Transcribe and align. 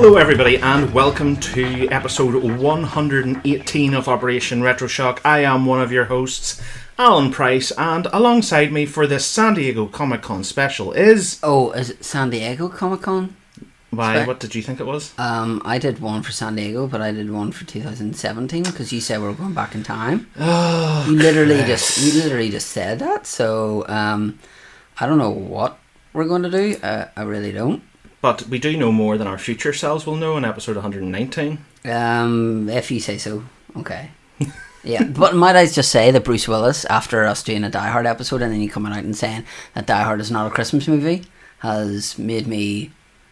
Hello, 0.00 0.16
everybody, 0.16 0.56
and 0.56 0.94
welcome 0.94 1.36
to 1.36 1.86
episode 1.90 2.34
118 2.42 3.92
of 3.92 4.08
Operation 4.08 4.62
Retroshock. 4.62 5.18
I 5.26 5.40
am 5.40 5.66
one 5.66 5.82
of 5.82 5.92
your 5.92 6.06
hosts, 6.06 6.58
Alan 6.96 7.30
Price, 7.30 7.70
and 7.72 8.06
alongside 8.06 8.72
me 8.72 8.86
for 8.86 9.06
this 9.06 9.26
San 9.26 9.52
Diego 9.52 9.84
Comic 9.84 10.22
Con 10.22 10.42
special 10.42 10.92
is. 10.92 11.38
Oh, 11.42 11.72
is 11.72 11.90
it 11.90 12.02
San 12.02 12.30
Diego 12.30 12.70
Comic 12.70 13.02
Con? 13.02 13.36
Why? 13.90 14.14
Sorry. 14.14 14.26
What 14.26 14.40
did 14.40 14.54
you 14.54 14.62
think 14.62 14.80
it 14.80 14.86
was? 14.86 15.12
Um, 15.18 15.60
I 15.66 15.76
did 15.76 15.98
one 15.98 16.22
for 16.22 16.32
San 16.32 16.56
Diego, 16.56 16.86
but 16.86 17.02
I 17.02 17.12
did 17.12 17.30
one 17.30 17.52
for 17.52 17.66
2017 17.66 18.62
because 18.62 18.94
you 18.94 19.02
said 19.02 19.20
we 19.20 19.26
are 19.26 19.34
going 19.34 19.52
back 19.52 19.74
in 19.74 19.82
time. 19.82 20.30
Oh, 20.40 21.04
You 21.10 21.16
literally 21.16 21.58
just 21.64 21.98
you 22.02 22.22
literally 22.22 22.48
just 22.48 22.68
said 22.68 23.00
that. 23.00 23.26
So 23.26 23.84
um, 23.86 24.38
I 24.98 25.06
don't 25.06 25.18
know 25.18 25.28
what 25.30 25.78
we're 26.14 26.24
going 26.24 26.44
to 26.44 26.50
do. 26.50 26.76
Uh, 26.82 27.08
I 27.14 27.22
really 27.22 27.52
don't. 27.52 27.82
But 28.22 28.48
we 28.48 28.58
do 28.58 28.76
know 28.76 28.92
more 28.92 29.16
than 29.16 29.26
our 29.26 29.38
future 29.38 29.72
selves 29.72 30.06
will 30.06 30.16
know 30.16 30.36
in 30.36 30.44
episode 30.44 30.76
119. 30.76 31.58
Um, 31.86 32.68
if 32.68 32.90
you 32.90 33.00
say 33.00 33.18
so, 33.18 33.44
okay. 33.76 34.10
Yeah, 34.82 35.04
but 35.04 35.34
might 35.34 35.56
I 35.56 35.66
just 35.66 35.90
say 35.90 36.10
that 36.10 36.24
Bruce 36.24 36.48
Willis, 36.48 36.86
after 36.86 37.26
us 37.26 37.42
doing 37.42 37.64
a 37.64 37.70
Die 37.70 37.88
Hard 37.90 38.06
episode 38.06 38.40
and 38.40 38.50
then 38.50 38.62
you 38.62 38.70
coming 38.70 38.92
out 38.94 39.04
and 39.04 39.14
saying 39.14 39.44
that 39.74 39.86
Die 39.86 40.02
Hard 40.02 40.20
is 40.20 40.30
not 40.30 40.46
a 40.46 40.50
Christmas 40.54 40.88
movie, 40.88 41.24
has 41.58 42.18
made 42.18 42.46
me, 42.46 42.90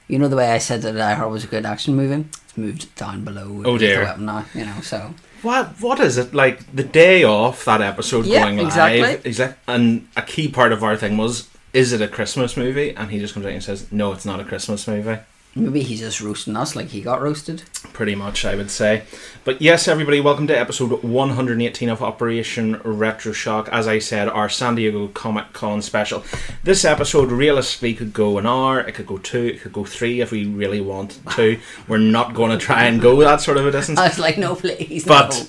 you 0.09 0.19
know, 0.19 0.29
the 0.29 0.37
way 0.37 0.51
I 0.53 0.59
said 0.59 0.83
that 0.83 0.93
Die 0.93 1.15
Hard 1.15 1.33
was 1.33 1.45
a 1.45 1.47
good 1.47 1.65
action 1.65 1.97
movie. 1.97 2.29
It's 2.45 2.57
moved 2.59 2.95
down 2.97 3.25
below. 3.25 3.63
Oh, 3.65 3.79
dear. 3.79 4.15
Now, 4.19 4.45
you 4.55 4.67
know. 4.67 4.79
So 4.83 5.15
What 5.41 5.69
what 5.81 6.01
is 6.01 6.19
it 6.19 6.35
like 6.35 6.71
the 6.77 6.85
day 6.85 7.25
off 7.25 7.65
that 7.65 7.81
episode 7.81 8.27
Yeah, 8.27 8.43
going 8.45 8.59
live? 8.59 8.67
exactly. 8.67 9.21
Exactly. 9.31 9.75
And 9.75 10.07
a 10.19 10.23
key 10.23 10.49
part 10.49 10.73
of 10.73 10.85
our 10.85 10.99
thing 10.99 11.17
was, 11.17 11.49
is 11.79 11.93
it 11.93 12.03
a 12.03 12.09
Christmas 12.09 12.57
movie? 12.57 12.93
And 12.97 13.13
he 13.13 13.21
just 13.21 13.35
comes 13.35 13.47
out 13.47 13.53
and 13.53 13.63
says, 13.63 13.91
no, 13.93 14.11
it's 14.13 14.27
not 14.27 14.41
a 14.41 14.45
Christmas 14.45 14.89
movie. 14.89 15.21
maybe 15.55 15.81
he's 15.83 16.01
just 16.01 16.21
roasting 16.21 16.57
us 16.57 16.75
like 16.75 16.89
he 16.89 17.01
got 17.01 17.23
roasted. 17.23 17.63
Pretty 17.93 18.17
much, 18.17 18.45
I 18.45 18.57
would 18.57 18.69
say. 18.69 19.05
But 19.45 19.63
yes, 19.63 19.87
everybody, 19.87 20.21
welcome 20.21 20.49
to 20.49 20.59
episode 20.59 21.05
118 21.05 21.89
of 21.89 22.03
Operation 22.03 22.79
Retroshock. 22.81 23.69
As 23.69 23.87
I 23.87 24.01
said, 24.01 24.27
our 24.29 24.49
San 24.49 24.75
Diego 24.75 25.07
Comic 25.07 25.53
Con 25.53 25.81
special. 25.81 26.25
This 26.65 26.85
episode 26.85 27.31
realistically 27.31 27.95
could 27.95 28.13
go 28.13 28.39
an 28.39 28.47
hour, 28.47 28.81
it 28.81 28.97
could 28.97 29.07
go 29.07 29.19
two, 29.19 29.47
it 29.47 29.61
could 29.61 29.73
go 29.73 29.85
three 29.85 30.21
if 30.21 30.33
we 30.33 30.47
really 30.47 30.81
want 30.81 31.21
to. 31.37 31.61
We're 31.87 31.99
not 31.99 32.35
going 32.35 32.51
to 32.51 32.59
try 32.59 32.87
and 32.87 33.01
go 33.01 33.17
that 33.21 33.41
sort 33.41 33.57
of 33.57 33.65
a 33.69 33.71
distance. 33.71 33.99
I 34.01 34.09
was 34.09 34.19
like, 34.19 34.37
no, 34.37 34.57
please, 34.57 35.05
But 35.05 35.31
no. 35.31 35.47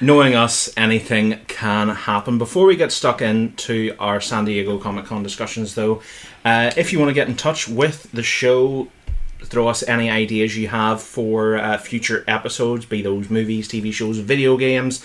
Knowing 0.00 0.34
us, 0.34 0.72
anything 0.76 1.40
can 1.46 1.88
happen. 1.88 2.38
Before 2.38 2.66
we 2.66 2.76
get 2.76 2.92
stuck 2.92 3.22
into 3.22 3.94
our 3.98 4.20
San 4.20 4.44
Diego 4.44 4.78
Comic 4.78 5.06
Con 5.06 5.22
discussions, 5.22 5.74
though, 5.74 6.02
uh, 6.44 6.72
if 6.76 6.92
you 6.92 6.98
want 6.98 7.08
to 7.08 7.14
get 7.14 7.28
in 7.28 7.36
touch 7.36 7.68
with 7.68 8.10
the 8.12 8.22
show, 8.22 8.88
throw 9.42 9.68
us 9.68 9.82
any 9.88 10.10
ideas 10.10 10.56
you 10.56 10.68
have 10.68 11.02
for 11.02 11.56
uh, 11.56 11.78
future 11.78 12.24
episodes, 12.26 12.84
be 12.84 13.02
those 13.02 13.30
movies, 13.30 13.68
TV 13.68 13.92
shows, 13.92 14.18
video 14.18 14.56
games, 14.56 15.04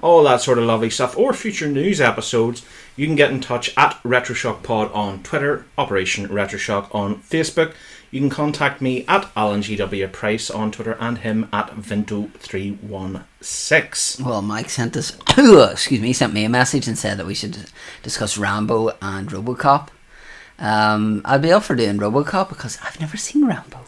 all 0.00 0.24
that 0.24 0.40
sort 0.40 0.58
of 0.58 0.64
lovely 0.64 0.90
stuff, 0.90 1.16
or 1.16 1.32
future 1.32 1.68
news 1.68 2.00
episodes, 2.00 2.64
you 2.96 3.06
can 3.06 3.16
get 3.16 3.30
in 3.30 3.40
touch 3.40 3.72
at 3.76 4.00
RetroShock 4.02 4.62
Pod 4.62 4.90
on 4.92 5.22
Twitter, 5.22 5.64
Operation 5.78 6.28
RetroShock 6.28 6.92
on 6.94 7.16
Facebook. 7.22 7.72
You 8.12 8.20
can 8.20 8.30
contact 8.30 8.80
me 8.82 9.04
at 9.08 9.28
Alan 9.34 9.62
GW 9.62 10.12
Price 10.12 10.50
on 10.50 10.70
Twitter 10.70 10.98
and 11.00 11.16
him 11.16 11.48
at 11.50 11.68
Vinto316. 11.70 14.20
Well, 14.20 14.42
Mike 14.42 14.68
sent 14.68 14.98
us, 14.98 15.16
excuse 15.72 16.00
me, 16.00 16.12
sent 16.12 16.34
me 16.34 16.44
a 16.44 16.50
message 16.50 16.86
and 16.86 16.98
said 16.98 17.18
that 17.18 17.26
we 17.26 17.32
should 17.34 17.70
discuss 18.02 18.36
Rambo 18.36 18.90
and 19.00 19.30
RoboCop. 19.30 19.88
Um, 20.58 21.22
I'd 21.24 21.40
be 21.40 21.52
up 21.52 21.62
for 21.62 21.74
doing 21.74 21.96
RoboCop 21.98 22.50
because 22.50 22.78
I've 22.84 23.00
never 23.00 23.16
seen 23.16 23.46
Rambo. 23.46 23.78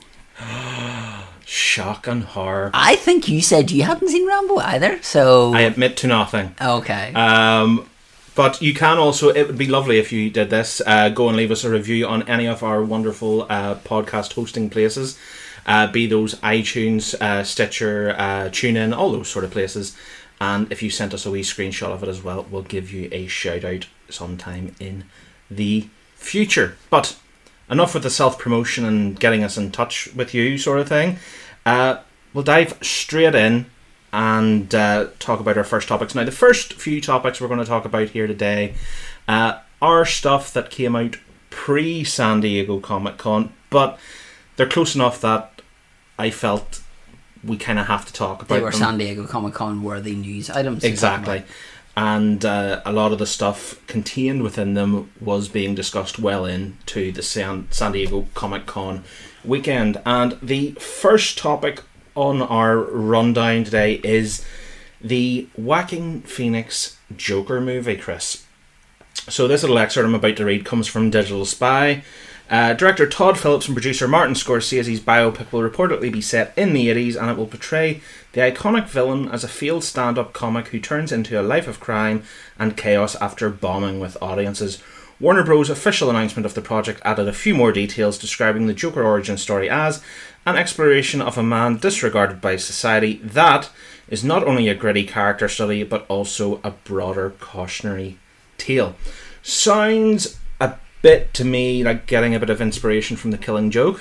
Shock 1.45 2.07
and 2.07 2.25
horror. 2.25 2.71
I 2.73 2.97
think 2.97 3.29
you 3.29 3.43
said 3.43 3.71
you 3.71 3.83
hadn't 3.83 4.09
seen 4.09 4.27
Rambo 4.27 4.57
either, 4.57 5.03
so 5.03 5.53
I 5.53 5.61
admit 5.61 5.99
to 5.99 6.07
nothing. 6.07 6.55
okay. 6.59 7.13
Um, 7.13 7.87
but 8.35 8.61
you 8.61 8.75
can 8.75 8.99
also, 8.99 9.29
it 9.29 9.47
would 9.47 9.59
be 9.59 9.67
lovely 9.67 9.99
if 9.99 10.13
you 10.13 10.31
did 10.31 10.51
this. 10.51 10.83
Uh, 10.85 11.09
go 11.09 11.29
and 11.29 11.37
leave 11.37 11.51
us 11.51 11.65
a 11.65 11.71
review 11.71 12.07
on 12.07 12.29
any 12.29 12.47
of 12.47 12.63
our 12.63 12.83
wonderful 12.83 13.43
uh, 13.45 13.77
podcast 13.77 14.35
hosting 14.35 14.71
places, 14.71 15.19
uh, 15.67 15.91
be 15.91 16.07
those 16.07 16.35
iTunes, 16.37 17.15
uh, 17.21 17.45
Stitcher, 17.45 18.15
uh, 18.19 18.49
TuneIn, 18.49 18.97
all 18.97 19.13
those 19.13 19.29
sort 19.29 19.45
of 19.45 19.51
places. 19.51 19.97
And 20.41 20.71
if 20.73 20.83
you 20.83 20.91
sent 20.91 21.15
us 21.15 21.27
a 21.27 21.31
wee 21.31 21.43
screenshot 21.43 21.93
of 21.93 22.03
it 22.03 22.09
as 22.09 22.23
well, 22.23 22.47
we'll 22.51 22.63
give 22.63 22.93
you 22.93 23.09
a 23.13 23.27
shout 23.29 23.65
out 23.65 23.87
sometime 24.11 24.75
in 24.81 25.05
the 25.51 25.89
future. 26.17 26.77
But 26.91 27.17
enough 27.71 27.95
with 27.95 28.03
the 28.03 28.11
self 28.11 28.39
promotion 28.39 28.85
and 28.85 29.19
getting 29.19 29.45
us 29.45 29.57
in 29.57 29.71
touch 29.71 30.13
with 30.15 30.35
you, 30.35 30.59
sort 30.59 30.81
of 30.81 30.89
thing. 30.89 31.19
Uh, 31.65 31.99
we'll 32.33 32.45
dive 32.45 32.79
straight 32.83 33.35
in 33.35 33.67
and 34.15 34.73
uh, 34.77 35.09
talk 35.19 35.41
about 35.41 35.59
our 35.59 35.65
first 35.65 35.89
topics. 35.89 36.15
Now, 36.15 36.23
the 36.23 36.31
first 36.31 36.75
few 36.75 37.01
topics 37.01 37.41
we're 37.41 37.49
going 37.49 37.59
to 37.59 37.67
talk 37.67 37.85
about 37.85 38.11
here 38.11 38.29
today 38.29 38.75
uh, 39.27 39.59
are 39.83 40.07
stuff 40.07 40.53
that 40.53 40.71
came 40.71 40.95
out 40.95 41.17
pre 41.51 42.05
San 42.05 42.41
Diego 42.41 42.79
Comic 42.79 43.19
Con, 43.19 43.53
but 43.71 43.99
they're 44.55 44.69
close 44.69 44.95
enough 44.95 45.21
that 45.23 45.61
I 46.17 46.31
felt 46.31 46.81
we 47.43 47.57
kind 47.57 47.81
of 47.81 47.89
have 47.89 48.07
to 48.07 48.13
talk 48.13 48.41
about 48.41 48.55
they 48.55 48.61
were 48.63 48.71
them. 48.71 48.79
San 48.79 48.99
Diego 48.99 49.27
Comic 49.27 49.53
Con 49.53 49.83
worthy 49.83 50.15
news 50.15 50.49
items. 50.49 50.85
talk 50.85 50.91
Exactly. 50.91 51.43
And 51.97 52.45
uh, 52.45 52.83
a 52.85 52.93
lot 52.93 53.11
of 53.11 53.19
the 53.19 53.27
stuff 53.27 53.85
contained 53.89 54.43
within 54.43 54.75
them 54.75 55.11
was 55.21 55.49
being 55.49 55.75
discussed 55.75 56.21
well 56.21 56.45
into 56.45 57.11
the 57.11 57.23
San, 57.23 57.67
San 57.73 57.91
Diego 57.91 58.29
Comic 58.35 58.67
Con 58.67 59.03
weekend. 59.45 60.01
And 60.07 60.39
the 60.41 60.73
first 60.73 61.37
topic 61.37 61.83
on 62.17 62.43
our 62.43 62.79
rundown 62.79 63.65
today 63.65 63.95
is 64.05 64.45
the 65.01 65.49
Joaquin 65.57 66.23
Phoenix 66.23 66.99
Joker 67.17 67.61
movie, 67.61 67.97
Chris. 67.97 68.45
So 69.29 69.49
this 69.49 69.63
little 69.63 69.79
excerpt 69.79 70.07
I'm 70.07 70.15
about 70.15 70.37
to 70.37 70.45
read 70.45 70.65
comes 70.65 70.87
from 70.87 71.11
Digital 71.11 71.45
Spy. 71.45 72.03
Uh, 72.51 72.75
director 72.75 73.09
Todd 73.09 73.39
Phillips 73.39 73.67
and 73.67 73.75
producer 73.75 74.07
Martin 74.07 74.35
Scorsese's 74.35 75.01
biopic 75.01 75.51
will 75.51 75.69
reportedly 75.69 76.13
be 76.13 76.21
set 76.21 76.53
in 76.59 76.75
the 76.75 76.89
80s 76.89 77.17
and 77.21 77.31
it 77.31 77.39
will 77.39 77.47
portray 77.47 78.03
the 78.33 78.43
iconic 78.43 78.87
villain 78.87 79.29
as 79.31 79.45
a 79.45 79.49
failed 79.49 79.83
stand 79.83 80.19
up 80.19 80.35
comic 80.35 80.69
who 80.69 80.79
turns 80.79 81.11
into 81.11 81.41
a 81.41 81.43
life 81.43 81.67
of 81.67 81.81
crime 81.81 82.23
and 82.59 82.77
chaos 82.77 83.17
after 83.17 83.49
bombing 83.49 83.99
with 83.99 84.19
audiences. 84.21 84.83
Warner 85.21 85.45
Bros. 85.45 85.71
official 85.71 86.11
announcement 86.11 86.45
of 86.45 86.55
the 86.55 86.61
project 86.61 87.01
added 87.05 87.29
a 87.29 87.33
few 87.33 87.55
more 87.55 87.73
details 87.73 88.19
describing 88.19 88.67
the 88.67 88.75
Joker 88.75 89.03
origin 89.03 89.39
story 89.39 89.71
as 89.71 90.03
an 90.47 90.57
exploration 90.57 91.21
of 91.21 91.39
a 91.39 91.43
man 91.43 91.77
disregarded 91.77 92.41
by 92.41 92.57
society 92.57 93.15
that 93.23 93.71
is 94.09 94.23
not 94.23 94.45
only 94.45 94.69
a 94.69 94.75
gritty 94.75 95.05
character 95.05 95.49
study 95.49 95.83
but 95.83 96.05
also 96.09 96.61
a 96.63 96.71
broader 96.71 97.31
cautionary 97.41 98.19
tale. 98.59 98.95
Sounds 99.43 100.39
a 100.61 100.75
bit 101.03 101.35
to 101.35 101.45
me 101.45 101.83
like 101.83 102.07
getting 102.07 102.35
a 102.35 102.41
bit 102.41 102.51
of 102.51 102.61
inspiration 102.61 103.17
from 103.17 103.31
the 103.31 103.39
Killing 103.39 103.71
Joke. 103.71 104.01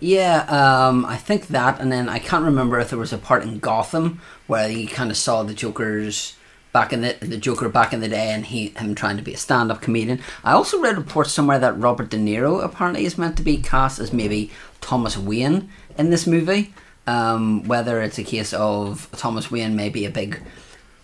Yeah, 0.00 0.42
um, 0.42 1.04
I 1.06 1.16
think 1.16 1.48
that, 1.48 1.80
and 1.80 1.90
then 1.90 2.08
I 2.08 2.20
can't 2.20 2.44
remember 2.44 2.78
if 2.78 2.90
there 2.90 2.98
was 2.98 3.12
a 3.12 3.18
part 3.18 3.42
in 3.42 3.58
Gotham 3.58 4.20
where 4.46 4.70
you 4.70 4.86
kind 4.86 5.10
of 5.10 5.16
saw 5.16 5.42
the 5.42 5.54
Joker's 5.54 6.36
back 6.72 6.92
in 6.92 7.00
the 7.00 7.16
the 7.20 7.38
Joker 7.38 7.68
back 7.68 7.92
in 7.92 8.00
the 8.00 8.08
day, 8.08 8.30
and 8.30 8.46
he 8.46 8.68
him 8.68 8.94
trying 8.94 9.16
to 9.16 9.22
be 9.22 9.34
a 9.34 9.36
stand 9.36 9.72
up 9.72 9.80
comedian. 9.80 10.20
I 10.44 10.52
also 10.52 10.80
read 10.80 10.96
reports 10.96 11.32
somewhere 11.32 11.58
that 11.58 11.78
Robert 11.78 12.10
De 12.10 12.16
Niro 12.16 12.62
apparently 12.62 13.04
is 13.04 13.18
meant 13.18 13.36
to 13.38 13.42
be 13.42 13.56
cast 13.56 13.98
as 13.98 14.12
maybe 14.12 14.52
Thomas 14.80 15.16
Wayne 15.16 15.68
in 15.96 16.10
this 16.10 16.26
movie. 16.26 16.72
Um, 17.06 17.66
whether 17.66 18.02
it's 18.02 18.18
a 18.18 18.22
case 18.22 18.52
of 18.52 19.08
Thomas 19.12 19.50
Wayne 19.50 19.74
may 19.74 19.88
be 19.88 20.04
a 20.04 20.10
big 20.10 20.42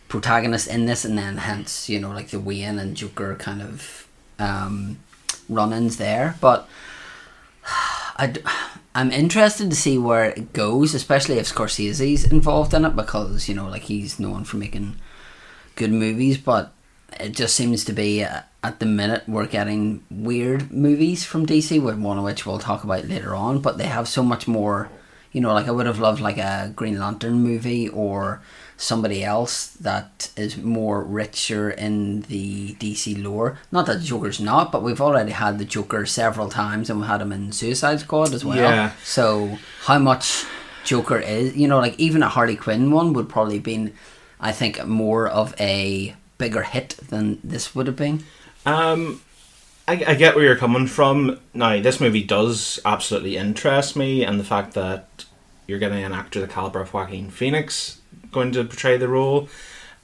protagonist 0.09 0.69
in 0.69 0.85
this, 0.85 1.05
and 1.05 1.17
then 1.17 1.39
hence 1.39 1.89
you 1.89 1.99
know 1.99 2.11
like 2.11 2.29
the 2.29 2.41
Wayne 2.41 2.79
and 2.79 2.95
Joker 2.95 3.35
kind 3.37 3.63
of 3.63 4.07
um, 4.39 4.99
run-ins 5.49 5.97
there, 5.97 6.37
but. 6.41 6.69
I, 8.17 8.33
I'm 8.97 9.11
interested 9.11 9.71
to 9.71 9.77
see 9.77 9.99
where 9.99 10.27
it 10.27 10.53
goes, 10.53 10.95
especially 10.95 11.39
if 11.39 11.53
Scorsese's 11.53 12.25
involved 12.25 12.73
in 12.73 12.85
it, 12.85 12.95
because 12.95 13.49
you 13.49 13.55
know, 13.57 13.69
like 13.69 13.83
he's 13.83 14.21
known 14.21 14.45
for 14.45 14.57
making 14.57 14.95
good 15.75 15.91
movies, 15.91 16.39
but 16.39 16.73
it 17.19 17.31
just 17.31 17.57
seems 17.57 17.85
to 17.87 17.93
be 17.93 18.23
uh, 18.23 18.43
at 18.65 18.81
the 18.81 18.87
minute 18.87 19.23
we're 19.29 19.47
getting 19.47 20.03
weird 20.11 20.73
movies 20.73 21.25
from 21.25 21.47
DC, 21.47 21.81
with 21.81 21.99
one 21.99 22.19
of 22.19 22.25
which 22.25 22.47
we'll 22.47 22.59
talk 22.59 22.83
about 22.83 23.07
later 23.07 23.35
on. 23.35 23.61
But 23.61 23.77
they 23.77 23.87
have 23.87 24.09
so 24.09 24.23
much 24.23 24.49
more, 24.49 24.89
you 25.33 25.41
know. 25.43 25.53
Like 25.53 25.69
I 25.69 25.71
would 25.71 25.87
have 25.87 26.01
loved 26.01 26.21
like 26.21 26.39
a 26.39 26.73
Green 26.75 26.99
Lantern 26.99 27.35
movie 27.35 27.89
or 27.89 28.41
somebody 28.77 29.23
else 29.23 29.69
that 29.75 30.31
is 30.37 30.57
more 30.57 31.05
richer 31.05 31.71
in 31.71 32.23
the 32.23 32.75
DC 32.75 33.23
lore. 33.23 33.59
Not 33.71 33.87
that 33.87 34.03
Joker's 34.03 34.41
not, 34.41 34.73
but 34.73 34.83
we've 34.83 35.01
already 35.01 35.33
had 35.33 35.59
the 35.59 35.65
Joker 35.65 36.07
several 36.07 36.49
times, 36.49 36.89
and 36.89 37.01
we 37.01 37.07
had 37.07 37.21
him 37.21 37.33
in 37.33 37.53
Suicide 37.53 38.01
Squad 38.01 38.33
as 38.33 38.45
well. 38.45 38.57
Yeah. 38.57 38.93
So 39.05 39.59
how 39.83 39.99
much 39.99 40.47
Joker 40.85 41.19
is, 41.19 41.55
you 41.55 41.69
know, 41.69 41.79
like 41.79 41.99
even 42.01 42.23
a 42.23 42.29
Harley 42.29 42.57
Quinn 42.57 42.91
one 42.91 43.13
would 43.13 43.29
probably 43.29 43.59
been, 43.59 43.93
I 44.41 44.53
think, 44.53 44.85
more 44.87 45.29
of 45.29 45.55
a 45.61 46.17
bigger 46.39 46.63
hit 46.63 46.97
than 47.11 47.39
this 47.45 47.75
would 47.75 47.87
have 47.87 47.97
been. 47.97 48.25
Um, 48.67 49.21
I, 49.87 50.03
I 50.07 50.15
get 50.15 50.35
where 50.35 50.45
you're 50.45 50.57
coming 50.57 50.87
from. 50.87 51.39
Now, 51.53 51.81
this 51.81 52.01
movie 52.01 52.23
does 52.25 52.81
absolutely 52.85 53.37
interest 53.37 53.97
me, 53.97 54.25
and 54.25 54.41
the 54.41 54.45
fact 54.45 54.75
that 54.75 55.27
you're 55.67 55.79
getting 55.79 56.03
an 56.05 56.13
actor 56.13 56.41
the 56.41 56.49
caliber 56.49 56.81
of 56.81 56.93
Joaquin 56.93 57.31
Phoenix 57.31 58.01
going 58.33 58.53
to 58.53 58.65
portray 58.65 58.97
the 58.97 59.09
role, 59.09 59.49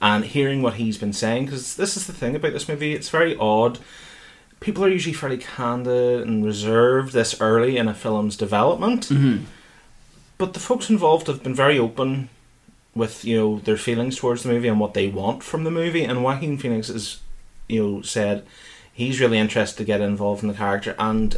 and 0.01 0.25
hearing 0.25 0.61
what 0.61 0.75
he's 0.75 0.97
been 0.97 1.13
saying 1.13 1.45
because 1.45 1.75
this 1.75 1.95
is 1.97 2.07
the 2.07 2.13
thing 2.13 2.35
about 2.35 2.53
this 2.53 2.67
movie. 2.69 2.93
It's 2.93 3.09
very 3.09 3.35
odd. 3.37 3.79
People 4.59 4.83
are 4.85 4.89
usually 4.89 5.13
fairly 5.13 5.37
candid 5.37 6.27
and 6.27 6.45
reserved 6.45 7.13
this 7.13 7.39
early 7.41 7.77
in 7.77 7.87
a 7.87 7.93
film's 7.93 8.35
development, 8.37 9.09
Mm-hmm. 9.09 9.43
but 10.37 10.53
the 10.53 10.59
folks 10.59 10.89
involved 10.89 11.27
have 11.27 11.43
been 11.43 11.55
very 11.55 11.77
open 11.79 12.29
with 12.93 13.23
you 13.25 13.37
know 13.37 13.59
their 13.59 13.77
feelings 13.77 14.17
towards 14.17 14.43
the 14.43 14.49
movie 14.49 14.67
and 14.67 14.79
what 14.79 14.93
they 14.93 15.07
want 15.07 15.41
from 15.43 15.63
the 15.63 15.71
movie. 15.71 16.03
And 16.03 16.23
Joaquin 16.23 16.57
Phoenix 16.57 16.87
has 16.89 17.19
you 17.71 17.83
know 17.83 18.01
said 18.01 18.45
he's 18.93 19.19
really 19.19 19.37
interested 19.37 19.77
to 19.77 19.83
get 19.83 20.01
involved 20.01 20.43
in 20.43 20.49
the 20.49 20.55
character 20.55 20.95
and 20.99 21.37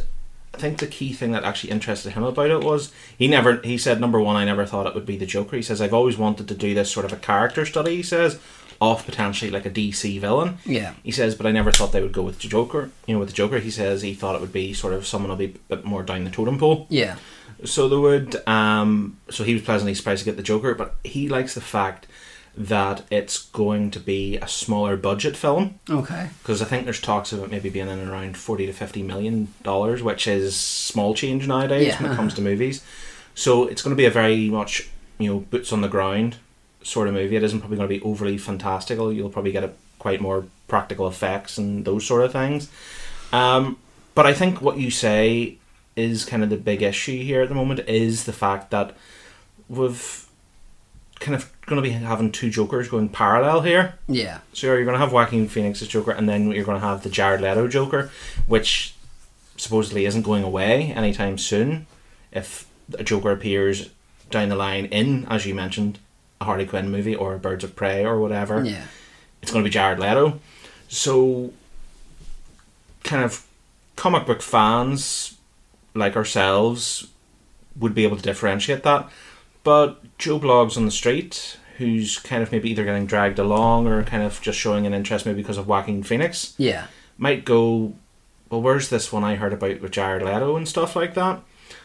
I 0.54 0.56
think 0.56 0.78
the 0.78 0.86
key 0.86 1.12
thing 1.12 1.32
that 1.32 1.42
actually 1.42 1.70
interested 1.70 2.12
him 2.12 2.22
about 2.22 2.50
it 2.50 2.62
was 2.62 2.92
he 3.18 3.26
never 3.26 3.60
he 3.62 3.76
said 3.76 4.00
number 4.00 4.20
one 4.20 4.36
I 4.36 4.44
never 4.44 4.64
thought 4.66 4.86
it 4.86 4.94
would 4.94 5.06
be 5.06 5.16
the 5.16 5.26
Joker. 5.26 5.56
He 5.56 5.62
says 5.62 5.80
I've 5.80 5.92
always 5.92 6.16
wanted 6.16 6.46
to 6.46 6.54
do 6.54 6.74
this 6.74 6.92
sort 6.92 7.04
of 7.04 7.12
a 7.12 7.16
character 7.16 7.66
study. 7.66 7.96
He 7.96 8.02
says 8.04 8.38
of 8.80 9.04
potentially 9.04 9.50
like 9.50 9.66
a 9.66 9.70
DC 9.70 10.20
villain. 10.20 10.58
Yeah. 10.64 10.94
He 11.02 11.10
says, 11.10 11.34
but 11.34 11.46
I 11.46 11.52
never 11.52 11.72
thought 11.72 11.92
they 11.92 12.02
would 12.02 12.12
go 12.12 12.22
with 12.22 12.40
the 12.40 12.48
Joker. 12.48 12.90
You 13.06 13.14
know, 13.14 13.20
with 13.20 13.30
the 13.30 13.34
Joker, 13.34 13.58
he 13.58 13.70
says 13.70 14.02
he 14.02 14.14
thought 14.14 14.34
it 14.34 14.40
would 14.40 14.52
be 14.52 14.72
sort 14.72 14.92
of 14.92 15.06
someone 15.06 15.30
a 15.30 15.36
bit 15.36 15.84
more 15.84 16.02
down 16.02 16.24
the 16.24 16.30
totem 16.30 16.58
pole. 16.58 16.86
Yeah. 16.88 17.16
So 17.64 17.88
they 17.88 17.96
would. 17.96 18.46
Um, 18.48 19.18
so 19.30 19.44
he 19.44 19.54
was 19.54 19.62
pleasantly 19.62 19.94
surprised 19.94 20.20
to 20.20 20.24
get 20.24 20.36
the 20.36 20.42
Joker, 20.42 20.74
but 20.74 20.96
he 21.04 21.28
likes 21.28 21.54
the 21.54 21.60
fact 21.60 22.06
that 22.56 23.02
it's 23.10 23.46
going 23.50 23.90
to 23.90 23.98
be 23.98 24.36
a 24.36 24.46
smaller 24.46 24.96
budget 24.96 25.36
film 25.36 25.78
Okay. 25.90 26.28
because 26.40 26.62
I 26.62 26.66
think 26.66 26.84
there's 26.84 27.00
talks 27.00 27.32
of 27.32 27.42
it 27.42 27.50
maybe 27.50 27.68
being 27.68 27.88
in 27.88 28.08
around 28.08 28.36
forty 28.36 28.64
to 28.66 28.72
fifty 28.72 29.02
million 29.02 29.52
dollars, 29.62 30.02
which 30.02 30.26
is 30.28 30.56
small 30.56 31.14
change 31.14 31.46
nowadays 31.48 31.88
Yeah. 31.88 32.02
when 32.02 32.12
it 32.12 32.16
comes 32.16 32.34
to 32.34 32.42
movies. 32.42 32.84
So 33.34 33.66
it's 33.66 33.82
going 33.82 33.90
to 33.96 34.00
be 34.00 34.06
a 34.06 34.10
very 34.10 34.48
much 34.48 34.88
you 35.18 35.28
know 35.32 35.40
boots 35.40 35.72
on 35.72 35.80
the 35.80 35.88
ground 35.88 36.36
sort 36.82 37.08
of 37.08 37.14
movie. 37.14 37.34
It 37.36 37.42
isn't 37.42 37.58
probably 37.60 37.76
going 37.78 37.88
to 37.88 37.94
be 37.98 38.02
overly 38.02 38.38
fantastical. 38.38 39.12
You'll 39.12 39.30
probably 39.30 39.52
get 39.52 39.64
a 39.64 39.72
quite 39.98 40.20
more 40.20 40.44
practical 40.68 41.08
effects 41.08 41.58
and 41.58 41.84
those 41.84 42.06
sort 42.06 42.22
of 42.24 42.30
things. 42.32 42.70
Um, 43.32 43.78
but 44.14 44.26
I 44.26 44.32
think 44.34 44.60
what 44.62 44.76
you 44.78 44.90
say 44.90 45.56
is 45.96 46.24
kind 46.24 46.42
of 46.44 46.50
the 46.50 46.56
big 46.56 46.82
issue 46.82 47.22
here 47.22 47.42
at 47.42 47.48
the 47.48 47.54
moment 47.54 47.80
is 47.88 48.24
the 48.24 48.32
fact 48.32 48.70
that 48.70 48.94
we've 49.68 50.26
kind 51.20 51.34
of 51.34 51.50
going 51.66 51.76
to 51.82 51.82
be 51.82 51.90
having 51.94 52.30
two 52.32 52.50
Jokers 52.50 52.88
going 52.88 53.08
parallel 53.08 53.62
here. 53.62 53.94
Yeah. 54.08 54.40
So 54.52 54.66
you're 54.68 54.84
going 54.84 54.94
to 54.94 54.98
have 54.98 55.12
Joaquin 55.12 55.48
Phoenix's 55.48 55.88
Joker, 55.88 56.10
and 56.10 56.28
then 56.28 56.50
you're 56.50 56.64
going 56.64 56.80
to 56.80 56.86
have 56.86 57.02
the 57.02 57.08
Jared 57.08 57.40
Leto 57.40 57.68
Joker, 57.68 58.10
which 58.46 58.94
supposedly 59.56 60.04
isn't 60.04 60.22
going 60.22 60.42
away 60.42 60.92
anytime 60.92 61.38
soon. 61.38 61.86
If 62.32 62.66
a 62.98 63.04
Joker 63.04 63.30
appears 63.30 63.90
down 64.30 64.48
the 64.48 64.56
line 64.56 64.86
in, 64.86 65.24
as 65.26 65.46
you 65.46 65.54
mentioned, 65.54 65.98
a 66.40 66.44
Harley 66.44 66.66
Quinn 66.66 66.90
movie 66.90 67.14
or 67.14 67.38
Birds 67.38 67.64
of 67.64 67.76
Prey 67.76 68.04
or 68.04 68.18
whatever, 68.20 68.64
Yeah. 68.64 68.84
it's 69.40 69.52
going 69.52 69.64
to 69.64 69.68
be 69.68 69.72
Jared 69.72 69.98
Leto. 70.00 70.40
So, 70.88 71.52
kind 73.04 73.22
of 73.22 73.46
comic 73.96 74.26
book 74.26 74.42
fans 74.42 75.36
like 75.94 76.16
ourselves 76.16 77.06
would 77.76 77.94
be 77.94 78.04
able 78.04 78.16
to 78.16 78.22
differentiate 78.22 78.82
that. 78.82 79.08
But 79.64 80.16
Joe 80.18 80.38
Blogs 80.38 80.76
on 80.76 80.84
the 80.84 80.90
street, 80.92 81.56
who's 81.78 82.18
kind 82.18 82.42
of 82.42 82.52
maybe 82.52 82.70
either 82.70 82.84
getting 82.84 83.06
dragged 83.06 83.38
along 83.38 83.86
or 83.88 84.02
kind 84.04 84.22
of 84.22 84.40
just 84.40 84.58
showing 84.58 84.86
an 84.86 84.94
interest 84.94 85.26
maybe 85.26 85.40
because 85.42 85.58
of 85.58 85.66
Joaquin 85.66 86.02
Phoenix, 86.02 86.54
Yeah. 86.58 86.86
might 87.18 87.44
go, 87.44 87.94
well, 88.50 88.62
where's 88.62 88.90
this 88.90 89.10
one 89.12 89.24
I 89.24 89.34
heard 89.36 89.52
about 89.52 89.80
with 89.80 89.90
Jared 89.90 90.22
Leto 90.22 90.56
and 90.56 90.68
stuff 90.68 90.94
like 90.94 91.14
that? 91.14 91.40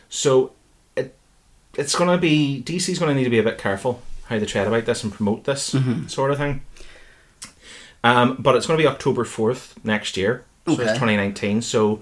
So 0.09 0.51
it 0.95 1.15
it's 1.77 1.95
going 1.95 2.09
to 2.09 2.17
be 2.17 2.61
DC's 2.65 2.99
going 2.99 3.09
to 3.09 3.15
need 3.15 3.23
to 3.23 3.29
be 3.29 3.39
a 3.39 3.43
bit 3.43 3.57
careful 3.57 4.01
how 4.25 4.37
they 4.37 4.45
tread 4.45 4.67
about 4.67 4.85
this 4.85 5.03
and 5.03 5.11
promote 5.13 5.45
this 5.45 5.75
sort 6.07 6.31
of 6.31 6.37
thing. 6.37 6.61
Um, 8.03 8.35
but 8.39 8.55
it's 8.55 8.65
going 8.67 8.77
to 8.77 8.83
be 8.83 8.87
October 8.87 9.25
fourth 9.25 9.75
next 9.83 10.15
year, 10.17 10.45
so 10.67 10.73
Okay. 10.73 10.83
it's 10.83 10.91
2019. 10.93 11.61
So 11.61 12.01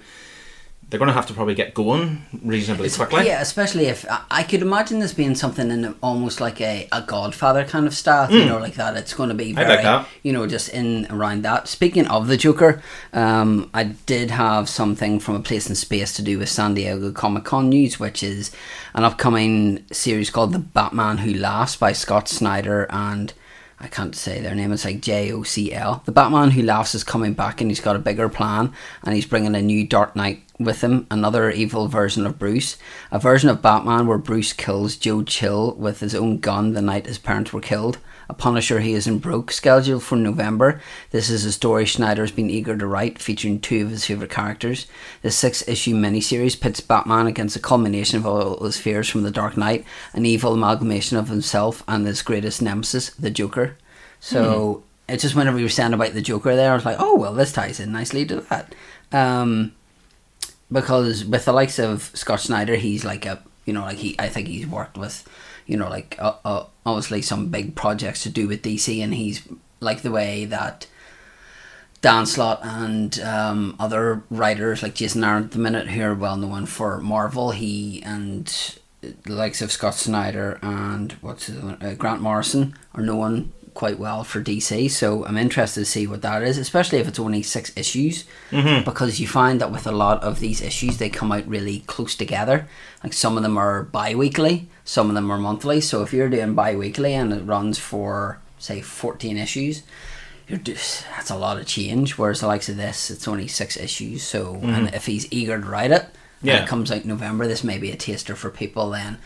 they're 0.90 1.00
going 1.00 1.08
to 1.08 1.14
have 1.14 1.26
to 1.26 1.34
probably 1.34 1.54
get 1.54 1.74
going 1.74 2.24
reasonably 2.44 2.86
It's- 2.86 2.96
quickly. 2.96 3.26
Yeah, 3.26 3.42
especially 3.42 3.88
if 3.88 4.06
I, 4.32 4.44
could 4.44 4.62
imagine 4.62 5.00
this 5.00 5.14
being 5.14 5.36
something 5.36 5.70
in 5.70 5.96
almost 6.02 6.40
like 6.40 6.62
a, 6.62 6.88
a 6.94 7.02
Godfather 7.02 7.66
kind 7.66 7.88
of 7.88 7.94
style, 7.94 8.32
you 8.32 8.46
know, 8.46 8.58
like 8.58 8.76
that. 8.76 8.96
It's 8.96 9.14
going 9.14 9.28
to 9.28 9.36
be. 9.36 9.52
Very, 9.52 9.84
like 9.84 10.06
you 10.24 10.32
know, 10.32 10.48
just 10.48 10.70
in 10.70 11.06
around 11.10 11.44
that. 11.44 11.68
Speaking 11.68 12.08
of 12.08 12.28
the 12.28 12.38
Joker, 12.38 12.82
um, 13.12 13.70
I 13.74 13.84
did 13.84 14.32
have 14.32 14.70
something 14.70 15.20
from 15.20 15.36
a 15.36 15.42
place 15.42 15.68
in 15.68 15.76
space 15.76 16.14
to 16.14 16.22
do 16.22 16.40
with 16.40 16.48
San 16.48 16.74
Diego 16.74 17.12
Comic 17.12 17.44
Con 17.44 17.68
news, 17.68 18.00
which 18.00 18.24
is 18.24 18.52
an 18.94 19.04
upcoming 19.04 19.84
series 19.92 20.30
called 20.30 20.54
The 20.54 20.60
Batman 20.60 21.18
Who 21.18 21.34
Laughs 21.34 21.76
by 21.76 21.92
Scott 21.92 22.30
Snyder 22.30 22.88
and. 22.90 23.34
I 23.80 23.88
can't 23.88 24.16
say 24.16 24.42
their 24.42 24.56
name. 24.56 24.72
It's 24.72 24.86
like 24.86 25.02
J 25.02 25.32
O 25.32 25.44
C 25.44 25.72
L. 25.72 26.02
The 26.06 26.12
Batman 26.12 26.50
Who 26.50 26.64
Laughs 26.64 26.96
is 26.96 27.04
coming 27.04 27.34
back, 27.34 27.62
and 27.62 27.70
he's 27.70 27.80
got 27.80 27.96
a 27.96 28.00
bigger 28.00 28.28
plan, 28.28 28.74
and 29.04 29.14
he's 29.14 29.28
bringing 29.28 29.54
a 29.54 29.62
new 29.62 29.86
Dark 29.86 30.16
Knight 30.16 30.42
with 30.60 30.82
him, 30.82 31.06
another 31.12 31.52
evil 31.52 31.88
version 31.88 32.26
of 32.26 32.40
Bruce, 32.40 32.78
a 33.12 33.20
version 33.20 33.50
of 33.50 33.62
Batman 33.62 34.08
where 34.08 34.18
Bruce 34.18 34.54
kills 34.54 34.96
Joe 34.96 35.24
Chill 35.24 35.76
with 35.76 36.00
his 36.00 36.16
own 36.16 36.40
gun 36.40 36.74
the 36.74 36.82
night 36.82 37.06
his 37.06 37.20
parents 37.20 37.54
were 37.54 37.62
killed. 37.62 38.00
A 38.30 38.34
Punisher 38.34 38.80
he 38.82 38.94
isn't 38.94 39.20
broke, 39.20 39.52
scheduled 39.52 40.04
for 40.04 40.18
November. 40.18 40.82
This 41.12 41.30
is 41.30 41.46
a 41.46 41.52
story 41.52 41.86
Snyder's 41.86 42.32
been 42.32 42.50
eager 42.50 42.78
to 42.78 42.86
write, 42.86 43.20
featuring 43.20 43.60
two 43.60 43.86
of 43.86 43.92
his 43.92 44.06
favourite 44.06 44.32
characters. 44.32 44.86
The 45.22 45.32
six 45.32 45.66
issue 45.68 45.96
miniseries 45.96 46.60
pits 46.60 46.82
Batman 46.82 47.28
against 47.28 47.56
a 47.56 47.60
culmination 47.60 48.18
of 48.18 48.26
all 48.26 48.64
his 48.66 48.78
fears 48.78 49.08
from 49.10 49.24
the 49.24 49.32
Dark 49.32 49.56
Knight, 49.56 49.86
an 50.14 50.26
evil 50.26 50.54
amalgamation 50.54 51.18
of 51.18 51.30
himself 51.30 51.84
and 51.88 52.06
his 52.06 52.22
greatest 52.22 52.62
nemesis, 52.62 53.12
the 53.12 53.30
Joker. 53.30 53.78
So 54.20 54.84
it's 55.08 55.24
just 55.24 55.36
whenever 55.36 55.58
you 55.58 55.66
were 55.66 55.70
saying 55.70 55.94
about 55.94 56.14
the 56.14 56.22
Joker 56.22 56.56
there, 56.56 56.72
I 56.72 56.76
was 56.76 56.86
like, 56.86 56.98
oh, 57.00 57.16
well, 57.16 57.34
this 57.34 57.54
ties 57.54 57.80
in 57.80 57.94
nicely 57.94 58.26
to 58.26 58.42
that. 58.42 58.76
Um, 59.14 59.74
because 60.72 61.26
with 61.26 61.46
the 61.46 61.54
likes 61.54 61.80
of 61.80 62.12
Scott 62.14 62.42
Snyder, 62.42 62.76
he's 62.76 63.06
like 63.06 63.26
a 63.26 63.44
you 63.66 63.74
know 63.74 63.82
like 63.82 63.98
he 63.98 64.16
I 64.20 64.30
think 64.30 64.48
he's 64.48 64.68
worked 64.68 64.98
with 64.98 65.28
you 65.66 65.78
know 65.78 65.90
like 65.90 66.16
uh, 66.20 66.36
uh, 66.44 66.66
obviously 66.86 67.22
some 67.22 67.50
big 67.50 67.76
projects 67.76 68.24
to 68.24 68.30
do 68.30 68.48
with 68.48 68.62
DC, 68.62 69.04
and 69.04 69.14
he's 69.14 69.48
like 69.80 70.02
the 70.02 70.12
way 70.12 70.46
that 70.46 70.88
Dan 72.02 72.26
Slott 72.26 72.60
and 72.64 73.20
um, 73.22 73.76
other 73.80 74.24
writers 74.30 74.84
like 74.84 74.96
Jason 74.96 75.24
Aaron 75.24 75.46
at 75.46 75.52
the 75.52 75.60
minute 75.60 75.88
who 75.88 76.02
are 76.04 76.16
well 76.16 76.38
known 76.38 76.66
for 76.66 77.00
Marvel. 77.00 77.52
He 77.52 78.02
and 78.04 78.78
the 79.02 79.34
likes 79.34 79.62
of 79.62 79.72
Scott 79.72 79.96
Snyder 79.96 80.60
and 80.62 81.14
what's 81.22 81.48
his 81.48 81.58
uh, 81.64 81.96
Grant 81.98 82.22
Morrison 82.22 82.76
are 82.94 83.04
known 83.04 83.54
quite 83.78 84.00
well 84.00 84.24
for 84.24 84.42
DC. 84.42 84.90
So 84.90 85.24
I'm 85.24 85.38
interested 85.38 85.82
to 85.82 85.86
see 85.86 86.08
what 86.08 86.24
that 86.24 86.42
is, 86.42 86.58
especially 86.58 86.98
if 86.98 87.08
it's 87.08 87.20
only 87.20 87.44
six 87.44 87.72
issues, 87.78 88.26
mm-hmm. 88.50 88.84
because 88.84 89.20
you 89.20 89.28
find 89.28 89.62
that 89.62 89.72
with 89.72 89.86
a 89.86 89.92
lot 89.92 90.24
of 90.24 90.40
these 90.40 90.62
issues 90.62 90.98
they 90.98 91.10
come 91.10 91.32
out 91.32 91.48
really 91.48 91.82
close 91.82 92.16
together. 92.16 92.68
Like 93.04 93.14
some 93.14 93.38
of 93.38 93.44
them 93.44 93.56
are 93.56 93.84
bi-weekly, 93.84 94.68
some 94.84 95.10
of 95.10 95.16
them 95.16 95.32
are 95.32 95.38
monthly. 95.38 95.80
So 95.80 96.02
if 96.02 96.12
you're 96.12 96.28
doing 96.28 96.56
bi-weekly 96.56 97.14
and 97.14 97.32
it 97.32 97.44
runs 97.44 97.78
for 97.78 98.40
say 98.58 98.82
14 98.82 99.38
issues 99.38 99.84
you're 100.48 100.58
just 100.58 101.06
that's 101.16 101.30
a 101.30 101.36
lot 101.36 101.60
of 101.60 101.68
change. 101.68 102.18
Whereas 102.18 102.40
the 102.40 102.48
likes 102.48 102.70
of 102.70 102.78
this, 102.78 103.12
it's 103.12 103.28
only 103.28 103.48
six 103.48 103.78
issues. 103.78 104.24
So, 104.24 104.56
and 104.56 104.88
mm-hmm. 104.88 104.96
if 104.96 105.06
he's 105.06 105.28
eager 105.32 105.60
to 105.60 105.68
write 105.68 105.92
it, 105.92 106.06
and 106.42 106.50
Yeah. 106.50 106.64
it 106.64 106.68
comes 106.68 106.92
out 106.92 107.02
in 107.02 107.10
November, 107.10 107.48
this 107.48 107.64
may 107.64 107.78
be 107.78 107.92
a 107.92 107.98
taster 107.98 108.36
for 108.36 108.50
people. 108.50 108.92
Then, 108.92 109.18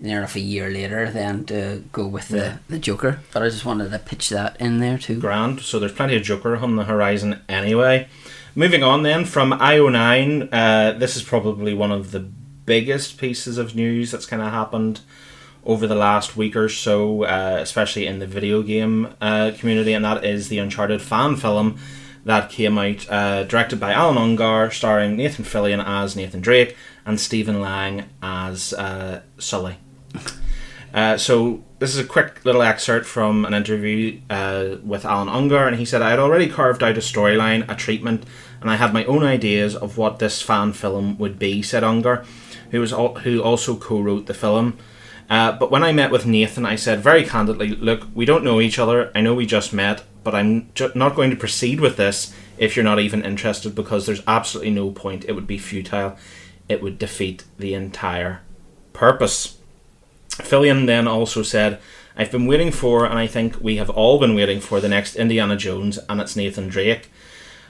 near 0.00 0.18
enough 0.18 0.34
a 0.36 0.40
year 0.40 0.70
later, 0.70 1.10
then 1.10 1.44
to 1.44 1.84
go 1.92 2.06
with 2.06 2.28
the 2.28 2.36
Yeah. 2.38 2.56
the 2.68 2.78
Joker. 2.78 3.18
But 3.32 3.42
I 3.42 3.48
just 3.50 3.64
wanted 3.64 3.90
to 3.90 3.98
pitch 3.98 4.30
that 4.30 4.56
in 4.60 4.80
there 4.80 4.98
too. 4.98 5.18
grand. 5.20 5.60
So 5.60 5.78
there's 5.78 5.92
plenty 5.92 6.16
of 6.16 6.22
Joker 6.22 6.56
on 6.56 6.76
the 6.76 6.84
horizon 6.84 7.40
anyway. 7.48 8.08
Moving 8.54 8.82
on 8.82 9.02
then 9.04 9.24
from 9.24 9.52
IO9, 9.52 10.48
uh, 10.52 10.92
this 10.98 11.16
is 11.16 11.22
probably 11.22 11.72
one 11.74 11.92
of 11.92 12.10
the 12.12 12.20
biggest 12.66 13.18
pieces 13.18 13.58
of 13.58 13.74
news 13.76 14.10
that's 14.10 14.26
kind 14.26 14.42
of 14.42 14.50
happened 14.52 15.00
over 15.64 15.86
the 15.86 15.94
last 15.94 16.36
week 16.36 16.56
or 16.56 16.68
so, 16.68 17.24
uh, 17.24 17.58
especially 17.60 18.06
in 18.06 18.18
the 18.18 18.26
video 18.26 18.62
game 18.62 19.08
uh, 19.20 19.52
community, 19.58 19.92
and 19.92 20.04
that 20.04 20.24
is 20.24 20.48
the 20.48 20.58
Uncharted 20.58 21.02
fan 21.02 21.36
film 21.36 21.76
that 22.24 22.50
came 22.50 22.76
out, 22.78 23.06
uh, 23.10 23.44
directed 23.44 23.78
by 23.78 23.92
Allan 23.92 24.16
Ungar, 24.16 24.72
starring 24.72 25.16
Nathan 25.16 25.44
Fillion 25.44 25.82
as 25.86 26.16
Nathan 26.16 26.40
Drake 26.40 26.76
and 27.06 27.20
Stephen 27.20 27.60
Lang 27.60 28.04
as 28.22 28.72
uh, 28.72 29.20
Sully. 29.38 29.76
Uh, 30.92 31.16
so 31.16 31.62
this 31.78 31.94
is 31.94 31.98
a 31.98 32.04
quick 32.04 32.44
little 32.44 32.62
excerpt 32.62 33.06
from 33.06 33.44
an 33.44 33.54
interview 33.54 34.20
uh, 34.28 34.76
with 34.82 35.04
Allan 35.04 35.28
Ungar, 35.28 35.68
and 35.68 35.76
he 35.76 35.84
said, 35.84 36.02
"I 36.02 36.10
had 36.10 36.18
already 36.18 36.48
carved 36.48 36.82
out 36.82 36.96
a 36.96 37.00
storyline, 37.00 37.68
a 37.70 37.76
treatment, 37.76 38.24
and 38.60 38.68
I 38.68 38.74
had 38.74 38.92
my 38.92 39.04
own 39.04 39.22
ideas 39.22 39.76
of 39.76 39.96
what 39.96 40.18
this 40.18 40.42
fan 40.42 40.72
film 40.72 41.16
would 41.18 41.38
be," 41.38 41.62
said 41.62 41.84
Ungar, 41.84 42.24
who 42.72 42.80
was 42.80 42.92
al- 42.92 43.14
who 43.14 43.40
also 43.40 43.76
co-wrote 43.76 44.26
the 44.26 44.34
film. 44.34 44.78
Uh, 45.28 45.52
but 45.52 45.70
when 45.70 45.84
I 45.84 45.92
met 45.92 46.10
with 46.10 46.26
Nathan, 46.26 46.66
I 46.66 46.74
said 46.74 47.04
very 47.04 47.24
candidly, 47.24 47.68
"Look, 47.68 48.08
we 48.12 48.24
don't 48.24 48.42
know 48.42 48.60
each 48.60 48.80
other. 48.80 49.12
I 49.14 49.20
know 49.20 49.34
we 49.34 49.46
just 49.46 49.72
met, 49.72 50.02
but 50.24 50.34
I'm 50.34 50.70
ju- 50.74 50.90
not 50.96 51.14
going 51.14 51.30
to 51.30 51.36
proceed 51.36 51.78
with 51.78 51.96
this 51.96 52.34
if 52.58 52.74
you're 52.74 52.84
not 52.84 52.98
even 52.98 53.24
interested, 53.24 53.76
because 53.76 54.06
there's 54.06 54.24
absolutely 54.26 54.72
no 54.72 54.90
point. 54.90 55.24
It 55.28 55.34
would 55.34 55.46
be 55.46 55.56
futile. 55.56 56.16
It 56.68 56.82
would 56.82 56.98
defeat 56.98 57.44
the 57.58 57.74
entire 57.74 58.40
purpose." 58.92 59.59
Fillion 60.42 60.86
then 60.86 61.06
also 61.08 61.42
said, 61.42 61.80
I've 62.16 62.30
been 62.30 62.46
waiting 62.46 62.70
for, 62.70 63.04
and 63.04 63.18
I 63.18 63.26
think 63.26 63.60
we 63.60 63.76
have 63.76 63.90
all 63.90 64.18
been 64.18 64.34
waiting 64.34 64.60
for, 64.60 64.80
the 64.80 64.88
next 64.88 65.16
Indiana 65.16 65.56
Jones, 65.56 65.98
and 66.08 66.20
it's 66.20 66.36
Nathan 66.36 66.68
Drake. 66.68 67.10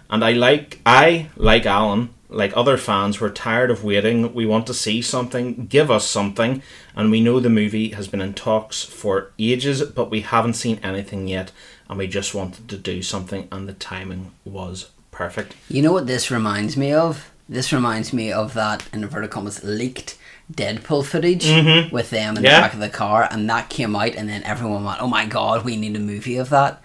And 0.08 0.24
I 0.24 0.32
like, 0.32 0.80
I, 0.84 1.28
like 1.36 1.66
Alan, 1.66 2.10
like 2.28 2.56
other 2.56 2.76
fans, 2.76 3.20
we're 3.20 3.30
tired 3.30 3.70
of 3.70 3.84
waiting. 3.84 4.34
We 4.34 4.46
want 4.46 4.66
to 4.68 4.74
see 4.74 5.02
something, 5.02 5.66
give 5.66 5.90
us 5.90 6.06
something. 6.06 6.62
And 6.96 7.10
we 7.10 7.20
know 7.20 7.38
the 7.38 7.50
movie 7.50 7.90
has 7.90 8.08
been 8.08 8.20
in 8.20 8.34
talks 8.34 8.82
for 8.82 9.32
ages, 9.38 9.82
but 9.82 10.10
we 10.10 10.22
haven't 10.22 10.54
seen 10.54 10.80
anything 10.82 11.28
yet. 11.28 11.52
And 11.88 11.98
we 11.98 12.06
just 12.06 12.34
wanted 12.34 12.68
to 12.68 12.78
do 12.78 13.02
something, 13.02 13.46
and 13.52 13.68
the 13.68 13.72
timing 13.74 14.32
was 14.44 14.90
perfect. 15.10 15.54
You 15.68 15.82
know 15.82 15.92
what 15.92 16.06
this 16.06 16.30
reminds 16.30 16.76
me 16.76 16.92
of? 16.92 17.30
This 17.48 17.72
reminds 17.72 18.12
me 18.12 18.32
of 18.32 18.54
that 18.54 18.88
in 18.92 19.02
inverted 19.02 19.30
commas 19.30 19.62
leaked 19.64 20.16
Deadpool 20.50 21.04
footage 21.04 21.46
with 21.92 22.10
them 22.10 22.36
in 22.36 22.44
Yeah. 22.44 22.56
the 22.56 22.60
back 22.62 22.74
of 22.74 22.80
the 22.80 22.88
car, 22.88 23.28
and 23.30 23.48
that 23.50 23.68
came 23.68 23.94
out, 23.96 24.14
and 24.16 24.28
then 24.28 24.42
everyone 24.44 24.84
went, 24.84 25.00
"Oh 25.00 25.06
my 25.08 25.24
god, 25.26 25.64
we 25.64 25.76
need 25.76 25.96
a 25.96 26.00
movie 26.00 26.36
of 26.36 26.50
that." 26.50 26.82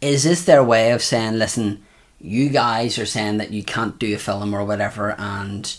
Is 0.00 0.22
this 0.24 0.44
their 0.44 0.62
way 0.64 0.92
of 0.92 1.02
saying, 1.02 1.38
"Listen, 1.38 1.80
you 2.20 2.48
guys 2.48 2.98
are 2.98 3.06
saying 3.06 3.38
that 3.38 3.50
you 3.52 3.62
can't 3.62 3.98
do 3.98 4.14
a 4.14 4.18
film 4.18 4.54
or 4.54 4.64
whatever," 4.64 5.14
and 5.18 5.74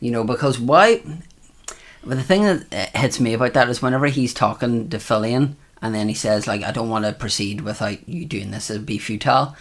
you 0.00 0.10
know 0.10 0.24
because 0.24 0.58
why? 0.58 1.02
But 2.02 2.16
the 2.16 2.22
thing 2.24 2.44
that 2.44 2.64
uh, 2.94 2.98
hits 2.98 3.20
me 3.20 3.34
about 3.34 3.52
that 3.54 3.68
is 3.68 3.82
whenever 3.82 4.06
he's 4.06 4.32
talking 4.32 4.88
to 4.88 4.96
Fillion, 4.98 5.56
and 5.82 5.94
then 5.94 6.08
he 6.08 6.14
says 6.14 6.46
like, 6.46 6.62
"I 6.64 6.72
don't 6.72 6.88
want 6.88 7.04
to 7.04 7.12
proceed 7.12 7.60
without 7.60 8.08
you 8.08 8.24
doing 8.24 8.50
this; 8.52 8.70
it'd 8.70 8.86
be 8.86 8.98
futile." 8.98 9.54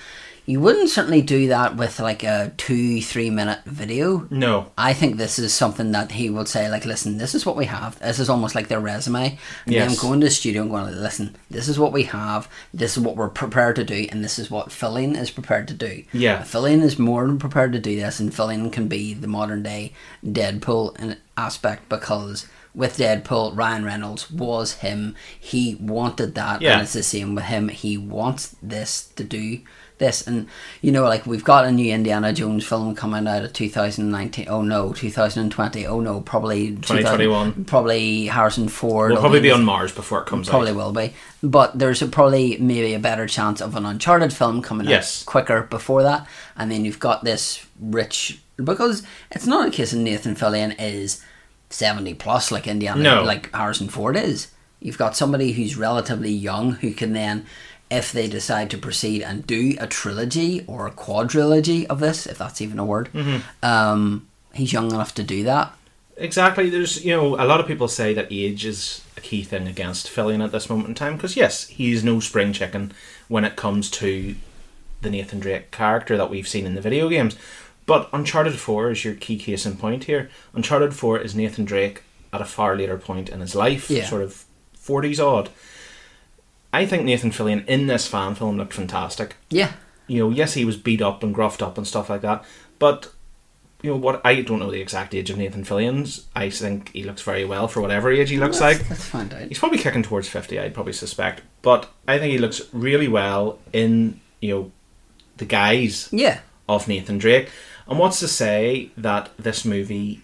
You 0.49 0.59
wouldn't 0.59 0.89
certainly 0.89 1.21
do 1.21 1.49
that 1.49 1.75
with 1.75 1.99
like 1.99 2.23
a 2.23 2.51
two, 2.57 3.03
three 3.03 3.29
minute 3.29 3.59
video. 3.65 4.25
No. 4.31 4.71
I 4.75 4.93
think 4.93 5.17
this 5.17 5.37
is 5.37 5.53
something 5.53 5.91
that 5.91 6.13
he 6.13 6.31
would 6.31 6.47
say, 6.47 6.67
like, 6.71 6.85
listen, 6.85 7.19
this 7.19 7.35
is 7.35 7.45
what 7.45 7.55
we 7.55 7.65
have. 7.65 7.99
This 7.99 8.17
is 8.17 8.29
almost 8.31 8.55
like 8.55 8.67
their 8.67 8.79
resume. 8.79 9.37
And 9.67 9.75
Yes. 9.75 9.91
them 9.95 10.01
going 10.09 10.21
to 10.21 10.25
the 10.25 10.31
studio 10.31 10.63
and 10.63 10.71
going, 10.71 10.91
listen, 10.95 11.35
this 11.51 11.67
is 11.67 11.77
what 11.77 11.91
we 11.93 12.01
have. 12.05 12.49
This 12.73 12.97
is 12.97 13.03
what 13.03 13.15
we're 13.15 13.29
prepared 13.29 13.75
to 13.75 13.83
do, 13.83 14.07
and 14.09 14.23
this 14.23 14.39
is 14.39 14.49
what 14.49 14.69
Fillion 14.69 15.15
is 15.15 15.29
prepared 15.29 15.67
to 15.67 15.75
do. 15.75 16.03
Yeah. 16.13 16.41
Fillion 16.41 16.81
is 16.81 16.97
more 16.97 17.27
than 17.27 17.37
prepared 17.37 17.71
to 17.73 17.79
do 17.79 17.95
this, 17.95 18.19
and 18.19 18.31
Fillion 18.33 18.71
can 18.71 18.87
be 18.87 19.13
the 19.13 19.27
modern 19.27 19.61
day 19.61 19.93
Deadpool 20.25 20.99
in 20.99 21.17
aspect 21.37 21.87
because 21.89 22.47
with 22.73 22.97
Deadpool, 22.97 23.55
Ryan 23.55 23.85
Reynolds 23.85 24.31
was 24.31 24.73
him. 24.75 25.15
He 25.39 25.75
wanted 25.75 26.33
that, 26.33 26.61
Yeah. 26.63 26.73
and 26.73 26.81
it's 26.81 26.93
the 26.93 27.03
same 27.03 27.35
with 27.35 27.45
him. 27.45 27.69
He 27.69 27.97
wants 27.99 28.55
this 28.63 29.09
to 29.15 29.23
do 29.23 29.59
this, 29.99 30.25
and 30.25 30.47
you 30.81 30.91
know, 30.91 31.03
like 31.03 31.25
we've 31.27 31.43
got 31.43 31.65
a 31.65 31.71
new 31.71 31.93
Indiana 31.93 32.33
Jones 32.33 32.65
film 32.65 32.95
coming 32.95 33.27
out 33.27 33.43
of 33.43 33.53
2019. 33.53 34.47
Oh 34.49 34.61
no, 34.63 34.91
2020. 34.93 35.85
Oh 35.85 35.99
no, 35.99 36.21
probably 36.21 36.69
2021. 36.77 37.65
Probably 37.65 38.25
Harrison 38.25 38.67
Ford. 38.69 39.11
We'll 39.11 39.19
probably 39.21 39.41
be 39.41 39.51
on 39.51 39.63
Mars 39.63 39.91
before 39.91 40.21
it 40.21 40.25
comes 40.25 40.47
out. 40.47 40.51
Probably 40.51 40.71
will 40.73 40.91
be, 40.93 41.13
but 41.43 41.77
there's 41.77 42.01
a, 42.01 42.07
probably 42.07 42.57
maybe 42.57 42.93
a 42.93 42.99
better 42.99 43.27
chance 43.27 43.61
of 43.61 43.75
an 43.75 43.85
Uncharted 43.85 44.33
film 44.33 44.61
coming 44.61 44.87
Yes. 44.87 45.21
out 45.21 45.25
quicker 45.27 45.63
before 45.63 46.01
that, 46.03 46.27
and 46.57 46.71
then 46.71 46.85
you've 46.85 46.99
got 46.99 47.23
this 47.23 47.65
rich 47.79 48.39
because 48.57 49.03
it's 49.31 49.45
not 49.47 49.67
a 49.67 49.71
case 49.71 49.93
of 49.93 49.99
Nathan 49.99 50.35
Fillion 50.35 50.75
is 50.79 51.23
seventy 51.69 52.13
plus 52.13 52.51
like 52.51 52.67
Indiana, 52.67 53.01
No. 53.01 53.23
like 53.23 53.53
Harrison 53.53 53.89
Ford 53.89 54.15
is. 54.17 54.47
You've 54.81 54.97
got 54.97 55.15
somebody 55.17 55.51
who's 55.51 55.75
relatively 55.77 56.31
young 56.31 56.71
who 56.73 56.93
can 56.93 57.11
then, 57.13 57.45
if 57.91 58.11
they 58.11 58.27
decide 58.27 58.69
to 58.69 58.77
proceed 58.77 59.21
and 59.23 59.45
do 59.47 59.75
a 59.79 59.87
trilogy 59.87 60.63
or 60.67 60.85
a 60.87 60.91
quadrilogy 60.91 61.85
of 61.87 61.99
this, 61.99 62.25
if 62.27 62.37
that's 62.37 62.61
even 62.61 62.77
a 62.79 62.85
word, 62.85 63.09
Mm-hmm. 63.13 63.65
um, 63.65 64.27
he's 64.53 64.71
young 64.73 64.91
enough 64.91 65.13
to 65.15 65.23
do 65.23 65.43
that. 65.43 65.73
Exactly. 66.17 66.69
There's, 66.69 67.03
you 67.05 67.15
know, 67.15 67.35
a 67.35 67.45
lot 67.45 67.59
of 67.61 67.65
people 67.67 67.87
say 67.87 68.13
that 68.13 68.27
age 68.29 68.65
is 68.65 69.01
a 69.15 69.21
key 69.21 69.43
thing 69.43 69.67
against 69.67 70.07
Fillion 70.07 70.43
at 70.43 70.51
this 70.51 70.69
moment 70.69 70.89
in 70.89 70.95
time 70.95 71.15
because 71.15 71.35
yes, 71.37 71.67
he's 71.67 72.03
no 72.03 72.19
spring 72.19 72.51
chicken 72.51 72.91
when 73.29 73.45
it 73.45 73.55
comes 73.55 73.89
to 73.91 74.35
the 75.01 75.09
Nathan 75.09 75.39
Drake 75.39 75.71
character 75.71 76.17
that 76.17 76.29
we've 76.29 76.47
seen 76.47 76.65
in 76.65 76.75
the 76.75 76.81
video 76.81 77.07
games. 77.07 77.37
But 77.85 78.09
Uncharted 78.11 78.53
4 78.59 78.91
is 78.91 79.05
your 79.05 79.13
key 79.15 79.37
case 79.39 79.65
in 79.65 79.77
point 79.77 80.03
here. 80.03 80.29
Uncharted 80.53 80.93
4 80.93 81.19
is 81.19 81.35
Nathan 81.35 81.63
Drake 81.65 82.03
at 82.33 82.41
a 82.41 82.45
far 82.45 82.75
later 82.75 82.97
point 82.97 83.29
in 83.29 83.39
his 83.39 83.55
life, 83.55 83.89
Yeah. 83.89 84.05
sort 84.05 84.21
of 84.21 84.43
40s 84.77 85.19
odd. 85.25 85.49
I 86.71 86.85
think 86.85 87.03
Nathan 87.03 87.31
Fillion 87.31 87.65
in 87.67 87.87
this 87.87 88.07
fan 88.07 88.35
film 88.35 88.57
looked 88.57 88.73
fantastic. 88.73 89.35
Yeah, 89.49 89.73
You 90.07 90.19
know, 90.19 90.29
yes, 90.29 90.53
he 90.53 90.65
was 90.65 90.77
beat 90.77 91.01
up 91.01 91.23
and 91.23 91.33
gruffed 91.35 91.61
up 91.61 91.77
and 91.77 91.87
stuff 91.87 92.09
like 92.09 92.21
that, 92.21 92.43
but 92.77 93.11
you 93.81 93.91
know 93.91 93.97
what? 93.97 94.21
I 94.25 94.41
don't 94.41 94.59
know 94.59 94.69
the 94.71 94.81
exact 94.81 95.15
age 95.15 95.29
of 95.29 95.37
Nathan 95.37 95.63
Fillion's. 95.63 96.27
I 96.35 96.49
think 96.49 96.91
he 96.93 97.03
looks 97.03 97.21
very 97.21 97.45
well 97.45 97.67
for 97.67 97.81
whatever 97.81 98.11
age 98.11 98.29
he 98.29 98.37
looks 98.37 98.59
let's, 98.59 98.79
like. 98.81 98.89
let's 98.89 99.05
find 99.05 99.33
out. 99.33 99.47
He's 99.47 99.57
probably 99.59 99.77
kicking 99.77 100.03
towards 100.03 100.27
fifty. 100.27 100.59
I'd 100.59 100.73
probably 100.73 100.93
suspect, 100.93 101.41
but 101.61 101.89
I 102.07 102.19
think 102.19 102.31
he 102.33 102.37
looks 102.39 102.61
really 102.73 103.07
well 103.07 103.57
in 103.71 104.19
you 104.41 104.53
know 104.53 104.71
the 105.37 105.45
guise 105.45 106.09
Yeah, 106.11 106.41
of 106.67 106.87
Nathan 106.89 107.17
Drake. 107.19 107.49
And 107.87 107.97
what's 107.97 108.19
to 108.19 108.27
say 108.27 108.91
that 108.97 109.31
this 109.37 109.63
movie 109.65 110.21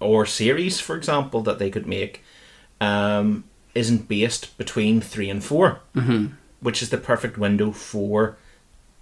or 0.00 0.26
series, 0.26 0.78
for 0.78 0.94
example, 0.94 1.40
that 1.42 1.58
they 1.58 1.70
could 1.70 1.86
make, 1.86 2.22
um, 2.80 3.44
isn't 3.74 4.08
based 4.08 4.56
between 4.58 5.00
three 5.00 5.30
and 5.30 5.42
4 5.44 5.80
mm-hmm. 5.94 6.26
which 6.60 6.82
is 6.82 6.90
the 6.90 6.98
perfect 6.98 7.38
window 7.38 7.70
for 7.72 8.36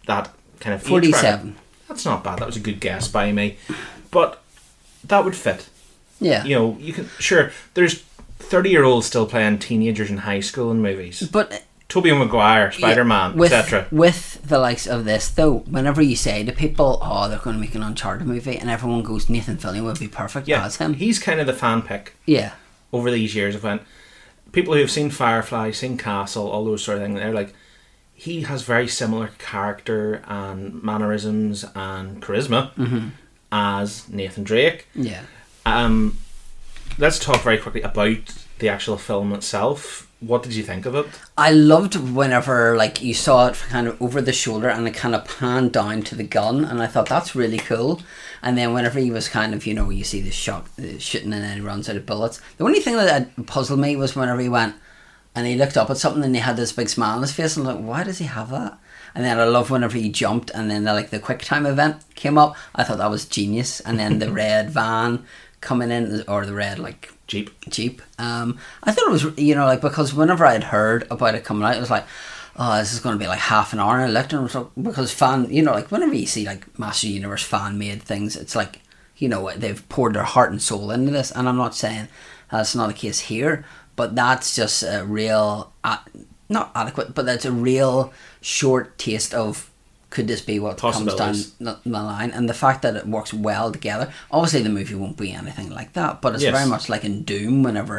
that 0.07 0.31
kind 0.61 0.75
of 0.75 0.83
forty-seven. 0.83 1.57
That's 1.89 2.05
not 2.05 2.23
bad. 2.25 2.39
That 2.39 2.47
was 2.47 2.57
a 2.57 2.61
good 2.61 2.81
guess 2.81 3.09
by 3.09 3.33
me, 3.33 3.57
but 4.11 4.43
that 5.05 5.25
would 5.25 5.37
fit. 5.37 5.69
Yeah, 6.21 6.45
You 6.45 6.55
know, 6.55 6.77
you 6.81 6.93
can 6.93 7.09
sure. 7.19 7.51
There's 7.75 8.03
thirty-year-olds 8.39 9.07
still 9.07 9.27
playing 9.27 9.59
teenagers 9.59 10.11
in 10.11 10.19
high 10.19 10.41
school 10.41 10.71
in 10.71 10.81
movies. 10.81 11.23
but 11.31 11.65
Tobey 11.89 12.13
Maguire, 12.13 12.73
Spider 12.73 13.05
Man, 13.05 13.37
with, 13.37 13.53
etc. 13.53 13.87
With 13.91 14.41
the 14.45 14.59
likes 14.59 14.87
of 14.87 15.05
this, 15.05 15.29
though, 15.31 15.59
whenever 15.61 16.03
you 16.03 16.17
say 16.17 16.43
to 16.45 16.53
people, 16.53 16.99
"Oh, 17.03 17.29
they're 17.29 17.39
going 17.39 17.57
to 17.57 17.61
make 17.61 17.75
an 17.75 17.83
Uncharted 17.83 18.27
movie," 18.27 18.57
and 18.59 18.69
everyone 18.71 19.03
goes, 19.03 19.29
"Nathan 19.29 19.57
Fillion 19.57 19.85
would 19.85 19.99
be 20.01 20.09
perfect 20.09 20.49
Yeah, 20.49 20.65
as 20.65 20.77
him." 20.77 20.95
he's 20.95 21.19
kind 21.19 21.39
of 21.41 21.47
the 21.47 21.53
fan 21.53 21.83
pick. 21.83 22.15
yeah, 22.27 22.53
over 22.93 23.11
these 23.11 23.35
years 23.35 23.55
of 23.55 23.63
when 23.65 23.81
people 24.53 24.75
who 24.75 24.81
have 24.81 24.91
seen 24.91 25.11
Firefly, 25.11 25.71
seen 25.73 25.97
Castle, 25.99 26.49
all 26.49 26.65
those 26.65 26.83
sort 26.85 26.99
of 26.99 27.05
things, 27.05 27.19
they're 27.19 27.33
like, 27.33 27.53
he 28.15 28.43
has 28.43 28.62
very 28.62 28.88
similar 28.88 29.31
character 29.38 30.23
and 30.26 30.83
mannerisms 30.83 31.65
and 31.75 32.23
charisma 32.23 32.71
as 33.53 34.09
Nathan 34.09 34.45
Drake. 34.45 34.87
yeah. 34.95 35.23
Um, 35.67 36.19
let's 36.97 37.19
talk 37.19 37.43
very 37.43 37.59
quickly 37.59 37.83
about 37.83 38.45
the 38.61 38.69
actual 38.69 38.97
film 38.97 39.33
itself. 39.33 40.09
What 40.21 40.43
did 40.45 40.55
you 40.55 40.62
think 40.62 40.87
of 40.87 40.95
it? 40.95 41.07
I 41.37 41.50
loved 41.50 41.97
whenever 41.97 42.76
like 42.76 43.03
you 43.03 43.12
saw 43.12 43.49
it 43.49 43.57
kind 43.69 43.87
of 43.87 44.00
over 44.00 44.23
the 44.23 44.33
shoulder 44.33 44.69
and 44.69 44.88
it 44.88 44.95
kind 44.95 45.15
of 45.15 45.26
panned 45.26 45.73
down 45.73 46.03
to 46.03 46.15
the 46.15 46.23
gun, 46.23 46.65
and 46.65 46.81
I 46.81 46.87
thought 46.87 47.09
that's 47.09 47.35
really 47.35 47.59
cool. 47.59 48.00
And 48.43 48.57
then 48.57 48.73
whenever 48.73 48.99
he 48.99 49.11
was 49.11 49.28
kind 49.28 49.55
of 49.55 49.66
you 49.66 49.75
know 49.75 49.90
you 49.90 50.05
see 50.05 50.21
the 50.21 50.31
shot 50.31 50.66
the 50.76 50.99
shooting 50.99 51.33
and 51.33 51.43
then 51.43 51.57
he 51.59 51.61
runs 51.61 51.88
out 51.88 51.97
of 51.97 52.07
bullets. 52.07 52.40
The 52.57 52.64
only 52.64 52.81
thing 52.81 52.97
that 52.97 53.47
puzzled 53.47 53.81
me 53.81 53.97
was 53.97 54.16
whenever 54.16 54.40
he 54.40 54.49
went 54.49 54.75
and 55.35 55.47
he 55.47 55.57
looked 55.57 55.76
up 55.76 55.90
at 55.90 55.99
something 55.99 56.25
and 56.25 56.35
he 56.35 56.40
had 56.40 56.57
this 56.57 56.73
big 56.73 56.88
smile 56.88 57.16
on 57.16 57.23
his 57.23 57.33
face 57.33 57.57
and 57.57 57.66
I'm 57.66 57.76
like 57.76 57.85
why 57.85 58.05
does 58.05 58.19
he 58.19 58.26
have 58.26 58.50
that? 58.50 58.78
And 59.14 59.25
then 59.25 59.38
I 59.38 59.45
love 59.45 59.71
whenever 59.71 59.97
he 59.97 60.11
jumped 60.11 60.50
and 60.50 60.71
then 60.71 60.85
the, 60.85 60.93
like 60.93 61.11
the 61.11 61.19
quick 61.19 61.40
time 61.40 61.64
event 61.64 62.05
came 62.14 62.37
up. 62.37 62.57
I 62.75 62.85
thought 62.85 62.99
that 62.99 63.11
was 63.11 63.25
genius. 63.25 63.81
And 63.81 63.99
then 63.99 64.19
the 64.19 64.31
red 64.45 64.71
van 64.71 65.25
coming 65.61 65.90
in 65.90 66.23
or 66.28 66.45
the 66.45 66.55
red 66.55 66.78
like 66.78 67.12
Jeep. 67.26 67.50
Jeep. 67.69 68.02
Um, 68.19 68.59
I 68.85 68.93
thought 68.93 69.09
it 69.09 69.11
was, 69.11 69.38
you 69.38 69.55
know, 69.55 69.64
like 69.64 69.81
because 69.81 70.14
whenever 70.14 70.47
I'd 70.47 70.64
heard 70.64 71.07
about 71.11 71.35
it 71.35 71.45
coming 71.45 71.64
out, 71.64 71.76
it 71.76 71.81
was 71.81 71.90
like, 71.90 72.05
oh, 72.59 72.79
this 72.79 72.93
is 72.93 73.01
going 73.01 73.15
to 73.15 73.23
be 73.23 73.29
like 73.29 73.39
half 73.39 73.73
an 73.73 73.81
hour. 73.81 74.01
And 74.01 74.05
I 74.05 74.09
looked 74.09 74.33
and 74.33 74.49
because 74.83 75.13
fan, 75.13 75.53
you 75.53 75.63
know, 75.63 75.73
like 75.73 75.91
whenever 75.91 76.15
you 76.15 76.27
see 76.27 76.47
like 76.47 76.79
Master 76.79 77.07
Universe 77.07 77.43
fan 77.43 77.79
made 77.79 78.03
things, 78.03 78.37
it's 78.37 78.57
like, 78.57 78.81
you 79.17 79.29
know, 79.29 79.51
they've 79.57 79.87
poured 79.89 80.15
their 80.15 80.23
heart 80.23 80.51
and 80.51 80.61
soul 80.61 80.91
into 80.91 81.13
this. 81.13 81.31
And 81.31 81.49
I'm 81.49 81.57
not 81.57 81.75
saying 81.75 82.09
that's 82.51 82.75
not 82.75 82.89
the 82.89 82.95
case 82.95 83.21
here, 83.21 83.65
but 83.95 84.15
that's 84.15 84.57
just 84.57 84.83
a 84.83 85.05
real, 85.05 85.73
not 86.49 86.71
adequate, 86.75 87.15
but 87.15 87.27
that's 87.27 87.45
a 87.45 87.53
real 87.53 88.13
short 88.41 88.99
taste 88.99 89.35
of 89.35 89.71
could 90.17 90.29
this 90.33 90.41
be 90.53 90.57
what 90.65 90.79
comes 90.79 91.15
down 91.23 91.35
the 91.67 91.75
the 91.85 92.03
line 92.13 92.31
and 92.37 92.49
the 92.53 92.59
fact 92.65 92.81
that 92.85 92.97
it 93.01 93.07
works 93.17 93.33
well 93.49 93.69
together 93.79 94.07
obviously 94.31 94.63
the 94.63 94.75
movie 94.79 94.95
won't 95.03 95.17
be 95.25 95.31
anything 95.43 95.69
like 95.81 95.91
that 95.99 96.13
but 96.23 96.31
it's 96.35 96.43
Yes. 96.47 96.55
very 96.59 96.69
much 96.75 96.85
like 96.93 97.05
in 97.09 97.23
doom 97.31 97.63
whenever 97.67 97.99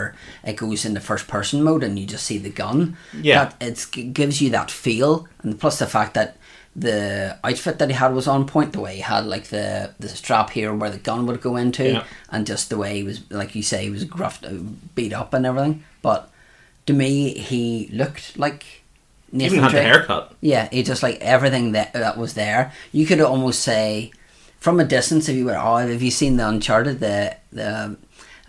it 0.50 0.56
goes 0.64 0.86
into 0.88 1.00
first 1.12 1.26
person 1.36 1.58
mode 1.68 1.84
and 1.86 1.94
you 2.00 2.06
just 2.16 2.26
see 2.30 2.40
the 2.40 2.56
gun 2.64 2.80
Yeah. 3.30 3.38
that 3.46 3.50
it's, 3.68 3.84
it 3.98 4.14
gives 4.22 4.42
you 4.42 4.50
that 4.58 4.70
feel 4.72 5.12
and 5.44 5.60
plus 5.62 5.78
the 5.80 5.88
fact 5.98 6.14
that 6.16 6.30
the 6.88 7.38
outfit 7.44 7.80
that 7.80 7.90
he 7.90 7.96
had 7.96 8.14
was 8.14 8.28
on 8.28 8.46
point 8.46 8.72
the 8.74 8.80
way 8.80 8.96
he 8.96 9.02
had 9.02 9.26
like 9.26 9.46
the 9.56 9.68
the 10.00 10.10
strap 10.10 10.50
here 10.52 10.72
where 10.74 10.92
the 10.96 11.04
gun 11.10 11.26
would 11.28 11.42
go 11.42 11.56
into 11.64 11.84
Yeah. 11.84 12.04
and 12.32 12.46
just 12.48 12.70
the 12.70 12.78
way 12.78 12.92
he 13.00 13.04
was 13.04 13.18
like 13.32 13.56
you 13.56 13.64
say 13.64 13.80
he 13.84 13.90
was 13.98 14.06
gruffed 14.06 14.44
uh, 14.46 14.62
beat 14.96 15.14
up 15.22 15.34
and 15.34 15.46
everything 15.46 15.84
but 16.02 16.22
to 16.88 16.94
me 16.94 17.10
he 17.52 17.90
looked 17.92 18.38
like 18.38 18.64
Nathan 19.32 19.58
Even 19.58 19.60
had 19.64 19.70
the 19.70 19.78
Drake. 19.82 19.86
haircut. 19.86 20.36
Yeah, 20.42 20.70
he 20.72 20.84
just 20.84 21.04
like 21.04 21.18
everything 21.20 21.74
that 21.74 21.94
that 21.94 22.18
was 22.18 22.34
there. 22.34 22.72
You 22.92 23.06
could 23.06 23.20
almost 23.22 23.62
say, 23.62 24.12
from 24.60 24.80
a 24.80 24.86
distance, 24.86 25.28
if 25.28 25.36
you 25.36 25.46
were, 25.46 25.58
oh, 25.58 25.78
have 25.78 26.02
you 26.02 26.12
seen 26.12 26.38
the 26.38 26.48
Uncharted, 26.48 27.00
the 27.00 27.36
the 27.52 27.98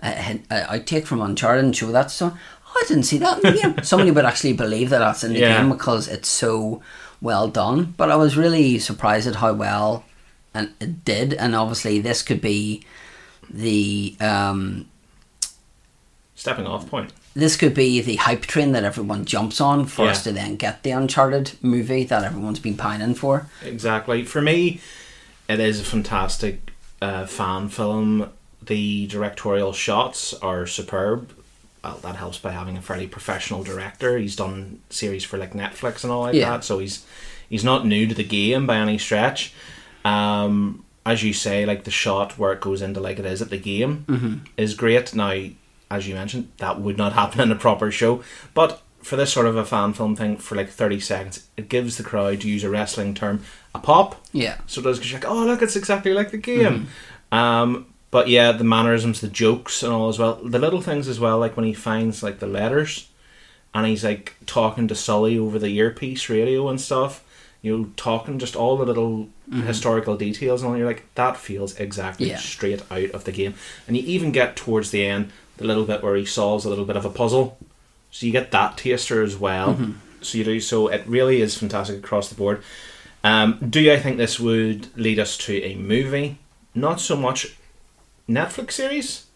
uh, 0.03 0.11
uh, 0.51 0.67
outtake 0.77 1.05
from 1.07 1.21
Uncharted 1.21 1.65
and 1.65 1.75
show 1.77 1.91
that 1.93 2.11
so? 2.11 2.33
oh, 2.71 2.81
I 2.81 2.85
didn't 2.87 3.05
see 3.05 3.19
that 3.19 3.39
in 3.43 3.55
the 3.55 3.61
game. 3.61 3.75
Somebody 3.83 4.11
would 4.13 4.25
actually 4.25 4.53
believe 4.53 4.91
that 4.91 4.99
that's 5.01 5.25
in 5.25 5.33
the 5.33 5.41
Yeah. 5.41 5.59
game 5.61 5.71
because 5.71 6.07
it's 6.07 6.29
so 6.29 6.81
well 7.21 7.49
done. 7.49 7.95
But 7.97 8.11
I 8.11 8.17
was 8.17 8.37
really 8.37 8.79
surprised 8.79 9.27
at 9.27 9.37
how 9.37 9.55
well 9.55 10.05
and 10.55 10.73
it 10.79 11.05
did. 11.05 11.33
And 11.35 11.57
obviously, 11.57 11.99
this 11.99 12.23
could 12.23 12.41
be 12.41 12.85
the 13.51 14.17
um, 14.21 14.87
Stepping 16.35 16.67
off 16.67 16.89
point. 16.89 17.13
This 17.39 17.57
could 17.57 17.73
be 17.75 18.01
the 18.01 18.17
hype 18.17 18.43
train 18.43 18.73
that 18.73 18.83
everyone 18.85 19.25
jumps 19.25 19.61
on 19.61 19.87
for 19.87 20.09
us 20.09 20.25
to 20.25 20.33
then 20.33 20.57
get 20.57 20.83
the 20.83 20.91
Uncharted 20.91 21.53
movie 21.63 22.03
that 22.05 22.25
everyone's 22.25 22.59
been 22.59 22.77
pining 22.77 23.15
for. 23.15 23.47
Exactly. 23.65 24.25
For 24.25 24.43
me, 24.43 24.81
it 25.49 25.61
is 25.61 25.81
a 25.81 25.85
fantastic 25.85 26.73
uh, 27.01 27.27
fan 27.27 27.69
film. 27.69 28.31
The 28.61 29.07
directorial 29.07 29.73
shots 29.73 30.35
are 30.35 30.67
superb. 30.67 31.31
Well, 31.85 31.99
that 31.99 32.17
helps 32.17 32.39
by 32.39 32.51
having 32.51 32.77
a 32.77 32.83
fairly 32.83 33.07
professional 33.07 33.63
director. 33.63 34.19
He's 34.19 34.35
done 34.35 34.81
series 34.91 35.23
for 35.25 35.39
like 35.39 35.53
Netflix 35.53 36.03
and 36.03 36.13
all 36.13 36.23
like 36.23 36.35
Yeah. 36.35 36.51
that, 36.51 36.65
so 36.65 36.81
he's 36.81 37.07
he's 37.49 37.63
not 37.65 37.87
new 37.87 38.07
to 38.09 38.15
the 38.15 38.25
game 38.25 38.67
by 38.67 38.77
any 38.79 38.99
stretch. 38.99 39.53
Um, 40.05 40.85
as 41.07 41.23
you 41.23 41.33
say, 41.33 41.65
like 41.65 41.85
the 41.85 41.91
shot 41.91 42.37
where 42.37 42.53
it 42.53 42.61
goes 42.61 42.83
into 42.83 43.01
like 43.01 43.19
it 43.21 43.25
is 43.25 43.41
at 43.41 43.51
the 43.51 43.59
game 43.59 44.43
is 44.57 44.75
great. 44.75 45.15
Now, 45.15 45.33
as 45.91 46.07
you 46.09 46.15
mentioned, 46.15 46.51
that 46.59 46.81
would 46.81 46.97
not 46.99 47.13
happen 47.13 47.41
in 47.41 47.51
a 47.53 47.57
proper 47.57 47.91
show, 47.91 48.23
but 48.55 48.83
for 49.03 49.17
this 49.17 49.33
sort 49.33 49.47
of 49.47 49.57
a 49.57 49.65
fan 49.65 49.93
film 49.93 50.17
thing, 50.17 50.37
for 50.37 50.55
like 50.57 50.69
thirty 50.69 51.01
seconds, 51.01 51.47
it 51.57 51.69
gives 51.69 51.97
the 51.97 52.03
crowd, 52.03 52.41
to 52.41 52.49
use 52.49 52.65
a 52.65 52.71
wrestling 52.71 53.15
term, 53.15 53.43
a 53.75 53.79
pop. 53.79 54.21
Yeah. 54.33 54.59
So 54.67 54.81
it 54.81 54.85
does 54.85 54.99
because 54.99 55.13
you're 55.13 55.21
like, 55.21 55.31
oh 55.31 55.47
look, 55.47 55.63
it's 55.63 55.77
exactly 55.77 56.13
like 56.13 56.31
the 56.31 56.37
game. 56.39 56.89
Um, 57.33 57.87
but 58.11 58.29
yeah, 58.29 58.53
the 58.53 58.65
mannerisms, 58.65 59.21
the 59.21 59.29
jokes, 59.29 59.83
and 59.83 59.93
all 59.93 60.09
as 60.09 60.19
well. 60.19 60.37
The 60.43 60.59
little 60.59 60.81
things 60.81 61.09
as 61.09 61.21
well, 61.21 61.39
like 61.39 61.57
when 61.57 61.67
he 61.67 61.75
finds 61.75 62.23
like 62.23 62.39
the 62.39 62.47
letters, 62.47 63.09
and 63.75 63.87
he's 63.87 64.05
like 64.05 64.35
talking 64.47 64.89
to 64.89 64.95
Sully 64.95 65.39
over 65.39 65.59
the 65.59 65.69
earpiece 65.77 66.29
radio 66.29 66.69
and 66.69 66.81
stuff. 66.81 67.25
You 67.61 67.77
know, 67.77 67.91
talking 67.97 68.39
just 68.39 68.55
all 68.57 68.77
the 68.77 68.85
little 68.87 69.29
historical 69.51 70.17
details 70.17 70.63
and 70.63 70.71
all. 70.71 70.77
You're 70.77 70.87
like, 70.87 71.05
that 71.17 71.37
feels 71.37 71.79
exactly 71.79 72.31
Yeah. 72.31 72.39
straight 72.39 72.83
out 72.91 73.11
of 73.11 73.25
the 73.25 73.33
game. 73.33 73.55
And 73.87 73.97
you 73.97 74.03
even 74.05 74.31
get 74.33 74.55
towards 74.57 74.91
the 74.91 75.05
end 75.05 75.33
the 75.59 75.65
little 75.65 75.85
bit 75.85 76.03
where 76.03 76.17
he 76.17 76.25
solves 76.25 76.65
a 76.65 76.69
little 76.69 76.85
bit 76.85 76.97
of 76.97 77.05
a 77.05 77.11
puzzle. 77.11 77.59
So 78.11 78.27
you 78.27 78.33
get 78.33 78.51
that 78.53 78.77
taster 78.77 79.23
as 79.23 79.37
well. 79.37 79.75
So 80.23 80.39
you 80.39 80.45
do. 80.45 80.59
So 80.61 80.89
it 80.89 81.07
really 81.07 81.41
is 81.41 81.57
fantastic 81.57 81.99
across 81.99 82.29
the 82.29 82.35
board. 82.35 82.63
Um, 83.23 83.59
do 83.69 83.93
I 83.93 83.99
think 83.99 84.17
this 84.17 84.41
would 84.41 84.97
lead 84.97 85.19
us 85.19 85.37
to 85.39 85.63
a 85.63 85.75
movie? 85.77 86.39
Not 86.75 87.01
so 87.01 87.17
much 87.17 87.57
Netflix 88.29 88.73
series. 88.73 89.27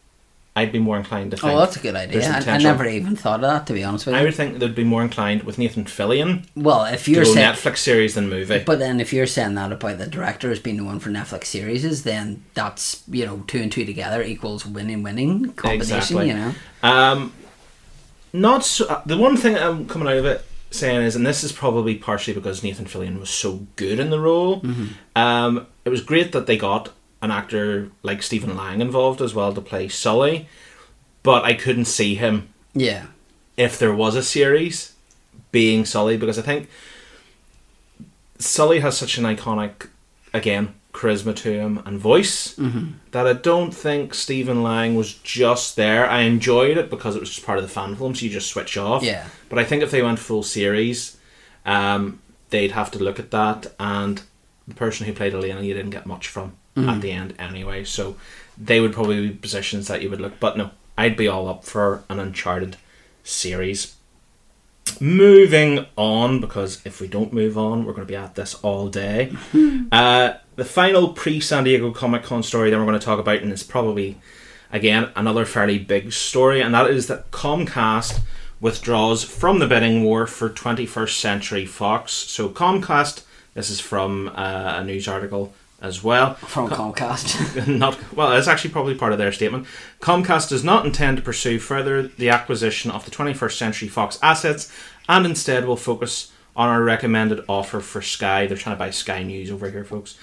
I'd 0.55 0.71
be 0.71 0.79
more 0.79 0.99
inclined 0.99 1.31
to 1.31 1.39
think. 1.39 1.51
Oh, 1.51 1.59
that's 1.59 1.77
a 1.77 1.81
good 1.81 1.95
idea. 1.97 2.31
I, 2.31 2.57
I 2.57 2.59
never 2.59 2.85
even 2.87 3.17
thought 3.17 3.37
of 3.37 3.51
that, 3.51 3.67
to 3.69 3.73
be 3.73 3.83
honest 3.83 4.05
with 4.05 4.15
you. 4.15 4.21
I 4.21 4.25
would 4.25 4.35
think 4.35 4.59
they'd 4.59 4.75
be 4.75 4.85
more 4.85 5.03
inclined 5.03 5.45
with 5.45 5.57
Nathan 5.57 5.85
Fillion 5.87 6.45
well, 6.55 6.85
if 6.85 7.09
you're 7.09 7.25
saying, 7.25 7.55
Netflix 7.55 7.79
series 7.79 8.15
than 8.17 8.29
movie. 8.29 8.63
but 8.67 8.79
then 8.79 9.01
if 9.01 9.15
you're 9.15 9.27
saying 9.27 9.55
that 9.55 9.73
about 9.73 9.97
the 9.97 10.07
director 10.07 10.51
as 10.51 10.59
being 10.59 10.77
the 10.77 10.85
one 10.85 10.99
for 11.01 11.09
Netflix 11.09 11.47
series, 11.47 12.03
then 12.05 12.45
that's 12.53 13.03
you 13.09 13.25
know 13.25 13.45
two 13.47 13.63
and 13.63 13.73
two 13.73 13.87
together 13.87 14.23
equals 14.23 14.67
winning, 14.67 15.03
winning 15.03 15.53
combination. 15.55 15.97
Exactly. 15.97 16.29
You 16.29 16.35
know. 16.35 16.55
Um, 16.83 17.33
not 18.35 18.65
so. 18.65 18.87
uh, 18.89 19.03
The 19.07 19.17
one 19.17 19.39
thing 19.39 19.57
I'm 19.57 19.87
coming 19.87 20.09
out 20.09 20.17
of 20.19 20.27
it 20.27 20.45
saying 20.71 21.03
is, 21.03 21.17
and 21.17 21.27
this 21.27 21.43
is 21.45 21.53
probably 21.53 21.95
partially 21.95 22.35
because 22.35 22.63
Nathan 22.63 22.85
Fillion 22.87 23.19
was 23.19 23.31
so 23.31 23.67
good 23.77 23.99
in 23.99 24.11
the 24.11 24.21
role. 24.21 24.61
Mm-hmm. 24.61 24.87
Um, 25.17 25.67
it 25.85 25.89
was 25.91 26.01
great 26.03 26.33
that 26.33 26.47
they 26.47 26.57
got 26.57 26.91
an 27.23 27.31
actor 27.31 27.89
like 28.03 28.23
Stephen 28.23 28.57
Lang 28.57 28.81
involved 28.81 29.23
as 29.23 29.33
well 29.35 29.55
to 29.55 29.61
play 29.61 29.89
Sully, 29.89 30.49
but 31.23 31.45
I 31.45 31.55
couldn't 31.55 31.85
see 31.87 32.17
him 32.17 32.49
Yeah. 32.75 33.07
if 33.57 33.79
there 33.79 33.95
was 33.95 34.15
a 34.17 34.23
series 34.23 34.93
being 35.53 35.85
Sully 35.85 36.17
because 36.17 36.39
I 36.39 36.43
think 36.43 36.69
Sully 38.39 38.81
has 38.81 38.97
such 38.99 39.19
an 39.19 39.25
iconic, 39.25 39.89
again, 40.35 40.75
charisma 40.93 41.35
to 41.37 41.51
him 41.53 41.81
and 41.87 41.99
voice 41.99 42.55
that 43.13 43.27
I 43.27 43.33
don't 43.33 43.73
think 43.73 44.13
Stephen 44.15 44.63
Lang 44.63 44.95
was 44.95 45.15
just 45.15 45.77
there. 45.77 46.09
I 46.11 46.21
enjoyed 46.23 46.77
it 46.77 46.91
because 46.91 47.17
it 47.17 47.21
was 47.21 47.31
just 47.31 47.47
part 47.47 47.59
of 47.59 47.65
the 47.65 47.71
fan 47.71 47.95
film, 47.97 48.15
so 48.15 48.25
you 48.25 48.31
just 48.31 48.49
switch 48.49 48.77
off. 48.77 49.03
Yeah. 49.03 49.27
But 49.49 49.59
I 49.59 49.65
think 49.65 49.83
if 49.83 49.91
they 49.91 50.03
went 50.03 50.19
full 50.19 50.43
series, 50.43 51.17
um, 51.65 52.21
they'd 52.51 52.73
have 52.73 52.91
to 52.91 52.99
look 52.99 53.19
at 53.19 53.31
that, 53.31 53.73
and 53.79 54.23
the 54.69 54.75
person 54.75 55.07
who 55.07 55.13
played 55.13 55.33
Elena, 55.35 55.63
you 55.63 55.73
didn't 55.73 55.91
get 55.91 56.05
much 56.07 56.29
from 56.29 56.55
at 56.77 57.01
the 57.01 57.13
end 57.13 57.35
anyway. 57.39 57.85
So 57.85 58.17
they 58.57 58.81
would 58.81 58.93
probably 58.93 59.29
be 59.29 59.35
positions 59.35 59.89
that 59.89 60.03
you 60.03 60.11
would 60.11 60.21
look. 60.21 60.39
But 60.41 60.57
no, 60.57 60.71
I'd 60.97 61.17
be 61.17 61.29
all 61.29 61.49
up 61.49 61.65
for 61.65 62.05
an 62.09 62.19
Uncharted 62.19 62.77
series. 63.25 63.97
Moving 65.01 65.87
on, 65.97 66.41
because 66.41 66.85
if 66.85 67.01
we 67.01 67.09
don't 67.09 67.33
move 67.33 67.57
on, 67.57 67.85
we're 67.85 67.93
going 67.93 68.07
to 68.07 68.13
be 68.13 68.17
at 68.17 68.35
this 68.35 68.55
all 68.57 68.89
day. 68.89 69.33
uh, 69.93 70.35
the 70.57 70.65
final 70.65 71.13
pre 71.13 71.41
San 71.41 71.65
Diego 71.65 71.93
Comic 71.93 72.25
Con 72.25 72.43
story 72.43 72.71
that 72.71 72.79
we're 72.79 72.87
going 72.87 72.99
to 72.99 73.05
talk 73.05 73.19
about, 73.19 73.43
and 73.43 73.53
it's 73.53 73.63
probably, 73.63 74.19
again, 74.71 75.11
another 75.17 75.45
fairly 75.45 75.79
big 75.79 76.13
story, 76.13 76.61
and 76.61 76.75
that 76.75 76.91
is 76.91 77.07
that 77.07 77.31
Comcast 77.31 78.21
withdraws 78.61 79.25
from 79.25 79.59
the 79.59 79.67
bidding 79.67 80.05
war 80.05 80.27
for 80.27 80.49
21st 80.49 81.19
Century 81.19 81.67
Fox. 81.67 82.13
So, 82.13 82.49
Comcast, 82.49 83.25
this 83.55 83.71
is 83.71 83.81
from 83.81 84.29
uh, 84.29 84.75
a 84.77 84.85
news 84.85 85.09
article 85.09 85.53
as 85.83 86.03
well. 86.03 86.35
From 86.35 86.71
Comcast. 86.71 87.43
not 87.67 87.99
well 88.15 88.33
it's 88.33 88.49
actually 88.49 88.71
probably 88.71 88.95
part 88.95 89.13
of 89.13 89.19
their 89.19 89.33
statement 89.33 89.67
comcast 90.01 90.49
does 90.49 90.65
not 90.65 90.87
intend 90.87 91.17
to 91.17 91.23
pursue 91.23 91.59
further 91.59 92.03
the 92.03 92.29
acquisition 92.29 92.89
of 92.91 93.05
the 93.05 93.11
21st 93.11 93.53
century 93.53 93.89
fox 93.89 94.19
assets 94.23 94.73
and 95.09 95.27
instead 95.27 95.67
will 95.67 95.77
focus 95.77 96.33
on 96.55 96.69
our 96.69 96.83
recommended 96.83 97.43
offer 97.49 97.81
for 97.81 98.03
sky 98.03 98.47
they're 98.47 98.57
trying 98.57 98.77
to 98.77 98.79
buy 98.79 98.91
sky 98.91 99.23
news 99.23 99.51
over 99.51 99.71
here 99.71 99.85
folks 99.85 100.19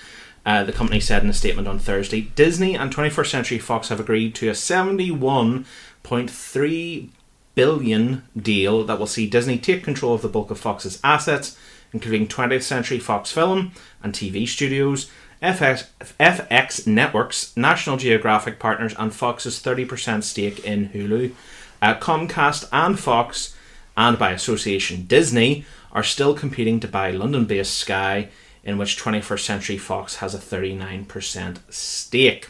uh, 0.46 0.64
the 0.64 0.72
company 0.72 1.00
said 1.00 1.24
in 1.24 1.30
a 1.30 1.34
statement 1.34 1.68
on 1.68 1.80
thursday 1.80 2.22
disney 2.22 2.76
and 2.76 2.94
21st 2.94 3.30
century 3.30 3.60
fox 3.60 3.90
have 3.90 4.00
agreed 4.00 4.36
to 4.36 4.48
a 4.50 4.54
71.3 4.54 7.10
billion 7.56 8.24
deal 8.38 8.84
that 8.86 9.00
will 9.00 9.08
see 9.08 9.30
disney 9.30 9.58
take 9.58 9.84
control 9.84 10.14
of 10.14 10.22
the 10.22 10.30
bulk 10.30 10.52
of 10.52 10.60
fox's 10.60 11.00
assets 11.04 11.58
including 11.92 12.28
20th 12.28 12.62
century 12.62 13.00
fox 13.00 13.32
film 13.32 13.72
and 14.02 14.14
tv 14.14 14.48
studios 14.48 15.10
FX, 15.42 15.88
FX 16.20 16.86
Networks, 16.86 17.56
National 17.56 17.96
Geographic 17.98 18.60
Partners, 18.60 18.94
and 19.00 19.14
Fox's 19.14 19.62
30% 19.62 20.24
stake 20.24 20.60
in 20.66 20.90
Hulu. 20.90 21.32
Uh, 21.82 21.96
Comcast 21.96 22.68
and 22.74 23.00
Fox, 23.00 23.56
and 23.96 24.20
by 24.20 24.32
association 24.32 25.06
Disney, 25.06 25.64
are 25.92 26.04
still 26.04 26.34
competing 26.36 26.80
to 26.82 26.88
buy 26.88 27.10
London 27.12 27.46
based 27.46 27.74
Sky, 27.76 28.28
in 28.64 28.78
which 28.78 29.02
21st 29.02 29.40
Century 29.40 29.78
Fox 29.78 30.18
has 30.18 30.36
a 30.36 30.40
39% 30.40 31.60
stake. 31.70 32.50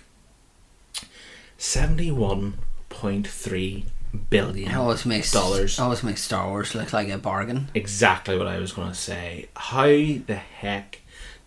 71.3 1.60 3.84
billion 4.30 4.72
It 4.72 4.76
always 4.76 5.06
makes 5.06 5.32
dollars. 5.32 5.80
Always 5.80 6.02
makes 6.04 6.24
Star 6.24 6.48
Wars 6.50 6.74
look 6.74 6.92
like 6.94 7.10
a 7.10 7.18
bargain. 7.20 7.70
exactly 7.76 8.36
what 8.38 8.48
I 8.48 8.58
was 8.60 8.72
going 8.72 8.90
to 8.90 8.96
say. 8.96 9.50
How 9.56 9.84
the 9.86 10.36
heck? 10.36 10.99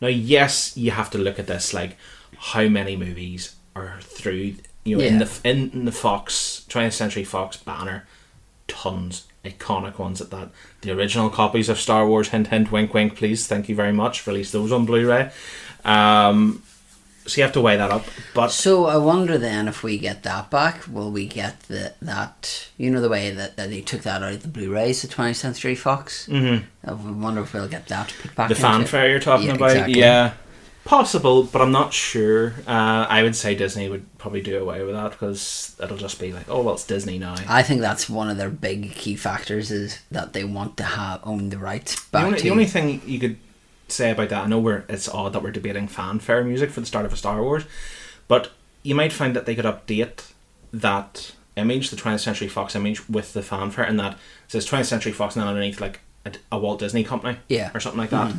Now, 0.03 0.09
yes, 0.09 0.77
you 0.77 0.91
have 0.91 1.11
to 1.11 1.19
look 1.19 1.39
at 1.39 1.47
this 1.47 1.73
like 1.73 1.97
how 2.37 2.67
many 2.67 2.97
movies 2.97 3.55
are 3.77 4.01
through 4.01 4.57
you 4.85 4.99
know 4.99 5.05
in 5.05 5.19
the 5.19 5.41
in, 5.45 5.71
in 5.71 5.85
the 5.85 5.93
Fox 5.93 6.67
20th 6.69 6.93
Century 6.93 7.23
Fox 7.23 7.57
banner, 7.57 8.05
tons 8.67 9.29
iconic 9.45 9.99
ones 9.99 10.21
at 10.21 10.31
that. 10.31 10.51
The 10.81 10.91
original 10.91 11.31
copies 11.31 11.69
of 11.69 11.79
Star 11.79 12.05
Wars, 12.05 12.31
hint 12.31 12.49
hint, 12.49 12.73
wink 12.73 12.93
wink, 12.93 13.17
please, 13.17 13.47
thank 13.47 13.69
you 13.69 13.77
very 13.77 13.93
much. 13.93 14.27
Release 14.27 14.51
those 14.51 14.73
on 14.73 14.87
Blu-ray. 14.87 15.31
Um, 15.85 16.65
so 17.27 17.39
you 17.39 17.43
have 17.45 17.53
to 17.53 17.61
weigh 17.61 17.77
that 17.77 17.91
up, 17.91 18.05
but 18.35 18.49
So 18.51 18.87
I 18.87 18.97
wonder 18.97 19.39
then 19.39 19.69
if 19.69 19.83
we 19.83 19.99
get 19.99 20.23
that 20.25 20.51
back, 20.51 20.87
will 20.89 21.11
we 21.11 21.27
get 21.27 21.61
the 21.69 21.95
that 22.03 22.69
you 22.77 22.91
know 22.91 23.01
the 23.01 23.09
way 23.09 23.31
that, 23.31 23.57
that 23.57 23.71
they 23.71 23.81
took 23.81 24.03
that 24.03 24.23
out 24.23 24.33
of 24.33 24.43
the 24.43 24.49
Blu-rays, 24.49 25.03
the 25.03 25.09
20th 25.09 25.37
Century 25.37 25.75
Fox. 25.75 26.27
Mm-hmm. 26.29 26.65
I 26.89 26.93
wonder 26.93 27.43
if 27.43 27.53
we'll 27.55 27.69
get 27.69 27.87
that 27.89 28.13
put 28.21 28.35
back. 28.35 28.49
the 28.49 28.55
it. 28.55 28.59
fanfare 28.59 29.09
you're 29.11 29.21
talking 29.21 29.47
Yeah, 29.49 29.55
about, 29.55 29.71
exactly. 29.71 29.99
yeah, 30.01 30.33
possible, 30.85 31.45
but 31.45 31.63
I'm 31.63 31.71
not 31.71 31.93
sure. 31.95 32.55
Uh, 32.67 33.07
I 33.09 33.23
would 33.23 33.37
say 33.37 33.55
Disney 33.55 33.89
would 33.89 34.05
probably 34.19 34.41
do 34.41 34.59
away 34.61 34.83
with 34.85 34.95
that 34.95 35.13
because 35.13 35.77
it'll 35.83 35.97
just 35.97 36.19
be 36.21 36.33
like, 36.33 36.47
oh 36.49 36.63
well, 36.63 36.75
it's 36.75 36.85
Disney 36.87 37.19
now. 37.19 37.37
I 37.49 37.63
think 37.63 37.81
that's 37.81 38.11
one 38.11 38.29
of 38.31 38.37
their 38.37 38.51
big 38.51 38.93
key 38.93 39.15
factors 39.15 39.71
is 39.71 40.01
that 40.11 40.33
they 40.33 40.43
want 40.45 40.77
to 40.79 40.85
have 40.85 41.21
own 41.23 41.51
the 41.51 41.59
rights 41.59 41.95
The 42.07 42.11
back 42.11 42.25
only, 42.27 42.39
to. 42.39 42.45
the 42.45 42.51
only 42.51 42.67
thing 42.67 43.01
you 43.07 43.21
could 43.21 43.37
say 43.93 44.11
about 44.11 44.29
that, 44.31 44.45
I 44.45 44.47
know 44.47 44.59
we're 44.59 44.85
it's 44.89 45.09
odd 45.09 45.33
that 45.33 45.43
we're 45.43 45.51
debating 45.53 45.89
fanfare 45.89 46.45
music 46.45 46.71
for 46.71 46.81
the 46.81 46.87
start 46.87 47.07
of 47.07 47.13
a 47.13 47.17
Star 47.17 47.43
Wars, 47.43 47.65
but 48.29 48.51
you 48.83 48.95
might 48.95 49.13
find 49.13 49.37
that 49.37 49.47
they 49.47 49.55
could 49.55 49.65
update 49.65 50.33
that 50.73 51.33
image, 51.57 51.91
the 51.91 51.97
20th 51.97 52.21
Century 52.21 52.49
Fox 52.49 52.75
image, 52.75 53.09
with 53.09 53.33
the 53.33 53.43
fanfare, 53.43 53.85
and 53.85 54.01
that 54.01 54.19
says 54.49 54.67
20th 54.69 54.87
Century 54.87 55.13
Fox, 55.13 55.37
and 55.37 55.43
then 55.43 55.49
underneath 55.49 55.81
like 55.81 56.01
a, 56.25 56.33
a 56.51 56.59
Walt 56.59 56.79
Disney 56.81 57.05
company, 57.05 57.39
Yeah. 57.49 57.71
or 57.75 57.81
something 57.81 58.01
like 58.01 58.11
that, 58.11 58.33
hmm. 58.33 58.39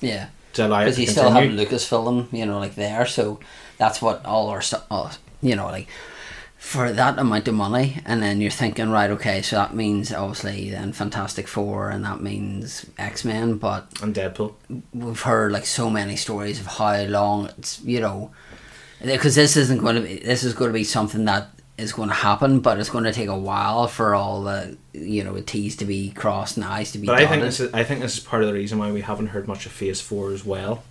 yeah, 0.00 0.28
to 0.54 0.66
allow 0.66 0.80
because 0.80 0.98
you 0.98 1.06
still 1.06 1.30
have. 1.30 1.44
Lucasfilm, 1.44 2.32
you 2.32 2.46
know, 2.46 2.58
like 2.58 2.74
there. 2.74 3.04
So 3.06 3.40
that's 3.78 4.00
what 4.00 4.24
all 4.24 4.48
our 4.48 4.62
stuff, 4.62 4.84
uh, 4.90 5.12
you 5.42 5.56
know, 5.56 5.66
like 5.66 5.88
for 6.62 6.92
that 6.92 7.18
amount 7.18 7.48
of 7.48 7.54
money, 7.54 8.00
and 8.06 8.22
then 8.22 8.40
you're 8.40 8.50
thinking, 8.50 8.88
right, 8.88 9.10
okay, 9.10 9.42
so 9.42 9.56
that 9.56 9.74
means 9.74 10.12
obviously 10.12 10.70
then 10.70 10.92
Fantastic 10.92 11.48
Four, 11.48 11.90
and 11.90 12.04
that 12.04 12.20
means 12.20 12.86
X 12.96 13.24
Men, 13.24 13.56
but 13.56 13.88
And 14.00 14.14
Deadpool. 14.14 14.54
we've 14.94 15.20
heard 15.20 15.50
like 15.50 15.66
so 15.66 15.90
many 15.90 16.14
stories 16.14 16.60
of 16.60 16.66
how 16.66 17.02
long 17.02 17.46
it's 17.58 17.80
you 17.82 18.00
know 18.00 18.30
because 19.04 19.34
this 19.34 19.56
isn't 19.56 19.80
going 19.80 19.96
to 19.96 20.02
be 20.02 20.18
this 20.20 20.44
is 20.44 20.54
going 20.54 20.70
to 20.70 20.72
be 20.72 20.84
something 20.84 21.24
that 21.24 21.48
is 21.76 21.92
going 21.92 22.08
to 22.08 22.14
happen 22.14 22.60
but 22.60 22.78
it's 22.78 22.90
going 22.90 23.02
to 23.02 23.12
take 23.12 23.28
a 23.28 23.36
while 23.36 23.88
for 23.88 24.14
all 24.14 24.44
the 24.44 24.76
you 24.92 25.24
know 25.24 25.32
the 25.34 25.42
t's 25.42 25.74
to 25.74 25.84
be 25.84 26.10
crossed 26.10 26.56
and 26.56 26.64
i's 26.64 26.92
to 26.92 26.98
be 26.98 27.06
But 27.08 27.18
I 27.20 27.26
think 27.26 27.42
this 27.42 27.58
is 27.58 27.74
I 27.74 27.82
think 27.82 28.00
this 28.02 28.16
is 28.18 28.22
part 28.22 28.42
of 28.42 28.48
the 28.48 28.54
reason 28.54 28.78
why 28.78 28.92
we 28.92 29.00
haven't 29.00 29.28
heard 29.28 29.48
much 29.48 29.66
of 29.66 29.72
Phase 29.72 30.00
Four 30.00 30.30
as 30.32 30.44
well. 30.44 30.84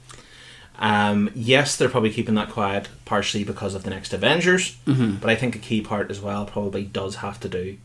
Um, 0.81 1.29
yes, 1.35 1.75
they're 1.77 1.89
probably 1.89 2.09
keeping 2.09 2.33
that 2.35 2.49
quiet 2.49 2.89
partially 3.05 3.43
because 3.43 3.75
of 3.75 3.83
the 3.83 3.91
next 3.91 4.13
Avengers, 4.13 4.77
Mm-hmm. 4.87 5.17
but 5.17 5.29
I 5.29 5.35
think 5.35 5.55
a 5.55 5.59
key 5.59 5.81
part 5.81 6.09
as 6.09 6.19
well 6.19 6.45
probably 6.45 6.83
does 6.83 7.17
have 7.17 7.39
to 7.41 7.47
do 7.49 7.77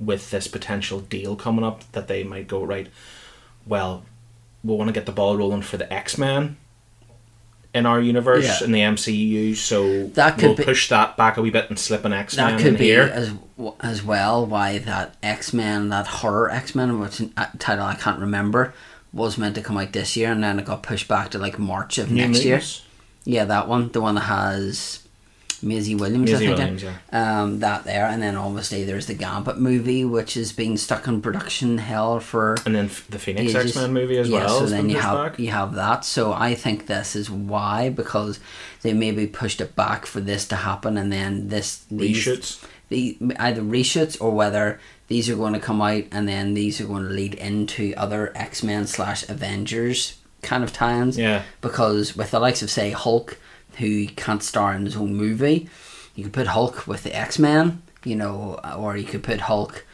with 0.00 0.30
this 0.30 0.48
potential 0.48 0.98
deal 1.00 1.36
coming 1.36 1.64
up 1.64 1.90
that 1.92 2.08
they 2.08 2.24
might 2.24 2.48
go 2.48 2.64
right. 2.64 2.88
Well, 3.66 4.02
we 4.64 4.74
want 4.74 4.88
to 4.88 4.92
get 4.92 5.06
the 5.06 5.12
ball 5.12 5.36
rolling 5.36 5.62
for 5.62 5.76
the 5.76 5.90
X 5.92 6.18
Men 6.18 6.56
in 7.72 7.86
our 7.86 8.00
universe 8.00 8.44
Yeah. 8.60 8.64
in 8.66 8.72
the 8.72 8.80
MCU, 8.80 9.54
so 9.54 10.08
That 10.08 10.34
could 10.38 10.44
we'll 10.48 10.56
be- 10.56 10.64
push 10.64 10.88
that 10.88 11.16
back 11.16 11.36
a 11.36 11.42
wee 11.42 11.50
bit 11.50 11.68
and 11.70 11.78
slip 11.78 12.04
an 12.04 12.12
X 12.12 12.36
Men 12.36 12.56
that 12.56 12.62
could 12.62 12.78
be 12.78 12.86
here. 12.86 13.02
as 13.02 13.32
as 13.80 14.02
well 14.02 14.44
why 14.46 14.78
that 14.78 15.14
x-men 15.22 15.90
that 15.90 16.06
horror 16.06 16.50
x-men 16.50 16.98
which 16.98 17.20
uh, 17.36 17.46
title 17.58 17.84
i 17.84 17.94
can't 17.94 18.18
remember 18.18 18.72
was 19.12 19.36
meant 19.38 19.54
to 19.56 19.62
come 19.62 19.76
out 19.76 19.92
this 19.92 20.16
year 20.16 20.30
and 20.30 20.42
then 20.42 20.58
it 20.58 20.64
got 20.64 20.82
pushed 20.82 21.08
back 21.08 21.30
to 21.30 21.38
like 21.38 21.58
march 21.58 21.98
of 21.98 22.10
New 22.10 22.26
next 22.26 22.44
year 22.44 22.60
Yeah, 23.24 23.44
that 23.44 23.68
one, 23.68 23.90
the 23.90 24.00
one 24.00 24.14
that 24.14 24.22
has 24.22 25.06
Maisie 25.62 25.94
Williams, 25.94 26.32
I 26.32 26.38
think. 26.38 26.56
Williams, 26.56 26.82
yeah. 26.82 26.96
Um, 27.12 27.60
that 27.60 27.84
there, 27.84 28.06
and 28.06 28.22
then 28.22 28.36
obviously 28.36 28.84
there's 28.84 29.06
the 29.06 29.14
Gambit 29.14 29.58
movie, 29.58 30.04
which 30.04 30.34
has 30.34 30.52
been 30.52 30.76
stuck 30.76 31.06
in 31.06 31.20
production 31.20 31.78
hell 31.78 32.20
for 32.20 32.56
And 32.64 32.74
then 32.74 32.90
the 33.08 33.18
Phoenix. 33.18 33.54
X 33.54 33.76
Men 33.76 33.92
movie 33.92 34.18
as 34.18 34.28
yeah, 34.28 34.38
well. 34.38 34.60
So 34.60 34.66
then 34.66 34.88
you 34.88 34.98
have 34.98 35.32
back. 35.32 35.38
you 35.38 35.50
have 35.50 35.74
that. 35.74 36.04
So 36.04 36.32
I 36.32 36.54
think 36.54 36.86
this 36.86 37.14
is 37.14 37.30
why 37.30 37.90
because 37.90 38.40
they 38.82 38.92
maybe 38.92 39.26
pushed 39.26 39.60
it 39.60 39.76
back 39.76 40.06
for 40.06 40.20
this 40.20 40.46
to 40.48 40.56
happen, 40.56 40.96
and 40.96 41.12
then 41.12 41.48
this 41.48 41.84
these, 41.90 42.24
reshoots. 42.24 42.64
the 42.88 43.18
either 43.38 43.62
reshoots 43.62 44.20
or 44.20 44.30
whether 44.30 44.80
these 45.10 45.28
are 45.28 45.34
going 45.34 45.52
to 45.52 45.58
come 45.58 45.82
out 45.82 46.04
and 46.12 46.28
then 46.28 46.54
these 46.54 46.80
are 46.80 46.86
going 46.86 47.02
to 47.02 47.10
lead 47.10 47.34
into 47.34 47.92
other 47.96 48.32
X 48.36 48.62
Men 48.62 48.86
slash 48.86 49.28
Avengers 49.28 50.16
kind 50.40 50.62
of 50.62 50.72
times. 50.72 51.18
Yeah. 51.18 51.42
Because 51.60 52.16
with 52.16 52.30
the 52.30 52.38
likes 52.38 52.62
of 52.62 52.70
say 52.70 52.92
Hulk, 52.92 53.36
who 53.78 54.06
can't 54.06 54.40
star 54.40 54.72
in 54.72 54.84
his 54.84 54.96
own 54.96 55.16
movie, 55.16 55.68
you 56.14 56.22
could 56.22 56.32
put 56.32 56.46
Hulk 56.46 56.86
with 56.86 57.02
the 57.02 57.14
X 57.14 57.40
Men, 57.40 57.82
you 58.04 58.14
know, 58.14 58.60
or 58.78 58.96
you 58.96 59.04
could 59.04 59.24
put 59.24 59.40
Hulk 59.40 59.84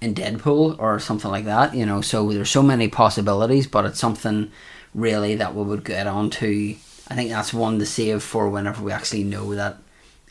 in 0.00 0.12
Deadpool 0.12 0.76
or 0.80 0.98
something 0.98 1.30
like 1.30 1.44
that, 1.44 1.76
you 1.76 1.86
know. 1.86 2.00
So 2.00 2.32
there's 2.32 2.50
so 2.50 2.62
many 2.62 2.88
possibilities, 2.88 3.68
but 3.68 3.84
it's 3.84 4.00
something 4.00 4.50
really 4.92 5.36
that 5.36 5.54
we 5.54 5.62
would 5.62 5.84
get 5.84 6.08
on 6.08 6.30
to. 6.30 6.74
I 7.06 7.14
think 7.14 7.30
that's 7.30 7.54
one 7.54 7.78
to 7.78 7.86
save 7.86 8.24
for 8.24 8.48
whenever 8.48 8.82
we 8.82 8.90
actually 8.90 9.22
know 9.22 9.54
that 9.54 9.76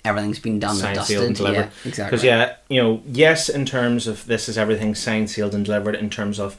everything's 0.07 0.39
been 0.39 0.59
done 0.59 0.75
and 0.83 0.95
dusted. 0.95 1.05
sealed, 1.17 1.25
and 1.27 1.35
delivered. 1.35 1.57
Yeah, 1.57 1.69
exactly. 1.89 2.03
Because 2.05 2.23
yeah, 2.23 2.55
you 2.69 2.81
know, 2.81 3.01
yes, 3.11 3.49
in 3.49 3.65
terms 3.65 4.07
of 4.07 4.25
this 4.25 4.47
is 4.49 4.57
everything 4.57 4.95
signed, 4.95 5.29
sealed, 5.29 5.53
and 5.53 5.65
delivered. 5.65 5.95
In 5.95 6.09
terms 6.09 6.39
of 6.39 6.55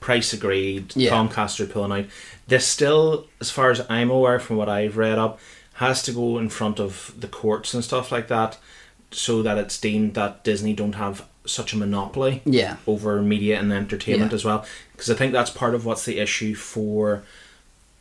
price 0.00 0.32
agreed, 0.32 0.94
Yeah. 0.96 1.10
Comcast 1.10 1.60
are 1.60 1.66
pulling 1.66 1.92
out. 1.92 2.06
This 2.48 2.66
still, 2.66 3.26
as 3.40 3.50
far 3.50 3.70
as 3.70 3.84
I'm 3.88 4.10
aware, 4.10 4.40
from 4.40 4.56
what 4.56 4.68
I've 4.68 4.96
read 4.96 5.18
up, 5.18 5.38
has 5.74 6.02
to 6.04 6.12
go 6.12 6.38
in 6.38 6.48
front 6.48 6.78
of 6.80 7.14
the 7.18 7.28
courts 7.28 7.74
and 7.74 7.84
stuff 7.84 8.10
like 8.12 8.28
that, 8.28 8.58
so 9.10 9.42
that 9.42 9.58
it's 9.58 9.78
deemed 9.80 10.14
that 10.14 10.42
Disney 10.44 10.72
don't 10.74 10.94
have 10.94 11.26
such 11.44 11.72
a 11.72 11.76
monopoly 11.76 12.40
Yeah. 12.44 12.76
over 12.86 13.20
media 13.22 13.58
and 13.58 13.72
entertainment 13.72 14.30
Yeah. 14.32 14.36
as 14.36 14.44
well. 14.44 14.64
Because 14.92 15.10
I 15.10 15.14
think 15.14 15.32
that's 15.32 15.50
part 15.50 15.74
of 15.74 15.84
what's 15.84 16.04
the 16.04 16.18
issue 16.18 16.54
for 16.54 17.22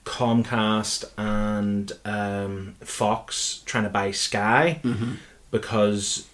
Comcast 0.05 1.05
and 1.17 1.91
um, 2.05 2.75
Fox 2.81 3.61
trying 3.65 3.83
to 3.83 3.89
buy 3.89 4.11
Sky 4.11 4.79
Mm-hmm. 4.83 5.13
because 5.51 6.27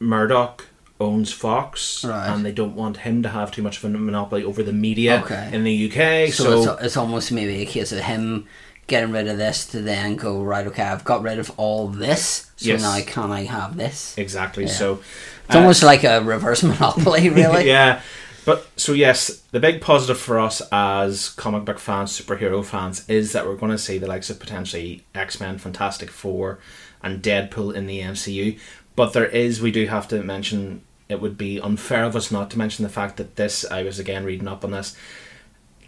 Murdoch 0.00 0.66
owns 1.00 1.32
Fox 1.32 2.04
Right. 2.04 2.28
and 2.28 2.44
they 2.44 2.52
don't 2.52 2.74
want 2.74 2.98
him 2.98 3.22
to 3.22 3.28
have 3.28 3.50
too 3.50 3.62
much 3.62 3.78
of 3.78 3.84
a 3.84 3.88
monopoly 3.90 4.44
over 4.44 4.62
the 4.62 4.72
media 4.72 5.20
Okay. 5.24 5.50
in 5.52 5.64
the 5.64 5.86
UK. 5.90 6.32
So, 6.32 6.62
So, 6.64 6.72
it's, 6.74 6.82
it's 6.84 6.96
almost 6.96 7.32
maybe 7.32 7.62
a 7.62 7.66
case 7.66 7.92
of 7.92 8.00
him 8.00 8.46
getting 8.88 9.12
rid 9.12 9.28
of 9.28 9.38
this 9.38 9.66
to 9.66 9.80
then 9.80 10.16
go 10.16 10.42
right. 10.42 10.66
Okay, 10.66 10.82
I've 10.82 11.04
got 11.04 11.22
rid 11.22 11.38
of 11.38 11.50
all 11.56 11.88
this, 11.88 12.50
so 12.56 12.66
Yes. 12.68 12.82
now 12.82 13.00
can 13.06 13.30
I 13.30 13.44
have 13.44 13.76
this? 13.76 14.14
exactly. 14.18 14.64
Yeah. 14.64 14.70
So 14.72 15.00
It's 15.46 15.56
almost 15.56 15.82
like 15.82 16.04
a 16.04 16.20
reverse 16.22 16.62
monopoly, 16.72 17.28
really. 17.30 17.66
yeah. 17.68 18.00
But 18.44 18.68
so 18.76 18.92
yes, 18.92 19.42
the 19.52 19.60
big 19.60 19.80
positive 19.80 20.18
for 20.18 20.40
us 20.40 20.62
as 20.72 21.30
comic 21.30 21.64
book 21.64 21.78
fans, 21.78 22.18
superhero 22.18 22.64
fans, 22.64 23.08
is 23.08 23.32
that 23.32 23.46
we're 23.46 23.56
going 23.56 23.72
to 23.72 23.78
see 23.78 23.98
the 23.98 24.08
likes 24.08 24.30
of 24.30 24.40
potentially 24.40 25.04
X 25.14 25.40
Men, 25.40 25.58
Fantastic 25.58 26.10
Four, 26.10 26.58
and 27.02 27.22
Deadpool 27.22 27.74
in 27.74 27.86
the 27.86 28.00
MCU. 28.00 28.58
But 28.96 29.12
there 29.12 29.26
is, 29.26 29.62
we 29.62 29.70
do 29.70 29.86
have 29.86 30.08
to 30.08 30.22
mention, 30.22 30.82
it 31.08 31.20
would 31.20 31.38
be 31.38 31.60
unfair 31.60 32.04
of 32.04 32.16
us 32.16 32.30
not 32.30 32.50
to 32.50 32.58
mention 32.58 32.82
the 32.82 32.88
fact 32.88 33.16
that 33.16 33.36
this, 33.36 33.64
I 33.70 33.82
was 33.82 33.98
again 33.98 34.24
reading 34.24 34.48
up 34.48 34.64
on 34.64 34.72
this, 34.72 34.96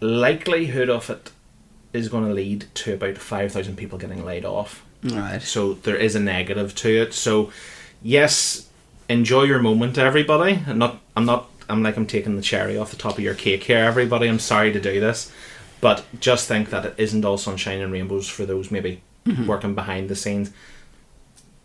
likelihood 0.01 0.89
of 0.89 1.09
it 1.09 1.31
is 1.93 2.09
going 2.09 2.25
to 2.25 2.33
lead 2.33 2.65
to 2.73 2.93
about 2.93 3.17
five 3.17 3.51
thousand 3.51 3.77
people 3.77 3.97
getting 3.97 4.23
laid 4.25 4.45
off. 4.45 4.83
Right. 5.03 5.41
So 5.41 5.73
there 5.73 5.95
is 5.95 6.15
a 6.15 6.19
negative 6.19 6.75
to 6.75 6.89
it. 6.89 7.13
So 7.13 7.51
yes, 8.01 8.69
enjoy 9.07 9.43
your 9.43 9.59
moment, 9.59 9.97
everybody. 9.97 10.61
I'm 10.67 10.77
not. 10.77 11.01
I'm 11.15 11.25
not. 11.25 11.49
I'm 11.69 11.83
like 11.83 11.97
I'm 11.97 12.07
taking 12.07 12.35
the 12.35 12.41
cherry 12.41 12.77
off 12.77 12.91
the 12.91 12.97
top 12.97 13.13
of 13.13 13.19
your 13.19 13.35
cake 13.35 13.63
here, 13.63 13.79
everybody. 13.79 14.27
I'm 14.27 14.39
sorry 14.39 14.71
to 14.73 14.79
do 14.79 14.99
this, 14.99 15.31
but 15.81 16.05
just 16.19 16.47
think 16.47 16.69
that 16.69 16.85
it 16.85 16.95
isn't 16.97 17.25
all 17.25 17.37
sunshine 17.37 17.81
and 17.81 17.91
rainbows 17.91 18.27
for 18.27 18.45
those 18.45 18.71
maybe 18.71 19.01
mm-hmm. 19.25 19.47
working 19.47 19.75
behind 19.75 20.09
the 20.09 20.15
scenes. 20.15 20.51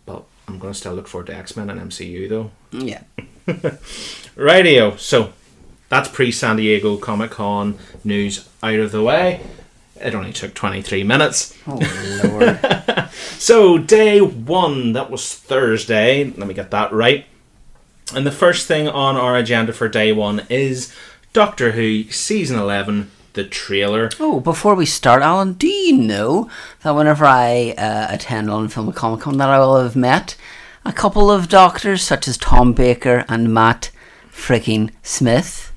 But 0.07 0.25
I'm 0.49 0.59
going 0.59 0.73
to 0.73 0.79
still 0.79 0.95
look 0.95 1.09
forward 1.09 1.29
to 1.29 1.37
X 1.37 1.57
Men 1.57 1.71
and 1.71 1.81
MCU 1.81 2.29
though. 2.29 2.51
Mm, 2.73 2.89
yeah. 2.89 3.73
Radio. 4.37 4.97
So 4.97 5.33
that's 5.89 6.09
pre 6.09 6.33
San 6.33 6.57
Diego 6.57 6.97
Comic 6.97 7.33
Con 7.33 7.79
news 8.05 8.49
out 8.63 8.79
of 8.79 8.93
the 8.93 9.03
way. 9.03 9.41
It 9.97 10.15
only 10.15 10.33
took 10.33 10.55
23 10.55 11.05
minutes. 11.05 11.57
Oh 11.67 11.79
lord. 12.25 13.11
So, 13.41 13.79
day 13.79 14.21
one, 14.21 14.93
that 14.93 15.11
was 15.11 15.35
Thursday. 15.35 16.25
Let 16.25 16.47
me 16.47 16.55
get 16.55 16.71
that 16.71 16.93
right. 16.93 17.27
And 18.14 18.27
the 18.27 18.33
first 18.33 18.66
thing 18.66 18.88
on 18.88 19.16
our 19.16 19.37
agenda 19.37 19.73
for 19.73 19.88
day 19.88 20.12
one 20.12 20.44
is 20.49 20.94
Doctor 21.33 21.73
Who 21.73 22.05
Season 22.05 22.59
11, 22.59 23.11
the 23.35 23.44
trailer. 23.44 24.11
oh, 24.18 24.40
before 24.40 24.75
we 24.75 24.85
start, 24.87 25.23
Alan, 25.23 25.53
do 25.53 25.68
you 25.68 25.96
know 25.96 26.51
that 26.83 26.94
whenever 26.96 27.25
I 27.25 27.75
uh, 27.79 28.09
attend 28.11 28.51
London 28.51 28.68
Film 28.68 28.92
Comic 28.92 29.20
Con, 29.20 29.38
that 29.38 29.49
I 29.49 29.61
will 29.61 29.81
have 29.81 29.94
met 29.94 30.37
a 30.85 30.92
couple 30.92 31.31
of 31.31 31.49
doctors 31.49 32.03
such 32.03 32.27
as 32.27 32.37
Tom 32.37 32.73
Baker 32.73 33.25
and 33.29 33.55
Matt 33.55 33.90
freaking 34.33 34.90
Smith. 35.03 35.73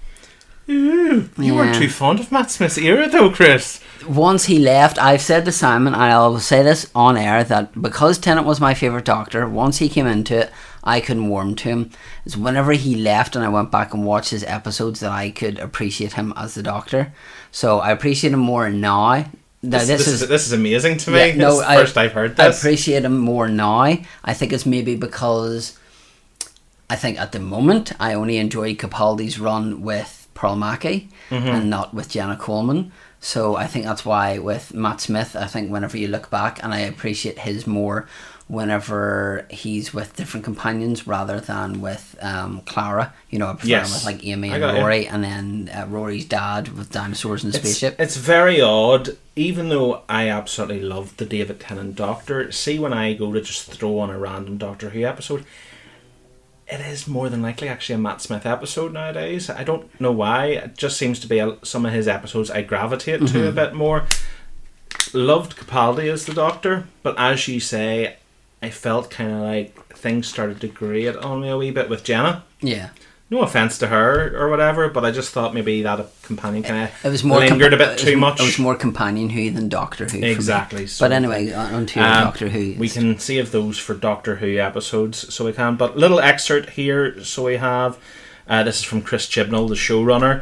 Ooh, 0.70 1.30
you 1.38 1.54
weren't 1.54 1.76
too 1.76 1.90
fond 1.90 2.20
of 2.22 2.32
Matt 2.32 2.50
Smith's 2.50 2.78
era, 2.78 3.10
though, 3.10 3.30
Chris. 3.30 3.82
once 4.08 4.46
he 4.46 4.58
left, 4.58 4.98
I've 4.98 5.22
said 5.22 5.44
to 5.46 5.52
Simon, 5.52 5.94
I'll 5.94 6.40
say 6.40 6.64
this 6.64 6.90
on 6.96 7.18
air, 7.18 7.44
that 7.44 7.80
because 7.80 8.18
Tennant 8.18 8.48
was 8.48 8.62
my 8.62 8.74
favourite 8.74 9.04
Doctor, 9.06 9.48
once 9.48 9.80
he 9.80 9.90
came 9.90 10.08
into 10.08 10.40
it, 10.44 10.52
I 10.84 11.00
couldn't 11.00 11.30
warm 11.30 11.56
to 11.56 11.70
him. 11.70 11.90
It's 12.26 12.36
whenever 12.36 12.74
he 12.74 12.96
left 12.96 13.36
and 13.36 13.44
I 13.46 13.50
went 13.50 13.72
back 13.72 13.94
and 13.94 14.06
watched 14.06 14.32
his 14.32 14.44
episodes 14.44 15.00
that 15.00 15.12
I 15.12 15.30
could 15.32 15.58
appreciate 15.60 16.14
him 16.14 16.34
as 16.36 16.56
the 16.56 16.64
Doctor. 16.64 17.14
So 17.52 17.80
I 17.80 17.92
appreciate 17.92 18.34
him 18.34 18.40
more 18.40 18.70
now. 18.70 19.26
Now, 19.66 19.78
This, 19.80 19.88
this, 19.88 19.98
this 20.00 20.08
is, 20.08 20.22
is, 20.24 20.28
this 20.28 20.46
is 20.48 20.52
amazing 20.52 20.98
to 20.98 21.12
me. 21.12 21.28
Yeah, 21.30 21.36
no, 21.36 21.60
I- 21.62 21.78
first 21.78 21.98
I've 21.98 22.12
heard 22.12 22.36
this. 22.36 22.46
I 22.46 22.58
appreciate 22.60 23.06
him 23.06 23.18
more 23.18 23.48
now. 23.48 23.82
I 24.26 24.34
think 24.34 24.52
it's 24.52 24.66
maybe 24.66 24.96
because 24.98 25.78
I 26.90 26.96
think 26.98 27.20
at 27.20 27.32
the 27.32 27.40
moment 27.40 27.94
I 28.00 28.14
only 28.14 28.38
enjoy 28.38 28.76
Capaldi's 28.76 29.40
run 29.40 29.82
with 29.82 30.28
Pearl 30.34 30.56
Mackie 30.56 31.10
Mm-hmm. 31.30 31.48
and 31.48 31.70
not 31.70 31.94
with 31.94 32.10
Jenna 32.10 32.36
Coleman. 32.36 32.92
So 33.22 33.56
I 33.56 33.66
think 33.66 33.86
that's 33.86 34.04
why 34.06 34.38
with 34.38 34.74
Matt 34.74 35.00
Smith, 35.00 35.36
I 35.36 35.48
think 35.48 35.72
whenever 35.72 35.98
you 35.98 36.10
look 36.10 36.30
back, 36.30 36.62
and 36.62 36.74
I 36.74 36.80
appreciate 36.80 37.40
his 37.40 37.66
more 37.66 38.06
whenever 38.48 39.48
he's 39.50 39.94
with 39.94 40.16
different 40.16 40.44
companions 40.44 41.08
rather 41.08 41.40
than 41.40 41.82
with 41.82 42.16
um, 42.22 42.62
Clara. 42.62 43.14
You 43.30 43.40
know, 43.40 43.48
I 43.48 43.54
prefer 43.54 43.78
him 43.78 43.82
with 43.84 44.06
like 44.06 44.26
Amy 44.26 44.50
and 44.50 44.60
got 44.60 44.76
you. 44.76 44.82
Rory, 44.82 45.08
and 45.08 45.24
then 45.24 45.72
uh, 45.74 45.86
Rory's 45.88 46.26
dad 46.26 46.70
with 46.70 46.92
dinosaurs 46.92 47.44
and 47.44 47.54
the 47.54 47.58
it's, 47.58 47.70
spaceship. 47.70 48.00
it's 48.00 48.18
very 48.18 48.62
odd, 48.62 49.18
even 49.36 49.70
though 49.70 50.04
I 50.10 50.30
absolutely 50.30 50.82
love 50.82 51.16
the 51.18 51.26
David 51.26 51.60
Tennant 51.60 51.96
Doctor. 51.96 52.52
See, 52.52 52.80
when 52.80 52.94
I 52.94 53.14
go 53.14 53.32
to 53.32 53.42
just 53.42 53.72
throw 53.72 54.00
on 54.00 54.10
a 54.10 54.20
random 54.20 54.58
Doctor 54.58 54.90
Who 54.90 55.04
episode, 55.04 55.46
it 56.68 56.82
is 56.82 57.08
more 57.08 57.30
than 57.30 57.42
likely 57.42 57.68
actually 57.68 57.96
a 57.96 58.00
Matt 58.00 58.22
Smith 58.22 58.46
episode 58.46 58.94
nowadays. 58.94 59.50
I 59.50 59.64
don't 59.64 60.00
know 60.00 60.12
why. 60.12 60.48
It 60.48 60.78
just 60.78 60.98
seems 60.98 61.20
to 61.22 61.28
be 61.28 61.40
a, 61.40 61.58
some 61.64 61.86
of 61.86 61.94
his 61.94 62.08
episodes 62.08 62.52
I 62.52 62.62
gravitate 62.62 63.26
to 63.28 63.48
a 63.48 63.52
bit 63.52 63.74
more. 63.74 64.06
Loved 65.14 65.56
Capaldi 65.56 66.12
as 66.12 66.26
the 66.26 66.34
Doctor, 66.34 66.88
but 67.04 67.16
as 67.20 67.48
you 67.48 67.60
say, 67.60 68.18
I 68.64 68.70
felt 68.70 69.10
kind 69.10 69.30
of 69.30 69.42
like 69.42 69.94
things 69.94 70.26
started 70.26 70.62
to 70.62 70.70
grate 70.70 71.18
on 71.18 71.42
me 71.42 71.50
a 71.50 71.58
wee 71.58 71.72
bit 71.72 71.90
with 71.90 72.06
Jenna. 72.06 72.46
Yeah. 72.62 72.92
No 73.30 73.42
offense 73.42 73.78
to 73.80 73.88
her 73.88 74.34
or 74.38 74.50
whatever, 74.50 74.88
but 74.88 75.04
I 75.04 75.12
just 75.12 75.32
thought 75.32 75.54
maybe 75.54 75.82
that 75.82 76.00
a 76.00 76.08
companion 76.22 76.64
kind 76.64 76.84
of 76.86 77.06
It 77.06 77.10
was 77.10 77.26
more 77.26 77.40
lingered 77.40 77.74
compa- 77.74 77.76
a 77.76 77.78
bit 77.78 77.98
too 77.98 78.16
much. 78.16 78.40
It 78.40 78.44
was 78.44 78.60
more 78.60 78.76
companion 78.76 79.32
Who 79.32 79.50
than 79.50 79.68
Doctor 79.68 80.06
Who. 80.06 80.24
Exactly, 80.24 80.88
sort 80.88 81.10
But 81.10 81.16
anyway, 81.16 81.52
on 81.52 81.74
on 81.74 81.86
to 81.88 82.00
Um, 82.00 82.24
Doctor 82.24 82.48
Who. 82.48 82.76
We 82.80 82.88
can 82.88 83.20
save 83.20 83.52
those 83.52 83.78
for 83.78 83.96
Doctor 83.96 84.38
Who 84.38 84.58
episodes, 84.60 85.34
so 85.34 85.44
we 85.44 85.52
can. 85.52 85.76
But 85.76 85.98
little 85.98 86.22
excerpt 86.22 86.70
here, 86.72 87.22
so 87.22 87.44
we 87.44 87.58
have. 87.58 87.98
Uh, 88.48 88.64
this 88.64 88.78
is 88.80 88.84
from 88.84 89.02
Chris 89.02 89.28
Chibnall, 89.28 89.68
the 89.68 89.76
showrunner. 89.76 90.42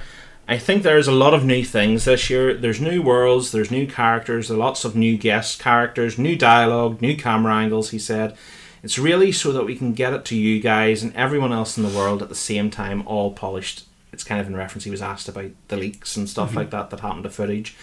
I 0.51 0.57
think 0.57 0.83
there's 0.83 1.07
a 1.07 1.13
lot 1.13 1.33
of 1.33 1.45
new 1.45 1.63
things 1.63 2.03
this 2.03 2.29
year. 2.29 2.53
There's 2.53 2.81
new 2.81 3.01
worlds, 3.01 3.53
there's 3.53 3.71
new 3.71 3.87
characters, 3.87 4.49
there 4.49 4.57
are 4.57 4.59
lots 4.59 4.83
of 4.83 4.97
new 4.97 5.17
guest 5.17 5.59
characters, 5.59 6.17
new 6.17 6.35
dialogue, 6.35 7.01
new 7.01 7.15
camera 7.15 7.55
angles. 7.55 7.91
He 7.91 7.99
said, 7.99 8.35
"It's 8.83 8.99
really 8.99 9.31
so 9.31 9.53
that 9.53 9.63
we 9.63 9.77
can 9.77 9.93
get 9.93 10.11
it 10.11 10.25
to 10.25 10.35
you 10.35 10.59
guys 10.59 11.03
and 11.03 11.15
everyone 11.15 11.53
else 11.53 11.77
in 11.77 11.83
the 11.85 11.97
world 11.97 12.21
at 12.21 12.27
the 12.27 12.35
same 12.35 12.69
time, 12.69 13.01
all 13.05 13.31
polished." 13.31 13.85
It's 14.11 14.25
kind 14.25 14.41
of 14.41 14.47
in 14.47 14.57
reference. 14.57 14.83
He 14.83 14.91
was 14.91 15.01
asked 15.01 15.29
about 15.29 15.51
the 15.69 15.77
leaks 15.77 16.17
and 16.17 16.29
stuff 16.29 16.53
like 16.53 16.69
that 16.71 16.89
that 16.89 16.99
happened 16.99 17.23
to 17.23 17.29
footage. 17.29 17.77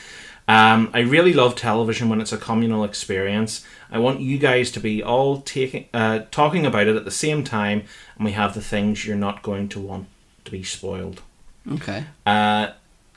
Um, 0.46 0.90
I 0.92 1.00
really 1.00 1.32
love 1.32 1.54
television 1.54 2.10
when 2.10 2.20
it's 2.20 2.34
a 2.34 2.36
communal 2.36 2.84
experience. 2.84 3.64
I 3.90 3.98
want 3.98 4.20
you 4.20 4.36
guys 4.36 4.70
to 4.72 4.80
be 4.80 5.02
all 5.02 5.40
taking, 5.40 5.86
uh, 5.94 6.24
talking 6.30 6.66
about 6.66 6.86
it 6.86 6.96
at 6.96 7.06
the 7.06 7.10
same 7.10 7.44
time, 7.44 7.84
and 8.16 8.26
we 8.26 8.32
have 8.32 8.52
the 8.52 8.60
things 8.60 9.06
you're 9.06 9.16
not 9.16 9.42
going 9.42 9.70
to 9.70 9.80
want 9.80 10.06
to 10.44 10.50
be 10.50 10.62
spoiled. 10.62 11.22
Okay. 11.74 12.04
Uh, 12.26 12.68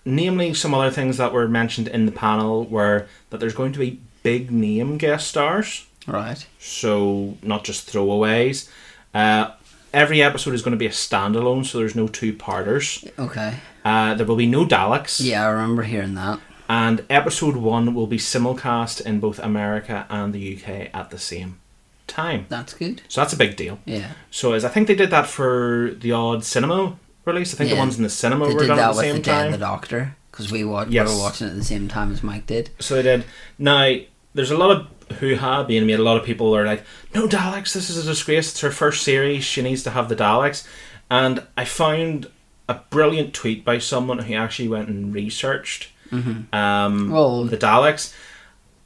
namely, 0.05 0.53
some 0.53 0.73
other 0.73 0.91
things 0.91 1.17
that 1.17 1.31
were 1.33 1.47
mentioned 1.47 1.87
in 1.87 2.05
the 2.05 2.11
panel 2.11 2.65
were 2.65 3.07
that 3.29 3.39
there's 3.39 3.53
going 3.55 3.73
to 3.73 3.79
be 3.79 3.99
big 4.23 4.51
name 4.51 4.97
guest 4.97 5.27
stars, 5.27 5.85
Right. 6.07 6.45
so 6.59 7.37
not 7.41 7.63
just 7.63 7.91
throwaways. 7.91 8.69
Uh, 9.13 9.51
every 9.93 10.21
episode 10.21 10.53
is 10.53 10.61
going 10.61 10.71
to 10.73 10.77
be 10.77 10.85
a 10.85 10.89
standalone, 10.91 11.65
so 11.65 11.77
there's 11.79 11.95
no 11.95 12.07
two 12.07 12.33
parters. 12.33 13.03
Okay. 13.17 13.55
Uh, 13.83 14.13
there 14.15 14.25
will 14.25 14.35
be 14.35 14.45
no 14.45 14.65
Daleks. 14.65 15.19
Yeah, 15.23 15.45
I 15.45 15.49
remember 15.49 15.83
hearing 15.83 16.13
that. 16.15 16.39
And 16.69 17.03
episode 17.09 17.57
one 17.57 17.93
will 17.93 18.07
be 18.07 18.17
simulcast 18.17 19.01
in 19.05 19.19
both 19.19 19.39
America 19.39 20.05
and 20.09 20.33
the 20.33 20.55
UK 20.55 20.89
at 20.93 21.09
the 21.09 21.17
same 21.19 21.59
time. 22.07 22.45
That's 22.47 22.73
good. 22.73 23.01
So 23.09 23.21
that's 23.21 23.33
a 23.33 23.37
big 23.37 23.55
deal. 23.57 23.79
Yeah. 23.85 24.11
So 24.29 24.53
as 24.53 24.63
I 24.63 24.69
think 24.69 24.87
they 24.87 24.95
did 24.95 25.09
that 25.09 25.27
for 25.27 25.91
the 25.99 26.11
odd 26.13 26.45
cinema 26.45 26.97
release. 27.25 27.53
I 27.53 27.57
think 27.57 27.69
Yeah. 27.69 27.75
the 27.75 27.79
ones 27.79 27.97
in 27.97 28.03
the 28.03 28.10
cinema 28.10 28.47
They 28.47 28.53
were 28.53 28.60
did 28.62 28.67
done 28.67 28.77
that 28.77 28.89
at 28.89 28.91
the 28.93 28.97
with 28.97 29.05
same 29.05 29.15
the 29.15 29.21
Day 29.21 29.31
time. 29.31 29.51
the 29.51 29.57
Doctor 29.57 30.15
because 30.31 30.51
we, 30.51 30.63
wa- 30.63 30.86
Yes. 30.89 31.07
we 31.10 31.15
were 31.15 31.19
watching 31.21 31.47
it 31.47 31.51
at 31.51 31.55
the 31.57 31.63
same 31.63 31.88
time 31.88 32.12
as 32.12 32.23
Mike 32.23 32.45
did. 32.47 32.69
So 32.79 32.95
they 32.95 33.01
did. 33.03 33.25
Now 33.60 33.95
there's 34.34 34.51
a 34.51 34.57
lot 34.57 34.71
of 34.71 35.17
hoo 35.17 35.36
ha 35.36 35.63
being 35.63 35.86
made. 35.86 35.99
A 35.99 36.03
lot 36.03 36.17
of 36.17 36.23
people 36.25 36.55
are 36.55 36.65
like, 36.65 36.84
"No 37.13 37.27
Daleks. 37.27 37.73
This 37.73 37.89
is 37.89 37.97
a 37.97 38.03
disgrace. 38.10 38.51
It's 38.51 38.62
her 38.62 38.71
first 38.71 39.03
series. 39.03 39.43
She 39.43 39.62
needs 39.62 39.84
to 39.84 39.89
have 39.91 40.07
the 40.10 40.15
Daleks." 40.15 40.65
And 41.10 41.43
I 41.57 41.65
found 41.65 42.27
a 42.69 42.75
brilliant 42.89 43.34
tweet 43.34 43.65
by 43.65 43.77
someone 43.79 44.19
who 44.19 44.34
actually 44.34 44.69
went 44.69 44.88
and 44.88 45.13
researched 45.13 45.89
um, 46.53 47.10
Well- 47.12 47.43
the 47.45 47.57
Daleks. 47.57 48.13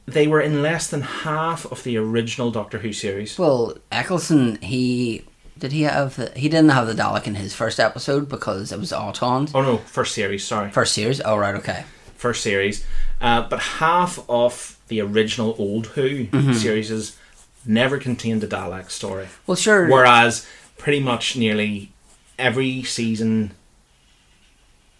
They 0.07 0.27
were 0.27 0.41
in 0.41 0.61
less 0.61 0.87
than 0.87 1.01
half 1.01 1.65
of 1.71 1.83
the 1.83 1.97
original 1.97 2.51
Doctor 2.51 2.79
Who 2.79 2.93
series. 2.93 3.37
Well, 3.39 3.75
Eccleston, 3.91 4.59
he 4.61 5.23
did 5.57 5.71
he 5.71 5.83
have 5.83 6.15
the 6.15 6.31
he 6.35 6.49
didn't 6.49 6.69
have 6.69 6.87
the 6.87 6.93
Dalek 6.93 7.27
in 7.27 7.35
his 7.35 7.53
first 7.53 7.79
episode 7.79 8.27
because 8.29 8.71
it 8.71 8.79
was 8.79 8.91
Autons. 8.91 9.51
Oh 9.53 9.61
no, 9.61 9.77
first 9.77 10.13
series. 10.13 10.45
Sorry, 10.45 10.69
First 10.71 10.93
series. 10.93 11.21
Oh 11.23 11.37
right, 11.37 11.55
okay. 11.55 11.85
first 12.15 12.41
series. 12.43 12.85
Uh, 13.21 13.47
but 13.47 13.59
half 13.59 14.19
of 14.29 14.77
the 14.87 15.01
original 15.01 15.55
old 15.57 15.87
Who 15.87 16.25
Mm-hmm. 16.25 16.53
series 16.53 16.91
is 16.91 17.17
never 17.65 17.97
contained 17.97 18.43
a 18.43 18.47
Dalek 18.47 18.91
story. 18.91 19.27
Well, 19.47 19.55
sure. 19.55 19.87
Whereas 19.89 20.45
pretty 20.77 20.99
much 20.99 21.35
nearly 21.35 21.91
every 22.37 22.83
season 22.83 23.51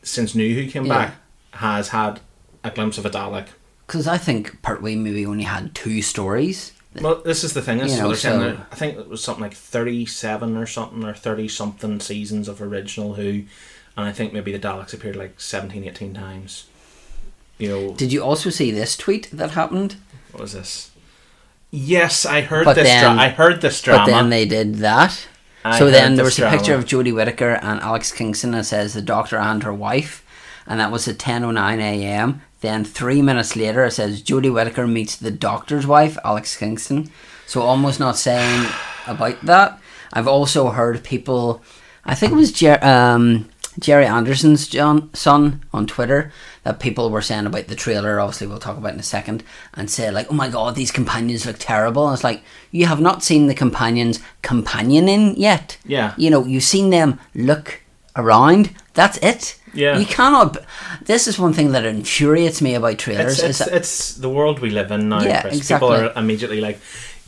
since 0.03 0.35
New 0.35 0.53
Who 0.55 0.69
came 0.69 0.85
Yeah. 0.85 0.93
back 0.97 1.15
has 1.51 1.89
had 1.89 2.19
a 2.63 2.71
glimpse 2.71 2.97
of 2.97 3.05
a 3.05 3.09
Dalek. 3.09 3.47
Because 3.87 4.07
I 4.07 4.17
think 4.17 4.61
Pertwee 4.61 4.95
maybe 4.95 5.25
only 5.25 5.43
had 5.43 5.75
two 5.75 6.01
stories. 6.01 6.71
Well, 7.01 7.21
this 7.25 7.43
is 7.43 7.53
the 7.53 7.61
thing. 7.61 7.79
This 7.79 7.87
You 7.89 7.93
is 7.93 7.99
know, 7.99 8.07
what 8.07 8.21
they're 8.21 8.31
saying. 8.31 8.57
so- 8.57 8.63
I 8.71 8.75
think 8.75 8.97
it 8.97 9.09
was 9.09 9.23
something 9.23 9.41
like 9.43 9.53
thirty-seven 9.53 10.55
or 10.57 10.65
something, 10.65 11.03
or 11.03 11.13
thirty 11.13 11.47
something 11.47 11.99
seasons 11.99 12.47
of 12.47 12.61
original 12.61 13.15
Who, 13.15 13.43
and 13.97 14.07
I 14.07 14.11
think 14.11 14.33
maybe 14.33 14.51
the 14.51 14.59
Daleks 14.59 14.93
appeared 14.93 15.15
like 15.15 15.39
17, 15.39 15.83
18 15.83 16.13
times. 16.13 16.65
You 17.57 17.69
know, 17.69 17.93
Did 17.93 18.11
you 18.11 18.21
also 18.23 18.49
see 18.49 18.71
this 18.71 18.97
tweet 18.97 19.29
that 19.31 19.51
happened? 19.51 19.95
what 20.31 20.41
was 20.41 20.53
this? 20.53 20.91
Yes, 21.71 22.25
I 22.25 22.41
heard 22.41 22.65
But 22.65 22.75
this. 22.75 22.85
then- 22.85 23.15
dra- 23.15 23.23
I 23.23 23.29
heard 23.29 23.61
this 23.61 23.81
drama. 23.81 24.05
But 24.05 24.11
then 24.11 24.29
they 24.29 24.45
did 24.45 24.75
that. 24.75 25.27
I 25.63 25.79
so 25.79 25.85
heard 25.85 25.93
then 25.95 26.15
there 26.15 26.25
this 26.25 26.39
was 26.39 26.45
a 26.47 26.49
picture 26.55 26.75
of 26.75 26.85
Jodie 26.85 27.13
Whittaker 27.13 27.59
and 27.61 27.81
Alex 27.81 28.11
Kingston 28.11 28.51
that 28.51 28.65
says 28.65 28.93
the 28.93 29.01
doctor 29.01 29.37
and 29.37 29.63
her 29.63 29.73
wife, 29.73 30.23
and 30.67 30.79
that 30.79 30.91
was 30.91 31.07
at 31.07 31.17
10:09 31.17 31.79
a.m. 31.79 32.41
Then 32.61 32.83
three 32.85 33.21
minutes 33.21 33.55
later, 33.55 33.85
it 33.85 33.91
says 33.91 34.21
Jodie 34.23 34.53
Whittaker 34.53 34.87
meets 34.87 35.15
the 35.15 35.31
doctor's 35.31 35.85
wife, 35.85 36.17
Alex 36.23 36.55
Kingston. 36.57 37.11
So 37.47 37.61
almost 37.61 37.99
not 37.99 38.15
saying 38.17 38.67
about 39.07 39.41
that. 39.41 39.79
I've 40.13 40.27
also 40.27 40.69
heard 40.69 41.03
people. 41.03 41.61
I 42.05 42.15
think 42.15 42.31
it 42.31 42.35
was 42.35 42.51
Jer- 42.51 42.83
um, 42.83 43.49
Gerry 43.79 44.05
Anderson's 44.05 44.67
John, 44.67 45.13
son 45.13 45.63
on 45.73 45.85
Twitter 45.85 46.31
that 46.63 46.79
people 46.79 47.09
were 47.09 47.21
saying 47.21 47.45
about 47.45 47.67
the 47.67 47.75
trailer. 47.75 48.19
Obviously, 48.19 48.47
we'll 48.47 48.57
talk 48.59 48.77
about 48.77 48.93
in 48.93 48.99
a 48.99 49.03
second, 49.03 49.43
and 49.73 49.91
say 49.91 50.09
like, 50.11 50.27
"Oh 50.31 50.33
my 50.35 50.47
god, 50.49 50.75
these 50.75 50.91
companions 50.91 51.45
look 51.45 51.57
terrible." 51.59 52.07
And 52.07 52.13
it's 52.13 52.23
like 52.23 52.41
you 52.71 52.85
have 52.85 53.01
not 53.01 53.23
seen 53.23 53.47
the 53.47 53.53
companions 53.53 54.19
companioning 54.41 55.35
yet. 55.37 55.77
Yeah. 55.85 56.13
you 56.17 56.29
know, 56.29 56.45
you've 56.45 56.63
seen 56.63 56.89
them 56.89 57.19
look 57.33 57.81
around. 58.15 58.71
That's 58.93 59.17
it. 59.17 59.59
Yeah. 59.75 59.97
you 59.97 60.05
cannot. 60.05 60.57
This 61.05 61.27
is 61.27 61.37
one 61.37 61.53
thing 61.53 61.71
that 61.73 61.85
infuriates 61.85 62.61
me 62.61 62.75
about 62.75 62.97
trailers. 62.97 63.39
It's, 63.43 63.61
is 63.61 63.67
it's, 63.67 63.71
it's 63.71 64.13
the 64.15 64.29
world 64.29 64.59
we 64.59 64.69
live 64.69 64.91
in 64.91 65.09
now. 65.09 65.21
Yeah, 65.23 65.41
Chris. 65.41 65.57
exactly. 65.57 65.89
People 65.89 66.05
are 66.07 66.13
immediately 66.19 66.61
like, 66.61 66.79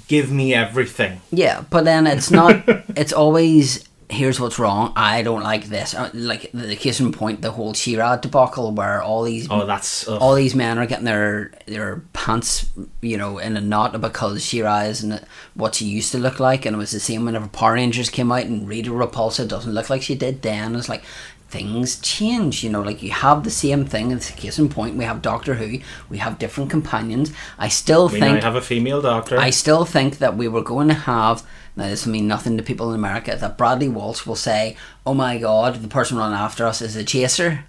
"Give 0.08 0.32
me 0.32 0.54
everything." 0.54 1.22
Yeah, 1.32 1.64
but 1.70 1.86
then 1.86 2.08
it's 2.08 2.32
not. 2.32 2.64
it's 2.96 3.14
always 3.14 3.84
here's 4.10 4.40
what's 4.40 4.58
wrong. 4.58 4.94
I 4.96 5.22
don't 5.22 5.44
like 5.44 5.66
this. 5.66 5.94
Uh, 5.94 6.10
Like 6.14 6.50
the 6.54 6.78
case 6.78 7.00
in 7.02 7.12
point, 7.12 7.42
the 7.42 7.52
whole 7.52 7.74
She-Ra 7.74 8.16
debacle, 8.16 8.72
where 8.72 9.02
all 9.02 9.24
these 9.24 9.48
Oh, 9.52 9.66
that's 9.66 10.08
ugh. 10.08 10.18
all 10.22 10.34
these 10.36 10.56
men 10.56 10.78
are 10.80 10.86
getting 10.86 11.04
their 11.06 11.52
their 11.66 12.04
pants, 12.14 12.68
you 13.02 13.18
know, 13.18 13.38
in 13.38 13.58
a 13.58 13.62
knot 13.62 14.00
because 14.00 14.46
She-Ra 14.46 14.84
isn't 14.84 15.22
what 15.56 15.76
she 15.76 15.86
used 15.86 16.12
to 16.14 16.20
look 16.20 16.40
like, 16.40 16.66
and 16.66 16.74
it 16.76 16.80
was 16.80 16.92
the 16.92 17.00
same 17.02 17.26
whenever 17.26 17.48
Power 17.50 17.74
Rangers 17.74 18.10
came 18.10 18.32
out, 18.32 18.46
and 18.46 18.66
Rita 18.68 18.92
Repulsa 18.92 19.46
doesn't 19.46 19.74
look 19.74 19.90
like 19.90 20.02
she 20.02 20.16
did 20.16 20.42
then. 20.42 20.76
It's 20.76 20.88
like 20.90 21.04
things 21.50 22.00
change, 22.00 22.64
you 22.64 22.70
know, 22.70 22.82
like 22.82 23.02
you 23.02 23.12
have 23.12 23.44
the 23.44 23.50
same 23.50 23.86
thing. 23.86 24.12
It's 24.12 24.30
a 24.30 24.34
case 24.34 24.60
in 24.60 24.70
point. 24.70 24.98
We 24.98 25.06
have 25.06 25.22
Doctor 25.22 25.56
Who. 25.56 25.80
We 26.10 26.18
have 26.18 26.40
different 26.40 26.70
companions. 26.70 27.32
I 27.58 27.70
still 27.70 28.10
we 28.10 28.20
think 28.20 28.36
now 28.36 28.42
have 28.42 28.56
a 28.56 28.62
female 28.62 29.02
doctor. 29.02 29.38
I 29.38 29.50
still 29.50 29.86
think 29.86 30.18
that 30.18 30.36
we 30.36 30.48
were 30.48 30.62
going 30.62 30.90
to 30.90 30.94
have. 30.94 31.46
Now, 31.76 31.90
this 31.90 32.06
will 32.06 32.14
mean 32.14 32.28
nothing 32.28 32.58
to 32.58 32.64
people 32.64 32.90
in 32.90 32.96
America. 32.96 33.36
That 33.40 33.58
Bradley 33.58 33.88
Walsh 33.88 34.26
will 34.26 34.36
say, 34.36 34.76
"Oh 35.06 35.14
my 35.14 35.38
God, 35.38 35.76
the 35.76 35.88
person 35.88 36.18
running 36.18 36.38
after 36.38 36.66
us 36.66 36.82
is 36.82 36.96
a 36.96 37.04
chaser," 37.04 37.66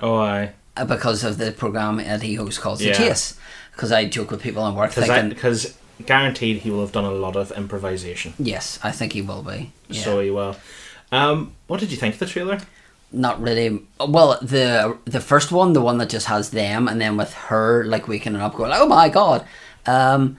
oh, 0.00 0.16
I 0.16 0.52
uh, 0.76 0.84
because 0.84 1.22
of 1.22 1.38
the 1.38 1.52
program 1.52 1.98
that 1.98 2.22
he 2.22 2.34
hosts 2.34 2.58
called 2.58 2.78
The 2.78 2.92
Chase. 2.92 3.38
Because 3.72 3.92
I 3.92 4.06
joke 4.06 4.30
with 4.30 4.42
people 4.42 4.66
in 4.66 4.74
work 4.74 4.90
thinking, 4.92 5.28
because 5.28 5.76
guaranteed 6.04 6.58
he 6.58 6.70
will 6.70 6.80
have 6.80 6.92
done 6.92 7.04
a 7.04 7.10
lot 7.10 7.36
of 7.36 7.52
improvisation. 7.52 8.34
"Yes, 8.38 8.80
I 8.82 8.90
think 8.90 9.12
he 9.12 9.22
will 9.22 9.42
be." 9.42 9.72
Yeah. 9.88 10.02
So 10.02 10.20
he 10.20 10.30
will. 10.30 10.56
Um, 11.12 11.54
what 11.66 11.80
did 11.80 11.90
you 11.90 11.96
think 11.96 12.14
of 12.14 12.20
the 12.20 12.26
trailer? 12.26 12.60
Not 13.12 13.40
really. 13.40 13.82
Well, 13.98 14.38
the 14.40 14.96
the 15.04 15.20
first 15.20 15.50
one, 15.50 15.72
the 15.72 15.80
one 15.80 15.98
that 15.98 16.10
just 16.10 16.26
has 16.26 16.50
them, 16.50 16.86
and 16.86 17.00
then 17.00 17.16
with 17.16 17.34
her 17.34 17.84
like 17.84 18.06
waking 18.06 18.36
up, 18.36 18.54
going, 18.54 18.72
"Oh 18.72 18.86
my 18.86 19.08
God." 19.08 19.44
Um, 19.86 20.36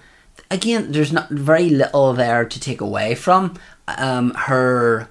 again, 0.50 0.92
there's 0.92 1.12
not 1.12 1.30
very 1.30 1.70
little 1.70 2.14
there 2.14 2.46
to 2.46 2.60
take 2.60 2.80
away 2.80 3.16
from. 3.16 3.60
Um, 3.88 4.34
her 4.36 5.10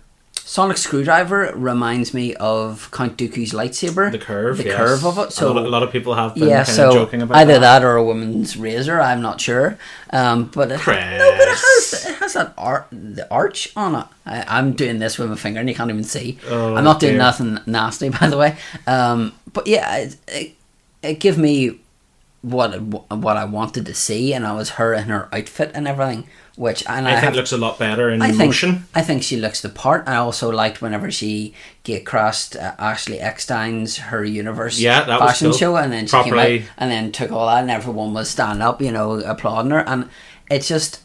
sonic 0.51 0.77
screwdriver 0.77 1.53
reminds 1.55 2.13
me 2.13 2.35
of 2.35 2.91
Count 2.91 3.17
Dooku's 3.17 3.53
lightsaber. 3.53 4.11
The 4.11 4.19
curve, 4.19 4.57
the 4.57 4.65
yes. 4.65 4.77
curve 4.77 5.07
of 5.07 5.17
it. 5.19 5.33
So 5.33 5.53
a 5.53 5.55
lot, 5.55 5.65
a 5.65 5.69
lot 5.69 5.83
of 5.85 5.93
people 5.93 6.15
have 6.15 6.35
been 6.35 6.49
yeah, 6.49 6.65
kind 6.65 6.77
so 6.77 6.89
of 6.89 6.95
joking 6.95 7.23
about 7.23 7.37
either 7.37 7.53
that. 7.53 7.61
that. 7.61 7.85
or 7.85 7.95
a 7.95 8.03
woman's 8.03 8.57
razor. 8.57 9.01
I'm 9.01 9.23
not 9.23 9.41
sure. 9.41 9.79
Um, 10.13 10.47
but 10.47 10.73
it, 10.73 10.79
no, 10.79 11.37
but 11.39 11.49
it 11.49 11.57
has 11.57 12.05
it 12.09 12.15
has 12.17 12.33
that 12.33 12.53
art 12.59 12.89
the 12.91 13.31
arch 13.31 13.73
on 13.77 13.95
it. 13.95 14.07
I, 14.27 14.45
I'm 14.59 14.73
doing 14.73 14.99
this 14.99 15.19
with 15.19 15.31
my 15.31 15.37
finger, 15.37 15.61
and 15.61 15.69
you 15.69 15.75
can't 15.77 15.89
even 15.89 16.03
see. 16.03 16.41
Oh, 16.49 16.75
I'm 16.75 16.83
not 16.83 16.99
doing 16.99 17.13
dear. 17.13 17.23
nothing 17.23 17.61
nasty, 17.67 18.09
by 18.21 18.29
the 18.29 18.37
way. 18.37 18.57
Um, 18.89 19.33
but 19.53 19.69
yeah, 19.69 19.99
it, 19.99 20.17
it, 20.27 20.57
it 21.01 21.21
gave 21.21 21.39
me 21.39 21.79
what 22.43 22.81
what 22.81 23.37
I 23.37 23.45
wanted 23.45 23.85
to 23.87 23.95
see, 23.95 24.33
and 24.35 24.47
I 24.47 24.53
was 24.53 24.71
her 24.71 24.95
in 24.95 25.05
her 25.05 25.29
outfit 25.33 25.73
and 25.75 25.87
everything. 25.87 26.27
Which 26.57 26.83
and 26.87 27.09
I, 27.09 27.13
I 27.13 27.15
think 27.15 27.25
have, 27.25 27.37
looks 27.37 27.53
a 27.53 27.57
lot 27.57 27.79
better 27.79 28.11
in 28.11 28.21
I 28.21 28.29
think 28.33 28.39
motion. 28.51 28.85
I 28.95 29.01
think 29.01 29.23
she 29.23 29.37
looks 29.37 29.63
the 29.63 29.69
part. 29.71 30.07
I 30.07 30.17
also 30.17 30.51
liked 30.51 30.83
whenever 30.83 31.11
she 31.11 31.55
gate 31.85 32.05
crossed 32.05 32.55
uh, 32.57 32.75
Ashley 32.79 33.19
Eckstein's 33.19 33.97
her 33.97 34.23
universe 34.25 34.79
Yeah, 34.79 35.05
that 35.05 35.21
was 35.21 35.31
fashion 35.31 35.51
cool. 35.51 35.59
show, 35.59 35.77
and 35.77 35.91
then 35.93 36.07
she 36.07 36.11
Properly- 36.11 36.59
came 36.59 36.63
out 36.63 36.69
and 36.77 36.91
then 36.91 37.13
took 37.13 37.33
all 37.33 37.47
that, 37.47 37.63
and 37.63 37.71
everyone 37.71 38.13
was 38.13 38.29
standing 38.29 38.61
up, 38.61 38.83
you 38.83 38.93
know, 38.93 39.21
applauding 39.21 39.71
her, 39.71 39.81
and 39.89 40.11
it's 40.51 40.69
just. 40.69 41.01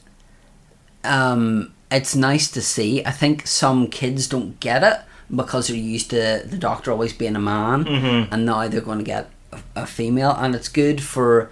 um, 1.04 1.71
it's 1.91 2.15
nice 2.15 2.50
to 2.52 2.62
see. 2.62 3.06
I 3.06 3.12
think 3.12 3.45
some 3.48 3.88
kids 3.88 4.28
don't 4.28 4.60
get 4.60 4.84
it 4.84 4.98
because 5.34 5.67
they're 5.67 5.78
used 5.78 6.10
to 6.10 6.41
the 6.45 6.58
doctor 6.58 6.91
always 6.91 7.13
being 7.13 7.36
a 7.36 7.39
man, 7.39 7.86
Mm-hmm. 7.86 8.34
and 8.34 8.45
now 8.45 8.67
they're 8.67 8.82
going 8.82 8.98
to 8.98 9.04
get 9.04 9.30
a, 9.76 9.86
female, 9.86 10.32
and 10.32 10.56
it's 10.56 10.70
good 10.70 11.02
for. 11.02 11.50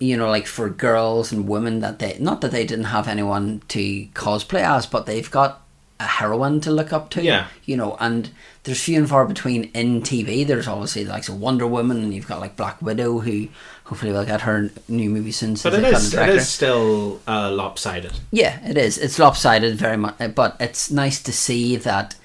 You 0.00 0.16
know, 0.16 0.30
like 0.30 0.46
for 0.46 0.70
girls 0.70 1.32
and 1.32 1.48
women 1.48 1.80
that 1.80 1.98
they 1.98 2.16
not 2.20 2.40
that 2.40 2.52
they 2.52 2.64
didn't 2.64 2.86
have 2.86 3.08
anyone 3.08 3.62
to 3.68 4.06
cosplay 4.14 4.60
as, 4.60 4.86
but 4.86 5.06
they've 5.06 5.30
got 5.30 5.66
a 5.98 6.04
heroine 6.04 6.60
to 6.60 6.70
look 6.70 6.92
up 6.92 7.10
to. 7.10 7.22
Yeah. 7.22 7.46
you 7.64 7.76
know, 7.76 7.96
and 8.00 8.30
there's 8.64 8.82
few 8.82 8.98
and 8.98 9.08
far 9.08 9.26
between 9.26 9.64
in 9.74 10.02
TV. 10.02 10.46
There's 10.46 10.68
obviously 10.68 11.04
like 11.04 11.28
a 11.28 11.34
Wonder 11.34 11.66
Woman, 11.66 12.02
and 12.02 12.14
you've 12.14 12.26
got 12.26 12.40
like 12.40 12.56
Black 12.56 12.80
Widow, 12.82 13.20
who 13.20 13.48
hopefully 13.84 14.12
will 14.12 14.24
get 14.24 14.42
her 14.42 14.70
new 14.88 15.08
movie 15.08 15.32
soon. 15.32 15.52
But 15.52 15.60
since 15.60 15.74
it 15.74 15.84
is 15.84 16.14
it 16.14 16.28
is 16.28 16.48
still 16.48 17.20
uh, 17.26 17.50
lopsided. 17.50 18.12
Yeah, 18.30 18.64
it 18.68 18.76
is. 18.76 18.98
It's 18.98 19.18
lopsided 19.18 19.76
very 19.76 19.96
much, 19.96 20.16
but 20.34 20.56
it's 20.60 20.90
nice 20.90 21.22
to 21.22 21.32
see 21.32 21.76
that 21.76 22.16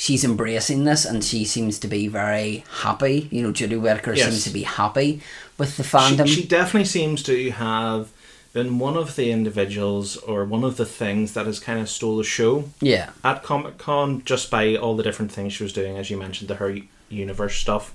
she's 0.00 0.24
embracing 0.24 0.84
this 0.84 1.04
and 1.04 1.22
she 1.22 1.44
seems 1.44 1.78
to 1.78 1.86
be 1.86 2.08
very 2.08 2.64
happy. 2.80 3.28
You 3.30 3.42
know, 3.42 3.52
Jodie 3.52 3.78
Whittaker 3.78 4.14
Yes. 4.14 4.30
seems 4.30 4.44
to 4.44 4.50
be 4.50 4.62
happy 4.62 5.20
with 5.58 5.76
the 5.76 5.82
fandom. 5.82 6.26
she 6.26 6.42
definitely 6.42 6.86
seems 6.86 7.22
to 7.24 7.50
have 7.50 8.08
been 8.54 8.78
one 8.78 8.96
of 8.96 9.14
the 9.14 9.30
individuals 9.30 10.16
or 10.16 10.46
one 10.46 10.64
of 10.64 10.78
the 10.78 10.86
things 10.86 11.34
that 11.34 11.44
has 11.44 11.60
kind 11.60 11.78
of 11.78 11.86
stole 11.90 12.16
the 12.16 12.24
show 12.24 12.64
yeah, 12.80 13.10
at 13.22 13.42
Comic 13.42 13.76
Con 13.76 14.24
just 14.24 14.50
by 14.50 14.74
all 14.74 14.96
the 14.96 15.02
different 15.02 15.30
things 15.32 15.52
she 15.52 15.62
was 15.64 15.72
doing, 15.74 15.98
as 15.98 16.08
you 16.08 16.16
mentioned, 16.16 16.48
the 16.48 16.54
her 16.54 16.78
universe 17.10 17.56
stuff, 17.56 17.92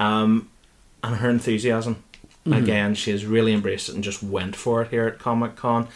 um, 0.00 0.48
and 1.04 1.16
her 1.16 1.30
enthusiasm. 1.30 2.02
Again, 2.50 2.94
she 2.94 3.10
has 3.10 3.26
really 3.26 3.52
embraced 3.52 3.90
it 3.90 3.94
and 3.94 4.02
just 4.02 4.22
went 4.22 4.56
for 4.56 4.80
it 4.80 4.88
here 4.88 5.06
at 5.06 5.18
Comic 5.18 5.54
Con. 5.54 5.86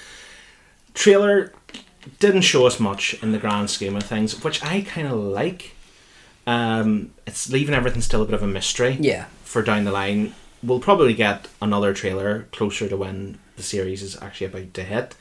Trailer 0.93 1.51
didn't 2.19 2.43
show 2.43 2.67
us 2.67 2.81
much 2.81 3.15
in 3.23 3.33
the 3.33 3.39
grand 3.39 3.71
scheme 3.71 3.97
of 3.97 4.03
things, 4.05 4.43
which 4.43 4.63
I 4.65 4.83
kind 4.83 5.07
of 5.09 5.15
like. 5.19 5.75
Um, 6.47 7.13
it's 7.27 7.51
leaving 7.51 7.75
everything 7.75 8.03
still 8.03 8.23
a 8.23 8.25
bit 8.25 8.35
of 8.35 8.43
a 8.43 8.49
mystery 8.49 8.97
yeah, 9.01 9.27
for 9.45 9.63
down 9.63 9.85
the 9.85 9.93
line. 9.93 10.35
We'll 10.63 10.81
probably 10.81 11.15
get 11.15 11.49
another 11.61 11.95
trailer 11.95 12.49
closer 12.53 12.89
to 12.89 12.97
when 12.97 13.39
the 13.57 13.63
series 13.63 14.03
is 14.03 14.21
actually 14.21 14.47
about 14.49 14.75
to 14.75 14.83
hit. 14.83 15.15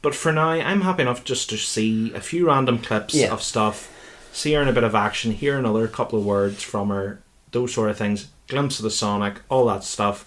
But 0.00 0.14
for 0.14 0.32
now, 0.32 0.48
I'm 0.50 0.80
happy 0.80 1.02
enough 1.02 1.24
just 1.24 1.50
to 1.50 1.56
see 1.58 2.12
a 2.14 2.20
few 2.20 2.46
random 2.46 2.78
clips 2.78 3.14
Yeah. 3.14 3.32
of 3.32 3.42
stuff, 3.42 3.90
see 4.32 4.52
her 4.54 4.62
in 4.62 4.68
a 4.68 4.72
bit 4.72 4.82
of 4.84 4.94
action, 4.94 5.32
hear 5.32 5.58
another 5.58 5.86
couple 5.88 6.18
of 6.18 6.24
words 6.24 6.62
from 6.62 6.88
her, 6.88 7.20
those 7.52 7.74
sort 7.74 7.90
of 7.90 7.98
things, 7.98 8.28
glimpse 8.48 8.78
of 8.78 8.84
the 8.84 8.90
Sonic, 8.90 9.40
all 9.48 9.66
that 9.66 9.84
stuff, 9.84 10.24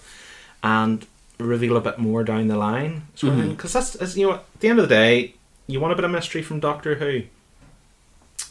and 0.63 1.05
reveal 1.39 1.75
a 1.75 1.81
bit 1.81 1.97
more 1.99 2.23
down 2.23 2.47
the 2.47 2.55
line. 2.57 3.03
Because 3.49 3.73
that's, 3.73 3.91
that's, 3.93 4.15
you 4.15 4.27
know, 4.27 4.33
at 4.35 4.59
the 4.59 4.67
end 4.69 4.79
of 4.79 4.87
the 4.87 4.95
day, 4.95 5.33
you 5.67 5.79
want 5.79 5.93
a 5.93 5.95
bit 5.95 6.05
of 6.05 6.11
mystery 6.11 6.41
from 6.41 6.59
Doctor 6.59 6.95
Who. 6.95 7.23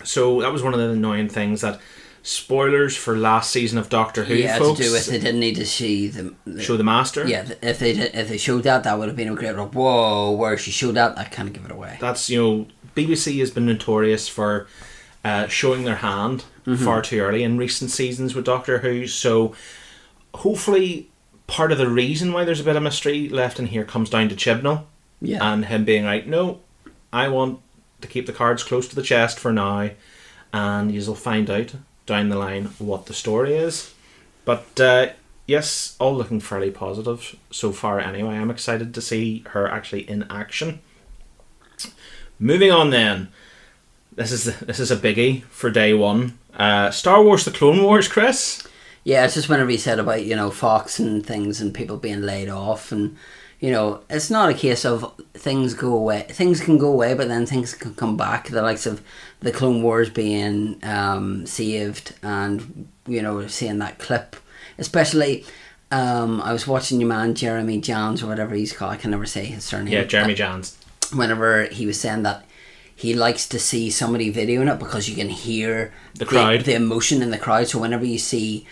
So 0.05 0.40
that 0.40 0.53
was 0.53 0.62
one 0.62 0.74
of 0.74 0.81
the 0.81 0.90
annoying 0.90 1.29
things 1.29 1.61
that 1.61 1.81
spoilers 2.22 2.96
for 2.96 3.16
last 3.16 3.50
season 3.50 3.79
of 3.79 3.88
Doctor 3.88 4.24
Who, 4.24 4.35
yeah. 4.35 4.59
folks. 4.59 4.79
To 4.79 4.85
do 4.85 4.92
with 4.92 5.07
they 5.07 5.18
didn't 5.18 5.40
need 5.40 5.57
to 5.57 5.66
see 5.66 6.09
the, 6.09 6.35
the 6.46 6.62
Show 6.62 6.77
the 6.77 6.85
master. 6.85 7.27
yeah. 7.27 7.53
If 7.62 7.79
they 7.79 7.92
did, 7.92 8.14
if 8.14 8.29
they 8.29 8.38
showed 8.38 8.64
that, 8.64 8.85
that 8.85 8.98
would 8.98 9.09
have 9.09 9.16
been 9.16 9.29
a 9.29 9.35
great. 9.35 9.57
Like, 9.57 9.74
whoa, 9.74 10.33
where 10.33 10.57
she 10.59 10.70
showed 10.70 10.94
that, 10.94 11.18
I 11.18 11.24
of 11.24 11.53
give 11.53 11.64
it 11.64 11.70
away. 11.70 11.98
That's 12.00 12.29
you 12.29 12.42
know 12.42 12.66
BBC 12.96 13.38
has 13.40 13.50
been 13.50 13.66
notorious 13.66 14.29
for 14.29 14.66
uh, 15.24 15.46
showing 15.48 15.85
their 15.85 15.96
hand 15.96 16.44
far 16.79 17.03
too 17.03 17.20
early 17.20 17.42
in 17.42 17.59
recent 17.59 17.90
seasons 17.90 18.35
with 18.35 18.46
Doctor 18.46 18.79
Who. 18.79 19.07
So 19.07 19.55
hopefully 20.35 21.11
part 21.46 21.72
of 21.72 21.79
the 21.79 21.88
reason 21.88 22.33
why 22.33 22.44
there's 22.44 22.61
a 22.61 22.64
bit 22.64 22.77
of 22.77 22.83
mystery 22.83 23.29
left 23.29 23.59
in 23.59 23.66
here 23.66 23.85
comes 23.85 24.09
down 24.09 24.31
to 24.31 24.35
Chibnall 24.35 24.85
Yeah, 25.20 25.53
and 25.53 25.66
him 25.66 25.85
being 25.85 26.05
like, 26.05 26.27
no, 26.27 26.61
I 27.14 27.29
want 27.29 27.61
to 28.00 28.09
keep 28.09 28.27
the 28.27 28.33
cards 28.33 28.64
close 28.64 28.88
to 28.88 28.96
the 28.96 29.03
chest 29.03 29.38
for 29.38 29.53
now, 29.53 29.90
and 30.53 30.92
you'll 30.92 31.14
find 31.14 31.48
out 31.48 31.74
down 32.07 32.29
the 32.29 32.37
line 32.37 32.64
what 32.79 33.07
the 33.07 33.14
story 33.14 33.55
is. 33.55 33.94
But 34.44 34.81
uh, 34.81 35.11
yes, 35.46 35.96
all 36.00 36.16
looking 36.16 36.40
fairly 36.40 36.72
positive 36.72 37.37
so 37.53 37.70
far. 37.70 38.00
Anyway, 38.00 38.35
I'm 38.35 38.50
excited 38.50 38.92
to 38.92 39.00
see 39.00 39.44
her 39.50 39.68
actually 39.70 40.11
in 40.11 40.24
action. 40.24 40.81
Moving 42.40 42.72
on, 42.72 42.90
then. 42.90 43.29
This 44.12 44.33
is 44.33 44.59
this 44.59 44.81
is 44.81 44.90
a 44.90 44.96
biggie 44.96 45.44
for 45.44 45.70
day 45.70 45.94
one. 45.94 46.37
Uh, 46.57 46.90
Star 46.90 47.22
Wars: 47.22 47.44
The 47.44 47.53
Clone 47.53 47.83
Wars, 47.83 48.09
Chris. 48.09 48.66
Yeah, 49.05 49.24
it's 49.24 49.35
just 49.35 49.48
whenever 49.48 49.70
he 49.70 49.77
said 49.77 49.98
about, 49.98 50.24
you 50.24 50.35
know, 50.35 50.50
Fox 50.50 50.98
and 50.98 51.24
things 51.24 51.61
and 51.61 51.74
people 51.74 51.98
being 51.98 52.22
laid 52.22 52.48
off 52.48 52.90
and 52.90 53.16
you 53.60 53.70
know, 53.70 54.00
it's 54.10 54.30
not 54.30 54.50
a 54.50 54.54
case 54.54 54.84
of 54.84 55.14
things 55.34 55.74
go 55.74 55.94
away. 55.94 56.26
Things 56.28 56.60
can 56.60 56.76
go 56.78 56.92
away, 56.92 57.14
but 57.14 57.28
then 57.28 57.46
things 57.46 57.74
can 57.74 57.94
come 57.94 58.16
back. 58.16 58.48
The 58.48 58.62
likes 58.62 58.86
of 58.86 59.02
the 59.40 59.52
Clone 59.52 59.82
Wars 59.82 60.10
being 60.10 60.78
um, 60.82 61.46
saved, 61.46 62.14
and 62.22 62.88
you 63.06 63.22
know, 63.22 63.46
seeing 63.46 63.78
that 63.78 63.98
clip, 63.98 64.36
especially. 64.78 65.44
Um, 65.90 66.40
I 66.40 66.52
was 66.52 66.66
watching 66.66 66.98
your 67.00 67.08
man 67.08 67.34
Jeremy 67.34 67.80
Jahns 67.80 68.22
or 68.22 68.26
whatever 68.26 68.54
he's 68.56 68.72
called. 68.72 68.92
I 68.92 68.96
can 68.96 69.12
never 69.12 69.26
say 69.26 69.44
his 69.44 69.62
surname. 69.64 69.92
Yeah, 69.92 70.02
Jeremy 70.04 70.34
Jahns. 70.34 70.74
Whenever 71.14 71.64
he 71.66 71.86
was 71.86 72.00
saying 72.00 72.24
that 72.24 72.44
he 72.96 73.14
likes 73.14 73.46
to 73.48 73.58
see 73.60 73.90
somebody 73.90 74.32
videoing 74.32 74.72
it 74.72 74.78
because 74.80 75.08
you 75.08 75.14
can 75.14 75.28
hear 75.28 75.92
The 76.16 76.24
crowd. 76.26 76.62
the, 76.64 76.74
emotion 76.74 77.22
in 77.22 77.30
the 77.30 77.38
crowd. 77.38 77.68
So 77.68 77.78
whenever 77.78 78.04
you 78.04 78.18
see, 78.18 78.66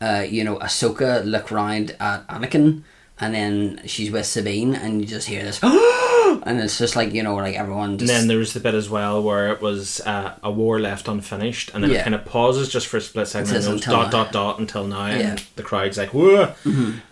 uh, 0.00 0.24
you 0.28 0.44
know, 0.44 0.58
Ahsoka 0.58 1.24
look 1.24 1.50
round 1.50 1.96
at 1.98 2.26
Anakin, 2.28 2.82
and 3.20 3.34
then 3.34 3.80
she's 3.86 4.10
with 4.10 4.26
Sabine, 4.26 4.74
and 4.74 5.00
you 5.00 5.06
just 5.06 5.26
hear 5.26 5.42
this, 5.42 5.60
and 5.62 6.60
it's 6.60 6.78
just 6.78 6.94
like 6.96 7.12
you 7.12 7.22
know, 7.22 7.34
like 7.36 7.56
everyone 7.56 7.90
And 7.90 8.00
then 8.08 8.28
there 8.28 8.38
was 8.38 8.52
the 8.52 8.60
bit 8.60 8.74
as 8.74 8.88
well 8.88 9.22
where 9.22 9.52
it 9.52 9.60
was 9.60 10.00
uh, 10.02 10.34
a 10.42 10.50
war 10.50 10.78
left 10.80 11.08
unfinished, 11.08 11.70
and 11.74 11.82
then 11.82 11.90
it 11.90 12.02
kind 12.02 12.14
of 12.14 12.24
pauses 12.24 12.68
just 12.68 12.86
for 12.86 12.98
a 12.98 13.00
split 13.00 13.28
second, 13.28 13.54
and 13.54 13.64
goes 13.64 13.80
dot 13.84 14.10
dot 14.10 14.32
dot 14.32 14.58
until 14.58 14.86
now, 14.86 15.06
Yeah. 15.06 15.14
Mm-hmm. 15.18 15.26
and 15.30 15.44
the 15.56 15.62
crowd's 15.62 15.98
like 15.98 16.10
whoa. 16.14 16.52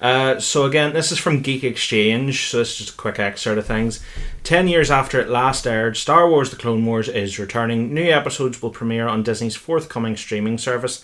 Uh, 0.01 0.39
so 0.41 0.65
again, 0.65 0.93
this 0.93 1.11
is 1.13 1.19
from 1.19 1.41
Geek 1.43 1.65
Exchange, 1.65 2.49
so 2.49 2.61
it's 2.61 2.77
just 2.77 2.91
a 2.91 2.97
quick 2.97 3.19
excerpt 3.19 3.59
of 3.59 3.67
things. 3.67 4.01
Ten 4.43 4.69
years 4.69 4.91
after 4.91 5.21
it 5.21 5.29
last 5.29 5.67
aired, 5.67 5.97
Star 5.97 6.29
Wars: 6.29 6.51
The 6.51 6.57
Clone 6.57 6.85
Wars 6.87 7.09
is 7.09 7.39
returning. 7.39 7.93
New 7.93 8.11
episodes 8.11 8.63
will 8.63 8.71
premiere 8.71 9.09
on 9.09 9.23
Disney's 9.23 9.57
forthcoming 9.57 10.17
streaming 10.17 10.59
service. 10.59 11.03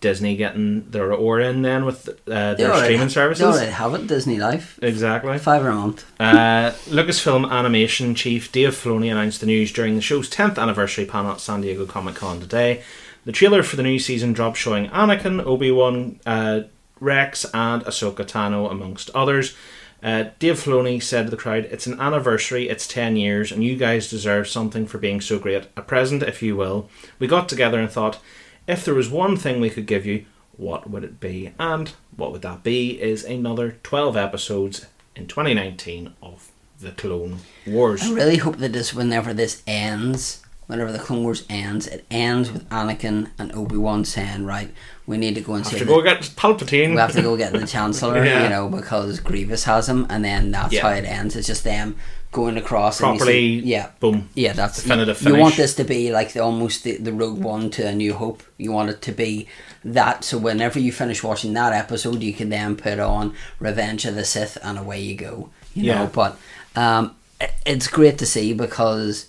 Disney 0.00 0.36
getting 0.36 0.88
their 0.90 1.12
oar 1.12 1.40
in 1.40 1.62
then 1.62 1.84
with 1.84 2.08
uh, 2.28 2.54
their 2.54 2.74
streaming 2.76 3.08
ha- 3.08 3.08
services. 3.08 3.40
They 3.44 3.50
already 3.62 3.72
have 3.72 3.94
it. 3.94 4.06
Disney 4.06 4.38
Life, 4.38 4.78
Exactly. 4.82 5.38
five 5.38 5.64
a 5.64 5.72
month. 5.72 6.04
Uh, 6.20 6.72
Lucasfilm 6.88 7.50
animation 7.50 8.14
chief 8.14 8.52
Dave 8.52 8.74
Filoni 8.74 9.10
announced 9.10 9.40
the 9.40 9.46
news 9.46 9.72
during 9.72 9.96
the 9.96 10.00
show's 10.00 10.30
10th 10.30 10.58
anniversary 10.58 11.04
panel 11.04 11.32
at 11.32 11.40
San 11.40 11.60
Diego 11.62 11.84
Comic 11.86 12.14
Con 12.14 12.38
today. 12.40 12.82
The 13.24 13.32
trailer 13.32 13.62
for 13.62 13.76
the 13.76 13.82
new 13.82 13.98
season 13.98 14.32
dropped 14.32 14.56
showing 14.56 14.88
Anakin, 14.90 15.44
Obi 15.44 15.70
Wan, 15.70 16.20
uh, 16.24 16.60
Rex, 17.00 17.44
and 17.52 17.82
Ahsoka 17.84 18.24
Tano, 18.24 18.70
amongst 18.70 19.10
others. 19.10 19.56
Uh, 20.00 20.26
Dave 20.38 20.54
Filoni 20.62 21.02
said 21.02 21.24
to 21.24 21.30
the 21.30 21.36
crowd, 21.36 21.64
It's 21.72 21.86
an 21.88 22.00
anniversary, 22.00 22.68
it's 22.68 22.86
10 22.86 23.16
years, 23.16 23.50
and 23.50 23.64
you 23.64 23.76
guys 23.76 24.08
deserve 24.08 24.46
something 24.48 24.86
for 24.86 24.98
being 24.98 25.20
so 25.20 25.38
great. 25.40 25.66
A 25.76 25.82
present, 25.82 26.22
if 26.22 26.40
you 26.40 26.54
will. 26.56 26.88
We 27.18 27.26
got 27.26 27.48
together 27.48 27.80
and 27.80 27.90
thought, 27.90 28.20
if 28.68 28.84
there 28.84 28.94
was 28.94 29.08
one 29.10 29.36
thing 29.36 29.60
we 29.60 29.70
could 29.70 29.86
give 29.86 30.06
you, 30.06 30.24
what 30.56 30.88
would 30.88 31.02
it 31.04 31.18
be? 31.18 31.52
And 31.58 31.92
what 32.16 32.30
would 32.32 32.42
that 32.42 32.62
be 32.62 33.00
is 33.00 33.24
another 33.24 33.78
12 33.82 34.16
episodes 34.16 34.86
in 35.16 35.26
2019 35.26 36.12
of 36.22 36.50
The 36.80 36.90
Clone 36.92 37.38
Wars. 37.66 38.02
I 38.04 38.12
really 38.12 38.36
hope 38.36 38.58
that 38.58 38.72
this, 38.72 38.92
whenever 38.94 39.32
this 39.32 39.62
ends, 39.66 40.42
whenever 40.66 40.92
the 40.92 40.98
Clone 40.98 41.22
Wars 41.24 41.44
ends, 41.48 41.86
it 41.86 42.04
ends 42.10 42.52
with 42.52 42.68
Anakin 42.70 43.30
and 43.38 43.52
Obi 43.54 43.76
Wan 43.76 44.04
saying, 44.04 44.44
"Right, 44.44 44.72
we 45.06 45.16
need 45.16 45.34
to 45.36 45.40
go 45.40 45.54
and 45.54 45.64
Have 45.66 45.78
to 45.78 45.84
go 45.84 46.02
get 46.02 46.20
Palpatine. 46.36 46.90
we 46.90 46.96
have 46.96 47.12
to 47.12 47.22
go 47.22 47.36
get 47.36 47.52
the 47.52 47.66
chancellor, 47.76 48.24
Yeah. 48.24 48.42
you 48.44 48.48
know, 48.50 48.68
because 48.68 49.18
Grievous 49.20 49.64
has 49.64 49.88
him, 49.88 50.06
and 50.10 50.24
then 50.24 50.50
that's 50.50 50.72
Yeah. 50.74 50.82
how 50.82 50.90
it 50.90 51.04
ends. 51.04 51.34
It's 51.36 51.46
just 51.46 51.64
them 51.64 51.96
going 52.32 52.56
across 52.58 53.00
and 53.00 53.16
Properly, 53.18 53.60
see- 53.60 53.66
yeah, 53.66 53.90
boom. 54.00 54.28
yeah. 54.34 54.52
That's 54.52 54.82
Definitive 54.82 55.22
you, 55.22 55.34
you 55.34 55.40
want 55.40 55.56
this 55.56 55.74
to 55.76 55.84
be 55.84 56.12
like 56.12 56.32
the, 56.34 56.40
almost 56.40 56.84
the, 56.84 56.96
the 56.98 57.12
Rogue 57.12 57.38
One 57.38 57.70
to 57.70 57.86
A 57.86 57.94
New 57.94 58.14
Hope. 58.14 58.42
You 58.58 58.70
want 58.72 58.90
it 58.90 59.00
to 59.02 59.12
be 59.12 59.48
that. 59.84 60.24
So 60.24 60.36
whenever 60.38 60.78
you 60.78 60.92
finish 60.92 61.22
watching 61.22 61.54
that 61.54 61.72
episode, 61.72 62.22
you 62.22 62.32
can 62.34 62.50
then 62.50 62.76
put 62.76 62.98
on 62.98 63.34
Revenge 63.60 64.04
of 64.04 64.14
the 64.14 64.24
Sith, 64.24 64.58
and 64.62 64.78
away 64.78 65.00
you 65.00 65.14
go. 65.16 65.50
You 65.74 65.84
Yeah. 65.84 65.94
know, 66.04 66.10
but 66.12 66.38
um, 66.76 67.14
it- 67.40 67.54
it's 67.66 67.86
great 67.88 68.18
to 68.18 68.26
see 68.26 68.52
because. 68.52 69.28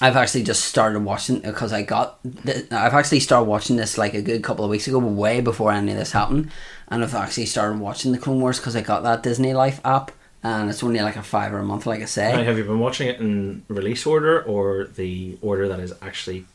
I've 0.00 0.16
actually 0.16 0.42
just 0.42 0.64
started 0.64 1.04
watching 1.04 1.40
because 1.40 1.70
I 1.72 1.82
got. 1.82 2.18
The, 2.24 2.66
I've 2.72 2.94
actually 2.94 3.20
started 3.20 3.44
watching 3.44 3.76
this 3.76 3.98
like 3.98 4.14
a 4.14 4.22
good 4.22 4.42
couple 4.42 4.64
of 4.64 4.70
weeks 4.70 4.88
ago, 4.88 4.98
way 4.98 5.42
before 5.42 5.70
any 5.70 5.92
of 5.92 5.98
this 5.98 6.12
happened, 6.12 6.50
and 6.88 7.04
I've 7.04 7.14
actually 7.14 7.44
started 7.44 7.78
watching 7.78 8.10
the 8.10 8.18
Clone 8.18 8.40
Wars 8.40 8.58
because 8.58 8.74
I 8.74 8.80
got 8.80 9.02
that 9.02 9.22
Disney 9.22 9.52
Life 9.52 9.80
app, 9.84 10.10
and 10.42 10.70
it's 10.70 10.82
only 10.82 11.00
like 11.00 11.16
a 11.16 11.22
five 11.22 11.52
or 11.52 11.58
a 11.58 11.64
month, 11.64 11.86
like 11.86 12.02
I 12.02 12.06
say. 12.06 12.32
Now, 12.32 12.42
have 12.42 12.58
you 12.58 12.64
been 12.64 12.80
watching 12.80 13.08
it 13.08 13.20
in 13.20 13.64
release 13.68 14.06
order 14.06 14.42
or 14.42 14.84
the 14.84 15.38
order 15.40 15.68
that 15.68 15.80
is 15.80 15.94
actually 16.02 16.46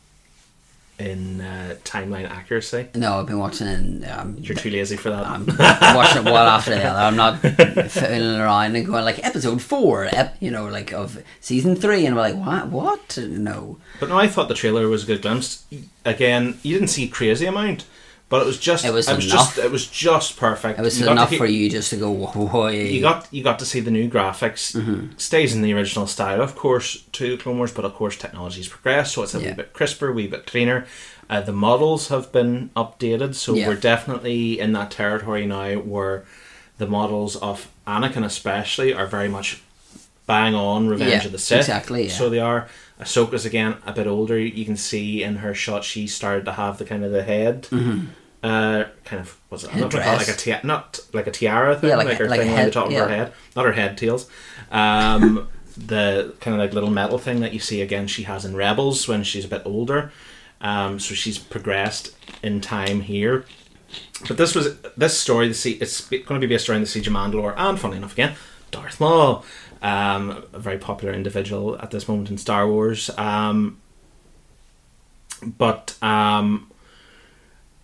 in 0.99 1.41
uh, 1.41 1.75
timeline 1.83 2.29
accuracy. 2.29 2.87
No, 2.95 3.19
I've 3.19 3.27
been 3.27 3.37
watching 3.37 3.67
it. 3.67 4.09
Um, 4.09 4.37
You're 4.39 4.55
too 4.57 4.69
lazy 4.69 4.97
for 4.97 5.09
that. 5.11 5.25
I'm 5.25 5.45
watching 5.95 6.25
it 6.25 6.31
one 6.31 6.47
after 6.47 6.71
the 6.71 6.83
other. 6.83 6.99
I'm 6.99 7.15
not 7.15 7.39
fooling 7.91 8.39
around 8.39 8.75
and 8.75 8.85
going 8.85 9.05
like 9.05 9.23
episode 9.23 9.61
four, 9.61 10.05
ep, 10.05 10.37
you 10.39 10.49
know, 10.49 10.67
like 10.67 10.93
of 10.93 11.23
season 11.39 11.75
three, 11.75 12.05
and 12.05 12.15
we're 12.15 12.21
like, 12.21 12.35
what? 12.35 12.69
What? 12.69 13.17
No. 13.17 13.77
But 13.99 14.09
no, 14.09 14.17
I 14.17 14.27
thought 14.27 14.47
the 14.47 14.55
trailer 14.55 14.87
was 14.87 15.03
a 15.03 15.07
good 15.07 15.21
glimpse. 15.21 15.65
Again, 16.03 16.59
you 16.63 16.73
didn't 16.73 16.89
see 16.89 17.07
crazy 17.07 17.45
amount, 17.45 17.85
but 18.29 18.41
it 18.41 18.45
was 18.45 18.59
just 18.59 18.83
It 18.85 18.93
was 18.93 19.05
just 19.05 19.23
enough. 19.57 19.57
it 19.57 19.71
was 19.71 19.87
just 19.87 20.37
perfect. 20.37 20.79
It 20.79 20.81
was 20.81 20.99
You 20.99 21.09
enough 21.09 21.33
for 21.33 21.45
you 21.45 21.69
just 21.69 21.89
to 21.91 21.97
go, 21.97 22.11
whoa. 22.11 22.67
You 22.67 22.99
got 23.01 23.27
you 23.31 23.43
got 23.43 23.59
to 23.59 23.65
see 23.65 23.79
the 23.79 23.91
new 23.91 24.09
graphics. 24.09 24.75
Mm-hmm. 24.75 25.17
Stays 25.17 25.55
in 25.55 25.61
the 25.61 25.73
original 25.73 26.07
style, 26.07 26.41
of 26.41 26.55
course, 26.55 27.03
to 27.13 27.37
Clone 27.37 27.57
Wars, 27.57 27.71
but 27.71 27.85
of 27.85 27.93
course 27.93 28.17
technology's 28.17 28.67
progressed, 28.67 29.13
so 29.13 29.23
it's 29.23 29.33
a 29.35 29.39
Yeah. 29.39 29.49
wee 29.49 29.53
bit 29.55 29.73
crisper, 29.73 30.11
wee 30.11 30.27
bit 30.27 30.45
cleaner. 30.45 30.85
Uh, 31.29 31.41
the 31.41 31.53
models 31.53 32.07
have 32.09 32.31
been 32.31 32.69
updated, 32.75 33.35
so 33.35 33.53
Yeah. 33.53 33.67
we're 33.67 33.75
definitely 33.75 34.59
in 34.59 34.71
that 34.73 34.91
territory 34.91 35.45
now 35.45 35.75
where 35.75 36.23
the 36.77 36.87
models 36.87 37.35
of 37.37 37.67
Anakin, 37.85 38.23
especially, 38.25 38.93
are 38.93 39.05
very 39.07 39.27
much 39.29 39.61
bang 40.25 40.53
on 40.53 40.87
Revenge 40.89 41.11
Yeah, 41.11 41.25
of 41.25 41.31
the 41.31 41.39
Sith. 41.39 41.59
exactly. 41.59 42.09
So 42.09 42.29
they 42.29 42.39
are. 42.39 42.67
Ahsoka's 42.99 43.45
again 43.45 43.77
a 43.85 43.93
bit 43.93 44.07
older. 44.07 44.39
You 44.39 44.65
can 44.65 44.77
see 44.77 45.23
in 45.23 45.37
her 45.37 45.53
shot 45.53 45.83
she 45.83 46.07
started 46.07 46.45
to 46.45 46.53
have 46.53 46.77
the 46.77 46.85
kind 46.85 47.03
of 47.03 47.11
the 47.11 47.23
head. 47.23 47.67
Uh, 48.43 48.85
kind 49.03 49.19
of 49.19 49.39
was 49.49 49.63
it? 49.63 49.75
Not 49.75 49.91
gonna 49.91 50.03
call 50.03 50.19
it 50.19 50.27
like 50.27 50.47
a 50.63 50.65
not 50.65 50.99
like 51.13 51.27
a 51.27 51.31
tiara 51.31 51.77
thing, 51.77 51.89
Yeah, 51.89 51.95
like 51.97 52.07
like, 52.07 52.17
her 52.17 52.29
like 52.29 52.41
thing 52.41 52.51
on 52.51 52.65
the 52.65 52.71
top 52.71 52.87
of 52.87 52.91
yeah. 52.91 52.99
her 52.99 53.09
head, 53.09 53.33
not 53.55 53.65
her 53.65 53.71
head 53.71 53.97
tails. 53.97 54.29
Um, 54.71 55.47
the 55.77 56.33
kind 56.39 56.55
of 56.55 56.61
like 56.61 56.73
little 56.73 56.89
metal 56.89 57.19
thing 57.19 57.39
that 57.41 57.53
you 57.53 57.59
see 57.59 57.81
again 57.81 58.07
she 58.07 58.23
has 58.23 58.45
in 58.45 58.55
Rebels 58.55 59.07
when 59.07 59.23
she's 59.23 59.45
a 59.45 59.47
bit 59.47 59.61
older. 59.65 60.11
Um, 60.61 60.99
so 60.99 61.13
she's 61.13 61.37
progressed 61.37 62.15
in 62.41 62.61
time 62.61 63.01
here. 63.01 63.45
But 64.27 64.37
this 64.37 64.55
was 64.55 64.79
this 64.97 65.17
story. 65.17 65.47
The 65.47 65.53
sea, 65.53 65.73
it's 65.73 66.01
going 66.01 66.25
to 66.25 66.39
be 66.39 66.47
based 66.47 66.69
around 66.69 66.81
the 66.81 66.87
siege 66.87 67.07
of 67.07 67.13
Mandalore, 67.13 67.53
and 67.55 67.79
funny 67.79 67.97
enough, 67.97 68.13
again, 68.13 68.35
Darth 68.71 68.99
Maul, 68.99 69.45
um, 69.81 70.43
a 70.53 70.59
very 70.59 70.77
popular 70.77 71.13
individual 71.13 71.77
at 71.79 71.91
this 71.91 72.07
moment 72.07 72.29
in 72.29 72.37
Star 72.37 72.67
Wars. 72.67 73.09
Um, 73.17 73.79
but 75.43 75.95
um, 76.01 76.71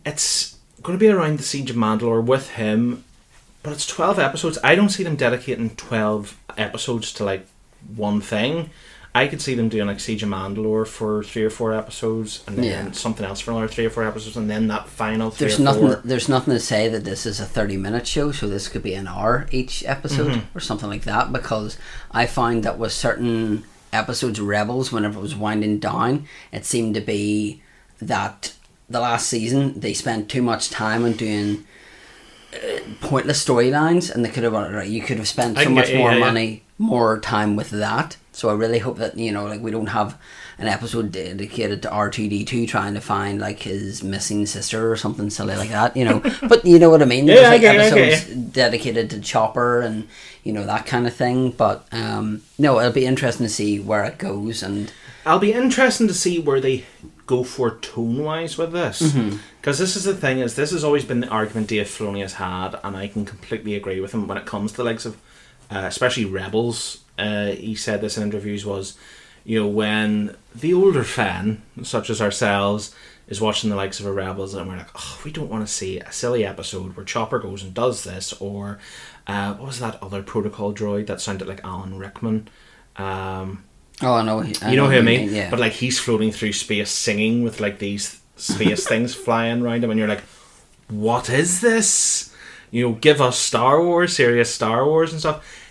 it's 0.05 0.57
going 0.81 0.97
to 0.97 1.03
be 1.03 1.09
around 1.09 1.39
the 1.39 1.43
siege 1.43 1.69
of 1.69 1.75
Mandalore 1.75 2.23
with 2.23 2.51
him. 2.51 3.03
But 3.61 3.73
it's 3.73 3.87
twelve 3.87 4.19
episodes. 4.19 4.57
I 4.63 4.75
don't 4.75 4.89
see 4.89 5.03
them 5.03 5.15
dedicating 5.15 5.69
twelve 5.75 6.37
episodes 6.57 7.13
to 7.13 7.23
like 7.23 7.47
one 7.95 8.19
thing. 8.19 8.69
I 9.15 9.27
could 9.27 9.41
see 9.41 9.53
them 9.53 9.69
doing 9.69 9.85
like 9.85 9.99
Siege 9.99 10.23
of 10.23 10.29
Mandalore 10.29 10.87
for 10.87 11.23
three 11.23 11.43
or 11.43 11.51
four 11.51 11.71
episodes, 11.73 12.43
and 12.47 12.57
then 12.57 12.63
Yeah. 12.65 12.91
something 12.93 13.23
else 13.25 13.39
for 13.39 13.51
another 13.51 13.67
three 13.67 13.85
or 13.85 13.91
four 13.91 14.03
episodes, 14.07 14.35
and 14.37 14.49
then 14.49 14.67
that 14.69 14.87
final 14.89 15.29
three 15.29 15.47
There's 15.47 15.59
or 15.59 15.63
nothing. 15.63 15.81
four. 15.87 16.01
There's 16.03 16.27
nothing 16.29 16.53
to 16.55 16.59
say 16.59 16.87
that 16.89 17.03
this 17.05 17.25
is 17.27 17.39
a 17.39 17.45
thirty-minute 17.45 18.07
show, 18.07 18.31
so 18.31 18.47
this 18.47 18.67
could 18.67 18.81
be 18.81 18.95
an 18.95 19.07
hour 19.07 19.47
each 19.51 19.83
episode 19.85 20.31
Mm-hmm. 20.31 20.57
or 20.57 20.59
something 20.59 20.89
like 20.89 21.03
that. 21.03 21.31
Because 21.31 21.77
I 22.11 22.25
find 22.25 22.63
that 22.63 22.79
with 22.79 22.91
certain 22.91 23.65
episodes, 23.91 24.39
Rebels, 24.41 24.91
whenever 24.91 25.19
it 25.19 25.21
was 25.21 25.35
winding 25.35 25.77
down, 25.77 26.25
it 26.51 26.65
seemed 26.65 26.95
to 26.95 27.01
be 27.01 27.61
that 28.01 28.53
the 28.89 28.99
last 28.99 29.27
season 29.29 29.79
they 29.79 29.93
spent 29.93 30.27
too 30.27 30.41
much 30.41 30.71
time 30.71 31.05
on 31.05 31.11
doing 31.13 31.65
uh, 32.53 32.79
pointless 33.01 33.45
storylines, 33.45 34.09
and 34.13 34.25
they 34.25 34.29
could 34.29 34.43
have. 34.43 34.87
You 34.87 35.01
could 35.03 35.17
have 35.17 35.27
spent 35.27 35.59
so 35.59 35.69
much 35.69 35.91
yeah, 35.91 35.97
more 35.99 36.13
yeah. 36.13 36.19
money, 36.19 36.63
more 36.79 37.19
time 37.19 37.55
with 37.55 37.69
that. 37.69 38.17
So 38.35 38.49
I 38.49 38.53
really 38.53 38.79
hope 38.79 38.97
that 38.97 39.17
you 39.17 39.31
know, 39.31 39.45
like 39.45 39.61
we 39.61 39.71
don't 39.71 39.87
have 39.87 40.17
an 40.57 40.67
episode 40.67 41.11
dedicated 41.11 41.81
to 41.83 41.91
R 41.91 42.09
two 42.09 42.65
trying 42.67 42.93
to 42.95 43.01
find 43.01 43.39
like 43.39 43.59
his 43.59 44.03
missing 44.03 44.45
sister 44.45 44.91
or 44.91 44.95
something 44.97 45.29
silly 45.29 45.55
like 45.55 45.69
that. 45.69 45.95
You 45.95 46.05
know, 46.05 46.19
but 46.49 46.65
you 46.65 46.79
know 46.79 46.89
what 46.89 47.01
I 47.01 47.05
mean. 47.05 47.27
Yeah, 47.27 47.35
There's 47.35 47.47
I 47.47 47.51
like 47.51 47.61
get 47.61 47.75
it, 47.75 47.81
I 47.81 47.89
get 47.95 48.13
episodes 48.13 48.51
dedicated 48.51 49.09
to 49.11 49.19
Chopper 49.21 49.81
and 49.81 50.07
you 50.43 50.51
know 50.53 50.65
that 50.65 50.85
kind 50.85 51.07
of 51.07 51.13
thing. 51.15 51.51
But 51.51 51.87
um, 51.91 52.41
no, 52.57 52.79
it'll 52.79 52.91
be 52.91 53.05
interesting 53.05 53.45
to 53.45 53.53
see 53.53 53.79
where 53.79 54.03
it 54.03 54.17
goes 54.17 54.63
and. 54.63 54.91
I'll 55.25 55.39
be 55.39 55.53
interesting 55.53 56.09
to 56.09 56.13
see 56.13 56.37
where 56.39 56.59
they 56.59 56.83
go 57.27 57.45
for 57.45 57.77
tone 57.77 58.21
wise 58.25 58.57
with 58.57 58.73
this, 58.73 59.01
Mm-hmm. 59.01 59.37
because 59.61 59.77
this 59.79 59.95
is 59.95 60.03
the 60.03 60.13
thing 60.13 60.39
is 60.39 60.55
this 60.57 60.71
has 60.71 60.83
always 60.83 61.05
been 61.05 61.21
the 61.21 61.29
argument 61.29 61.67
Dave 61.69 61.87
Filoni 61.87 62.19
has 62.21 62.33
had, 62.33 62.77
and 62.83 62.97
I 62.97 63.07
can 63.07 63.23
completely 63.23 63.75
agree 63.75 64.01
with 64.01 64.13
him 64.13 64.27
when 64.27 64.37
it 64.37 64.45
comes 64.45 64.71
to 64.71 64.77
the 64.77 64.83
likes 64.83 65.05
of, 65.05 65.15
uh, 65.73 65.85
especially 65.85 66.25
Rebels. 66.25 67.03
Uh, 67.17 67.47
he 67.47 67.75
said 67.75 68.01
this 68.01 68.17
in 68.17 68.23
interviews 68.23 68.65
was, 68.65 68.97
you 69.43 69.59
know, 69.61 69.67
when 69.67 70.35
the 70.55 70.73
older 70.73 71.03
fan, 71.03 71.61
such 71.83 72.09
as 72.09 72.21
ourselves, 72.21 72.93
is 73.27 73.39
watching 73.41 73.69
the 73.69 73.75
likes 73.75 73.99
of 73.99 74.05
a 74.05 74.11
Rebels, 74.11 74.53
and 74.53 74.67
we're 74.67 74.77
like, 74.77 74.89
oh, 74.95 75.21
we 75.23 75.31
don't 75.31 75.49
want 75.49 75.65
to 75.65 75.71
see 75.71 75.99
a 75.99 76.11
silly 76.11 76.45
episode 76.45 76.95
where 76.95 77.05
Chopper 77.05 77.39
goes 77.39 77.63
and 77.63 77.73
does 77.73 78.03
this, 78.03 78.33
or 78.33 78.79
uh, 79.27 79.53
what 79.53 79.67
was 79.67 79.79
that 79.79 80.01
other 80.01 80.21
protocol 80.21 80.73
droid 80.73 81.07
that 81.07 81.21
sounded 81.21 81.47
like 81.47 81.63
Alan 81.63 81.97
Rickman. 81.97 82.47
Um, 82.97 83.63
Oh, 84.01 84.13
I 84.13 84.23
know. 84.23 84.41
I 84.61 84.71
you 84.71 84.75
know 84.75 84.87
who 84.87 84.93
I 84.93 84.97
what 84.97 85.05
mean? 85.05 85.33
Yeah. 85.33 85.49
But 85.49 85.59
like 85.59 85.73
he's 85.73 85.99
floating 85.99 86.31
through 86.31 86.53
space 86.53 86.91
singing 86.91 87.43
with 87.43 87.59
like 87.59 87.79
these 87.79 88.19
space 88.35 88.87
things 88.87 89.13
flying 89.25 89.61
around 89.61 89.83
him, 89.83 89.91
and 89.91 89.99
you're 89.99 90.09
like, 90.09 90.23
what 90.89 91.29
is 91.29 91.61
this? 91.61 92.35
You 92.71 92.89
know, 92.89 92.95
give 92.95 93.21
us 93.21 93.37
Star 93.37 93.81
Wars, 93.83 94.15
serious 94.15 94.53
Star 94.53 94.85
Wars 94.85 95.11
and 95.11 95.19
stuff. 95.19 95.62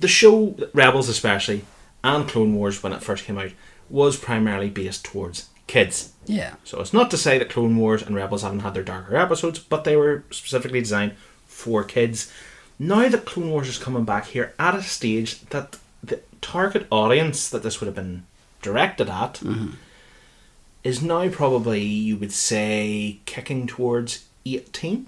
The 0.00 0.08
show, 0.08 0.54
Rebels 0.74 1.08
especially, 1.08 1.64
and 2.04 2.28
Clone 2.28 2.54
Wars 2.54 2.82
when 2.82 2.92
it 2.92 3.02
first 3.02 3.24
came 3.24 3.38
out, 3.38 3.50
was 3.90 4.16
primarily 4.16 4.70
based 4.70 5.04
towards 5.04 5.48
kids. 5.66 6.12
yeah. 6.26 6.54
So 6.64 6.80
it's 6.80 6.92
not 6.92 7.10
to 7.10 7.16
say 7.16 7.38
that 7.38 7.50
Clone 7.50 7.76
Wars 7.76 8.02
and 8.02 8.14
Rebels 8.14 8.42
haven't 8.42 8.60
had 8.60 8.74
their 8.74 8.82
darker 8.82 9.16
episodes, 9.16 9.58
but 9.58 9.84
they 9.84 9.96
were 9.96 10.24
specifically 10.30 10.80
designed 10.80 11.12
for 11.46 11.84
kids. 11.84 12.32
Now 12.78 13.08
that 13.08 13.24
Clone 13.26 13.50
Wars 13.50 13.68
is 13.68 13.78
coming 13.78 14.04
back 14.04 14.26
here 14.28 14.54
at 14.58 14.74
a 14.74 14.82
stage 14.82 15.40
that 15.46 15.76
the 16.02 16.20
target 16.40 16.86
audience 16.90 17.48
that 17.50 17.62
this 17.62 17.80
would 17.80 17.86
have 17.86 17.94
been 17.96 18.24
directed 18.62 19.08
at 19.10 19.34
Mm-hmm. 19.34 19.70
is 20.84 21.02
now 21.02 21.28
probably, 21.28 21.82
you 21.82 22.16
would 22.16 22.32
say, 22.32 23.18
kicking 23.26 23.66
towards 23.66 24.26
18, 24.46 25.06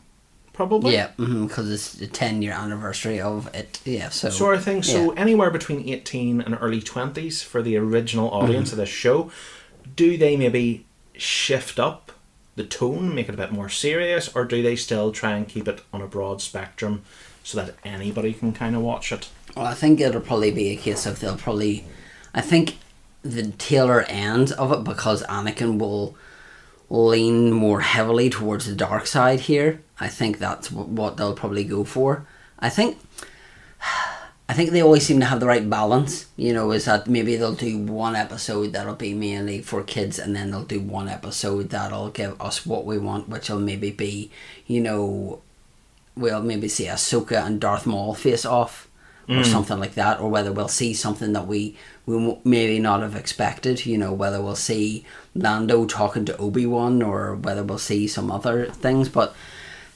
probably. 0.53 0.93
Yeah, 0.95 1.11
because 1.17 1.71
it's 1.71 1.93
the 1.95 2.07
ten 2.07 2.43
year 2.43 2.53
anniversary 2.53 3.21
of 3.21 3.53
it. 3.55 3.81
Yeah, 3.85 4.09
so 4.11 4.31
Sort 4.31 4.57
of 4.57 4.65
thing. 4.65 4.83
So 4.83 5.13
yeah. 5.13 5.21
anywhere 5.21 5.51
between 5.51 5.89
18 5.89 6.41
and 6.41 6.57
early 6.61 6.81
20s 6.81 7.43
for 7.45 7.63
the 7.63 7.77
original 7.77 8.31
Mm-hmm. 8.31 8.45
audience 8.45 8.73
of 8.73 8.79
this 8.79 8.89
show. 8.89 9.31
Do 9.97 10.17
they 10.17 10.37
maybe 10.37 10.87
shift 11.15 11.79
up 11.79 12.13
the 12.57 12.65
tone, 12.65 13.15
make 13.15 13.29
it 13.29 13.35
a 13.35 13.39
bit 13.39 13.53
more 13.53 13.69
serious, 13.69 14.35
or 14.35 14.45
do 14.45 14.63
they 14.63 14.77
still 14.77 15.13
try 15.13 15.33
and 15.33 15.49
keep 15.49 15.67
it 15.69 15.83
on 15.93 16.03
a 16.03 16.07
broad 16.07 16.41
spectrum 16.43 17.03
so 17.43 17.57
that 17.59 17.75
anybody 17.85 18.33
can 18.33 18.53
kind 18.53 18.77
of 18.77 18.83
watch 18.83 19.13
it? 19.13 19.29
Well, 19.57 19.67
I 19.67 19.75
think 19.75 20.01
it'll 20.01 20.21
probably 20.21 20.51
be 20.51 20.71
a 20.71 20.77
case 20.77 21.07
of 21.07 21.21
they'll 21.21 21.37
probably. 21.37 21.85
I 22.35 22.41
think 22.41 22.77
the 23.23 23.51
tailor 23.53 24.03
end 24.03 24.53
of 24.53 24.71
it 24.73 24.85
because 24.85 25.23
Anakin 25.25 25.79
will 25.79 26.15
lean 26.91 27.53
more 27.53 27.81
heavily 27.81 28.29
towards 28.29 28.67
the 28.67 28.75
dark 28.75 29.07
side 29.07 29.41
here. 29.41 29.81
I 30.01 30.09
think 30.09 30.39
that's 30.39 30.71
what 30.71 31.17
they'll 31.17 31.35
probably 31.35 31.65
go 31.65 31.85
for. 31.85 32.27
I 32.59 32.69
think. 32.69 32.99
I 34.49 34.53
think 34.53 34.71
they 34.71 34.83
always 34.83 35.07
seem 35.07 35.21
to 35.21 35.27
have 35.27 35.39
the 35.39 35.47
right 35.47 35.71
balance. 35.71 36.27
You 36.37 36.53
know, 36.53 36.73
is 36.73 36.87
that 36.87 37.07
maybe 37.07 37.37
they'll 37.37 37.55
do 37.55 37.79
one 37.79 38.17
episode 38.17 38.73
that'll 38.73 38.97
be 38.97 39.15
mainly 39.15 39.63
for 39.63 39.85
kids, 39.85 40.19
and 40.19 40.35
then 40.35 40.51
they'll 40.51 40.65
do 40.65 40.81
one 40.81 41.09
episode 41.09 41.71
that'll 41.71 42.11
give 42.11 42.41
us 42.41 42.67
what 42.67 42.85
we 42.85 42.99
want, 42.99 43.29
which 43.29 43.49
will 43.49 43.61
maybe 43.61 43.93
be, 43.93 44.29
you 44.67 44.81
know, 44.81 45.41
we'll 46.17 46.43
maybe 46.43 46.67
see 46.67 46.87
Ahsoka 46.87 47.47
and 47.47 47.61
Darth 47.61 47.87
Maul 47.87 48.13
face 48.15 48.45
off 48.45 48.89
or 49.29 49.37
mm. 49.37 49.45
something 49.47 49.79
like 49.79 49.95
that, 49.95 50.19
or 50.19 50.29
whether 50.29 50.51
we'll 50.51 50.67
see 50.67 50.95
something 50.95 51.33
that 51.35 51.47
we 51.47 51.77
we 52.05 52.37
maybe 52.43 52.81
not 52.81 53.03
have 53.03 53.15
expected. 53.15 53.87
You 53.87 53.99
know, 53.99 54.13
whether 54.13 54.43
we'll 54.43 54.57
see 54.57 55.05
Lando 55.35 55.85
talking 55.87 56.25
to 56.25 56.37
Obi 56.39 56.67
Wan, 56.67 57.03
or 57.03 57.35
whether 57.35 57.63
we'll 57.63 57.79
see 57.79 58.09
some 58.09 58.31
other 58.31 58.67
things. 58.67 59.09
But 59.09 59.35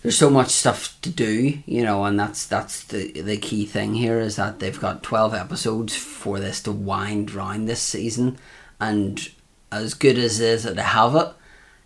there's 0.02 0.18
so 0.18 0.30
much 0.30 0.50
stuff 0.50 1.00
to 1.00 1.10
do, 1.10 1.62
you 1.64 1.82
know, 1.82 2.04
and 2.04 2.20
that's 2.20 2.46
that's 2.46 2.84
the 2.84 3.22
the 3.22 3.38
key 3.38 3.64
thing 3.64 3.94
here 3.94 4.20
is 4.20 4.36
that 4.36 4.60
they've 4.60 4.80
got 4.80 5.02
twelve 5.02 5.32
episodes 5.32 5.96
for 5.96 6.38
this 6.38 6.60
to 6.62 6.72
wind 6.72 7.32
round 7.32 7.66
this 7.68 7.80
season, 7.80 8.36
and 8.78 9.30
as 9.72 9.94
good 9.94 10.18
as 10.18 10.40
it 10.40 10.46
is 10.46 10.62
that 10.64 10.76
they 10.76 10.82
have 10.82 11.14
it, 11.16 11.28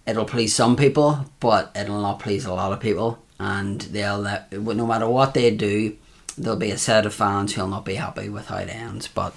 it'll 0.05 0.25
please 0.25 0.55
some 0.55 0.77
people, 0.77 1.27
but 1.41 1.71
it'll 1.75 2.03
not 2.03 2.19
please 2.19 2.45
a 2.45 2.53
lot 2.53 2.73
of 2.73 2.81
people, 2.81 3.25
and 3.39 3.83
they'll 3.83 4.23
no 4.53 4.87
matter 4.87 5.09
what 5.09 5.33
they 5.35 5.51
do, 5.55 5.97
there'll 6.37 6.59
be 6.59 6.73
a 6.73 6.77
set 6.79 7.07
of 7.07 7.15
fans 7.15 7.55
who'll 7.55 7.69
not 7.69 7.85
be 7.85 7.95
happy 7.95 8.29
with 8.29 8.49
how 8.49 8.57
it 8.57 8.69
ends. 8.69 9.07
But 9.07 9.33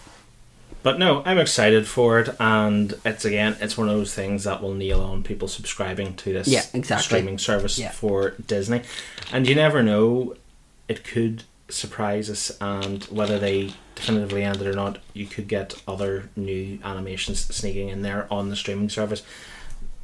But 0.83 0.97
no, 0.97 1.21
I'm 1.25 1.37
excited 1.37 1.87
for 1.87 2.19
it, 2.19 2.35
and 2.39 2.93
it's 3.05 3.23
again, 3.23 3.55
it's 3.61 3.77
one 3.77 3.87
of 3.87 3.95
those 3.95 4.13
things 4.15 4.45
that 4.45 4.61
will 4.63 4.73
nail 4.73 4.99
on 5.01 5.21
people 5.21 5.47
subscribing 5.47 6.15
to 6.15 6.33
this 6.33 6.47
Yeah, 6.47 6.63
exactly. 6.73 7.03
streaming 7.03 7.37
service 7.37 7.77
Yeah. 7.77 7.91
for 7.91 8.31
Disney. 8.47 8.81
And 9.31 9.47
you 9.47 9.53
never 9.53 9.83
know, 9.83 10.35
it 10.87 11.03
could 11.03 11.43
surprise 11.69 12.29
us, 12.31 12.51
and 12.59 13.03
whether 13.05 13.37
they 13.37 13.73
definitively 13.95 14.43
end 14.43 14.59
it 14.61 14.67
or 14.67 14.73
not, 14.73 14.97
you 15.13 15.27
could 15.27 15.47
get 15.47 15.75
other 15.87 16.29
new 16.35 16.79
animations 16.83 17.41
sneaking 17.53 17.89
in 17.89 18.01
there 18.01 18.25
on 18.31 18.49
the 18.49 18.55
streaming 18.55 18.89
service. 18.89 19.21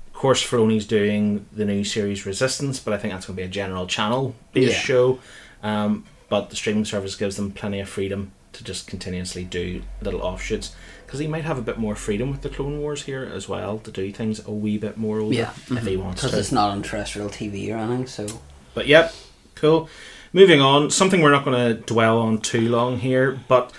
Of 0.08 0.14
course, 0.14 0.44
Filoni's 0.46 0.86
doing 0.86 1.46
the 1.52 1.66
new 1.66 1.84
series 1.84 2.26
Resistance, 2.26 2.80
but 2.80 2.94
I 2.94 2.98
think 2.98 3.14
that's 3.14 3.26
going 3.26 3.36
to 3.36 3.42
be 3.42 3.46
a 3.46 3.50
general 3.50 3.88
channel 3.88 4.36
based 4.54 4.74
Yeah. 4.74 4.80
show. 4.80 5.20
Um, 5.64 6.06
but 6.30 6.50
the 6.52 6.56
streaming 6.56 6.86
service 6.86 7.16
gives 7.16 7.36
them 7.36 7.52
plenty 7.52 7.80
of 7.80 7.90
freedom 7.90 8.32
to 8.58 8.64
just 8.64 8.88
continuously 8.88 9.44
do 9.44 9.84
little 10.02 10.22
offshoots 10.22 10.76
because 11.06 11.20
he 11.20 11.28
might 11.28 11.46
have 11.46 11.58
a 11.58 11.62
bit 11.62 11.78
more 11.78 11.96
freedom 11.96 12.32
with 12.32 12.42
the 12.42 12.50
Clone 12.50 12.80
Wars 12.80 13.04
here 13.04 13.24
as 13.24 13.48
well 13.48 13.78
to 13.80 13.92
do 13.92 14.12
things 14.12 14.46
a 14.46 14.52
wee 14.52 14.78
bit 14.78 14.98
more 14.98 15.20
older 15.20 15.36
Yeah, 15.36 15.54
if 15.70 15.86
he 15.86 15.96
wants 15.96 16.24
because 16.24 16.38
it's 16.38 16.52
not 16.52 16.72
on 16.72 16.82
terrestrial 16.82 17.30
TV 17.30 17.72
or 17.72 17.78
anything. 17.78 18.08
So 18.08 18.28
But 18.74 18.88
yep, 18.88 19.14
cool. 19.56 19.90
Moving 20.34 20.60
on, 20.60 20.90
something 20.90 21.22
we're 21.22 21.32
not 21.32 21.46
going 21.46 21.76
to 21.76 21.82
dwell 21.82 22.20
on 22.20 22.40
too 22.40 22.68
long 22.68 22.98
here, 22.98 23.40
but 23.48 23.72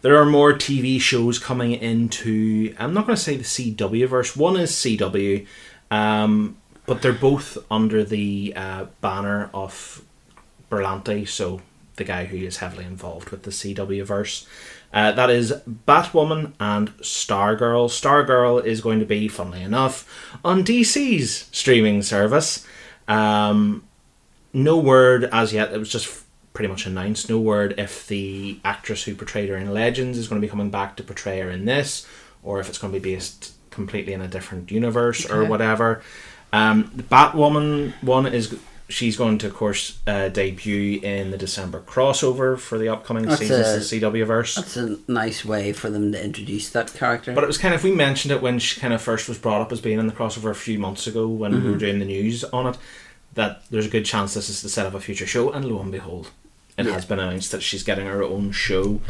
there 0.00 0.16
are 0.16 0.26
more 0.26 0.52
TV 0.52 1.00
shows 1.00 1.38
coming 1.38 1.72
into. 1.72 2.74
I'm 2.78 2.94
not 2.94 3.06
going 3.06 3.16
to 3.16 3.22
say 3.22 3.36
the 3.36 3.44
CW 3.44 4.08
verse. 4.08 4.34
One 4.34 4.56
is 4.56 4.72
CW, 4.72 5.46
um, 5.90 6.56
but 6.86 7.02
they're 7.02 7.12
both 7.12 7.58
under 7.70 8.02
the 8.02 8.52
uh, 8.56 8.86
banner 9.00 9.50
of 9.54 10.02
Berlanti, 10.70 11.28
so 11.28 11.60
the 11.96 12.04
guy 12.04 12.24
who 12.24 12.36
is 12.36 12.58
heavily 12.58 12.84
involved 12.84 13.30
with 13.30 13.42
the 13.42 13.50
CW 13.50 14.04
verse. 14.04 14.46
Uh, 14.92 15.12
that 15.12 15.30
is 15.30 15.52
Batwoman 15.88 16.52
and 16.60 16.96
Stargirl. 16.98 17.88
Stargirl 17.88 18.64
is 18.64 18.80
going 18.80 19.00
to 19.00 19.06
be, 19.06 19.26
funnily 19.26 19.62
enough, 19.62 20.08
on 20.44 20.64
DC's 20.64 21.48
streaming 21.50 22.02
service. 22.02 22.66
Um, 23.08 23.84
no 24.52 24.78
word 24.78 25.24
as 25.32 25.52
yet. 25.52 25.72
It 25.72 25.78
was 25.78 25.90
just 25.90 26.24
pretty 26.52 26.68
much 26.68 26.86
announced. 26.86 27.28
No 27.28 27.40
word 27.40 27.74
if 27.76 28.06
the 28.06 28.60
actress 28.64 29.02
who 29.02 29.14
portrayed 29.16 29.48
her 29.48 29.56
in 29.56 29.74
Legends 29.74 30.16
is 30.16 30.28
going 30.28 30.40
to 30.40 30.46
be 30.46 30.50
coming 30.50 30.70
back 30.70 30.96
to 30.96 31.02
portray 31.02 31.40
her 31.40 31.50
in 31.50 31.64
this, 31.64 32.06
or 32.42 32.60
if 32.60 32.68
it's 32.68 32.78
going 32.78 32.92
to 32.92 33.00
be 33.00 33.14
based 33.14 33.52
completely 33.70 34.12
in 34.12 34.22
a 34.22 34.28
different 34.28 34.70
universe 34.70 35.28
or 35.28 35.44
whatever. 35.44 36.02
Um, 36.52 36.92
the 36.94 37.02
Batwoman 37.02 37.92
one 38.00 38.26
is 38.26 38.56
she's 38.94 39.16
going 39.16 39.38
to, 39.38 39.46
of 39.48 39.54
course, 39.54 39.98
uh, 40.06 40.28
debut 40.28 41.00
in 41.02 41.30
the 41.32 41.36
December 41.36 41.80
crossover 41.80 42.56
for 42.58 42.78
the 42.78 42.88
upcoming 42.88 43.26
That's 43.26 43.40
seasons 43.40 43.66
a- 43.66 43.74
of 44.00 44.10
the 44.10 44.20
CW 44.20 44.26
verse. 44.26 44.54
that's 44.54 44.76
a 44.76 44.98
nice 45.08 45.44
way 45.44 45.72
for 45.72 45.90
them 45.90 46.12
to 46.12 46.24
introduce 46.24 46.68
that 46.70 46.94
character. 46.94 47.32
But 47.34 47.44
it 47.44 47.46
was 47.48 47.58
kind 47.58 47.74
of 47.74 47.82
we 47.82 47.90
mentioned 47.92 48.32
it 48.32 48.40
when 48.40 48.58
she 48.58 48.78
kind 48.80 48.94
of 48.94 49.02
first 49.02 49.28
was 49.28 49.38
brought 49.38 49.60
up 49.60 49.72
as 49.72 49.80
being 49.80 49.98
in 49.98 50.06
the 50.06 50.12
crossover 50.12 50.50
a 50.50 50.54
few 50.54 50.78
months 50.78 51.06
ago 51.06 51.26
when 51.26 51.52
we 51.52 51.58
Mm-hmm. 51.58 51.72
were 51.72 51.78
doing 51.78 51.98
the 51.98 52.04
news 52.04 52.44
on 52.44 52.66
it. 52.68 52.78
That 53.34 53.62
there's 53.70 53.86
a 53.86 53.90
good 53.90 54.04
chance 54.04 54.32
this 54.34 54.48
is 54.48 54.62
the 54.62 54.68
set 54.68 54.86
of 54.86 54.94
a 54.94 55.00
future 55.00 55.26
show, 55.26 55.50
and 55.50 55.64
lo 55.64 55.80
and 55.80 55.90
behold, 55.90 56.30
it 56.78 56.86
Yeah. 56.86 56.92
has 56.92 57.04
been 57.04 57.18
announced 57.18 57.50
that 57.50 57.62
she's 57.64 57.82
getting 57.82 58.06
her 58.06 58.22
own 58.22 58.52
show 58.52 59.00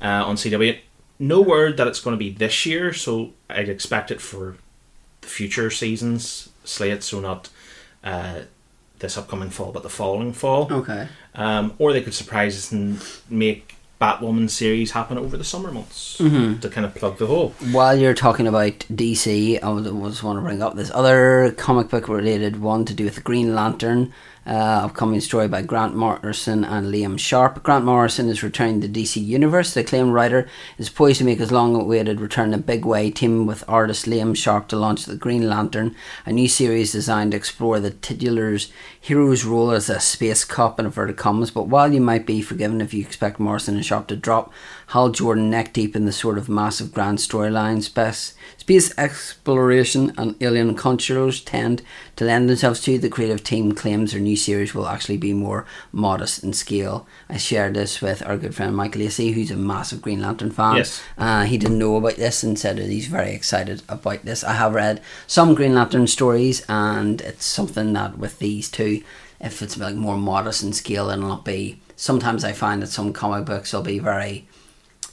uh, 0.00 0.22
on 0.24 0.36
CW. 0.36 0.78
No 1.18 1.40
word 1.40 1.76
that 1.78 1.86
it's 1.88 2.00
going 2.00 2.14
to 2.14 2.18
be 2.18 2.30
this 2.30 2.64
year, 2.64 2.92
so 2.92 3.32
I'd 3.50 3.68
expect 3.68 4.10
it 4.12 4.20
for 4.20 4.56
the 5.20 5.26
future 5.28 5.68
seasons 5.70 6.48
slate, 6.64 7.02
so 7.02 7.18
not 7.18 7.48
uh, 8.04 8.40
this 9.02 9.18
upcoming 9.18 9.50
fall, 9.50 9.70
but 9.72 9.82
the 9.82 9.90
following 9.90 10.32
fall. 10.32 10.72
okay. 10.72 11.08
Um, 11.34 11.74
or 11.78 11.92
they 11.92 12.00
could 12.02 12.14
surprise 12.14 12.56
us 12.56 12.72
and 12.72 13.02
make 13.30 13.74
Batwoman 14.00 14.50
series 14.50 14.90
happen 14.90 15.16
over 15.16 15.36
the 15.36 15.44
summer 15.44 15.70
months 15.70 16.18
Mm-hmm. 16.18 16.58
to 16.60 16.68
kind 16.68 16.84
of 16.84 16.94
plug 16.94 17.18
the 17.18 17.26
hole. 17.26 17.50
While 17.70 17.98
you're 17.98 18.14
talking 18.14 18.46
about 18.48 18.80
DC, 18.92 19.62
I 19.62 19.68
was 19.68 20.22
want 20.22 20.38
to 20.38 20.42
bring 20.42 20.60
up 20.62 20.74
this 20.74 20.90
other 20.92 21.52
comic 21.56 21.88
book 21.88 22.08
related 22.08 22.60
one 22.60 22.84
to 22.86 22.94
do 22.94 23.04
with 23.04 23.14
the 23.14 23.20
Green 23.20 23.54
Lantern, 23.54 24.12
uh, 24.44 24.50
upcoming 24.86 25.20
story 25.20 25.46
by 25.46 25.62
Grant 25.62 25.94
Morrison 25.94 26.64
and 26.64 26.92
Liam 26.92 27.16
Sharp. 27.16 27.62
Grant 27.62 27.84
Morrison 27.84 28.28
is 28.28 28.42
returning 28.42 28.80
to 28.80 28.88
DC 28.88 29.24
Universe. 29.24 29.72
The 29.72 29.80
acclaimed 29.82 30.12
writer 30.12 30.48
is 30.78 30.88
poised 30.90 31.18
to 31.18 31.24
make 31.24 31.38
his 31.38 31.52
long-awaited 31.52 32.20
return 32.20 32.48
in 32.48 32.54
a 32.54 32.58
big 32.58 32.84
way, 32.84 33.08
teaming 33.12 33.46
with 33.46 33.62
artist 33.68 34.06
Liam 34.06 34.36
Sharp 34.36 34.66
to 34.68 34.76
launch 34.76 35.04
the 35.04 35.14
Green 35.14 35.48
Lantern, 35.48 35.94
a 36.26 36.32
new 36.32 36.48
series 36.48 36.90
designed 36.90 37.30
to 37.30 37.36
explore 37.36 37.78
the 37.78 37.92
titular's 37.92 38.72
hero's 39.02 39.44
role 39.44 39.72
as 39.72 39.90
a 39.90 39.98
space 39.98 40.44
cop 40.44 40.78
in 40.78 40.86
inverted 40.86 41.16
commas. 41.16 41.50
But 41.50 41.66
while 41.66 41.92
you 41.92 42.00
might 42.00 42.24
be 42.24 42.40
forgiven 42.40 42.80
if 42.80 42.94
you 42.94 43.00
expect 43.00 43.40
Morrison 43.40 43.74
and 43.74 43.84
Sharp 43.84 44.06
to 44.06 44.16
drop 44.16 44.52
Hal 44.88 45.10
Jordan 45.10 45.50
neck 45.50 45.72
deep 45.72 45.96
in 45.96 46.04
the 46.04 46.12
sort 46.12 46.38
of 46.38 46.48
massive 46.48 46.92
grand 46.94 47.18
storylines, 47.18 47.84
space, 47.84 48.34
space 48.58 48.96
exploration 48.96 50.12
and 50.16 50.40
alien 50.40 50.76
cultures 50.76 51.40
tend 51.40 51.82
to 52.14 52.24
lend 52.24 52.48
themselves 52.48 52.80
to. 52.82 52.96
The 52.96 53.08
creative 53.08 53.42
team 53.42 53.72
claims 53.72 54.12
their 54.12 54.20
new 54.20 54.36
series 54.36 54.72
will 54.72 54.86
actually 54.86 55.16
be 55.16 55.32
more 55.32 55.66
modest 55.90 56.44
in 56.44 56.52
scale. 56.52 57.04
I 57.28 57.38
shared 57.38 57.74
this 57.74 58.00
with 58.00 58.24
our 58.24 58.36
good 58.36 58.54
friend 58.54 58.76
Mike 58.76 58.94
Lacey, 58.94 59.32
who's 59.32 59.50
a 59.50 59.56
massive 59.56 60.00
Green 60.00 60.20
Lantern 60.20 60.52
fan. 60.52 60.76
Yes. 60.76 61.02
Uh, 61.18 61.42
he 61.42 61.58
didn't 61.58 61.78
know 61.78 61.96
about 61.96 62.16
this 62.16 62.44
and 62.44 62.56
said 62.56 62.76
that 62.76 62.88
he's 62.88 63.08
very 63.08 63.32
excited 63.32 63.82
about 63.88 64.24
this. 64.24 64.44
I 64.44 64.52
have 64.52 64.74
read 64.74 65.00
some 65.26 65.54
Green 65.54 65.74
Lantern 65.74 66.06
stories, 66.06 66.64
and 66.68 67.20
it's 67.22 67.46
something 67.46 67.94
that 67.94 68.18
with 68.18 68.38
these 68.38 68.70
two, 68.70 68.91
if 69.40 69.62
it's 69.62 69.76
like 69.78 69.94
more 69.94 70.16
modest 70.16 70.62
in 70.62 70.72
scale, 70.72 71.08
it'll 71.10 71.28
not 71.28 71.44
be. 71.44 71.80
Sometimes 71.96 72.44
I 72.44 72.52
find 72.52 72.82
that 72.82 72.88
some 72.88 73.12
comic 73.12 73.44
books 73.46 73.72
will 73.72 73.82
be 73.82 73.98
very. 73.98 74.46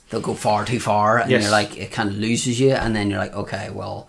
They'll 0.10 0.22
go 0.22 0.34
far 0.34 0.66
too 0.66 0.80
far, 0.80 1.20
and 1.20 1.30
Yes. 1.30 1.44
you're 1.44 1.52
like, 1.52 1.78
it 1.78 1.92
kind 1.92 2.10
of 2.10 2.18
loses 2.18 2.60
you, 2.60 2.72
and 2.72 2.96
then 2.96 3.10
you're 3.12 3.20
like, 3.20 3.36
okay, 3.36 3.70
well, 3.70 4.08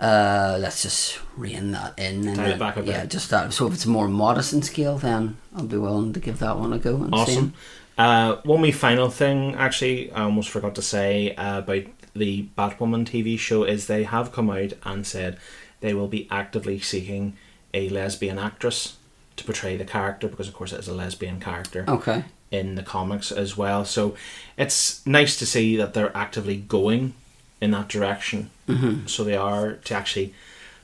uh, 0.00 0.56
let's 0.60 0.82
just 0.82 1.18
rein 1.36 1.72
that 1.72 1.98
in. 1.98 2.26
And 2.28 2.36
then- 2.38 2.58
back 2.58 2.76
a 2.76 2.80
bit. 2.82 2.88
Yeah, 2.90 3.06
just 3.06 3.30
that. 3.30 3.52
So 3.52 3.66
if 3.66 3.74
it's 3.74 3.86
more 3.86 4.08
modest 4.08 4.52
in 4.52 4.62
scale, 4.62 4.98
then 4.98 5.36
I'll 5.56 5.64
be 5.64 5.76
willing 5.78 6.12
to 6.12 6.20
give 6.20 6.38
that 6.40 6.58
one 6.58 6.72
a 6.72 6.78
go. 6.78 6.96
And 6.96 7.06
see. 7.14 7.20
Awesome. 7.20 7.54
Uh, 7.98 8.36
one 8.44 8.60
wee 8.62 8.72
final 8.72 9.10
thing, 9.10 9.54
actually, 9.56 10.10
I 10.12 10.22
almost 10.22 10.48
forgot 10.48 10.74
to 10.76 10.82
say 10.82 11.34
uh, 11.34 11.58
about 11.58 11.82
the 12.14 12.48
Batwoman 12.56 13.04
TV 13.06 13.38
show 13.38 13.64
is 13.64 13.86
they 13.86 14.04
have 14.04 14.32
come 14.32 14.48
out 14.50 14.72
and 14.84 15.06
said 15.06 15.38
they 15.80 15.92
will 15.94 16.08
be 16.08 16.26
actively 16.30 16.78
seeking 16.78 17.36
a 17.74 17.88
lesbian 17.90 18.38
actress 18.38 18.96
to 19.36 19.44
portray 19.44 19.76
the 19.76 19.84
character 19.84 20.28
because, 20.28 20.48
of 20.48 20.54
course, 20.54 20.72
it 20.72 20.80
is 20.80 20.88
a 20.88 20.94
lesbian 20.94 21.40
character 21.40 21.84
Okay. 21.88 22.24
in 22.50 22.74
the 22.74 22.82
comics 22.82 23.32
as 23.32 23.56
well. 23.56 23.84
So 23.84 24.14
it's 24.56 25.04
nice 25.06 25.38
to 25.38 25.46
see 25.46 25.76
that 25.76 25.94
they're 25.94 26.16
actively 26.16 26.56
going 26.56 27.14
in 27.60 27.70
that 27.70 27.88
direction. 27.88 28.50
Mm-hmm. 28.68 29.06
So 29.06 29.24
they 29.24 29.36
are 29.36 29.72
to 29.74 29.94
actually 29.94 30.34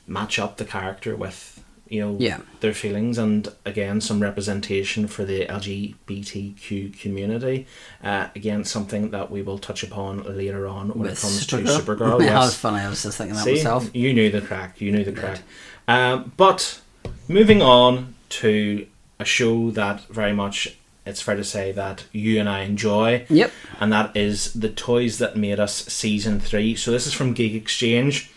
match 0.07 0.39
up 0.39 0.57
the 0.57 0.65
character 0.65 1.15
with 1.17 1.63
you 1.91 2.01
know 2.03 2.17
Yeah. 2.19 2.39
their 2.61 2.75
feelings 2.75 3.17
and 3.19 3.49
again 3.65 4.01
some 4.03 4.21
representation 4.21 5.07
for 5.07 5.25
the 5.25 5.47
LGBTQ 5.47 6.99
community. 7.01 7.67
Uh, 8.03 8.29
again, 8.37 8.65
something 8.65 9.11
that 9.11 9.31
we 9.31 9.43
will 9.43 9.59
touch 9.59 9.83
upon 9.83 10.23
later 10.37 10.67
on 10.67 10.91
when 10.91 11.09
it 11.09 11.19
comes 11.19 11.47
Supergirl. 11.47 11.77
to 11.77 11.83
Supergirl. 11.83 12.21
yeah, 12.25 12.31
that 12.35 12.39
was 12.41 12.55
funny. 12.55 12.81
I 12.81 12.89
was 12.89 13.03
just 13.03 13.19
thinking 13.19 13.37
that 13.37 13.45
See, 13.45 13.53
myself. 13.55 13.95
you 13.95 14.13
knew 14.13 14.31
the 14.31 14.41
crack. 14.41 14.81
You 14.81 14.93
knew 14.93 15.05
the 15.05 15.13
crack. 15.13 15.41
Um, 15.87 16.33
but 16.37 16.81
moving 17.29 17.63
on 17.63 18.15
to 18.31 18.87
a 19.19 19.25
show 19.25 19.71
that 19.73 20.03
very 20.07 20.33
much 20.33 20.77
it's 21.07 21.23
fair 21.23 21.37
to 21.37 21.45
say 21.45 21.73
that 21.73 22.05
you 22.13 22.39
and 22.39 22.49
I 22.49 22.61
enjoy, 22.63 23.25
Yep. 23.31 23.51
and 23.81 23.91
that 23.93 24.15
is 24.15 24.53
the 24.53 24.69
Toys 24.69 25.17
That 25.19 25.37
Made 25.37 25.59
Us 25.59 25.75
season 25.87 26.39
three. 26.39 26.75
So 26.75 26.91
this 26.91 27.07
is 27.07 27.15
from 27.15 27.33
Geek 27.33 27.55
Exchange. 27.55 28.31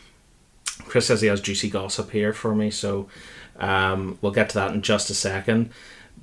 Chris 0.86 1.08
says 1.08 1.20
he 1.22 1.28
has 1.28 1.42
juicy 1.42 1.70
gossip 1.70 2.12
here 2.12 2.32
for 2.34 2.56
me, 2.56 2.72
so 2.72 3.10
um, 3.60 4.18
we'll 4.22 4.32
get 4.32 4.50
to 4.50 4.56
that 4.56 4.72
in 4.74 4.82
just 4.82 5.10
a 5.10 5.14
second. 5.14 5.70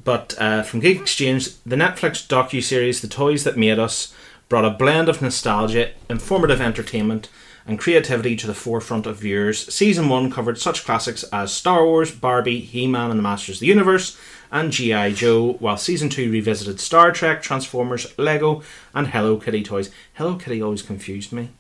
But 0.05 0.35
uh, 0.39 0.63
from 0.63 0.81
Geek 0.81 0.99
Exchange, 1.01 1.51
the 1.65 1.77
Netflix 1.77 2.27
docu 2.27 2.63
series 2.63 3.03
"The 3.03 3.09
Toys 3.09 3.45
That 3.45 3.59
Made 3.59 3.79
Us" 3.79 4.15
brought 4.49 4.65
a 4.65 4.71
blend 4.71 5.11
of 5.11 5.21
nostalgia, 5.21 5.91
informative 6.09 6.63
entertainment, 6.63 7.29
and 7.69 7.79
creativity 7.79 8.35
to 8.35 8.47
the 8.47 8.55
forefront 8.55 9.07
of 9.07 9.19
viewers. 9.19 9.73
Season 9.73 10.09
one 10.09 10.33
covered 10.33 10.59
such 10.59 10.85
classics 10.85 11.23
as 11.25 11.53
Star 11.53 11.85
Wars, 11.85 12.11
Barbie, 12.11 12.61
He-Man 12.61 13.11
and 13.11 13.19
the 13.19 13.23
Masters 13.23 13.57
of 13.57 13.61
the 13.61 13.67
Universe, 13.67 14.19
and 14.51 14.73
G.I. 14.73 15.13
Joe, 15.13 15.53
while 15.61 15.77
season 15.77 16.09
two 16.09 16.33
revisited 16.33 16.81
Star 16.81 17.13
Trek, 17.13 17.43
Transformers, 17.43 18.19
Lego, 18.19 18.63
and 18.95 19.09
Hello 19.09 19.37
Kitty 19.37 19.63
toys. 19.63 19.91
Hello 20.15 20.37
Kitty 20.37 20.63
always 20.63 20.81
confused 20.81 21.31
me 21.31 21.51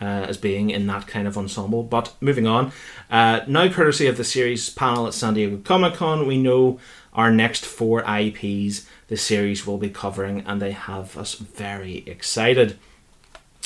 uh, 0.00 0.04
as 0.04 0.38
being 0.38 0.70
in 0.70 0.86
that 0.86 1.06
kind 1.06 1.28
of 1.28 1.36
ensemble. 1.36 1.82
But 1.82 2.14
moving 2.20 2.46
on, 2.46 2.72
uh, 3.10 3.40
now 3.46 3.68
courtesy 3.68 4.06
of 4.06 4.16
the 4.16 4.24
series 4.24 4.70
panel 4.70 5.06
at 5.06 5.14
San 5.14 5.34
Diego 5.34 5.58
Comic 5.58 5.94
Con, 5.94 6.26
we 6.26 6.38
know 6.38 6.80
our 7.12 7.30
next 7.30 7.66
four 7.66 8.02
IPs 8.08 8.86
the 9.08 9.16
series 9.16 9.66
will 9.66 9.78
be 9.78 9.90
covering, 9.90 10.42
and 10.46 10.62
they 10.62 10.72
have 10.72 11.16
us 11.16 11.34
very 11.34 12.04
excited. 12.06 12.78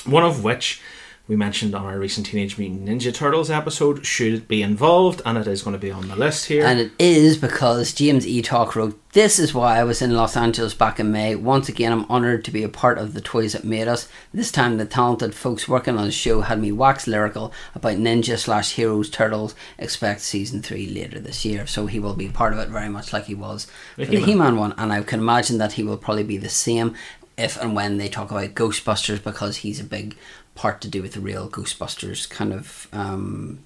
One 0.04 0.24
of 0.24 0.42
which 0.42 0.80
we 1.28 1.36
mentioned 1.36 1.74
on 1.74 1.84
our 1.84 1.98
recent 1.98 2.26
Teenage 2.26 2.58
Mutant 2.58 2.88
Ninja 2.88 3.14
Turtles 3.14 3.48
episode 3.48 4.04
should 4.04 4.48
be 4.48 4.60
involved, 4.60 5.22
and 5.24 5.38
it 5.38 5.46
is 5.46 5.62
going 5.62 5.72
to 5.72 5.78
be 5.78 5.90
on 5.90 6.08
the 6.08 6.16
list 6.16 6.46
here. 6.46 6.66
And 6.66 6.80
it 6.80 6.92
is 6.98 7.36
because 7.36 7.94
James 7.94 8.26
E. 8.26 8.42
Talk 8.42 8.74
wrote, 8.74 9.00
This 9.12 9.38
is 9.38 9.54
why 9.54 9.78
I 9.78 9.84
was 9.84 10.02
in 10.02 10.16
Los 10.16 10.36
Angeles 10.36 10.74
back 10.74 10.98
in 10.98 11.12
May. 11.12 11.36
Once 11.36 11.68
again, 11.68 11.92
I'm 11.92 12.10
honoured 12.10 12.44
to 12.44 12.50
be 12.50 12.64
a 12.64 12.68
part 12.68 12.98
of 12.98 13.14
the 13.14 13.20
toys 13.20 13.52
that 13.52 13.62
made 13.62 13.86
us. 13.86 14.08
This 14.34 14.50
time, 14.50 14.78
the 14.78 14.84
talented 14.84 15.32
folks 15.32 15.68
working 15.68 15.96
on 15.96 16.06
the 16.06 16.12
show 16.12 16.40
had 16.40 16.60
me 16.60 16.72
wax 16.72 17.06
lyrical 17.06 17.52
about 17.76 17.98
Ninja 17.98 18.36
slash 18.36 18.72
Heroes 18.72 19.08
Turtles. 19.08 19.54
Expect 19.78 20.22
season 20.22 20.60
3 20.60 20.88
later 20.88 21.20
this 21.20 21.44
year. 21.44 21.68
So 21.68 21.86
he 21.86 22.00
will 22.00 22.14
be 22.14 22.30
part 22.30 22.52
of 22.52 22.58
it 22.58 22.68
very 22.68 22.88
much 22.88 23.12
like 23.12 23.26
he 23.26 23.36
was 23.36 23.68
The 23.96 24.06
for 24.06 24.10
the 24.10 24.18
He-Man. 24.18 24.28
He 24.28 24.34
Man 24.34 24.56
one. 24.56 24.74
And 24.76 24.92
I 24.92 25.02
can 25.02 25.20
imagine 25.20 25.58
that 25.58 25.74
he 25.74 25.84
will 25.84 25.96
probably 25.96 26.24
be 26.24 26.36
the 26.36 26.48
same 26.48 26.96
if 27.36 27.60
and 27.60 27.74
when 27.74 27.96
they 27.96 28.08
talk 28.08 28.30
about 28.30 28.54
Ghostbusters 28.54 29.22
because 29.22 29.58
he's 29.58 29.80
a 29.80 29.84
big 29.84 30.16
part 30.54 30.80
to 30.82 30.88
do 30.88 31.02
with 31.02 31.12
the 31.14 31.20
real 31.20 31.48
Ghostbusters 31.48 32.28
kind 32.28 32.52
of. 32.52 32.88
Um, 32.92 33.64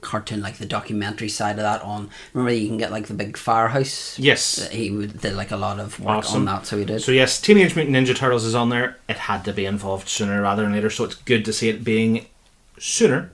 cartoon, 0.00 0.40
like 0.40 0.56
the 0.56 0.64
documentary 0.66 1.28
side 1.28 1.52
of 1.58 1.62
that. 1.62 1.82
On 1.82 2.08
remember, 2.32 2.52
you 2.54 2.68
can 2.68 2.78
get 2.78 2.90
like 2.90 3.06
the 3.06 3.14
big 3.14 3.36
firehouse. 3.36 4.18
Yes. 4.18 4.66
he 4.70 4.88
did 5.06 5.34
like 5.34 5.50
a 5.50 5.56
lot 5.56 5.78
of 5.78 6.00
work 6.00 6.18
Awesome. 6.18 6.36
on 6.40 6.44
that, 6.46 6.66
so 6.66 6.78
he 6.78 6.84
did. 6.84 7.02
So 7.02 7.12
yes, 7.12 7.38
Teenage 7.40 7.76
Mutant 7.76 7.94
Ninja 7.94 8.16
Turtles 8.16 8.44
is 8.44 8.54
on 8.54 8.70
there. 8.70 8.96
It 9.08 9.18
had 9.18 9.44
to 9.44 9.52
be 9.52 9.66
involved 9.66 10.08
sooner 10.08 10.40
rather 10.40 10.62
than 10.62 10.72
later, 10.72 10.90
so 10.90 11.04
it's 11.04 11.16
good 11.16 11.44
to 11.44 11.52
see 11.52 11.68
it 11.68 11.84
being 11.84 12.26
sooner. 12.78 13.30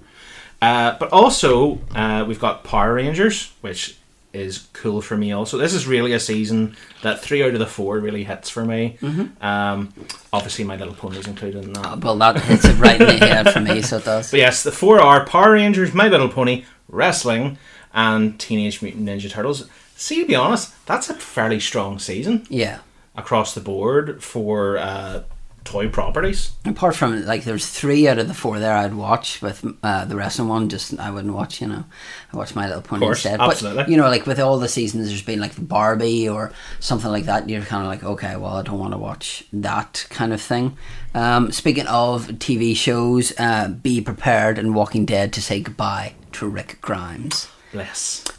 Uh, 0.60 0.96
but 0.98 1.12
also, 1.12 1.78
uh, 1.94 2.24
we've 2.26 2.40
got 2.40 2.64
Power 2.64 2.94
Rangers, 2.94 3.52
which 3.60 3.95
is 4.36 4.66
cool 4.72 5.02
for 5.02 5.16
me. 5.16 5.32
Also, 5.32 5.58
this 5.58 5.72
is 5.74 5.86
really 5.86 6.12
a 6.12 6.20
season 6.20 6.76
that 7.02 7.20
three 7.20 7.42
out 7.42 7.52
of 7.54 7.58
the 7.58 7.66
four 7.66 7.98
really 7.98 8.24
hits 8.24 8.48
for 8.50 8.64
me. 8.64 8.96
Um, 9.40 9.92
obviously, 10.32 10.64
My 10.64 10.76
Little 10.76 10.94
Pony's 10.94 11.26
included 11.26 11.64
in 11.64 11.72
that. 11.74 11.86
Uh, 11.86 11.96
well, 11.96 12.16
that 12.18 12.40
hits 12.40 12.64
it 12.64 12.74
right 12.78 13.00
in 13.00 13.18
the 13.18 13.26
head 13.26 13.50
for 13.52 13.60
me, 13.60 13.82
so 13.82 13.96
it 13.98 14.04
does. 14.04 14.30
But 14.30 14.38
yes, 14.40 14.62
the 14.62 14.72
four 14.72 15.00
are 15.00 15.24
Power 15.26 15.52
Rangers, 15.52 15.92
My 15.94 16.08
Little 16.08 16.28
Pony, 16.28 16.64
Wrestling, 16.88 17.58
and 17.92 18.38
Teenage 18.38 18.82
Mutant 18.82 19.08
Ninja 19.08 19.30
Turtles. 19.30 19.68
See, 19.96 20.20
to 20.20 20.26
be 20.26 20.34
honest, 20.34 20.74
that's 20.86 21.08
a 21.10 21.14
fairly 21.14 21.58
strong 21.60 21.98
season 21.98 22.46
Yeah. 22.50 22.80
across 23.16 23.54
the 23.54 23.60
board 23.62 24.22
for 24.22 24.76
uh, 24.78 25.22
toy 25.66 25.88
properties. 25.88 26.52
Apart 26.64 26.96
from 26.96 27.26
like, 27.26 27.44
there's 27.44 27.66
three 27.66 28.08
out 28.08 28.18
of 28.18 28.28
the 28.28 28.34
four 28.34 28.58
there 28.58 28.74
I'd 28.76 28.94
watch, 28.94 29.42
with 29.42 29.64
uh, 29.82 30.04
the 30.06 30.16
rest 30.16 30.38
of 30.38 30.46
one 30.46 30.68
just 30.68 30.98
I 30.98 31.10
wouldn't 31.10 31.34
watch. 31.34 31.60
You 31.60 31.66
know, 31.68 31.84
I 32.32 32.36
watch 32.36 32.54
My 32.54 32.66
Little 32.66 32.82
Pony 32.82 33.00
course, 33.00 33.24
instead. 33.24 33.40
absolutely. 33.40 33.82
But 33.82 33.90
you 33.90 33.96
know, 33.96 34.08
like 34.08 34.26
with 34.26 34.40
all 34.40 34.58
the 34.58 34.68
seasons, 34.68 35.08
there's 35.08 35.22
been 35.22 35.40
like 35.40 35.52
Barbie 35.58 36.28
or 36.28 36.52
something 36.80 37.10
like 37.10 37.24
that. 37.24 37.48
You're 37.48 37.62
kind 37.62 37.82
of 37.82 37.88
like, 37.88 38.04
okay, 38.04 38.36
well, 38.36 38.56
I 38.56 38.62
don't 38.62 38.78
want 38.78 38.92
to 38.92 38.98
watch 38.98 39.44
that 39.52 40.06
kind 40.08 40.32
of 40.32 40.40
thing. 40.40 40.76
Um, 41.14 41.50
speaking 41.52 41.86
of 41.86 42.26
TV 42.28 42.76
shows, 42.76 43.32
uh, 43.38 43.68
be 43.68 44.00
prepared 44.00 44.58
and 44.58 44.74
Walking 44.74 45.04
Dead 45.04 45.32
to 45.34 45.42
say 45.42 45.60
goodbye 45.60 46.14
to 46.32 46.48
Rick 46.48 46.78
Grimes. 46.80 47.48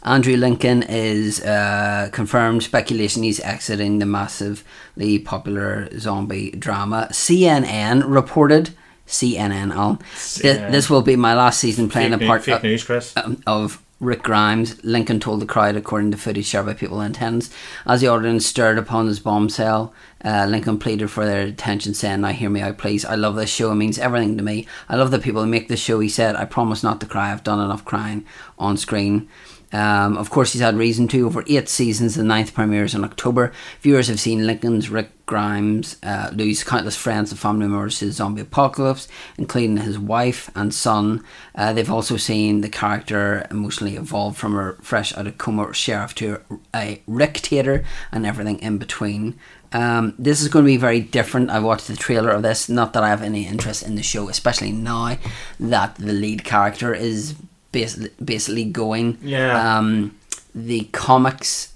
Andrew 0.02 0.36
Lincoln 0.36 0.82
is 0.82 1.40
uh, 1.42 2.08
confirmed 2.12 2.62
speculation 2.62 3.22
he's 3.22 3.40
exiting 3.40 3.98
the 3.98 4.06
massively 4.06 5.18
popular 5.18 5.88
zombie 5.98 6.50
drama. 6.52 7.08
CNN 7.10 8.02
reported. 8.06 8.70
CNN 9.06 9.74
on. 9.74 9.98
Th- 9.98 10.70
this 10.70 10.90
will 10.90 11.00
be 11.02 11.16
my 11.16 11.34
last 11.34 11.58
season 11.60 11.88
playing 11.88 12.10
Fake, 12.10 12.20
the 12.20 12.26
part 12.26 12.44
fake 12.44 12.62
news, 12.62 12.84
Chris. 12.84 13.16
um, 13.16 13.42
of 13.46 13.82
Rick 14.00 14.22
Grimes. 14.22 14.82
Lincoln 14.84 15.18
told 15.18 15.40
the 15.40 15.46
crowd, 15.46 15.76
according 15.76 16.10
to 16.10 16.18
footage 16.18 16.44
shared 16.44 16.66
by 16.66 16.74
people 16.74 17.00
in 17.00 17.12
attendance, 17.12 17.50
as 17.86 18.00
the 18.02 18.08
audience 18.08 18.46
stirred 18.46 18.78
upon 18.78 19.06
his 19.06 19.18
bombshell. 19.18 19.92
Uh, 20.24 20.46
Lincoln 20.48 20.78
pleaded 20.78 21.10
for 21.10 21.24
their 21.24 21.42
attention, 21.42 21.94
saying, 21.94 22.20
"Now 22.20 22.28
hear 22.28 22.50
me 22.50 22.60
out, 22.60 22.78
please. 22.78 23.04
I 23.04 23.14
love 23.14 23.36
this 23.36 23.50
show. 23.50 23.70
It 23.70 23.76
means 23.76 23.98
everything 23.98 24.36
to 24.36 24.44
me. 24.44 24.66
I 24.88 24.96
love 24.96 25.10
the 25.10 25.18
people 25.18 25.42
who 25.42 25.48
make 25.48 25.68
this 25.68 25.80
show." 25.80 26.00
He 26.00 26.08
said, 26.08 26.36
"I 26.36 26.44
promise 26.44 26.82
not 26.82 27.00
to 27.00 27.06
cry. 27.06 27.32
I've 27.32 27.44
done 27.44 27.60
enough 27.60 27.84
crying 27.84 28.24
on 28.58 28.76
screen." 28.76 29.28
Um, 29.70 30.16
of 30.16 30.30
course, 30.30 30.54
he's 30.54 30.62
had 30.62 30.78
reason 30.78 31.08
to. 31.08 31.26
Over 31.26 31.44
eight 31.46 31.68
seasons, 31.68 32.14
the 32.14 32.24
ninth 32.24 32.54
premieres 32.54 32.94
in 32.94 33.04
October. 33.04 33.52
Viewers 33.82 34.08
have 34.08 34.18
seen 34.18 34.46
Lincoln's 34.46 34.88
Rick 34.88 35.10
Grimes 35.26 35.98
uh, 36.02 36.30
lose 36.32 36.64
countless 36.64 36.96
friends 36.96 37.30
and 37.30 37.38
family 37.38 37.66
members 37.66 37.98
to 37.98 38.06
the 38.06 38.12
zombie 38.12 38.40
apocalypse, 38.40 39.08
including 39.36 39.76
his 39.76 39.98
wife 39.98 40.50
and 40.54 40.72
son. 40.72 41.22
Uh, 41.54 41.74
they've 41.74 41.90
also 41.90 42.16
seen 42.16 42.62
the 42.62 42.70
character 42.70 43.46
emotionally 43.50 43.96
evolve 43.96 44.38
from 44.38 44.58
a 44.58 44.72
fresh 44.80 45.14
out 45.18 45.26
of 45.26 45.36
coma 45.36 45.74
sheriff 45.74 46.14
to 46.14 46.40
a 46.74 47.02
Rick-tator 47.06 47.84
and 48.10 48.24
everything 48.24 48.58
in 48.60 48.78
between. 48.78 49.38
Um, 49.72 50.14
this 50.18 50.40
is 50.40 50.48
going 50.48 50.64
to 50.64 50.66
be 50.66 50.76
very 50.78 51.00
different. 51.00 51.50
I 51.50 51.58
watched 51.58 51.88
the 51.88 51.96
trailer 51.96 52.30
of 52.30 52.42
this. 52.42 52.68
Not 52.68 52.92
that 52.94 53.02
I 53.02 53.08
have 53.10 53.22
any 53.22 53.46
interest 53.46 53.82
in 53.82 53.96
the 53.96 54.02
show, 54.02 54.28
especially 54.28 54.72
now 54.72 55.18
that 55.60 55.96
the 55.96 56.12
lead 56.12 56.44
character 56.44 56.94
is 56.94 57.34
basically, 57.72 58.10
basically 58.24 58.64
going. 58.64 59.18
Yeah. 59.22 59.78
Um, 59.78 60.16
the 60.54 60.84
comics 60.92 61.72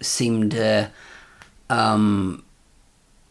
seem 0.00 0.50
to. 0.50 0.90
Um, 1.70 2.42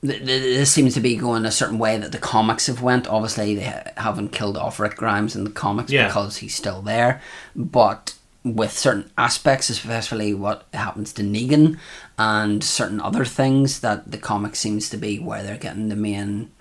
th- 0.05 0.20
th- 0.20 0.28
this 0.28 0.72
seems 0.72 0.93
to 0.93 0.99
be 1.01 1.16
going 1.16 1.45
a 1.45 1.51
certain 1.51 1.80
way 1.80 1.97
that 1.97 2.12
the 2.12 2.18
comics 2.18 2.68
have 2.68 2.82
went. 2.82 3.08
Obviously, 3.08 3.55
they 3.55 3.66
ha- 3.66 3.91
haven't 3.97 4.30
killed 4.32 4.58
off 4.58 4.80
Rick 4.80 4.95
Grimes 4.95 5.36
in 5.36 5.43
the 5.43 5.49
comics 5.49 5.91
Yeah. 5.91 6.08
because 6.08 6.38
he's 6.38 6.55
still 6.55 6.82
there, 6.82 7.22
but 7.55 8.14
with 8.43 8.72
certain 8.72 9.12
aspects, 9.18 9.70
especially 9.70 10.34
what 10.34 10.66
happens 10.74 11.12
to 11.14 11.22
Negan 11.24 11.78
and 12.18 12.63
certain 12.63 12.99
other 12.99 13.26
things, 13.26 13.80
that 13.82 14.11
the 14.11 14.18
comic 14.18 14.55
seems 14.55 14.89
to 14.89 14.97
be 14.97 15.20
where 15.20 15.43
they're 15.43 15.57
getting 15.57 15.89
the 15.89 15.95
main 15.95 16.51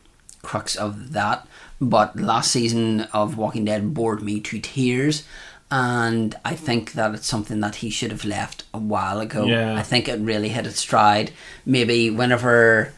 crux 0.42 0.76
of 0.76 1.12
that. 1.12 1.46
But 1.80 2.16
last 2.16 2.50
season 2.50 3.02
of 3.12 3.36
Walking 3.36 3.64
Dead 3.64 3.94
bored 3.94 4.22
me 4.22 4.40
to 4.40 4.59
tears, 4.59 5.24
and 5.70 6.34
I 6.44 6.54
think 6.54 6.92
that 6.92 7.14
it's 7.14 7.26
something 7.26 7.61
that 7.61 7.76
he 7.76 7.90
should 7.90 8.12
have 8.12 8.24
left 8.24 8.64
a 8.72 8.78
while 8.78 9.20
ago. 9.20 9.44
Yeah. 9.44 9.74
I 9.74 9.82
think 9.82 10.09
it 10.09 10.20
really 10.20 10.50
hit 10.50 10.66
its 10.66 10.78
stride. 10.78 11.32
Maybe 11.64 12.09
whenever 12.09 12.92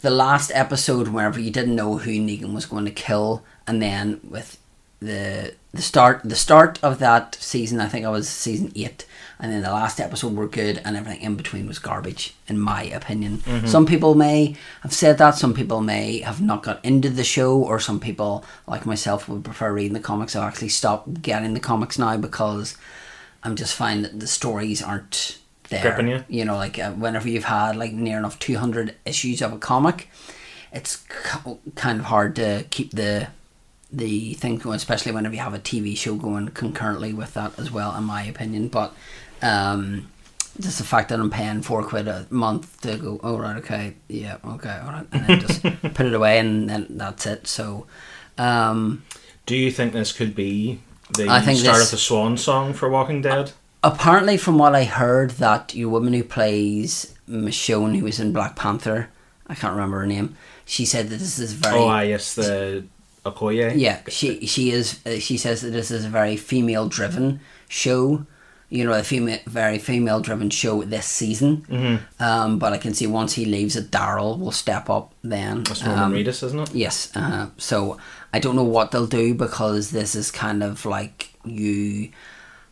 the 0.00 0.10
last 0.10 0.50
episode, 0.54 1.08
whenever 1.08 1.40
you 1.40 1.50
didn't 1.50 1.76
know 1.76 1.98
who 1.98 2.12
Negan 2.12 2.54
was 2.54 2.66
going 2.66 2.84
to 2.86 2.90
kill, 2.90 3.44
and 3.66 3.82
then 3.82 4.20
with 4.28 4.58
the 5.00 5.54
the 5.74 5.82
start 5.82 6.22
the 6.24 6.36
start 6.36 6.78
of 6.82 6.98
that 7.00 7.34
season, 7.34 7.80
I 7.80 7.88
think 7.88 8.06
I 8.06 8.10
was 8.10 8.28
season 8.28 8.72
eight, 8.74 9.04
and 9.38 9.52
then 9.52 9.62
the 9.62 9.70
last 9.70 10.00
episode 10.00 10.34
were 10.34 10.48
good, 10.48 10.80
and 10.84 10.96
everything 10.96 11.20
in 11.22 11.34
between 11.36 11.66
was 11.66 11.78
garbage, 11.78 12.34
in 12.48 12.58
my 12.58 12.84
opinion. 12.84 13.42
Some 13.66 13.84
people 13.86 14.14
may 14.14 14.56
have 14.82 14.92
said 14.92 15.18
that, 15.18 15.34
some 15.34 15.52
people 15.52 15.80
may 15.80 16.20
have 16.20 16.40
not 16.40 16.62
got 16.62 16.82
into 16.84 17.10
the 17.10 17.24
show, 17.24 17.58
or 17.58 17.78
some 17.78 18.00
people 18.00 18.44
like 18.66 18.86
myself 18.86 19.28
would 19.28 19.44
prefer 19.44 19.72
reading 19.72 19.92
the 19.92 20.00
comics. 20.00 20.34
I've 20.34 20.48
actually 20.48 20.70
stopped 20.70 21.20
getting 21.22 21.54
the 21.54 21.60
comics 21.60 21.98
now 21.98 22.16
because 22.16 22.76
I'm 23.42 23.56
just 23.56 23.74
finding 23.74 24.02
that 24.04 24.20
the 24.20 24.26
stories 24.26 24.82
aren't 24.82 25.38
there. 25.68 25.82
Gripping 25.82 26.08
you? 26.28 26.44
know, 26.44 26.56
like 26.56 26.78
uh, 26.78 26.92
whenever 26.92 27.28
you've 27.28 27.44
had 27.44 27.76
like 27.76 27.92
near 27.92 28.18
enough 28.18 28.38
200 28.38 28.94
issues 29.04 29.42
of 29.42 29.52
a 29.52 29.58
comic, 29.58 30.08
it's 30.72 30.96
k- 30.96 31.58
kind 31.74 32.00
of 32.00 32.06
hard 32.06 32.34
to 32.36 32.64
keep 32.70 32.92
the 32.92 33.28
the 33.92 34.34
thing 34.34 34.56
going, 34.56 34.76
especially 34.76 35.12
whenever 35.12 35.34
you 35.34 35.40
have 35.40 35.54
a 35.54 35.58
TV 35.58 35.96
show 35.96 36.16
going 36.16 36.48
concurrently 36.48 37.12
with 37.12 37.34
that 37.34 37.56
as 37.58 37.70
well, 37.70 37.96
in 37.96 38.04
my 38.04 38.22
opinion. 38.24 38.68
But 38.68 38.92
um, 39.42 40.10
just 40.60 40.78
the 40.78 40.84
fact 40.84 41.10
that 41.10 41.20
I'm 41.20 41.30
paying 41.30 41.62
four 41.62 41.82
quid 41.82 42.08
a 42.08 42.26
month 42.30 42.80
to 42.82 42.96
go, 42.96 43.20
oh 43.22 43.38
right, 43.38 43.56
okay, 43.58 43.94
yeah, 44.08 44.38
okay, 44.44 44.78
all 44.84 44.92
right, 44.92 45.06
and 45.12 45.26
then 45.26 45.40
just 45.40 45.62
put 45.94 46.06
it 46.06 46.14
away, 46.14 46.38
and 46.38 46.68
then 46.68 46.86
that's 46.90 47.26
it. 47.26 47.46
So. 47.46 47.86
Um, 48.38 49.02
Do 49.46 49.56
you 49.56 49.70
think 49.70 49.92
this 49.92 50.12
could 50.12 50.34
be 50.34 50.80
the 51.16 51.28
I 51.28 51.40
think 51.40 51.58
start 51.58 51.76
this- 51.78 51.86
of 51.86 51.90
the 51.92 51.96
swan 51.98 52.36
song 52.36 52.72
for 52.74 52.88
Walking 52.88 53.22
Dead? 53.22 53.52
apparently 53.84 54.36
from 54.36 54.58
what 54.58 54.74
I 54.74 54.84
heard 54.84 55.30
that 55.32 55.72
your 55.74 55.90
woman 55.90 56.12
who 56.12 56.24
plays 56.24 57.14
Michonne 57.28 57.96
who 57.98 58.04
was 58.04 58.18
in 58.18 58.32
Black 58.32 58.56
Panther 58.56 59.08
I 59.46 59.54
can't 59.54 59.74
remember 59.74 60.00
her 60.00 60.06
name 60.06 60.34
she 60.64 60.84
said 60.84 61.08
that 61.10 61.18
this 61.18 61.38
is 61.38 61.52
very 61.52 61.78
oh, 61.78 61.86
ah, 61.86 62.00
yes, 62.00 62.34
the 62.34 62.84
Okoye. 63.24 63.74
yeah 63.76 64.00
she 64.08 64.44
she 64.46 64.70
is 64.72 64.98
uh, 65.06 65.18
she 65.20 65.36
says 65.36 65.60
that 65.60 65.70
this 65.70 65.90
is 65.92 66.04
a 66.04 66.08
very 66.08 66.36
female 66.36 66.88
driven 66.88 67.38
show 67.68 68.26
you 68.68 68.84
know 68.84 68.92
a 68.92 69.02
female 69.02 69.38
very 69.46 69.78
female 69.78 70.20
driven 70.20 70.50
show 70.50 70.82
this 70.82 71.06
season 71.06 71.64
Mm-hmm. 71.68 72.22
um, 72.22 72.58
but 72.58 72.72
I 72.72 72.78
can 72.78 72.94
see 72.94 73.06
once 73.06 73.34
he 73.34 73.44
leaves 73.44 73.74
that 73.74 73.90
Daryl 73.90 74.38
will 74.38 74.52
step 74.52 74.90
up 74.90 75.12
then 75.22 75.62
That's 75.64 75.82
Norman 75.84 76.02
Um, 76.04 76.12
Reedus, 76.12 76.42
isn't 76.42 76.60
it? 76.60 76.74
Yes. 76.74 77.10
Uh, 77.16 77.48
so 77.58 77.98
I 78.32 78.38
don't 78.40 78.56
know 78.56 78.64
what 78.64 78.90
they'll 78.90 79.06
do 79.06 79.34
because 79.34 79.90
this 79.90 80.14
is 80.14 80.30
kind 80.30 80.62
of 80.62 80.84
like 80.84 81.30
you 81.44 82.10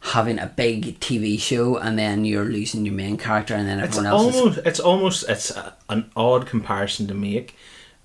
having 0.01 0.39
a 0.39 0.47
big 0.47 0.99
TV 1.01 1.39
show 1.41 1.77
and 1.79 1.99
then 1.99 2.25
you're 2.25 2.45
losing 2.45 2.85
your 2.85 2.95
main 2.95 3.17
character 3.17 3.55
and 3.55 3.67
then 3.67 3.79
It's 3.81 3.97
everyone 3.97 4.07
else 4.21 4.35
is. 4.35 4.41
almost, 4.41 4.59
it's 4.67 4.81
almost, 4.81 5.29
it's 5.31 5.51
a, 5.51 5.75
an 5.89 6.11
odd 6.15 6.47
comparison 6.47 7.07
to 7.07 7.15
make, 7.15 7.57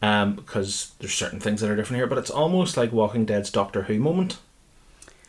um, 0.02 0.36
because 0.36 0.94
there's 1.00 1.14
certain 1.14 1.40
things 1.42 1.60
that 1.60 1.70
are 1.70 1.76
different 1.76 1.98
here. 1.98 2.08
But 2.08 2.18
it's 2.20 2.30
almost 2.30 2.78
like 2.78 2.94
Walking 2.94 3.26
Dead's 3.26 3.50
Doctor 3.52 3.82
Who 3.84 4.00
moment, 4.00 4.38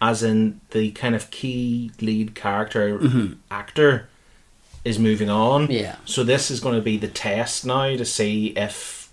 as 0.01 0.23
in 0.23 0.61
the 0.71 0.91
kind 0.93 1.15
of 1.15 1.31
key 1.31 1.91
lead 2.01 2.35
character 2.35 2.99
actor 3.51 4.09
is 4.85 4.99
moving 4.99 5.29
on. 5.29 5.65
Mm-hmm. 5.65 5.73
Yeah. 5.73 5.97
So 6.05 6.25
this 6.25 6.51
is 6.51 6.61
going 6.61 6.77
to 6.77 6.83
be 6.83 6.97
the 6.97 7.09
test 7.09 7.67
now 7.67 7.97
to 7.97 8.05
see 8.05 8.49
if 8.57 9.13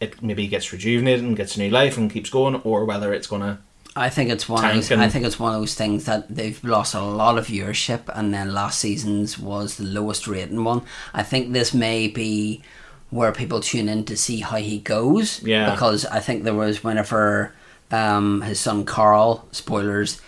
it 0.00 0.22
maybe 0.22 0.46
gets 0.46 0.72
rejuvenated 0.72 1.24
and 1.24 1.36
gets 1.36 1.56
a 1.56 1.60
new 1.60 1.70
life 1.70 1.96
and 1.96 2.10
keeps 2.10 2.28
going, 2.28 2.56
or 2.56 2.84
whether 2.84 3.14
it's 3.14 3.26
going 3.26 3.42
to. 3.42 3.58
I 3.98 4.10
think 4.10 4.28
it's 4.28 4.46
one. 4.46 4.62
Of 4.62 4.74
those, 4.74 4.90
and- 4.90 5.00
I 5.00 5.08
think 5.08 5.24
it's 5.24 5.40
one 5.40 5.54
of 5.54 5.60
those 5.60 5.74
things 5.74 6.04
that 6.04 6.28
they've 6.28 6.62
lost 6.62 6.94
a 6.94 7.00
lot 7.00 7.38
of 7.38 7.46
viewership, 7.46 8.02
and 8.14 8.34
then 8.34 8.52
last 8.52 8.78
season's 8.78 9.38
was 9.38 9.76
the 9.78 9.84
lowest 9.84 10.28
rating 10.28 10.62
one. 10.64 10.82
I 11.14 11.22
think 11.22 11.54
this 11.54 11.72
may 11.72 12.06
be 12.08 12.62
where 13.08 13.32
people 13.32 13.60
tune 13.60 13.88
in 13.88 14.04
to 14.04 14.16
see 14.16 14.40
how 14.40 14.56
he 14.58 14.80
goes. 14.80 15.42
Yeah. 15.42 15.70
Because 15.70 16.04
I 16.04 16.20
think 16.20 16.44
there 16.44 16.52
was 16.54 16.84
whenever 16.84 17.54
um, 17.90 18.42
his 18.42 18.58
son 18.60 18.84
Carl, 18.84 19.46
spoilers, 19.52 20.20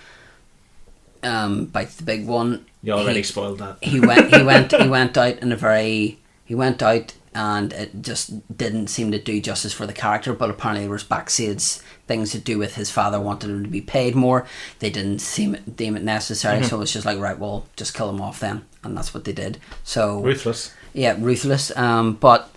um, 1.23 1.67
bites 1.67 1.97
the 1.97 2.05
big 2.05 2.27
one. 2.27 2.65
You 2.83 2.93
already 2.93 3.19
he- 3.19 3.23
spoiled 3.25 3.59
that. 3.59 3.79
he 3.83 4.01
went 4.01 4.35
he 4.35 4.43
went 4.45 4.73
he 4.73 4.89
went 4.89 5.17
out 5.17 5.39
in 5.39 5.51
a 5.53 5.57
very 5.57 6.19
he 6.45 6.55
went 6.55 6.83
out 6.83 7.15
and 7.35 7.73
it 7.73 8.03
just 8.03 8.57
didn't 8.57 8.87
seem 8.89 9.13
to 9.13 9.19
do 9.19 9.41
justice 9.41 9.73
for 9.73 9.87
the 9.87 9.93
character. 9.93 10.33
But 10.33 10.51
apparently, 10.51 10.85
there 10.85 10.91
was 10.91 11.05
backstage 11.05 11.79
things 12.07 12.31
to 12.33 12.39
do 12.39 12.57
with 12.59 12.75
his 12.77 12.91
father 12.91 13.21
wanted 13.21 13.51
him 13.51 13.63
to 13.65 13.69
be 13.69 13.81
paid 13.83 14.15
more. 14.15 14.47
They 14.79 14.91
didn't 14.91 15.19
seem 15.21 15.57
deem 15.77 15.97
it 15.97 16.03
necessary, 16.03 16.63
so 16.65 16.77
it 16.77 16.81
was 16.81 16.93
just 16.93 17.05
like 17.07 17.19
right, 17.19 17.39
well, 17.39 17.67
just 17.77 17.95
kill 17.95 18.09
him 18.11 18.21
off 18.21 18.41
then, 18.41 18.65
and 18.83 18.97
that's 18.97 19.13
what 19.13 19.25
they 19.25 19.33
did. 19.33 19.59
So 19.85 20.21
Ruthless. 20.23 20.73
yeah, 20.95 21.17
ruthless. 21.19 21.77
Um, 21.77 22.15
but 22.15 22.51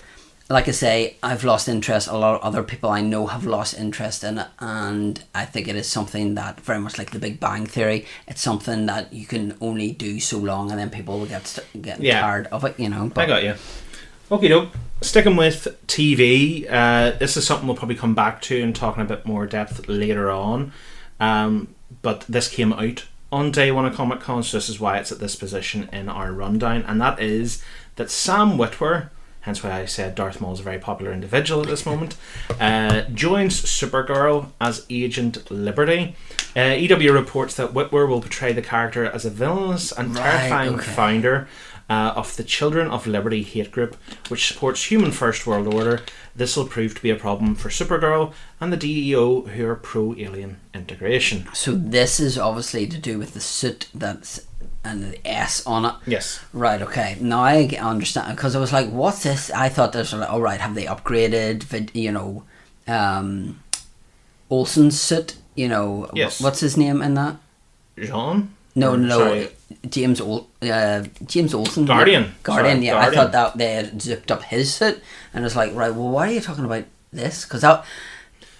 like 0.52 0.68
I 0.68 0.72
say, 0.72 1.16
I've 1.24 1.43
lost 1.43 1.68
interest. 1.68 2.08
A 2.08 2.18
lot 2.18 2.36
of 2.36 2.41
other 2.41 2.64
people 2.64 2.89
I 2.89 3.02
know 3.02 3.28
have 3.28 3.45
lost 3.45 3.78
interest 3.78 4.24
in 4.24 4.38
it, 4.38 4.47
and 4.60 5.24
I 5.34 5.45
think 5.45 5.68
it 5.68 5.76
is 5.76 5.88
something 5.88 6.36
that 6.36 6.60
very 6.62 6.80
much 6.80 6.97
like 6.97 7.12
the 7.12 7.20
Big 7.20 7.39
Bang 7.39 7.66
Theory. 7.66 8.06
It's 8.28 8.41
something 8.41 8.86
that 8.88 9.14
you 9.14 9.26
can 9.26 9.56
only 9.62 9.91
do 9.91 10.20
so 10.20 10.38
long, 10.38 10.72
and 10.72 10.80
then 10.80 10.89
people 10.89 11.20
will 11.20 11.26
get 11.26 11.60
get 11.82 12.02
Yeah. 12.02 12.22
tired 12.22 12.47
of 12.47 12.64
it. 12.66 12.80
You 12.80 12.89
know. 12.89 13.12
But, 13.14 13.24
I 13.24 13.28
got 13.28 13.43
you. 13.43 13.56
Okay, 14.32 14.47
doke. 14.47 14.70
Sticking 15.02 15.36
with 15.36 15.68
TV, 15.88 16.68
uh, 16.70 17.12
this 17.18 17.36
is 17.36 17.45
something 17.45 17.68
we'll 17.68 17.76
probably 17.76 17.95
come 17.95 18.14
back 18.14 18.41
to 18.43 18.62
and 18.62 18.76
talk 18.76 18.95
in 18.95 19.02
a 19.02 19.06
bit 19.06 19.26
more 19.26 19.47
depth 19.47 19.88
later 19.88 20.30
on. 20.30 20.72
Um, 21.20 21.70
but 22.02 22.26
this 22.30 22.47
came 22.47 22.72
out 22.74 23.06
on 23.32 23.52
day 23.52 23.72
one 23.72 23.86
of 23.86 23.95
Comic 23.95 24.20
Con, 24.20 24.43
so 24.43 24.58
this 24.58 24.70
is 24.70 24.80
why 24.80 24.97
it's 24.97 25.12
at 25.12 25.20
this 25.20 25.36
position 25.36 25.89
in 25.91 26.08
our 26.08 26.32
rundown, 26.32 26.84
and 26.88 27.02
that 27.02 27.20
is 27.20 27.64
that 27.95 28.12
Sam 28.12 28.58
Witwer, 28.58 29.10
hence 29.42 29.64
why 29.64 29.72
I 29.82 29.86
said 29.86 30.16
Darth 30.16 30.39
Maul 30.42 30.54
is 30.54 30.60
a 30.60 30.64
very 30.64 30.80
popular 30.80 31.12
individual 31.12 31.62
at 31.62 31.68
this 31.68 31.86
moment, 31.86 32.16
uh, 32.60 33.02
joins 33.14 33.62
Supergirl 33.62 34.52
as 34.60 34.86
Agent 34.89 35.50
Liberty. 35.52 36.16
Uh, 36.56 36.76
EW 36.78 37.12
reports 37.14 37.56
that 37.56 37.74
Witwer 37.74 38.08
will 38.08 38.22
portray 38.22 38.54
the 38.54 38.62
character 38.62 39.06
as 39.06 39.26
a 39.26 39.30
villainous 39.30 39.92
and 39.92 40.16
Right, 40.16 40.24
terrifying 40.24 40.76
okay. 40.76 40.92
founder 40.92 41.48
uh, 41.89 42.14
of 42.16 42.36
the 42.38 42.44
Children 42.44 42.89
of 42.89 43.06
Liberty 43.08 43.44
hate 43.44 43.72
group, 43.72 43.96
which 44.30 44.48
supports 44.48 44.86
human 44.86 45.12
first 45.12 45.46
world 45.46 45.74
order. 45.74 46.02
This 46.36 46.56
will 46.56 46.66
prove 46.68 46.96
to 46.96 47.02
be 47.02 47.10
a 47.10 47.16
problem 47.16 47.56
for 47.56 47.68
Supergirl 47.70 48.34
and 48.62 48.72
the 48.72 48.78
DEO, 48.78 49.42
who 49.42 49.68
are 49.68 49.76
pro 49.76 50.16
alien 50.18 50.58
integration. 50.74 51.48
so 51.54 51.74
this 51.74 52.20
is 52.20 52.38
obviously 52.38 52.88
to 52.88 52.98
do 52.98 53.18
with 53.20 53.34
the 53.34 53.42
suit 53.42 53.89
that's 53.94 54.46
and 54.84 55.04
the 55.14 55.28
S 55.28 55.66
on 55.68 55.86
it. 55.86 55.94
Yes. 56.08 56.40
Right. 56.54 56.82
Okay. 56.82 57.18
Now 57.22 57.42
I 57.44 57.66
understand 57.82 58.36
because 58.36 58.56
I 58.56 58.60
was 58.60 58.74
like, 58.74 58.90
"What's 58.90 59.24
this?" 59.24 59.52
I 59.52 59.70
thought 59.70 59.94
was 59.96 60.14
like, 60.14 60.30
"All 60.30 60.42
right, 60.42 60.60
have 60.60 60.76
they 60.76 60.86
upgraded?" 60.86 61.64
vid- 61.64 61.92
You 61.94 62.12
know, 62.12 62.44
um, 62.88 63.60
Olsen's 64.50 65.00
suit. 65.00 65.36
You 65.56 65.68
know, 65.68 66.10
Yes. 66.14 66.40
what's 66.42 66.62
his 66.62 66.78
name 66.78 67.02
in 67.02 67.14
that? 67.16 67.36
Jean? 68.00 68.54
No, 68.74 68.96
no, 68.96 69.18
sorry, 69.20 69.50
James 69.90 70.22
Ol- 70.22 70.48
uh, 70.62 71.04
James 71.26 71.54
Olsen. 71.54 71.86
Guardian. 71.86 72.34
Guardian. 72.42 72.78
Sorry, 72.78 72.86
yeah, 72.88 72.98
I 72.98 73.12
thought 73.14 73.34
that 73.34 73.58
they 73.58 73.74
had 73.74 74.02
zipped 74.02 74.32
up 74.32 74.44
his 74.44 74.74
suit, 74.74 75.04
and 75.34 75.44
it's 75.46 75.58
like, 75.58 75.76
right. 75.76 75.94
Well, 75.94 76.08
why 76.10 76.30
are 76.30 76.32
you 76.32 76.40
talking 76.42 76.64
about 76.64 76.86
this? 77.12 77.44
Because 77.44 77.62
that 77.62 77.84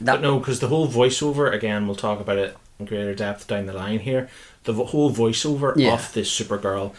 that 0.02 0.16
But 0.16 0.22
no, 0.22 0.40
because 0.40 0.60
the 0.60 0.68
whole 0.68 0.88
voiceover, 0.90 1.54
again, 1.54 1.88
we'll 1.88 1.96
talk 1.96 2.20
about 2.20 2.38
it 2.38 2.58
in 2.78 2.86
greater 2.88 3.16
depth 3.16 3.48
down 3.48 3.68
the 3.68 3.74
line 3.74 4.00
here 4.00 4.30
the 4.64 4.74
whole 4.74 5.12
voiceover 5.12 5.76
yeah. 5.76 5.94
of 5.94 6.14
this 6.14 6.30
Supergirl 6.30 6.94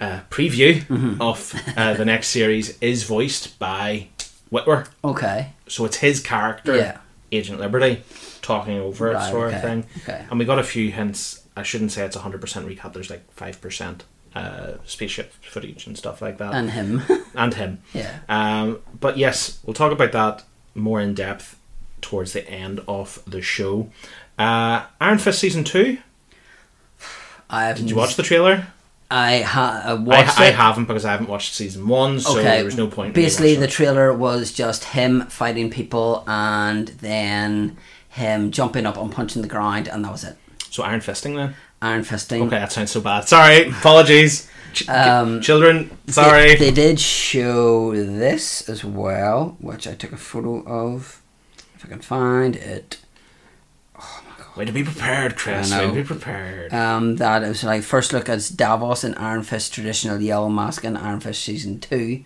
uh, 0.00 0.20
preview 0.30 0.82
mm-hmm. 0.82 1.20
of 1.20 1.54
uh, 1.76 1.94
the 1.94 2.04
next 2.04 2.28
series 2.28 2.80
is 2.80 3.04
voiced 3.04 3.58
by 3.58 4.08
Witwer. 4.50 4.88
Okay. 5.02 5.52
So 5.68 5.84
it's 5.84 5.98
his 5.98 6.20
character, 6.20 6.76
yeah. 6.76 6.98
Agent 7.32 7.60
Liberty, 7.60 8.02
talking 8.42 8.78
over 8.78 9.10
right, 9.10 9.26
it, 9.26 9.30
sort 9.30 9.48
okay. 9.48 9.56
of 9.56 9.62
thing. 9.62 9.86
Okay. 9.98 10.24
And 10.30 10.38
we 10.38 10.44
got 10.44 10.58
a 10.58 10.64
few 10.64 10.90
hints. 10.90 11.46
I 11.56 11.62
shouldn't 11.62 11.92
say 11.92 12.04
it's 12.04 12.16
100% 12.16 12.40
recap. 12.40 12.92
there's 12.92 13.10
like 13.10 13.34
5% 13.36 14.00
uh, 14.34 14.72
spaceship 14.84 15.32
footage 15.42 15.86
and 15.86 15.96
stuff 15.96 16.20
like 16.20 16.38
that. 16.38 16.54
And 16.54 16.70
him. 16.70 17.02
and 17.34 17.54
him. 17.54 17.82
Yeah. 17.92 18.20
Um, 18.28 18.80
but 18.98 19.16
yes, 19.16 19.60
we'll 19.64 19.74
talk 19.74 19.92
about 19.92 20.12
that 20.12 20.44
more 20.74 21.00
in 21.00 21.14
depth 21.14 21.58
towards 22.00 22.32
the 22.32 22.48
end 22.48 22.80
of 22.86 23.22
the 23.26 23.40
show. 23.40 23.90
Uh, 24.38 24.86
Iron 25.00 25.18
Fist 25.18 25.38
Season 25.38 25.64
2 25.64 25.98
I've 27.54 27.76
Did 27.76 27.90
you 27.90 27.96
watch 27.96 28.16
the 28.16 28.22
trailer? 28.22 28.66
I, 29.10 29.42
ha- 29.42 29.82
uh, 29.84 29.90
I 29.90 29.94
watched. 29.94 30.40
I, 30.40 30.46
I, 30.46 30.50
haven't 30.50 30.86
because 30.86 31.04
I 31.04 31.12
haven't 31.12 31.28
watched 31.28 31.54
season 31.54 31.86
one, 31.86 32.18
so 32.18 32.32
okay. 32.32 32.42
there 32.42 32.64
was 32.64 32.76
no 32.76 32.88
point. 32.88 33.14
Basically, 33.14 33.54
the 33.54 33.66
trailer 33.66 34.12
was 34.12 34.52
just 34.52 34.84
him 34.84 35.26
fighting 35.26 35.70
people 35.70 36.24
and 36.26 36.88
then 36.88 37.76
him 38.08 38.50
jumping 38.50 38.86
up 38.86 38.96
and 38.96 39.12
punching 39.12 39.42
the 39.42 39.48
ground, 39.48 39.88
and 39.88 40.04
that 40.04 40.10
was 40.10 40.24
it. 40.24 40.36
So 40.70 40.82
iron 40.82 41.00
fisting 41.00 41.36
then. 41.36 41.54
Iron 41.80 42.02
fisting. 42.02 42.46
Okay, 42.46 42.58
that 42.58 42.72
sounds 42.72 42.90
so 42.90 43.00
bad. 43.00 43.28
Sorry, 43.28 43.68
apologies. 43.68 44.50
Ch- 44.72 44.88
um, 44.88 45.40
children, 45.40 45.96
sorry. 46.08 46.56
They, 46.56 46.70
they, 46.70 46.70
did 46.72 46.98
show 46.98 47.94
this 47.94 48.68
as 48.68 48.84
well, 48.84 49.56
which 49.60 49.86
I 49.86 49.94
took 49.94 50.10
a 50.10 50.16
photo 50.16 50.64
of. 50.64 51.20
If 51.76 51.84
I 51.84 51.88
can 51.88 52.00
find 52.00 52.56
it. 52.56 52.98
Way 54.56 54.64
to 54.64 54.72
be 54.72 54.84
prepared, 54.84 55.36
Chris. 55.36 55.72
Way 55.72 55.86
to 55.86 55.92
be 55.92 56.04
prepared. 56.04 56.72
Um, 56.72 57.16
that 57.16 57.42
it 57.42 57.48
was 57.48 57.64
like 57.64 57.82
first 57.82 58.12
look 58.12 58.28
at 58.28 58.52
Davos 58.54 59.02
in 59.02 59.14
Iron 59.14 59.42
Fist 59.42 59.74
traditional 59.74 60.20
yellow 60.20 60.48
mask 60.48 60.84
in 60.84 60.96
Iron 60.96 61.20
Fist 61.20 61.42
season 61.42 61.80
two, 61.80 62.24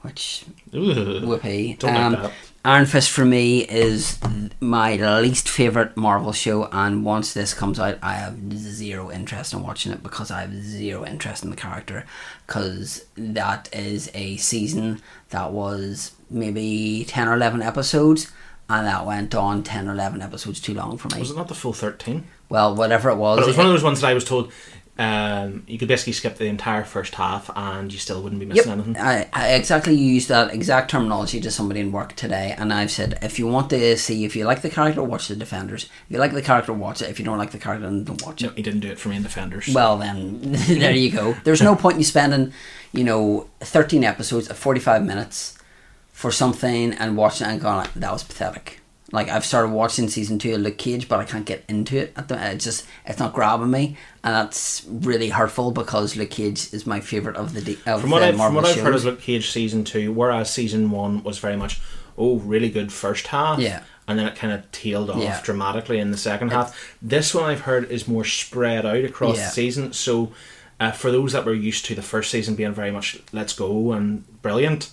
which 0.00 0.44
Ooh, 0.74 1.26
whoopee. 1.26 1.74
Don't 1.78 1.96
um, 1.96 2.12
like 2.14 2.22
that. 2.22 2.32
Iron 2.62 2.84
Fist 2.84 3.10
for 3.10 3.24
me 3.24 3.60
is 3.60 4.18
my 4.60 4.96
least 5.20 5.48
favorite 5.48 5.96
Marvel 5.96 6.32
show, 6.32 6.68
and 6.72 7.04
once 7.06 7.32
this 7.32 7.54
comes 7.54 7.80
out, 7.80 7.98
I 8.02 8.14
have 8.14 8.52
zero 8.54 9.10
interest 9.10 9.54
in 9.54 9.62
watching 9.62 9.92
it 9.92 10.02
because 10.02 10.30
I 10.30 10.42
have 10.42 10.54
zero 10.62 11.06
interest 11.06 11.42
in 11.42 11.48
the 11.50 11.56
character. 11.56 12.04
Because 12.46 13.06
that 13.16 13.70
is 13.72 14.10
a 14.12 14.36
season 14.36 15.00
that 15.30 15.52
was 15.52 16.12
maybe 16.28 17.04
ten 17.08 17.28
or 17.28 17.34
eleven 17.34 17.62
episodes, 17.62 18.30
and 18.70 18.86
that 18.86 19.04
went 19.04 19.34
on 19.34 19.62
ten 19.62 19.88
or 19.88 19.92
eleven 19.92 20.22
episodes 20.22 20.60
too 20.60 20.72
long 20.74 20.96
for 20.96 21.08
me. 21.14 21.20
Was 21.20 21.30
it 21.32 21.36
not 21.36 21.48
the 21.48 21.54
full 21.54 21.72
thirteen? 21.74 22.24
Well, 22.48 22.74
whatever 22.74 23.10
it 23.10 23.16
was, 23.16 23.36
But 23.38 23.42
it 23.44 23.46
was 23.48 23.56
it- 23.56 23.58
one 23.58 23.66
of 23.66 23.72
those 23.72 23.82
ones 23.84 24.00
that 24.00 24.06
I 24.08 24.14
was 24.14 24.24
told 24.24 24.50
um, 24.98 25.62
you 25.66 25.78
could 25.78 25.88
basically 25.88 26.12
skip 26.12 26.36
the 26.36 26.44
entire 26.44 26.84
first 26.84 27.14
half 27.14 27.48
and 27.56 27.90
you 27.90 27.98
still 27.98 28.20
wouldn't 28.22 28.38
be 28.38 28.44
Yep, 28.46 28.54
missing 28.56 28.72
anything. 28.72 28.96
I, 28.98 29.28
I 29.32 29.54
exactly 29.54 29.94
used 29.94 30.28
that 30.28 30.52
exact 30.52 30.90
terminology 30.90 31.40
to 31.40 31.50
somebody 31.50 31.80
in 31.80 31.90
work 31.90 32.14
today, 32.16 32.54
and 32.58 32.70
I've 32.70 32.90
said 32.90 33.18
if 33.22 33.38
you 33.38 33.46
want 33.46 33.70
to 33.70 33.96
see 33.96 34.26
if 34.26 34.36
you 34.36 34.44
like 34.44 34.60
the 34.60 34.68
character, 34.68 35.02
watch 35.02 35.28
the 35.28 35.36
Defenders. 35.36 35.84
If 35.84 36.10
you 36.10 36.18
like 36.18 36.32
the 36.32 36.42
character, 36.42 36.74
watch 36.74 37.00
it. 37.00 37.08
If 37.08 37.18
you 37.18 37.24
don't 37.24 37.38
like 37.38 37.52
the 37.52 37.58
character, 37.58 37.86
then 37.86 38.04
don't 38.04 38.20
watch 38.26 38.42
No, 38.42 38.50
it. 38.50 38.56
he 38.56 38.62
didn't 38.62 38.80
do 38.80 38.88
it 38.90 38.98
for 38.98 39.08
me 39.08 39.16
in 39.16 39.22
Defenders. 39.22 39.68
Well, 39.72 39.96
then 39.96 40.40
there 40.52 40.92
you 40.94 41.10
go. 41.10 41.34
There's 41.44 41.62
no 41.62 41.74
point 41.76 41.94
in 41.94 42.00
you 42.00 42.04
spending, 42.04 42.52
you 42.92 43.04
know, 43.04 43.48
13 43.60 44.04
episodes 44.04 44.50
of 44.50 44.58
45 44.58 45.02
minutes 45.02 45.56
for 46.20 46.30
something 46.30 46.92
and 46.92 47.16
watching 47.16 47.46
it 47.46 47.50
and 47.52 47.60
going, 47.62 47.76
like, 47.78 47.94
that 47.94 48.12
was 48.12 48.22
pathetic. 48.22 48.80
Like 49.12 49.28
I've 49.28 49.44
started 49.44 49.70
watching 49.72 50.08
season 50.08 50.38
two 50.38 50.54
of 50.54 50.60
Luke 50.60 50.78
Cage, 50.78 51.08
but 51.08 51.18
I 51.18 51.24
can't 51.24 51.44
get 51.46 51.64
into 51.66 51.96
it. 51.96 52.12
At 52.14 52.28
the, 52.28 52.52
it's 52.52 52.64
just 52.64 52.86
it's 53.04 53.18
not 53.18 53.32
grabbing 53.32 53.70
me, 53.70 53.96
and 54.22 54.34
that's 54.34 54.86
really 54.88 55.30
hurtful 55.30 55.72
because 55.72 56.14
Luke 56.14 56.30
Cage 56.30 56.72
is 56.72 56.86
my 56.86 57.00
favorite 57.00 57.34
of 57.36 57.52
the 57.54 57.76
of 57.86 58.02
from 58.02 58.10
what, 58.10 58.20
the 58.20 58.26
I, 58.26 58.30
from 58.30 58.38
Marvel 58.38 58.62
what 58.62 58.66
I've 58.70 58.80
heard 58.80 58.94
of 58.94 59.04
Luke 59.04 59.20
Cage 59.20 59.50
season 59.50 59.82
two, 59.82 60.12
whereas 60.12 60.52
season 60.52 60.92
one 60.92 61.24
was 61.24 61.38
very 61.38 61.56
much, 61.56 61.80
oh, 62.16 62.36
really 62.38 62.68
good 62.70 62.92
first 62.92 63.26
half. 63.28 63.58
Yeah. 63.58 63.82
And 64.06 64.16
then 64.16 64.26
it 64.26 64.36
kind 64.36 64.52
of 64.52 64.70
tailed 64.70 65.10
off 65.10 65.18
Yeah. 65.22 65.40
dramatically 65.42 65.98
in 65.98 66.12
the 66.12 66.16
second 66.16 66.50
half. 66.52 66.96
This 67.02 67.34
one 67.34 67.44
I've 67.44 67.62
heard 67.62 67.90
is 67.90 68.06
more 68.06 68.24
spread 68.24 68.86
out 68.86 69.04
across 69.04 69.38
Yeah. 69.38 69.46
the 69.46 69.50
season. 69.50 69.92
So 69.92 70.32
uh, 70.78 70.92
for 70.92 71.10
those 71.10 71.32
that 71.32 71.44
were 71.44 71.54
used 71.54 71.84
to 71.86 71.94
the 71.96 72.02
first 72.02 72.30
season 72.30 72.54
being 72.54 72.74
very 72.74 72.90
much 72.92 73.18
let's 73.32 73.52
go 73.54 73.90
and 73.92 74.24
brilliant, 74.42 74.90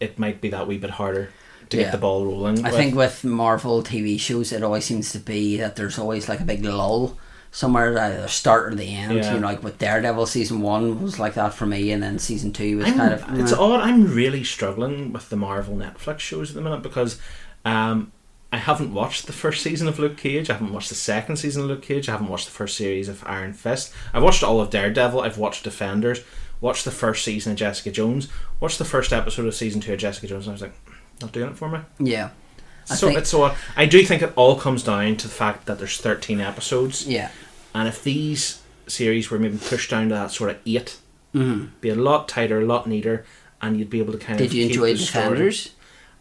it 0.00 0.18
might 0.18 0.40
be 0.40 0.48
that 0.50 0.66
wee 0.66 0.78
bit 0.78 0.90
harder 0.90 1.30
to 1.68 1.76
Yeah. 1.76 1.84
get 1.84 1.92
the 1.92 1.98
ball 1.98 2.24
rolling. 2.24 2.64
I 2.64 2.70
with. 2.70 2.78
think 2.78 2.94
with 2.94 3.24
Marvel 3.24 3.82
TV 3.82 4.18
shows, 4.18 4.52
it 4.52 4.62
always 4.62 4.84
seems 4.84 5.12
to 5.12 5.18
be 5.18 5.56
that 5.58 5.76
there's 5.76 5.98
always 5.98 6.28
like 6.28 6.40
a 6.40 6.44
big 6.44 6.64
lull 6.64 7.16
somewhere 7.52 7.98
at 7.98 8.22
the 8.22 8.28
start 8.28 8.72
or 8.72 8.76
the 8.76 8.94
end. 8.94 9.14
Yeah. 9.14 9.34
You 9.34 9.40
know, 9.40 9.46
like 9.46 9.62
with 9.62 9.78
Daredevil 9.78 10.26
season 10.26 10.60
one 10.62 11.02
was 11.02 11.18
like 11.18 11.34
that 11.34 11.54
for 11.54 11.66
me, 11.66 11.90
and 11.90 12.02
then 12.02 12.18
season 12.18 12.52
two 12.52 12.78
was 12.78 12.86
I'm, 12.86 12.96
kind 12.96 13.12
of. 13.12 13.38
it's 13.40 13.52
eh. 13.52 13.56
odd. 13.56 13.80
I'm 13.80 14.12
really 14.14 14.44
struggling 14.44 15.12
with 15.12 15.28
the 15.30 15.36
Marvel 15.36 15.76
Netflix 15.76 16.20
shows 16.20 16.50
at 16.50 16.56
the 16.56 16.62
minute 16.62 16.82
because 16.82 17.20
um, 17.64 18.12
I 18.52 18.56
haven't 18.56 18.92
watched 18.94 19.26
the 19.26 19.32
first 19.32 19.62
season 19.62 19.86
of 19.86 19.98
Luke 19.98 20.16
Cage. 20.16 20.50
I 20.50 20.54
haven't 20.54 20.72
watched 20.72 20.88
the 20.88 20.94
second 20.94 21.36
season 21.36 21.62
of 21.62 21.68
Luke 21.68 21.82
Cage. 21.82 22.08
I 22.08 22.12
haven't 22.12 22.28
watched 22.28 22.46
the 22.46 22.52
first 22.52 22.76
series 22.76 23.08
of 23.08 23.22
Iron 23.26 23.52
Fist. 23.52 23.92
I've 24.12 24.22
watched 24.22 24.42
all 24.42 24.60
of 24.60 24.70
Daredevil. 24.70 25.20
I've 25.20 25.38
watched 25.38 25.64
Defenders. 25.64 26.20
Watched 26.60 26.84
the 26.84 26.90
first 26.90 27.24
season 27.24 27.52
of 27.52 27.58
Jessica 27.58 27.90
Jones. 27.90 28.28
Watched 28.60 28.78
the 28.78 28.84
first 28.84 29.12
episode 29.12 29.46
of 29.46 29.54
season 29.54 29.80
two 29.80 29.92
of 29.94 29.98
Jessica 29.98 30.26
Jones. 30.26 30.46
And 30.46 30.52
I 30.52 30.54
was 30.54 30.62
like, 30.62 30.74
not 31.22 31.32
doing 31.32 31.50
it 31.50 31.56
for 31.56 31.68
me. 31.68 31.80
yeah. 31.98 32.30
I 32.90 32.94
so 32.96 33.06
think- 33.08 33.18
it's 33.20 33.30
so. 33.30 33.54
I 33.76 33.86
do 33.86 34.04
think 34.04 34.20
it 34.22 34.32
all 34.36 34.56
comes 34.56 34.82
down 34.82 35.16
to 35.16 35.28
the 35.28 35.32
fact 35.34 35.66
that 35.66 35.78
there's 35.78 35.96
13 35.98 36.40
episodes. 36.40 37.06
Yeah. 37.06 37.30
And 37.74 37.86
if 37.86 38.02
these 38.02 38.62
series 38.88 39.30
were 39.30 39.38
maybe 39.38 39.58
pushed 39.58 39.90
down 39.90 40.08
to 40.08 40.14
that 40.16 40.32
sort 40.32 40.50
of 40.50 40.56
8 40.66 40.96
Mhm. 41.34 41.68
be 41.80 41.90
a 41.90 41.94
lot 41.94 42.26
tighter, 42.28 42.60
a 42.60 42.64
lot 42.66 42.88
neater, 42.88 43.24
and 43.62 43.78
you'd 43.78 43.90
be 43.90 44.00
able 44.00 44.12
to 44.12 44.18
kind 44.18 44.38
Did 44.38 44.48
of. 44.48 44.54
you 44.54 44.66
enjoy 44.66 44.92
the 44.94 44.98
story. 44.98 45.54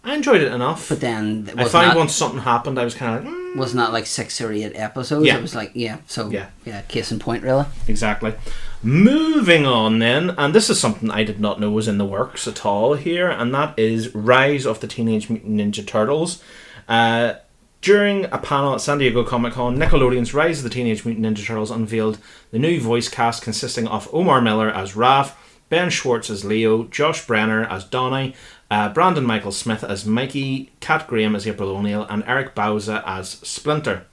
I 0.04 0.14
enjoyed 0.14 0.42
it 0.42 0.52
enough. 0.54 0.88
But 0.90 1.00
then 1.02 1.50
I 1.58 1.64
found 1.66 1.98
once 1.98 2.14
something 2.14 2.42
happened, 2.42 2.78
I 2.80 2.84
was 2.84 2.94
kind 2.94 3.18
of 3.18 3.26
like, 3.26 3.34
mm, 3.34 3.56
wasn't 3.58 3.80
that 3.80 3.92
like 3.92 4.06
six 4.06 4.40
or 4.40 4.52
eight 4.52 4.74
episodes? 4.76 5.26
Yeah. 5.26 5.38
It 5.38 5.42
was 5.42 5.56
like 5.56 5.72
yeah. 5.74 5.98
So 6.08 6.30
Yeah. 6.30 6.48
yeah. 6.66 6.82
Case 6.84 7.12
in 7.12 7.18
point, 7.20 7.42
really. 7.44 7.66
exactly. 7.88 8.34
Moving 8.82 9.66
on 9.66 10.00
then, 10.00 10.30
and 10.38 10.56
this 10.56 10.70
is 10.70 10.80
something 10.80 11.12
I 11.12 11.26
did 11.26 11.42
not 11.42 11.60
know 11.60 11.70
was 11.70 11.90
in 11.90 11.98
the 11.98 12.06
works 12.06 12.48
at 12.48 12.66
all 12.66 12.94
here, 12.94 13.30
and 13.30 13.54
that 13.54 13.78
is 13.78 14.16
Rise 14.16 14.66
of 14.66 14.80
the 14.80 14.88
Teenage 14.88 15.30
Mutant 15.30 15.54
Ninja 15.54 15.86
Turtles. 15.86 16.42
Uh, 16.88 17.34
during 17.82 18.26
a 18.26 18.38
panel 18.38 18.74
at 18.74 18.80
San 18.80 19.00
Diego 19.00 19.26
Comic 19.26 19.54
Con, 19.54 19.78
Nickelodeon's 19.78 20.34
Rise 20.34 20.60
of 20.60 20.64
the 20.64 20.70
Teenage 20.70 21.04
Mutant 21.04 21.26
Ninja 21.26 21.46
Turtles 21.46 21.72
unveiled 21.72 22.20
the 22.52 22.60
new 22.60 22.80
voice 22.80 23.10
cast 23.10 23.44
consisting 23.44 23.86
of 23.86 24.08
Omar 24.14 24.40
Miller 24.40 24.70
as 24.70 24.94
Raph, 24.94 25.34
Ben 25.68 25.90
Schwartz 25.90 26.30
as 26.30 26.46
Leo, 26.46 26.86
Josh 26.86 27.26
Brener 27.26 27.70
as 27.70 27.84
Donnie, 27.84 28.34
uh, 28.72 28.88
Brandon 28.94 29.26
Michael 29.26 29.52
Smith 29.52 29.84
as 29.84 30.06
Mikey, 30.06 30.72
Kat 30.80 31.06
Graham 31.06 31.36
as 31.36 31.46
April 31.46 31.70
O'Neil, 31.70 32.08
and 32.10 32.24
Eric 32.26 32.56
Bauza 32.56 33.04
as 33.06 33.32
Splinter. 33.44 34.06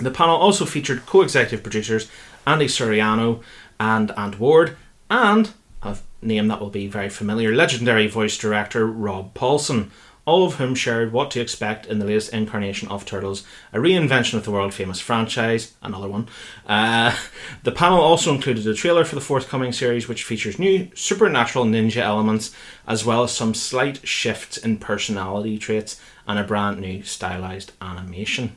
The 0.00 0.10
panel 0.10 0.36
also 0.36 0.64
featured 0.64 1.06
co 1.06 1.22
executive 1.22 1.62
producers 1.62 2.10
Andy 2.46 2.66
Suriano 2.66 3.42
and 3.80 4.10
Ant 4.12 4.38
Ward, 4.38 4.76
and 5.10 5.50
a 5.82 5.96
name 6.22 6.48
that 6.48 6.60
will 6.60 6.70
be 6.70 6.86
very 6.86 7.08
familiar, 7.08 7.54
legendary 7.54 8.06
voice 8.06 8.36
director 8.36 8.86
Rob 8.86 9.34
Paulsen, 9.34 9.90
all 10.28 10.44
of 10.44 10.56
whom 10.56 10.74
shared 10.74 11.10
what 11.10 11.30
to 11.30 11.40
expect 11.40 11.86
in 11.86 11.98
the 11.98 12.04
latest 12.04 12.34
incarnation 12.34 12.86
of 12.88 13.06
Turtles, 13.06 13.44
a 13.72 13.78
reinvention 13.78 14.34
of 14.34 14.44
the 14.44 14.50
world 14.50 14.74
famous 14.74 15.00
franchise, 15.00 15.72
another 15.80 16.06
one. 16.06 16.28
Uh, 16.66 17.16
the 17.62 17.72
panel 17.72 17.98
also 17.98 18.34
included 18.34 18.66
a 18.66 18.74
trailer 18.74 19.06
for 19.06 19.14
the 19.14 19.22
forthcoming 19.22 19.72
series, 19.72 20.06
which 20.06 20.24
features 20.24 20.58
new 20.58 20.90
supernatural 20.94 21.64
ninja 21.64 22.02
elements, 22.02 22.54
as 22.86 23.06
well 23.06 23.22
as 23.22 23.32
some 23.32 23.54
slight 23.54 24.06
shifts 24.06 24.58
in 24.58 24.76
personality 24.76 25.56
traits 25.56 25.98
and 26.26 26.38
a 26.38 26.44
brand 26.44 26.78
new 26.78 27.02
stylized 27.02 27.72
animation. 27.80 28.54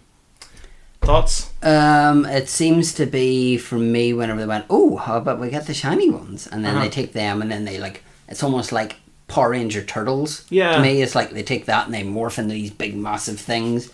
Thoughts? 1.01 1.51
Um, 1.63 2.25
it 2.25 2.47
seems 2.47 2.93
to 2.93 3.05
be 3.05 3.57
for 3.57 3.75
me 3.77 4.13
whenever 4.13 4.39
they 4.39 4.45
went, 4.47 4.65
oh, 4.69 4.97
how 4.97 5.17
about 5.17 5.39
we 5.39 5.49
get 5.49 5.65
the 5.65 5.73
shiny 5.73 6.09
ones, 6.09 6.47
and 6.47 6.63
then 6.63 6.75
Uh-huh. 6.75 6.83
they 6.85 6.89
take 6.89 7.13
them, 7.13 7.41
and 7.41 7.51
then 7.51 7.65
they 7.65 7.79
like 7.79 8.03
it's 8.27 8.43
almost 8.43 8.71
like 8.71 8.97
Power 9.27 9.49
Ranger 9.49 9.81
turtles. 9.83 10.45
Yeah. 10.49 10.75
To 10.75 10.81
me, 10.81 11.01
it's 11.01 11.15
like 11.15 11.31
they 11.31 11.43
take 11.43 11.65
that 11.65 11.85
and 11.85 11.93
they 11.93 12.03
morph 12.03 12.37
into 12.37 12.53
these 12.53 12.71
big, 12.71 12.95
massive 12.95 13.39
things. 13.39 13.89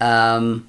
Um, 0.00 0.68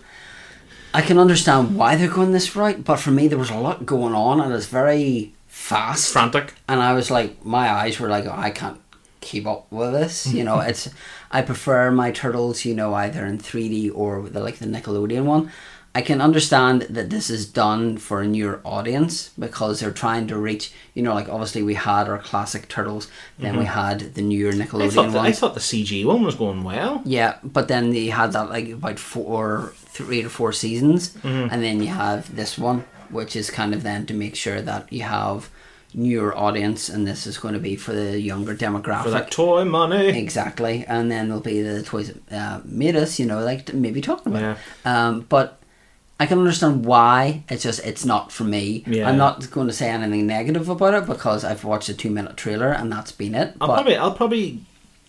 I 0.93 1.01
can 1.01 1.17
understand 1.19 1.75
why 1.75 1.95
they're 1.95 2.09
going 2.09 2.31
this 2.31 2.55
route, 2.55 2.83
but 2.83 2.97
for 2.99 3.11
me, 3.11 3.27
there 3.27 3.37
was 3.37 3.49
a 3.51 3.57
lot 3.57 3.85
going 3.85 4.13
on, 4.13 4.39
and 4.41 4.53
it's 4.53 4.67
very 4.67 5.33
fast. 5.47 6.13
Frantic? 6.13 6.53
and 6.67 6.81
I 6.81 6.93
was 6.93 7.09
like, 7.11 7.43
my 7.45 7.69
eyes 7.69 7.99
were 7.99 8.09
like, 8.09 8.25
oh, 8.25 8.33
I 8.35 8.51
can't 8.51 8.79
keep 9.21 9.45
up 9.45 9.71
with 9.71 9.91
this. 9.93 10.27
You 10.27 10.43
know, 10.43 10.59
it's 10.69 10.89
I 11.31 11.41
prefer 11.41 11.91
my 11.91 12.11
turtles, 12.11 12.63
you 12.65 12.73
know, 12.75 12.93
either 12.93 13.25
in 13.25 13.37
three 13.39 13.67
D 13.69 13.89
or 13.89 14.21
the 14.29 14.39
like 14.39 14.59
the 14.59 14.65
Nickelodeon 14.67 15.25
one. 15.25 15.51
I 15.95 16.01
can 16.01 16.21
understand 16.21 16.83
that 16.83 17.09
this 17.09 17.29
is 17.31 17.47
done 17.47 17.97
for 17.97 18.21
a 18.21 18.27
newer 18.27 18.61
audience 18.63 19.31
because 19.39 19.79
they're 19.79 19.91
trying 19.91 20.27
to 20.27 20.37
reach, 20.37 20.71
you 20.93 21.01
know, 21.01 21.15
like 21.15 21.27
obviously 21.27 21.63
we 21.63 21.73
had 21.73 22.07
our 22.07 22.19
classic 22.19 22.67
turtles, 22.67 23.07
then 23.39 23.57
we 23.57 23.65
had 23.65 24.13
the 24.13 24.21
newer 24.21 24.51
I 24.51 24.55
Nickelodeon 24.55 24.91
thought, 24.93 25.11
the, 25.11 25.19
I 25.19 25.31
thought 25.31 25.55
the 25.55 25.59
CG 25.59 26.05
one 26.05 26.21
was 26.23 26.35
going 26.35 26.63
well. 26.63 27.01
Yeah, 27.05 27.37
but 27.43 27.67
then 27.69 27.89
they 27.89 28.07
had 28.07 28.33
that 28.33 28.49
like 28.49 28.69
about 28.69 28.99
four, 28.99 29.73
three 29.77 30.21
to 30.21 30.29
four 30.29 30.53
seasons, 30.53 31.09
Mm-hmm. 31.09 31.51
and 31.51 31.63
then 31.63 31.81
you 31.81 31.87
have 31.87 32.35
this 32.35 32.57
one, 32.57 32.85
which 33.09 33.35
is 33.35 33.49
kind 33.49 33.73
of 33.73 33.81
then 33.81 34.05
to 34.05 34.13
make 34.13 34.35
sure 34.35 34.61
that 34.61 34.93
you 34.93 35.01
have 35.03 35.49
newer 35.95 36.37
audience, 36.37 36.87
and 36.87 37.07
this 37.07 37.25
is 37.25 37.39
going 37.39 37.55
to 37.55 37.59
be 37.59 37.75
for 37.75 37.93
the 37.93 38.19
younger 38.21 38.53
demographic. 38.55 39.03
For 39.05 39.09
that 39.09 39.31
toy 39.31 39.65
money. 39.65 40.09
Exactly, 40.09 40.85
and 40.87 41.09
then 41.11 41.27
there'll 41.29 41.41
be 41.41 41.63
the 41.63 41.81
toys 41.81 42.13
that 42.29 42.31
uh, 42.31 42.61
made 42.63 42.95
us, 42.95 43.19
you 43.19 43.25
know, 43.25 43.43
like 43.43 43.73
maybe 43.73 44.01
talking 44.01 44.31
about. 44.31 44.57
Yeah. 44.85 45.07
Um, 45.07 45.21
but 45.27 45.58
I 46.19 46.25
can 46.25 46.37
understand 46.39 46.85
why. 46.85 47.43
It's 47.49 47.63
just 47.63 47.85
it's 47.85 48.03
not 48.05 48.31
for 48.31 48.43
me. 48.43 48.83
Yeah. 48.85 49.07
I'm 49.09 49.17
not 49.17 49.49
going 49.51 49.67
to 49.67 49.73
say 49.73 49.89
anything 49.89 50.27
negative 50.27 50.67
about 50.67 50.93
it 50.93 51.05
because 51.07 51.45
I've 51.45 51.63
watched 51.63 51.87
a 51.89 51.93
two 51.93 52.09
minute 52.09 52.35
trailer 52.37 52.71
and 52.71 52.91
that's 52.91 53.11
been 53.13 53.35
it. 53.35 53.55
I'll 53.61 53.67
but 53.67 53.75
probably 53.75 53.95
I'll 53.97 54.13
probably 54.13 54.59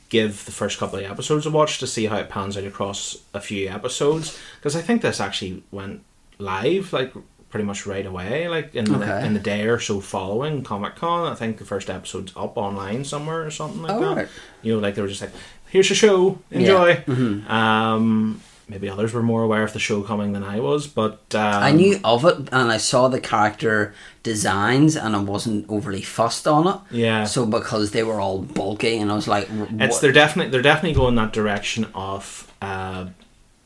give 0.08 0.44
the 0.44 0.52
first 0.52 0.78
couple 0.78 0.98
of 0.98 1.04
episodes 1.04 1.46
a 1.46 1.50
watch 1.50 1.78
to 1.78 1.86
see 1.86 2.06
how 2.06 2.16
it 2.18 2.28
pans 2.28 2.56
out 2.56 2.64
across 2.64 3.16
a 3.34 3.40
few 3.40 3.68
episodes 3.68 4.36
because 4.58 4.74
I 4.76 4.82
think 4.82 5.02
this 5.02 5.20
actually 5.20 5.62
went 5.70 6.02
live 6.38 6.92
like 6.92 7.12
pretty 7.48 7.64
much 7.64 7.86
right 7.86 8.06
away 8.06 8.48
like 8.48 8.74
in 8.76 8.84
the, 8.86 9.24
in 9.24 9.34
the 9.34 9.40
day 9.40 9.66
or 9.66 9.78
so 9.80 10.00
following 10.00 10.62
Comic 10.62 10.94
Con 10.96 11.30
I 11.30 11.34
think 11.34 11.58
the 11.58 11.64
first 11.64 11.90
episode's 11.90 12.32
up 12.36 12.56
online 12.56 13.04
somewhere 13.04 13.44
or 13.44 13.50
something 13.50 13.82
like 13.82 13.92
Oh, 13.92 14.00
that 14.00 14.16
right. 14.16 14.28
you 14.62 14.72
know 14.74 14.78
like 14.80 14.94
they 14.94 15.02
were 15.02 15.08
just 15.08 15.20
like 15.20 15.32
here's 15.68 15.88
your 15.88 15.96
show 15.96 16.38
enjoy 16.50 16.94
Mm-hmm. 17.06 17.50
um 17.50 18.40
maybe 18.70 18.88
others 18.88 19.12
were 19.12 19.22
more 19.22 19.42
aware 19.42 19.64
of 19.64 19.72
the 19.72 19.78
show 19.88 20.00
coming 20.10 20.32
than 20.32 20.44
I 20.44 20.60
was 20.60 20.86
but 20.86 21.18
um, 21.34 21.62
I 21.68 21.72
knew 21.72 21.98
of 22.04 22.24
it 22.24 22.36
and 22.52 22.70
I 22.70 22.78
saw 22.78 23.08
the 23.08 23.20
character 23.20 23.92
designs 24.22 24.96
and 24.96 25.16
I 25.16 25.20
wasn't 25.34 25.68
overly 25.68 26.02
fussed 26.02 26.46
on 26.46 26.66
it. 26.72 26.76
Yeah. 27.04 27.24
So 27.24 27.44
because 27.46 27.90
they 27.90 28.02
were 28.02 28.20
all 28.20 28.38
bulky 28.60 28.96
and 28.98 29.10
I 29.10 29.14
was 29.14 29.26
like, 29.28 29.48
r- 29.50 29.66
It's 29.80 29.94
what- 29.96 30.00
they're 30.02 30.12
definitely 30.12 30.50
they're 30.52 30.62
definitely 30.72 30.94
going 30.94 31.16
that 31.16 31.32
direction 31.32 31.86
of, 31.94 32.52
uh, 32.62 33.06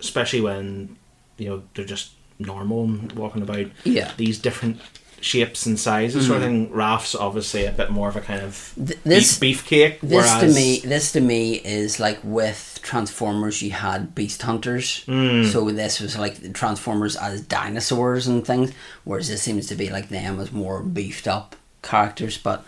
especially 0.00 0.40
when 0.40 0.96
you 1.38 1.48
know 1.48 1.62
they're 1.74 1.84
just 1.84 2.12
normal 2.38 2.84
and 2.84 3.12
walking 3.12 3.42
about. 3.42 3.66
Yeah. 3.84 4.10
These 4.16 4.38
different 4.38 4.80
shapes 5.24 5.64
and 5.64 5.78
sizes 5.80 6.26
sort 6.26 6.36
of 6.38 6.44
thing. 6.44 6.70
Raph's 6.70 7.14
obviously 7.14 7.64
a 7.64 7.72
bit 7.72 7.90
more 7.90 8.08
of 8.10 8.16
a 8.16 8.20
kind 8.20 8.42
of 8.42 8.72
Th- 8.76 8.98
this- 9.04 9.38
beef, 9.38 9.64
beefcake. 9.66 10.00
This 10.00 10.10
whereas, 10.24 10.40
to 10.42 10.54
me, 10.60 10.80
this 10.80 11.12
to 11.12 11.20
me 11.20 11.54
is 11.54 11.98
like 11.98 12.18
with 12.22 12.78
Transformers, 12.82 13.62
you 13.62 13.70
had 13.70 14.14
Beast 14.14 14.42
Hunters. 14.42 15.02
Hmm. 15.04 15.44
So 15.44 15.70
this 15.70 15.98
was 16.00 16.18
like 16.18 16.52
Transformers 16.52 17.16
as 17.16 17.40
dinosaurs 17.40 18.26
and 18.26 18.46
things, 18.46 18.72
whereas 19.04 19.28
this 19.28 19.40
seems 19.42 19.66
to 19.68 19.74
be 19.74 19.88
like 19.88 20.10
them 20.10 20.38
as 20.38 20.52
more 20.52 20.82
beefed 20.82 21.26
up 21.26 21.56
characters. 21.82 22.36
But 22.36 22.64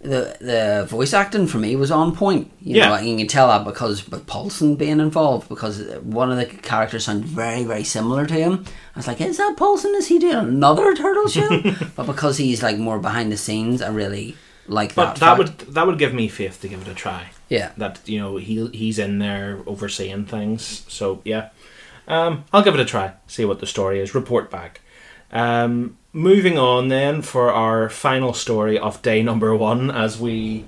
the 0.00 0.36
the 0.40 0.86
voice 0.88 1.12
acting 1.12 1.46
for 1.46 1.58
me 1.58 1.76
was 1.76 1.90
on 1.90 2.16
point. 2.16 2.50
You 2.62 2.76
Yeah. 2.76 2.88
know, 2.88 2.98
you 2.98 3.16
can 3.18 3.26
tell 3.26 3.48
that 3.48 3.64
because 3.64 4.08
with 4.08 4.26
Paulsen 4.26 4.78
being 4.78 4.98
involved, 5.00 5.48
because 5.48 5.82
one 6.02 6.30
of 6.32 6.38
the 6.38 6.46
characters 6.46 7.04
sounded 7.04 7.26
very 7.28 7.64
very 7.64 7.84
similar 7.84 8.26
to 8.26 8.34
him. 8.34 8.64
I 8.96 8.98
was 8.98 9.06
like, 9.06 9.20
is 9.20 9.36
that 9.36 9.56
Paulsen? 9.58 9.94
Is 9.96 10.08
he 10.08 10.18
doing 10.18 10.34
another 10.36 10.94
Turtle 10.94 11.28
show? 11.28 11.48
but 11.96 12.06
because 12.06 12.38
he's 12.38 12.62
like 12.62 12.78
more 12.78 12.98
behind 12.98 13.30
the 13.30 13.36
scenes, 13.36 13.82
I 13.82 13.88
really 13.90 14.36
like 14.66 14.94
But 14.94 15.16
that. 15.16 15.16
that 15.20 15.36
fact. 15.36 15.38
would 15.38 15.74
that 15.74 15.86
would 15.86 15.98
give 15.98 16.14
me 16.14 16.28
faith 16.28 16.60
to 16.62 16.68
give 16.68 16.80
it 16.80 16.88
a 16.88 16.94
try. 16.94 17.30
yeah. 17.48 17.72
That 17.76 18.00
you 18.06 18.18
know 18.20 18.36
he 18.38 18.66
he's 18.68 18.98
in 18.98 19.18
there 19.18 19.58
overseeing 19.66 20.24
things. 20.24 20.82
So 20.88 21.20
yeah, 21.24 21.50
um, 22.08 22.44
I'll 22.52 22.62
give 22.62 22.74
it 22.74 22.80
a 22.80 22.84
try. 22.86 23.12
See 23.26 23.44
what 23.44 23.60
the 23.60 23.66
story 23.66 24.00
is. 24.00 24.14
Report 24.14 24.50
back. 24.50 24.80
Um, 25.32 25.96
moving 26.12 26.58
on 26.58 26.88
then 26.88 27.22
for 27.22 27.52
our 27.52 27.88
final 27.88 28.32
story 28.32 28.78
of 28.78 29.00
day 29.02 29.22
number 29.22 29.54
one 29.54 29.90
as 29.90 30.18
we 30.18 30.64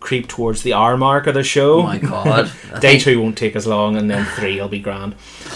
creep 0.00 0.28
towards 0.28 0.62
the 0.62 0.72
hour 0.72 0.96
mark 0.96 1.26
of 1.26 1.34
the 1.34 1.42
show. 1.42 1.80
Oh 1.80 1.82
my 1.82 1.98
god. 1.98 2.52
Day 2.80 2.98
two 2.98 3.20
won't 3.20 3.36
take 3.36 3.56
as 3.56 3.66
long, 3.66 3.96
and 3.96 4.10
then 4.10 4.24
three 4.24 4.60
will 4.60 4.68
be 4.68 4.78
grand. 4.78 5.14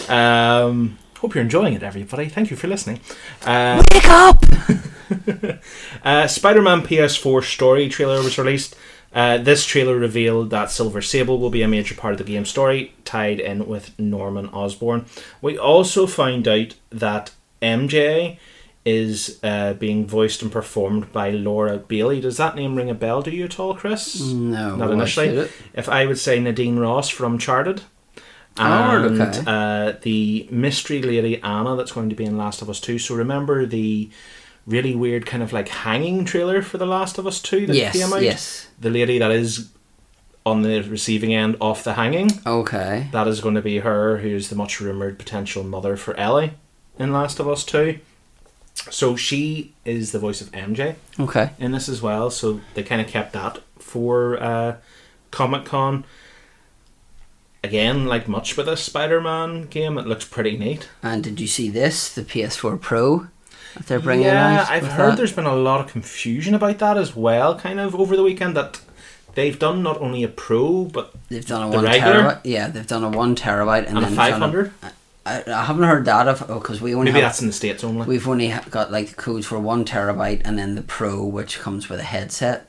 Um, 0.09 0.99
hope 1.19 1.35
you're 1.35 1.45
enjoying 1.45 1.75
it, 1.75 1.83
everybody. 1.83 2.29
Thank 2.29 2.51
you 2.51 2.57
for 2.57 2.67
listening. 2.67 3.01
Uh, 3.45 3.83
Wake 3.93 4.09
up! 4.09 4.43
uh, 6.05 6.27
Spider-Man 6.27 6.83
PS4 6.83 7.45
story 7.45 7.89
trailer 7.89 8.23
was 8.23 8.39
released. 8.39 8.75
Uh, 9.13 9.39
this 9.39 9.65
trailer 9.65 9.97
revealed 9.97 10.51
that 10.51 10.71
Silver 10.71 11.03
Sable 11.03 11.39
will 11.39 11.51
be 11.51 11.63
a 11.63 11.69
major 11.69 11.95
part 11.95 12.15
of 12.15 12.19
the 12.19 12.25
game 12.25 12.45
story, 12.45 12.95
tied 13.05 13.41
in 13.41 13.67
with 13.67 13.99
Norman 13.99 14.49
Osborn. 14.49 15.05
We 15.43 15.59
also 15.59 16.07
find 16.07 16.47
out 16.47 16.75
that 16.91 17.33
MJ 17.63 18.39
is 18.85 19.39
uh, 19.43 19.75
being 19.75 20.07
voiced 20.07 20.41
and 20.43 20.51
performed 20.51 21.13
by 21.13 21.31
Laura 21.31 21.77
Bailey. 21.77 22.21
Does 22.21 22.39
that 22.39 22.57
name 22.57 22.75
ring 22.77 22.89
a 22.89 22.95
bell 22.95 23.23
to 23.23 23.31
you 23.35 23.45
at 23.45 23.61
all, 23.61 23.75
Chris? 23.75 24.21
No. 24.21 24.75
Not 24.77 24.91
initially. 24.91 25.49
If 25.75 25.89
I 25.89 26.07
would 26.07 26.19
say 26.19 26.41
Nadine 26.41 26.79
Ross 26.79 27.09
from 27.11 27.35
Uncharted. 27.35 27.83
Oh, 28.59 28.63
And 29.07 29.21
okay. 29.21 29.43
uh, 29.47 29.93
the 30.03 30.49
mystery 30.51 31.01
lady 31.03 31.41
Anna 31.43 31.77
that's 31.77 31.93
going 31.93 32.09
to 32.11 32.17
be 32.17 32.25
in 32.25 32.37
Last 32.37 32.63
of 32.63 32.71
Us 32.71 32.81
2. 32.81 32.99
So 32.99 33.15
remember 33.15 33.65
the 33.67 34.11
really 34.67 34.95
weird 34.95 35.25
kind 35.27 35.43
of 35.43 35.53
like 35.53 35.69
hanging 35.69 36.25
trailer 36.25 36.61
for 36.63 36.77
The 36.79 36.87
Last 36.87 37.19
of 37.19 37.27
Us 37.27 37.41
2 37.41 37.67
that 37.67 37.77
Yes, 37.77 37.93
came 37.99 38.13
out? 38.13 38.23
yes. 38.23 38.67
The 38.81 38.91
lady 38.91 39.19
that 39.19 39.31
is 39.31 39.71
on 40.45 40.63
the 40.63 40.81
receiving 40.83 41.35
end 41.35 41.57
of 41.61 41.85
the 41.85 41.95
hanging. 41.95 42.31
Okay. 42.47 43.09
That 43.13 43.29
is 43.29 43.41
going 43.41 43.55
to 43.57 43.63
be 43.63 43.79
her, 43.81 44.19
who's 44.19 44.49
the 44.49 44.57
much 44.57 44.81
rumoured 44.81 45.19
potential 45.19 45.63
mother 45.63 45.97
for 45.97 46.17
Ellie 46.17 46.55
in 47.01 47.13
Last 47.13 47.41
of 47.41 47.49
Us 47.49 47.65
2. 47.65 47.99
So 48.91 49.17
she 49.17 49.73
is 49.85 50.13
the 50.13 50.19
voice 50.19 50.41
of 50.41 50.51
MJ 50.53 50.95
Okay. 51.19 51.51
in 51.59 51.73
this 51.73 51.89
as 51.89 52.01
well. 52.01 52.31
So 52.31 52.61
they 52.75 52.83
kind 52.83 53.01
of 53.01 53.09
kept 53.09 53.33
that 53.33 53.59
for 53.79 54.41
uh, 54.43 54.77
Comic 55.31 55.65
Con. 55.65 56.05
Again, 57.63 58.07
like 58.07 58.27
much 58.27 58.57
with 58.57 58.69
a 58.69 58.77
Spider-Man 58.77 59.65
game, 59.67 59.99
it 59.99 60.07
looks 60.07 60.25
pretty 60.25 60.57
neat. 60.57 60.89
And 61.03 61.23
did 61.23 61.41
you 61.41 61.47
see 61.47 61.69
this, 61.69 62.15
the 62.15 62.23
PS4 62.23 62.81
Pro 62.81 63.27
that 63.75 63.87
they're 63.87 64.01
bringing 64.01 64.27
yeah? 64.27 64.67
I've 64.69 64.87
heard 64.87 65.13
that? 65.13 65.17
there's 65.19 65.33
been 65.35 65.45
a 65.47 65.55
lot 65.55 65.81
of 65.81 65.89
confusion 65.93 66.55
about 66.55 66.79
that 66.79 66.97
as 66.97 67.15
well. 67.15 67.59
Kind 67.59 67.79
of 67.79 67.95
over 67.95 68.17
the 68.17 68.23
weekend 68.23 68.57
that 68.57 68.81
they've 69.35 69.59
done 69.59 69.83
not 69.83 70.01
only 70.01 70.23
a 70.23 70.29
Pro 70.29 70.85
but 70.85 71.13
They've 71.29 71.45
done 71.47 71.65
a 71.65 71.69
one 71.69 71.85
regular? 71.85 72.23
terabyte. 72.23 72.41
Yeah, 72.45 72.69
they've 72.69 72.87
done 72.87 73.05
a 73.05 73.11
one 73.11 73.37
terabyte 73.37 73.87
and, 73.89 73.89
and 73.89 73.99
a 73.99 74.01
then 74.03 74.15
five 74.17 74.35
hundred. 74.35 74.73
I 75.47 75.53
I, 75.61 75.65
haven't 75.65 75.85
heard 75.85 76.05
that 76.07 76.27
of 76.29 76.47
because 76.47 76.81
we 76.81 76.95
only 76.95 77.07
Maybe 77.13 77.21
have, 77.23 77.31
that's 77.31 77.41
in 77.41 77.47
the 77.47 77.53
states 77.53 77.83
only. 77.85 78.07
we've 78.07 78.29
only 78.29 78.55
got 78.71 78.91
like 78.91 79.09
the 79.11 79.15
codes 79.15 79.47
for 79.47 79.59
one 79.59 79.85
terabyte 79.85 80.43
and 80.45 80.59
then 80.59 80.75
the 80.75 80.83
Pro, 80.83 81.25
which 81.25 81.59
comes 81.61 81.89
with 81.89 82.01
a 82.01 82.05
headset. 82.05 82.69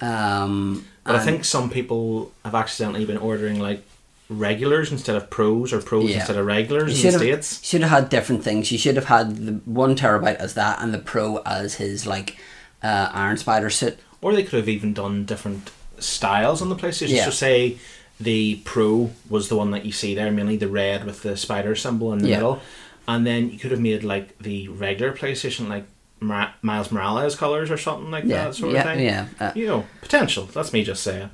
Um, 0.00 0.84
But 1.04 1.16
I 1.16 1.20
think 1.20 1.44
some 1.44 1.70
people 1.70 2.32
have 2.44 2.54
accidentally 2.54 3.04
been 3.04 3.18
ordering 3.18 3.58
like 3.60 3.84
regulars 4.30 4.90
instead 4.90 5.16
of 5.16 5.28
pros 5.30 5.72
or 5.72 5.80
pros 5.80 6.08
Yeah. 6.10 6.16
instead 6.16 6.36
of 6.36 6.46
regulars 6.46 7.02
You 7.02 7.10
in 7.10 7.18
the 7.18 7.26
have, 7.30 7.44
states. 7.44 7.68
should 7.68 7.82
have 7.82 7.90
had 7.90 8.08
different 8.08 8.42
things. 8.42 8.72
You 8.72 8.78
should 8.78 8.96
have 8.96 9.04
had 9.06 9.36
the 9.46 9.52
one 9.66 9.94
terabyte 9.96 10.36
as 10.36 10.54
that, 10.54 10.80
and 10.82 10.92
the 10.94 10.98
Pro 10.98 11.38
as 11.46 11.74
his 11.74 12.06
like 12.06 12.36
uh, 12.82 13.10
Iron 13.12 13.36
Spider 13.36 13.70
suit. 13.70 13.98
Or 14.20 14.32
they 14.34 14.42
could 14.42 14.58
have 14.58 14.68
even 14.68 14.94
done 14.94 15.24
different 15.26 15.70
styles 15.98 16.60
on 16.62 16.68
the 16.70 16.76
PlayStation. 16.76 17.10
Yeah. 17.10 17.26
So 17.26 17.30
say 17.30 17.78
the 18.20 18.56
Pro 18.64 19.10
was 19.28 19.48
the 19.48 19.56
one 19.56 19.70
that 19.72 19.84
you 19.84 19.92
see 19.92 20.14
there, 20.14 20.30
mainly 20.30 20.56
the 20.56 20.68
red 20.68 21.04
with 21.04 21.22
the 21.22 21.36
spider 21.36 21.74
symbol 21.74 22.12
in 22.12 22.20
the 22.20 22.28
Yeah. 22.28 22.36
middle, 22.36 22.60
and 23.08 23.26
then 23.26 23.50
you 23.50 23.58
could 23.58 23.70
have 23.70 23.80
made 23.80 24.04
like 24.04 24.38
the 24.38 24.68
regular 24.68 25.12
PlayStation 25.12 25.68
like 25.68 25.84
Mar- 26.20 26.54
Miles 26.62 26.90
Morales 26.92 27.34
colors 27.36 27.70
or 27.70 27.76
something 27.76 28.10
like 28.10 28.24
Yeah, 28.24 28.44
that 28.46 28.54
sort 28.54 28.72
yeah, 28.72 28.78
of 28.80 28.96
thing. 28.96 29.04
yeah. 29.04 29.26
Uh, 29.40 29.52
You 29.54 29.66
know, 29.66 29.84
potential. 30.00 30.46
That's 30.46 30.72
me 30.72 30.84
just 30.84 31.02
saying 31.02 31.30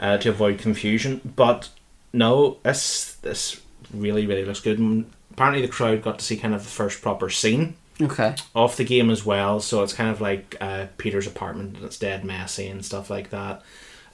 uh, 0.00 0.18
to 0.18 0.30
avoid 0.30 0.58
confusion. 0.58 1.20
But 1.36 1.68
no, 2.12 2.56
this 2.64 3.16
this 3.22 3.60
really 3.94 4.26
really 4.26 4.44
looks 4.44 4.60
good. 4.60 4.78
And 4.78 5.06
apparently, 5.32 5.62
the 5.62 5.68
crowd 5.72 6.02
got 6.02 6.18
to 6.18 6.24
see 6.24 6.36
kind 6.36 6.54
of 6.54 6.62
the 6.64 6.70
first 6.70 7.02
proper 7.02 7.30
scene 7.30 7.74
okay. 8.00 8.34
of 8.54 8.76
the 8.76 8.84
game 8.84 9.10
as 9.10 9.24
well. 9.24 9.60
So 9.60 9.82
it's 9.84 9.92
kind 9.92 10.10
of 10.10 10.20
like 10.20 10.56
uh, 10.60 10.86
Peter's 10.98 11.26
apartment 11.26 11.76
and 11.76 11.84
it's 11.84 11.98
dead 11.98 12.24
messy 12.24 12.66
and 12.68 12.84
stuff 12.84 13.10
like 13.10 13.30
that. 13.30 13.62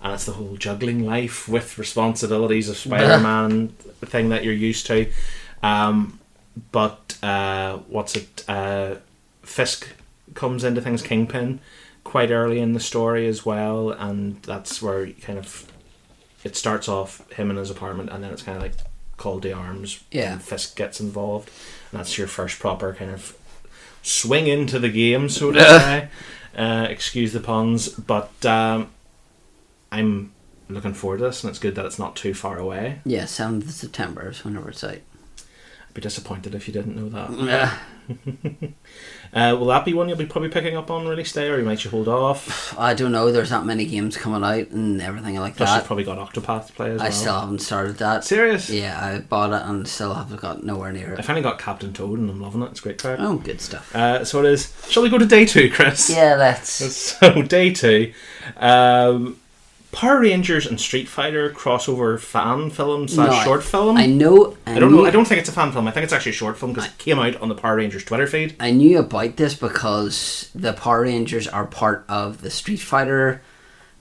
And 0.01 0.15
it's 0.15 0.27
the 0.27 0.33
whole 0.33 0.57
juggling 0.57 1.05
life 1.05 1.49
with 1.49 1.79
responsibilities 1.79 2.69
of 2.69 2.77
Spider 2.77 3.19
Man 3.19 3.69
thing 4.05 4.29
that 4.29 4.45
you're 4.45 4.55
used 4.55 4.87
to. 4.87 5.11
Um, 5.63 6.21
but 6.73 7.17
uh, 7.23 7.79
what's 7.89 8.15
it? 8.17 8.45
Uh, 8.49 8.97
Fisk 9.43 9.89
comes 10.35 10.63
into 10.63 10.81
things, 10.81 11.03
Kingpin, 11.03 11.59
quite 12.05 12.31
early 12.31 12.61
in 12.61 12.75
the 12.75 12.81
story 12.81 13.27
as 13.27 13.45
well. 13.45 13.91
And 13.91 14.43
that's 14.43 14.81
where 14.81 15.05
you 15.05 15.15
kind 15.15 15.39
of. 15.39 15.71
It 16.45 16.55
starts 16.55 16.89
off 16.89 17.29
him 17.33 17.51
in 17.51 17.57
his 17.57 17.71
apartment 17.71 18.11
and 18.11 18.23
then 18.23 18.33
it's 18.33 18.43
kind 18.43 18.57
of 18.57 18.63
like 18.63 18.75
called 19.17 19.43
to 19.43 19.51
arms. 19.51 20.05
Yeah. 20.13 20.35
And 20.35 20.43
Fisk 20.43 20.77
gets 20.77 21.01
involved. 21.01 21.51
And 21.91 21.99
that's 21.99 22.17
your 22.17 22.29
first 22.29 22.61
proper 22.61 22.95
kind 22.95 23.11
of 23.11 23.37
swing 24.03 24.47
into 24.47 24.79
the 24.79 24.89
game, 24.89 25.29
so 25.29 25.51
to 25.51 25.61
say. 25.65 26.09
Uh, 26.57 26.87
excuse 26.89 27.33
the 27.33 27.41
puns, 27.41 27.89
but 27.89 28.45
um, 28.45 28.91
I'm 29.91 30.33
looking 30.69 30.95
forward 30.95 31.19
to 31.19 31.25
this, 31.25 31.43
and 31.43 31.51
it's 31.51 31.59
good 31.59 31.75
that 31.77 31.87
it's 31.87 31.99
not 31.99 32.15
too 32.17 32.35
far 32.35 32.59
away. 32.59 33.01
Yeah, 33.05 33.25
seventh 33.25 33.65
of 33.65 33.71
September 33.73 34.29
is 34.31 34.45
whenever 34.45 34.69
it's 34.71 34.85
out. 34.85 34.99
I'd 35.89 35.95
be 35.95 36.01
disappointed 36.01 36.55
if 36.55 36.69
you 36.69 36.75
didn't 36.75 36.97
know 36.97 37.09
that. 37.09 37.31
Yeah. 37.47 37.79
Uh, 39.31 39.55
will 39.59 39.67
that 39.67 39.85
be 39.85 39.93
one 39.93 40.09
you'll 40.09 40.17
be 40.17 40.25
probably 40.25 40.49
picking 40.49 40.75
up 40.75 40.91
on 40.91 41.07
release 41.07 41.33
day, 41.33 41.51
or 41.51 41.59
you 41.59 41.63
might 41.65 41.85
you 41.85 41.91
hold 41.91 42.09
off? 42.09 42.75
I 42.79 42.95
don't 42.95 43.13
know. 43.13 43.31
There's 43.31 43.51
that 43.51 43.67
many 43.67 43.85
games 43.85 44.17
coming 44.17 44.43
out 44.43 44.69
and 44.71 45.03
everything 45.03 45.37
like 45.39 45.57
that. 45.57 45.67
Plus, 45.67 45.77
you've 45.77 45.85
probably 45.85 46.05
got 46.05 46.17
Octopath 46.17 46.69
to 46.69 46.73
play 46.73 46.93
as 46.93 47.01
I 47.03 47.05
well. 47.05 47.13
still 47.13 47.41
haven't 47.41 47.59
started 47.59 47.99
that. 47.99 48.25
Serious? 48.25 48.71
Yeah, 48.71 48.99
I 48.99 49.19
bought 49.19 49.51
it 49.53 49.69
and 49.69 49.87
still 49.87 50.15
haven't 50.15 50.41
got 50.41 50.65
nowhere 50.65 50.93
near 50.93 51.13
it. 51.13 51.19
I 51.19 51.23
finally 51.23 51.43
got 51.43 51.59
Captain 51.59 51.93
Toad, 51.93 52.19
and 52.19 52.31
I'm 52.31 52.41
loving 52.41 52.63
it. 52.63 52.71
It's 52.71 52.81
great 52.81 52.97
crack. 52.99 53.19
Oh, 53.21 53.37
good 53.37 53.61
stuff. 53.61 53.95
Uh, 53.95 54.25
so 54.25 54.39
it 54.43 54.47
is. 54.47 54.73
Shall 54.89 55.03
we 55.03 55.11
go 55.11 55.19
to 55.19 55.27
day 55.27 55.45
two, 55.45 55.71
Chris? 55.71 56.09
Yeah, 56.09 56.37
let's. 56.37 56.69
So 57.21 57.43
day 57.43 57.75
two, 57.75 58.15
um, 58.57 59.39
Power 59.91 60.21
Rangers 60.21 60.67
and 60.67 60.79
Street 60.79 61.09
Fighter 61.09 61.51
crossover 61.51 62.21
fan 62.21 62.69
film 62.71 63.09
slash 63.09 63.31
No, 63.31 63.43
short 63.43 63.65
film. 63.65 63.97
I 63.97 64.07
know. 64.07 64.57
I, 64.67 64.77
I 64.77 64.79
don't 64.79 64.93
know. 64.93 65.07
I 65.07 65.11
don't 65.11 65.25
think 65.27 65.41
it's 65.41 65.49
a 65.49 65.53
fan 65.53 65.73
film. 65.73 65.89
I 65.89 65.91
think 65.93 66.05
it's 66.05 66.13
actually 66.13 66.33
a 66.33 66.35
short 66.35 66.59
film 66.59 66.73
because 66.75 66.91
it 66.91 66.99
came 66.99 67.19
out 67.19 67.37
on 67.41 67.49
the 67.49 67.55
Power 67.55 67.77
Rangers 67.77 68.05
Twitter 68.05 68.27
feed. 68.27 68.55
I 68.61 68.71
knew 68.71 68.99
about 68.99 69.37
this 69.37 69.55
because 69.55 70.51
the 70.55 70.75
Power 70.75 71.03
Rangers 71.03 71.49
are 71.49 71.65
part 71.65 72.05
of 72.09 72.43
the 72.43 72.51
Street 72.51 72.81
Fighter, 72.81 73.41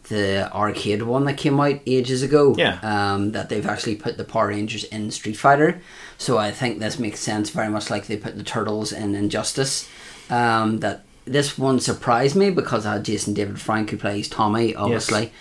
the 0.10 0.52
arcade 0.54 1.04
one 1.04 1.24
that 1.24 1.38
came 1.38 1.58
out 1.60 1.80
ages 1.86 2.22
ago. 2.22 2.54
Yeah. 2.58 2.80
Um, 2.84 3.32
that 3.32 3.48
they've 3.48 3.66
actually 3.66 3.96
put 3.96 4.18
the 4.18 4.26
Power 4.26 4.48
Rangers 4.50 4.84
in 4.86 5.10
Street 5.12 5.38
Fighter. 5.38 5.82
So 6.18 6.38
I 6.38 6.52
think 6.52 6.80
this 6.80 7.00
makes 7.00 7.22
sense 7.22 7.50
very 7.50 7.70
much 7.70 7.90
like 7.90 8.08
they 8.08 8.18
put 8.18 8.36
the 8.38 8.44
Turtles 8.44 8.92
in 8.92 9.16
Injustice. 9.16 9.90
Um, 10.30 10.80
that 10.80 11.06
this 11.24 11.58
one 11.58 11.80
surprised 11.80 12.36
me 12.36 12.50
because 12.50 12.86
I 12.86 12.94
had 12.94 13.06
Jason 13.06 13.34
David 13.34 13.62
Frank 13.62 13.90
who 13.92 13.98
plays 13.98 14.28
Tommy, 14.28 14.76
obviously. 14.76 15.32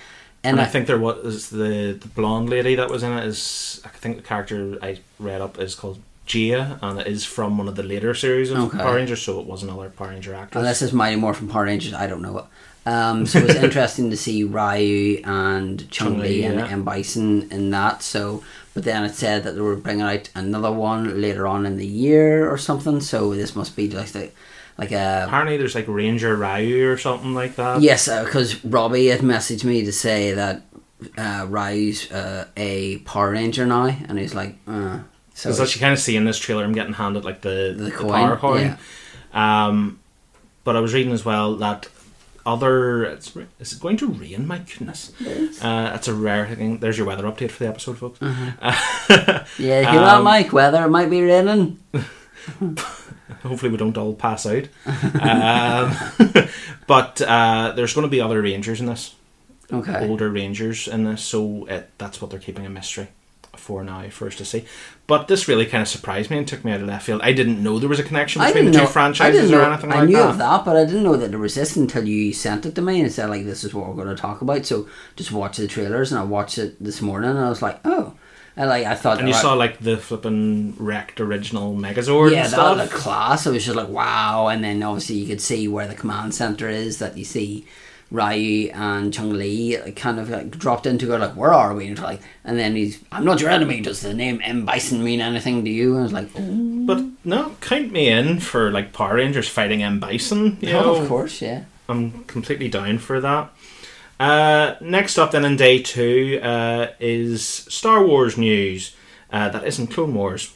And, 0.46 0.58
And, 0.58 0.60
I 0.60 0.70
think 0.70 0.86
there 0.86 0.98
was 0.98 1.50
the 1.50 1.98
the 2.00 2.08
blonde 2.08 2.48
lady 2.50 2.74
that 2.76 2.88
was 2.90 3.02
in 3.02 3.12
it 3.12 3.24
is 3.24 3.80
I 3.84 3.88
think 3.88 4.16
the 4.16 4.22
character 4.22 4.78
I 4.82 4.98
read 5.18 5.40
up 5.40 5.58
is 5.58 5.74
called 5.74 5.98
Gia 6.26 6.78
and 6.82 7.00
it 7.00 7.06
is 7.06 7.24
from 7.24 7.58
one 7.58 7.68
of 7.68 7.76
the 7.76 7.82
later 7.82 8.14
series 8.14 8.50
of 8.50 8.58
Okay. 8.58 8.78
Power 8.78 8.96
Rangers, 8.96 9.22
so 9.22 9.40
it 9.40 9.46
was 9.46 9.62
another 9.62 9.90
Power 9.90 10.08
Ranger 10.08 10.34
actress. 10.34 10.60
Unless 10.60 10.82
it's 10.82 10.92
Mighty 10.92 11.16
Morphin 11.16 11.48
Power 11.48 11.64
Rangers, 11.64 11.94
I 11.94 12.06
don't 12.06 12.22
know 12.22 12.38
it. 12.38 12.44
Um, 12.86 13.26
so 13.26 13.38
it 13.40 13.46
was 13.46 13.56
interesting 13.68 14.10
to 14.10 14.16
see 14.16 14.44
Ryu 14.44 15.20
and 15.24 15.90
Chun-Li 15.90 16.44
and 16.44 16.58
yeah. 16.58 16.68
M 16.68 16.84
Bison 16.84 17.50
in 17.50 17.70
that. 17.70 18.02
So, 18.02 18.44
but 18.74 18.84
then 18.84 19.04
it 19.04 19.14
said 19.14 19.42
that 19.42 19.54
they 19.56 19.60
were 19.60 19.76
bringing 19.76 20.02
out 20.02 20.28
another 20.36 20.70
one 20.70 21.20
later 21.20 21.46
on 21.48 21.66
in 21.66 21.76
the 21.78 21.86
year 21.86 22.48
or 22.48 22.58
something. 22.58 23.00
So 23.00 23.34
this 23.34 23.56
must 23.56 23.74
be 23.74 23.90
like 23.90 24.08
the, 24.12 24.30
like 24.78 24.92
a 24.92 25.24
Apparently, 25.26 25.56
there's 25.56 25.74
like 25.74 25.86
Ranger 25.88 26.36
Ryu 26.36 26.90
or 26.90 26.98
something 26.98 27.34
like 27.34 27.56
that. 27.56 27.80
yes, 27.80 28.08
because 28.08 28.64
Robbie 28.64 29.06
had 29.06 29.20
messaged 29.20 29.64
me 29.64 29.84
to 29.84 29.92
say 29.92 30.32
that 30.32 30.62
uh, 31.18 31.46
Ryu's 31.48 32.10
uh, 32.12 32.46
a 32.56 32.98
Power 32.98 33.30
Ranger 33.32 33.66
now, 33.66 33.86
and 33.86 34.18
he's 34.18 34.34
like, 34.34 34.56
uh, 34.66 35.00
so 35.34 35.50
as 35.50 35.74
you 35.74 35.80
kind 35.80 35.92
of 35.92 35.98
see 35.98 36.16
in 36.16 36.24
this 36.24 36.38
trailer, 36.38 36.64
I'm 36.64 36.72
getting 36.72 36.94
handed 36.94 37.24
like 37.24 37.40
the, 37.42 37.74
The 37.76 37.84
the, 37.84 37.90
coin, 37.90 38.10
power 38.12 38.36
coin. 38.36 38.76
yeah. 39.34 39.66
Um, 39.66 39.98
but 40.64 40.76
I 40.76 40.80
was 40.80 40.94
reading 40.94 41.12
as 41.12 41.24
well 41.24 41.56
that 41.56 41.88
other 42.46 43.04
it's, 43.04 43.36
is 43.58 43.72
it 43.74 43.80
going 43.80 43.96
to 43.98 44.06
rain? 44.06 44.46
My 44.46 44.58
goodness, 44.58 45.12
uh, 45.20 45.90
that's 45.90 46.08
a 46.08 46.14
rare 46.14 46.46
thing. 46.54 46.78
There's 46.78 46.96
your 46.96 47.06
weather 47.06 47.24
update 47.24 47.50
for 47.50 47.64
the 47.64 47.68
episode, 47.70 47.98
folks. 47.98 48.22
Uh-huh. 48.22 49.44
yeah, 49.58 49.92
you 49.92 49.98
know 49.98 50.04
that, 50.06 50.16
Um, 50.18 50.24
Mike. 50.24 50.52
Weather 50.52 50.84
it 50.84 50.88
might 50.88 51.10
be 51.10 51.22
raining. 51.22 51.78
Hopefully, 53.42 53.70
we 53.72 53.76
don't 53.78 53.96
all 53.98 54.14
pass 54.14 54.46
out. 54.46 54.64
um, 55.20 55.96
but 56.86 57.20
uh, 57.22 57.72
there's 57.74 57.94
going 57.94 58.06
to 58.06 58.10
be 58.10 58.20
other 58.20 58.40
rangers 58.42 58.80
in 58.80 58.86
this, 58.86 59.14
Okay. 59.72 60.08
older 60.08 60.30
rangers 60.30 60.86
in 60.88 61.04
this, 61.04 61.22
so 61.22 61.66
it, 61.66 61.90
that's 61.98 62.20
what 62.20 62.30
they're 62.30 62.38
keeping 62.40 62.66
a 62.66 62.70
mystery 62.70 63.08
for 63.56 63.82
now 63.82 64.08
for 64.10 64.26
us 64.28 64.36
to 64.36 64.44
see. 64.44 64.64
But 65.06 65.28
this 65.28 65.48
really 65.48 65.64
kind 65.66 65.80
of 65.82 65.88
surprised 65.88 66.30
me 66.30 66.36
and 66.38 66.46
took 66.46 66.64
me 66.64 66.72
out 66.72 66.80
of 66.82 66.86
left 66.86 67.06
field. 67.06 67.20
I 67.24 67.32
didn't 67.32 67.62
know 67.62 67.78
there 67.78 67.88
was 67.88 67.98
a 67.98 68.04
connection 68.04 68.42
between 68.42 68.66
the 68.66 68.70
two 68.72 68.78
know, 68.78 68.84
I 68.84 68.86
franchises 68.86 69.40
didn't 69.42 69.54
or 69.56 69.62
know- 69.62 69.72
anything 69.72 69.92
I 69.92 69.96
like 70.00 70.08
knew 70.08 70.16
that. 70.16 70.30
of 70.30 70.38
that, 70.38 70.64
but 70.64 70.76
I 70.76 70.84
didn't 70.84 71.02
know 71.04 71.16
that 71.16 71.30
there 71.30 71.38
was 71.40 71.54
this 71.54 71.74
until 71.74 72.06
you 72.06 72.32
sent 72.32 72.66
it 72.66 72.74
to 72.74 72.82
me 72.82 73.00
and 73.00 73.10
said 73.10 73.30
like, 73.30 73.44
"This 73.44 73.64
is 73.64 73.72
what 73.74 73.88
we're 73.88 73.94
going 74.04 74.14
to 74.14 74.20
talk 74.20 74.40
about." 74.42 74.66
So 74.66 74.86
just 75.16 75.32
watch 75.32 75.56
the 75.56 75.66
trailers, 75.66 76.12
and 76.12 76.20
I 76.20 76.24
watched 76.24 76.58
it 76.58 76.76
this 76.82 77.00
morning, 77.00 77.30
and 77.30 77.38
I 77.38 77.48
was 77.48 77.62
like, 77.62 77.80
"Oh," 77.84 78.12
and 78.56 78.70
like 78.70 78.86
I 78.86 78.94
thought, 78.94 79.18
And 79.18 79.28
you 79.28 79.34
right, 79.34 79.42
saw 79.42 79.52
like 79.54 79.78
the 79.80 79.98
flipping 79.98 80.74
wrecked 80.78 81.20
original 81.20 81.74
Megazord 81.74 82.32
yeah, 82.32 82.48
that 82.48 82.76
looked 82.76 82.92
class. 82.92 83.46
It 83.46 83.50
was 83.50 83.64
just 83.64 83.76
like 83.76 83.88
wow, 83.88 84.48
and 84.48 84.64
then 84.64 84.82
obviously 84.82 85.16
you 85.16 85.26
could 85.26 85.42
see 85.42 85.68
where 85.68 85.86
the 85.86 85.94
command 85.94 86.34
center 86.34 86.68
is. 86.68 86.98
That 86.98 87.18
you 87.18 87.24
see 87.24 87.66
Ryu 88.10 88.70
and 88.72 89.12
Chun-Li 89.12 89.92
kind 89.96 90.18
of 90.18 90.30
like 90.30 90.52
dropped 90.52 90.86
into 90.86 91.06
go 91.06 91.16
like, 91.16 91.36
"Where 91.36 91.52
are 91.52 91.74
we?" 91.74 91.88
And, 91.88 91.98
like, 91.98 92.22
and 92.44 92.58
then 92.58 92.76
he's, 92.76 93.02
"I'm 93.10 93.24
not 93.24 93.40
your 93.40 93.50
enemy." 93.50 93.80
Does 93.80 94.00
the 94.00 94.14
name 94.14 94.40
M 94.44 94.64
Bison 94.64 95.02
mean 95.02 95.20
anything 95.20 95.64
to 95.64 95.70
you? 95.70 95.92
And 95.92 96.00
I 96.00 96.02
was 96.02 96.12
like, 96.12 96.28
oh, 96.36 96.86
But 96.86 97.04
no, 97.24 97.56
count 97.60 97.90
me 97.92 98.08
in 98.08 98.40
for 98.40 98.70
like 98.70 98.92
Power 98.92 99.16
Rangers 99.16 99.48
fighting 99.48 99.82
M 99.82 99.98
Bison. 99.98 100.56
You 100.60 100.70
oh, 100.70 100.80
know, 100.80 100.94
of 100.96 101.08
course, 101.08 101.42
yeah. 101.42 101.64
I'm 101.88 102.24
completely 102.24 102.68
down 102.68 102.98
for 102.98 103.20
that. 103.20 103.50
Uh, 104.18 104.76
next 104.80 105.18
up, 105.18 105.32
then 105.32 105.44
in 105.44 105.56
day 105.56 105.80
two, 105.80 106.40
uh, 106.42 106.88
is 106.98 107.44
Star 107.46 108.04
Wars 108.04 108.38
news. 108.38 108.94
Uh, 109.30 109.48
that 109.48 109.64
isn't 109.64 109.88
Clone 109.88 110.14
Wars. 110.14 110.54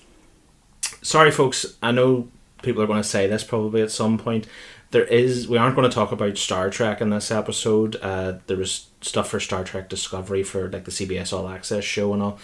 Sorry, 1.02 1.30
folks. 1.30 1.76
I 1.82 1.92
know 1.92 2.28
people 2.62 2.82
are 2.82 2.86
going 2.86 3.02
to 3.02 3.08
say 3.08 3.26
this 3.26 3.44
probably 3.44 3.82
at 3.82 3.90
some 3.90 4.18
point. 4.18 4.46
There 4.90 5.04
is. 5.04 5.46
We 5.48 5.58
aren't 5.58 5.76
going 5.76 5.88
to 5.88 5.94
talk 5.94 6.12
about 6.12 6.38
Star 6.38 6.70
Trek 6.70 7.00
in 7.00 7.10
this 7.10 7.30
episode. 7.30 7.96
Uh, 8.02 8.38
there 8.46 8.56
was 8.56 8.88
stuff 9.00 9.28
for 9.28 9.40
Star 9.40 9.64
Trek 9.64 9.88
Discovery 9.88 10.42
for 10.42 10.68
like 10.70 10.84
the 10.84 10.90
CBS 10.90 11.32
All 11.32 11.48
Access 11.48 11.84
show 11.84 12.12
and 12.12 12.22
all, 12.22 12.38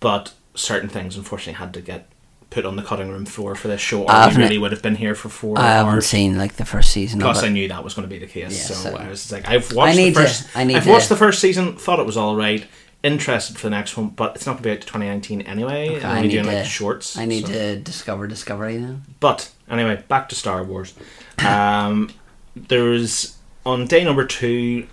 but 0.00 0.32
certain 0.54 0.88
things 0.88 1.16
unfortunately 1.16 1.52
had 1.54 1.74
to 1.74 1.80
get 1.80 2.08
put 2.50 2.64
on 2.64 2.76
the 2.76 2.82
cutting 2.82 3.10
room 3.10 3.26
floor 3.26 3.54
for 3.54 3.68
this 3.68 3.80
show, 3.80 4.02
or 4.04 4.10
I 4.10 4.28
we 4.28 4.36
really 4.36 4.58
would 4.58 4.72
have 4.72 4.82
been 4.82 4.94
here 4.96 5.14
for 5.14 5.28
four 5.28 5.58
I 5.58 5.66
haven't 5.72 5.92
hours. 5.94 6.06
seen 6.06 6.38
like 6.38 6.54
the 6.56 6.64
first 6.64 6.90
season 6.92 7.20
Plus, 7.20 7.42
I 7.42 7.48
knew 7.50 7.68
that 7.68 7.84
was 7.84 7.94
going 7.94 8.08
to 8.08 8.12
be 8.12 8.18
the 8.18 8.26
case, 8.26 8.52
Yeah, 8.70 8.74
so, 8.76 8.90
so- 8.90 8.96
I 8.96 9.08
was 9.08 9.30
like, 9.30 9.46
I've 9.48 9.72
watched 9.74 9.96
the 9.96 10.06
to- 10.08 10.14
first. 10.14 10.56
I 10.56 10.64
need 10.64 10.76
I've 10.76 10.84
to- 10.84 10.90
watched 10.90 11.08
the 11.10 11.16
first 11.16 11.40
season, 11.40 11.76
thought 11.76 11.98
it 12.00 12.06
was 12.06 12.16
all 12.16 12.36
right. 12.36 12.66
Interested 13.02 13.56
for 13.56 13.66
the 13.66 13.70
next 13.70 13.96
one, 13.96 14.08
but 14.08 14.34
it's 14.34 14.44
not 14.44 14.54
going 14.54 14.62
to 14.64 14.68
be 14.68 14.72
out 14.72 14.80
to 14.80 14.86
2019 14.88 15.42
anyway. 15.42 15.88
Okay, 15.96 16.04
I'm 16.04 16.16
I 16.18 16.20
need 16.22 16.30
doing 16.30 16.44
to- 16.46 16.52
like 16.52 16.64
shorts. 16.66 17.16
I 17.16 17.26
need 17.26 17.46
so- 17.46 17.52
to 17.52 17.76
discover 17.76 18.26
Discovery 18.26 18.76
then. 18.78 19.02
But 19.20 19.50
anyway, 19.70 20.02
back 20.08 20.28
to 20.30 20.34
Star 20.34 20.62
Wars. 20.64 20.94
Um, 21.44 22.10
there's 22.56 23.36
on 23.64 23.86
day 23.86 24.02
number 24.04 24.26
two 24.26 24.86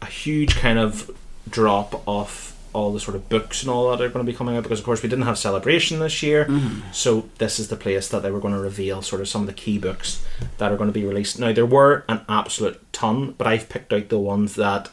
a 0.00 0.06
huge 0.06 0.56
kind 0.56 0.78
of 0.78 1.10
drop 1.48 2.06
off 2.08 2.56
all 2.72 2.92
the 2.92 3.00
sort 3.00 3.14
of 3.16 3.28
books 3.28 3.62
and 3.62 3.70
all 3.70 3.90
that 3.90 4.00
are 4.00 4.08
going 4.08 4.24
to 4.24 4.30
be 4.32 4.36
coming 4.36 4.56
out 4.56 4.62
because 4.62 4.78
of 4.78 4.84
course 4.84 5.02
we 5.02 5.08
didn't 5.08 5.24
have 5.24 5.38
celebration 5.38 5.98
this 5.98 6.22
year 6.22 6.48
so 6.92 7.28
this 7.38 7.58
is 7.58 7.68
the 7.68 7.76
place 7.76 8.08
that 8.08 8.22
they 8.22 8.30
were 8.30 8.40
going 8.40 8.54
to 8.54 8.60
reveal 8.60 9.02
sort 9.02 9.20
of 9.20 9.28
some 9.28 9.40
of 9.42 9.46
the 9.46 9.52
key 9.52 9.78
books 9.78 10.24
that 10.58 10.70
are 10.72 10.76
going 10.76 10.88
to 10.88 10.98
be 11.00 11.04
released 11.04 11.38
now 11.38 11.52
there 11.52 11.66
were 11.66 12.04
an 12.08 12.20
absolute 12.28 12.80
ton 12.92 13.32
but 13.38 13.46
i've 13.46 13.68
picked 13.68 13.92
out 13.92 14.08
the 14.08 14.18
ones 14.18 14.54
that 14.54 14.88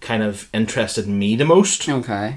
kind 0.00 0.22
of 0.22 0.48
interested 0.54 1.06
me 1.06 1.36
the 1.36 1.44
most 1.44 1.88
Okay. 1.88 2.36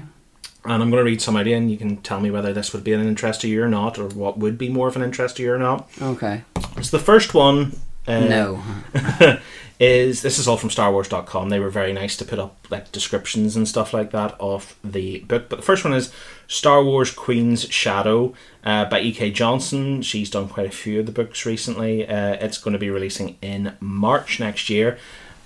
and 0.64 0.72
i'm 0.82 0.90
going 0.90 1.04
to 1.04 1.10
read 1.10 1.22
some 1.22 1.36
out 1.36 1.46
and 1.46 1.70
you 1.70 1.76
can 1.78 1.96
tell 1.98 2.20
me 2.20 2.30
whether 2.30 2.52
this 2.52 2.72
would 2.72 2.84
be 2.84 2.92
an 2.92 3.06
interest 3.06 3.40
to 3.42 3.48
you 3.48 3.62
or 3.62 3.68
not 3.68 3.98
or 3.98 4.08
what 4.08 4.38
would 4.38 4.58
be 4.58 4.68
more 4.68 4.88
of 4.88 4.96
an 4.96 5.02
interest 5.02 5.36
to 5.36 5.42
you 5.42 5.52
or 5.52 5.58
not 5.58 5.88
Okay. 6.00 6.42
so 6.82 6.96
the 6.96 7.02
first 7.02 7.34
one 7.34 7.76
uh, 8.08 8.18
no. 8.20 8.62
is 9.82 10.22
this 10.22 10.38
is 10.38 10.46
all 10.46 10.56
from 10.56 10.68
StarWars.com. 10.68 11.48
They 11.48 11.58
were 11.58 11.68
very 11.68 11.92
nice 11.92 12.16
to 12.18 12.24
put 12.24 12.38
up 12.38 12.68
like 12.70 12.92
descriptions 12.92 13.56
and 13.56 13.66
stuff 13.66 13.92
like 13.92 14.12
that 14.12 14.36
of 14.38 14.76
the 14.84 15.18
book. 15.20 15.48
But 15.48 15.56
the 15.56 15.62
first 15.62 15.82
one 15.82 15.92
is 15.92 16.12
Star 16.46 16.84
Wars 16.84 17.10
Queen's 17.10 17.68
Shadow 17.68 18.32
uh, 18.62 18.84
by 18.84 19.00
E.K. 19.00 19.32
Johnston. 19.32 20.00
She's 20.02 20.30
done 20.30 20.48
quite 20.48 20.68
a 20.68 20.70
few 20.70 21.00
of 21.00 21.06
the 21.06 21.12
books 21.12 21.44
recently. 21.44 22.06
Uh, 22.06 22.34
it's 22.34 22.58
going 22.58 22.74
to 22.74 22.78
be 22.78 22.90
releasing 22.90 23.36
in 23.42 23.76
March 23.80 24.38
next 24.38 24.70
year. 24.70 24.98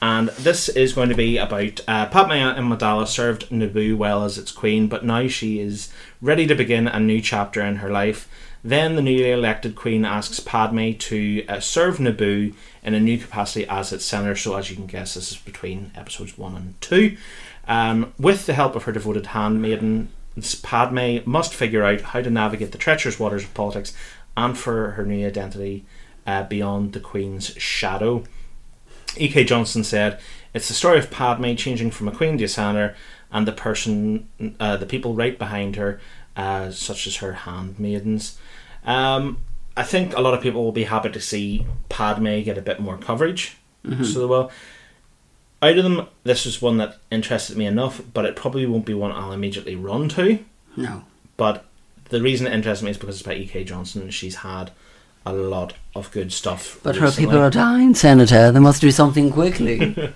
And 0.03 0.29
this 0.29 0.69
is 0.69 0.93
going 0.93 1.09
to 1.09 1.15
be 1.15 1.39
about 1.39 1.81
uh, 1.89 2.05
Padme 2.05 2.33
Amidala 2.33 3.07
served 3.07 3.49
Naboo 3.49 3.97
well 3.97 4.23
as 4.23 4.37
its 4.37 4.53
queen, 4.53 4.87
but 4.87 5.07
now 5.07 5.29
she 5.29 5.61
is 5.61 5.91
ready 6.21 6.47
to 6.47 6.55
begin 6.55 6.87
a 6.87 7.01
new 7.01 7.23
chapter 7.23 7.63
in 7.63 7.77
her 7.77 7.91
life. 7.91 8.29
Then 8.63 8.97
the 8.97 9.03
newly 9.03 9.31
elected 9.31 9.77
queen 9.77 10.05
asks 10.05 10.41
Padme 10.41 10.93
to 10.93 11.47
uh, 11.47 11.61
serve 11.61 11.99
Naboo 11.99 12.53
in 12.87 12.95
a 12.95 13.01
new 13.01 13.19
capacity 13.19 13.67
as 13.67 13.93
its 13.93 14.05
senator. 14.05 14.37
So, 14.37 14.55
as 14.55 14.71
you 14.71 14.77
can 14.77 14.87
guess, 14.87 15.15
this 15.15 15.33
is 15.33 15.39
between 15.39 15.91
episodes 15.97 16.39
one 16.39 16.57
and 16.57 16.81
two. 16.81 17.17
Um, 17.67 18.15
with 18.17 18.47
the 18.47 18.55
help 18.55 18.77
of 18.77 18.85
her 18.85 18.93
devoted 18.93 19.27
handmaiden, 19.27 20.09
Padme 20.63 21.19
must 21.27 21.53
figure 21.53 21.83
out 21.83 22.01
how 22.01 22.23
to 22.23 22.31
navigate 22.31 22.71
the 22.71 22.79
treacherous 22.79 23.19
waters 23.19 23.43
of 23.43 23.53
politics 23.55 23.93
and 24.37 24.57
for 24.57 24.93
her 24.93 25.05
new 25.05 25.27
identity 25.27 25.85
uh, 26.27 26.45
beyond 26.45 26.93
the 26.93 27.01
queen's 27.01 27.49
shadow. 27.57 28.23
E.K. 29.17 29.45
Johnston 29.45 29.83
said, 29.83 30.21
"It's 30.55 30.69
the 30.69 30.75
story 30.75 30.99
of 30.99 31.11
Padme 31.11 31.55
changing 31.55 31.91
from 31.91 32.07
a 32.07 32.13
queen 32.13 32.39
to 32.39 32.45
a 32.45 32.49
senator, 32.49 32.95
and 33.33 33.49
the 33.49 33.53
person, 33.53 34.29
uh, 34.61 34.77
the 34.77 34.87
people 34.87 35.15
right 35.15 35.37
behind 35.37 35.75
her, 35.75 36.01
uh, 36.37 36.71
such 36.71 37.09
as 37.09 37.17
her 37.17 37.33
handmaidens." 37.33 38.39
Um, 38.85 39.39
I 39.77 39.83
think 39.83 40.17
a 40.17 40.21
lot 40.21 40.35
of 40.35 40.41
people 40.43 40.65
will 40.65 40.73
be 40.73 40.85
happy 40.85 41.11
to 41.11 41.21
see 41.21 41.67
Padme 41.89 42.41
get 42.43 42.57
a 42.59 42.63
bit 42.63 42.81
more 42.81 42.97
coverage. 42.97 43.57
So 44.03 44.19
they 44.21 44.25
will. 44.27 44.51
Out 45.63 45.79
of 45.79 45.85
them, 45.85 46.07
this 46.25 46.45
was 46.45 46.61
one 46.61 46.77
that 46.79 46.99
interested 47.11 47.57
me 47.57 47.67
enough, 47.67 48.01
but 48.13 48.25
it 48.25 48.35
probably 48.37 48.67
won't 48.67 48.85
be 48.85 48.95
one 48.95 49.13
I'll 49.13 49.33
immediately 49.33 49.77
run 49.77 50.09
to. 50.11 50.39
No. 50.77 51.05
But 51.37 51.65
the 52.09 52.21
reason 52.21 52.47
it 52.47 52.53
interests 52.53 52.83
me 52.83 52.91
is 52.91 52.99
because 52.99 53.17
it's 53.17 53.27
by 53.27 53.35
E.K. 53.35 53.65
Johnston. 53.65 54.03
and 54.03 54.13
She's 54.15 54.37
had 54.37 54.71
a 55.25 55.33
lot 55.33 55.75
of 55.95 56.11
good 56.11 56.33
stuff. 56.33 56.79
But 56.83 56.97
her 56.97 57.11
people 57.13 57.39
are 57.39 57.51
dying, 57.51 57.95
Senator. 57.95 58.51
They 58.53 58.61
must 58.61 58.81
do 58.81 58.91
something 58.91 59.31
quickly. 59.33 59.97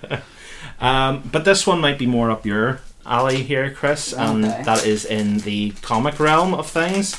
Um, 0.79 1.29
but 1.31 1.45
this 1.45 1.67
one 1.67 1.79
might 1.79 1.99
be 1.99 2.07
more 2.07 2.31
up 2.31 2.43
your 2.43 2.81
alley 3.05 3.43
here, 3.43 3.69
Chris, 3.69 4.13
and 4.13 4.43
Okay. 4.43 4.63
that 4.63 4.83
is 4.83 5.05
in 5.05 5.37
the 5.39 5.71
comic 5.83 6.19
realm 6.19 6.55
of 6.55 6.67
things. 6.67 7.15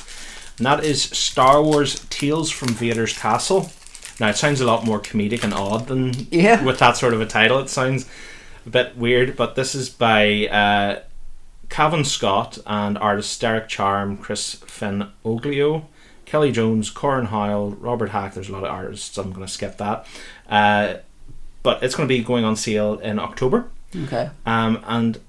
And 0.57 0.65
that 0.65 0.83
is 0.83 1.01
Star 1.03 1.61
Wars 1.63 2.05
Tales 2.09 2.51
from 2.51 2.69
Vader's 2.69 3.17
Castle. 3.17 3.71
Now, 4.19 4.29
it 4.29 4.37
sounds 4.37 4.61
a 4.61 4.65
lot 4.65 4.85
more 4.85 4.99
comedic 4.99 5.43
and 5.43 5.53
odd 5.53 5.87
than 5.87 6.27
Yeah. 6.29 6.63
with 6.63 6.79
that 6.79 6.97
sort 6.97 7.13
of 7.13 7.21
a 7.21 7.25
title. 7.25 7.59
It 7.59 7.69
sounds 7.69 8.07
a 8.65 8.69
bit 8.69 8.95
weird, 8.95 9.35
but 9.35 9.55
this 9.55 9.73
is 9.73 9.89
by 9.89 10.47
uh, 10.47 10.99
Cavan 11.69 12.05
Scott 12.05 12.59
and 12.67 12.97
artists 12.99 13.37
Derek 13.39 13.67
Charm, 13.67 14.17
Chris 14.17 14.53
Finn 14.67 15.07
Oglio, 15.25 15.85
Kelly 16.25 16.51
Jones, 16.51 16.89
Corin 16.91 17.25
Howell, 17.27 17.71
Robert 17.71 18.11
Hack. 18.11 18.35
There's 18.35 18.49
a 18.49 18.53
lot 18.53 18.63
of 18.63 18.69
artists. 18.69 19.17
I'm 19.17 19.31
going 19.33 19.45
to 19.45 19.51
skip 19.51 19.77
that. 19.77 20.05
Uh, 20.47 20.95
but 21.63 21.81
it's 21.81 21.95
going 21.95 22.07
to 22.07 22.13
be 22.15 22.23
going 22.23 22.45
on 22.45 22.55
sale 22.55 22.99
in 22.99 23.17
October. 23.17 23.65
okay. 24.05 24.29
Um, 24.45 24.79
and 24.85 25.19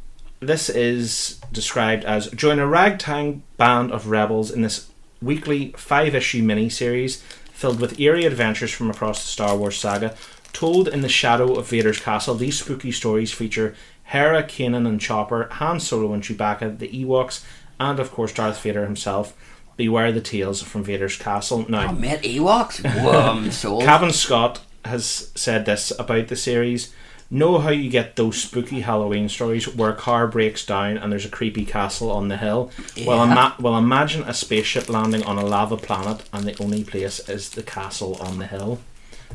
this 0.41 0.68
is 0.68 1.41
described 1.53 2.05
as 2.05 2.29
join 2.33 2.59
a 2.59 2.66
ragtag 2.66 3.41
band 3.57 3.91
of 3.93 4.09
rebels 4.09 4.51
in 4.51 4.61
this 4.62 4.91
weekly 5.25 5.75
five 5.77 6.14
issue 6.14 6.43
mini 6.43 6.68
series 6.68 7.22
filled 7.53 7.81
with 7.81 7.99
eerie 8.01 8.27
adventures 8.27 8.72
from 8.72 8.91
across 8.91 9.22
the 9.22 9.29
Star 9.29 9.57
Wars 9.57 9.79
saga. 9.79 10.14
Told 10.53 10.87
in 10.89 11.01
the 11.01 11.09
shadow 11.09 11.55
of 11.55 11.68
Vader's 11.68 11.99
castle, 12.01 12.35
these 12.35 12.59
spooky 12.59 12.93
stories 12.93 13.33
feature 13.33 13.75
Hera, 14.05 14.43
Kanan, 14.43 14.87
and 14.87 15.01
Chopper, 15.01 15.49
Han 15.53 15.81
Solo 15.81 16.12
and 16.12 16.22
Chewbacca, 16.22 16.79
the 16.79 16.89
Ewoks, 16.89 17.43
and 17.81 17.99
of 17.99 18.12
course 18.12 18.33
Darth 18.33 18.61
Vader 18.62 18.85
himself. 18.85 19.35
Beware 19.77 20.12
the 20.12 20.20
tales 20.20 20.62
from 20.62 20.85
Vader's 20.85 21.16
castle. 21.16 21.64
Now, 21.68 21.89
Oh, 21.91 21.93
mate, 21.93 22.20
Ewoks? 22.22 22.85
Whoa. 23.03 23.81
Cavan 23.85 24.12
Scott 24.12 24.61
has 24.85 25.33
said 25.35 25.66
this 25.66 25.91
about 25.99 26.29
the 26.29 26.37
series. 26.37 26.95
Know 27.31 27.59
how 27.59 27.70
you 27.70 27.91
get 27.91 28.16
those 28.16 28.41
spooky 28.41 28.81
Halloween 28.81 29.29
stories 29.29 29.66
where 29.75 29.91
a 29.91 29.97
car 29.97 30.29
breaks 30.29 30.64
down 30.64 30.99
and 30.99 31.11
there's 31.11 31.25
a 31.25 31.31
creepy 31.31 31.64
castle 31.64 32.11
on 32.11 32.29
the 32.29 32.37
hill? 32.37 32.70
Well, 33.07 33.25
ima- 33.25 33.57
well, 33.59 33.77
imagine 33.77 34.22
a 34.22 34.35
spaceship 34.35 34.89
landing 34.89 35.25
on 35.25 35.39
a 35.39 35.45
lava 35.45 35.77
planet 35.77 36.29
and 36.33 36.45
the 36.45 36.57
only 36.62 36.85
place 36.85 37.27
is 37.29 37.51
the 37.51 37.62
castle 37.62 38.16
on 38.16 38.39
the 38.39 38.47
hill. 38.47 38.81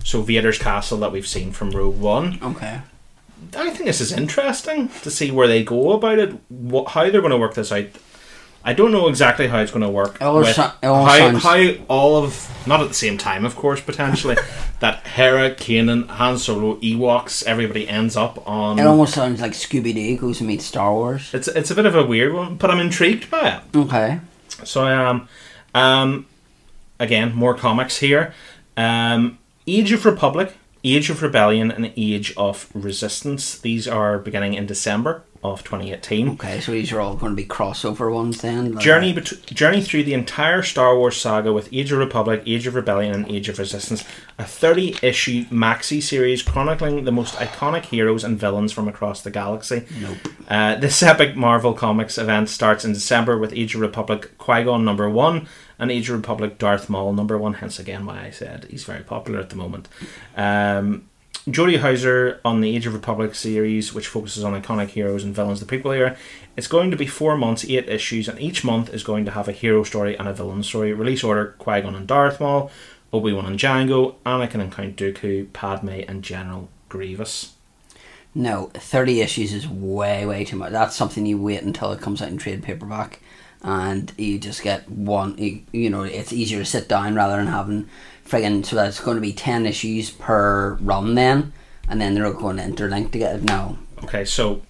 So 0.04 0.22
Vader's 0.22 0.58
castle 0.60 1.00
that 1.00 1.12
we've 1.12 1.28
seen 1.28 1.52
from 1.52 1.72
Rogue 1.72 2.00
One. 2.00 2.40
Okay. 2.42 2.82
I 3.56 3.70
think 3.70 3.86
this 3.86 4.02
is 4.02 4.12
interesting 4.12 4.90
to 5.02 5.10
see 5.10 5.32
where 5.32 5.48
they 5.48 5.64
go 5.64 5.92
about 5.94 6.20
it, 6.20 6.36
what, 6.50 6.90
how 6.90 7.10
they're 7.10 7.22
going 7.22 7.32
to 7.32 7.38
work 7.38 7.56
this 7.56 7.72
out. 7.72 7.86
I 8.64 8.74
don't 8.74 8.92
know 8.92 9.08
exactly 9.08 9.48
how 9.48 9.60
it's 9.60 9.72
going 9.72 9.84
to 9.84 9.90
work. 9.90 10.22
It 10.22 10.34
with 10.34 10.50
it 10.50 10.56
how, 10.56 10.74
how 10.82 11.74
all 11.88 12.24
of 12.24 12.50
not 12.68 12.82
at 12.82 12.90
the 12.90 12.94
same 12.94 13.18
time, 13.18 13.46
of 13.46 13.56
course, 13.56 13.80
potentially 13.80 14.36
that 14.80 15.08
Hera, 15.08 15.52
Kanan, 15.52 16.08
Han 16.08 16.38
Solo, 16.38 16.76
Ewoks, 16.78 17.44
everybody 17.46 17.88
ends 17.88 18.18
up 18.18 18.46
on. 18.48 18.78
It 18.78 18.86
almost 18.86 19.14
sounds 19.14 19.40
like 19.42 19.54
Scooby 19.54 19.94
Doo 19.94 20.18
goes 20.18 20.40
to 20.40 20.44
meet 20.44 20.62
Star 20.62 20.94
Wars. 20.94 21.34
it's 21.34 21.48
it's 21.48 21.72
a 21.72 21.76
bit 21.76 21.86
of 21.86 21.96
a 21.96 22.06
weird 22.06 22.34
one, 22.34 22.56
but 22.56 22.70
I'm 22.70 22.80
intrigued 22.80 23.32
by 23.32 23.56
it. 23.58 23.78
Okay. 23.78 24.20
So 24.66 24.84
I 24.84 25.10
am. 25.10 25.28
Um, 25.74 26.26
again, 27.00 27.34
more 27.34 27.56
comics 27.56 27.98
here. 27.98 28.34
Um, 28.76 29.38
Age 29.68 29.92
of 29.92 30.04
Republic, 30.04 30.58
Age 30.84 31.10
of 31.10 31.22
Rebellion, 31.22 31.72
and 31.72 31.94
Age 31.96 32.34
of 32.36 32.70
Resistance. 32.74 33.58
These 33.58 33.88
are 33.88 34.18
beginning 34.18 34.56
in 34.56 34.66
December 34.66 35.24
of 35.44 35.64
2018. 35.64 36.30
Okay, 36.32 36.60
so 36.60 36.72
these 36.74 36.92
are 36.92 37.00
all 37.00 37.16
going 37.16 37.32
to 37.32 37.36
be 37.42 37.48
crossover 37.48 38.14
ones 38.14 38.42
then? 38.42 38.74
like- 38.74 38.84
Journey 38.84 39.14
bet- 39.14 39.46
journey 39.46 39.82
through 39.82 40.04
the 40.04 40.14
entire 40.14 40.62
Star 40.62 40.98
Wars 40.98 41.16
saga 41.16 41.54
with 41.54 41.70
Age 41.72 41.92
of 41.94 42.00
Republic, 42.00 42.44
Age 42.46 42.68
of 42.68 42.76
Rebellion, 42.76 43.14
and 43.16 43.32
Age 43.32 43.48
of 43.48 43.58
Resistance, 43.58 44.04
a 44.38 44.44
30 44.44 44.98
issue 45.02 45.46
maxi 45.46 46.04
series 46.04 46.44
chronicling 46.44 47.06
the 47.06 47.12
most 47.12 47.36
iconic 47.36 47.86
heroes 47.86 48.24
and 48.24 48.38
villains 48.38 48.74
from 48.74 48.88
across 48.90 49.22
the 49.22 49.32
galaxy. 49.32 49.86
Nope. 50.02 50.18
Uh, 50.50 50.76
this 50.76 51.02
epic 51.02 51.36
Marvel 51.38 51.74
Comics 51.74 52.18
event 52.18 52.50
starts 52.50 52.84
in 52.84 52.92
December 52.94 53.38
with 53.38 53.54
Age 53.54 53.76
of 53.76 53.82
Republic 53.82 54.38
Qui 54.38 54.64
Gon 54.64 54.84
number 54.84 55.10
one 55.10 55.48
and 55.78 55.90
Age 55.90 56.10
of 56.10 56.18
Republic 56.18 56.58
Darth 56.58 56.90
Maul 56.90 57.14
number 57.14 57.38
one. 57.38 57.54
Hence 57.54 57.80
again 57.80 58.06
why 58.06 58.26
I 58.26 58.32
said 58.32 58.68
he's 58.70 58.84
very 58.84 59.04
popular 59.04 59.40
at 59.40 59.50
the 59.50 59.56
moment. 59.56 59.88
Um, 60.36 61.06
Jody 61.50 61.78
Houser 61.78 62.42
on 62.44 62.62
the 62.62 62.76
Age 62.76 62.86
of 62.86 62.94
Republic 62.94 63.34
series, 63.34 63.94
which 63.94 64.08
focuses 64.08 64.44
on 64.44 64.60
iconic 64.60 64.90
heroes 64.90 65.24
and 65.24 65.34
villains 65.34 65.62
of 65.62 65.68
the 65.68 65.78
prequel 65.78 65.96
era. 65.96 66.18
It's 66.58 66.68
going 66.68 66.92
to 66.92 66.98
be 66.98 67.08
four 67.08 67.38
months, 67.38 67.64
eight 67.66 67.88
issues, 67.88 68.28
and 68.28 68.40
each 68.40 68.64
month 68.64 68.94
is 68.94 69.04
going 69.04 69.26
to 69.26 69.32
have 69.32 69.48
a 69.48 69.54
hero 69.54 69.84
story 69.84 70.18
and 70.18 70.28
a 70.28 70.34
villain 70.34 70.64
story. 70.64 70.92
Release 70.94 71.24
order: 71.24 71.56
Qui 71.58 71.82
Gon 71.82 71.96
and 71.96 72.08
Darth 72.08 72.40
Maul, 72.40 72.70
Obi 73.14 73.32
Wan 73.32 73.46
and 73.46 73.60
Jango, 73.60 74.16
Anakin 74.26 74.62
and 74.62 74.72
Count 74.72 74.96
Dooku, 74.98 75.52
Padme 75.54 76.02
and 76.08 76.24
General 76.24 76.70
Grievous. 76.90 77.54
No, 78.36 78.70
30 78.74 79.22
issues 79.22 79.54
is 79.54 79.68
way, 79.68 80.26
way 80.26 80.46
too 80.46 80.56
much. 80.56 80.72
That's 80.72 80.96
something 80.96 81.26
you 81.26 81.42
wait 81.42 81.64
until 81.64 81.92
it 81.92 82.02
comes 82.02 82.22
out 82.22 82.30
in 82.30 82.38
trade 82.38 82.62
paperback 82.62 83.22
and 83.62 84.14
you 84.18 84.40
just 84.40 84.64
get 84.64 84.90
one, 84.90 85.38
you 85.38 85.90
know, 85.90 86.04
it's 86.04 86.32
easier 86.32 86.60
to 86.60 86.66
sit 86.66 86.88
down 86.88 87.16
rather 87.16 87.38
than 87.38 87.48
having 87.48 87.90
friggin' 88.30 88.66
so 88.66 88.76
that's 88.76 89.00
going 89.00 89.16
to 89.16 89.22
be 89.22 89.34
10 89.34 89.66
issues 89.66 90.12
per 90.12 90.76
run 90.82 91.16
then 91.16 91.54
and 91.90 92.00
then 92.00 92.14
they're 92.14 92.32
going 92.32 92.58
to 92.58 92.64
interlink 92.64 93.12
together. 93.12 93.40
No. 93.40 93.78
Okay, 94.04 94.24
so 94.24 94.62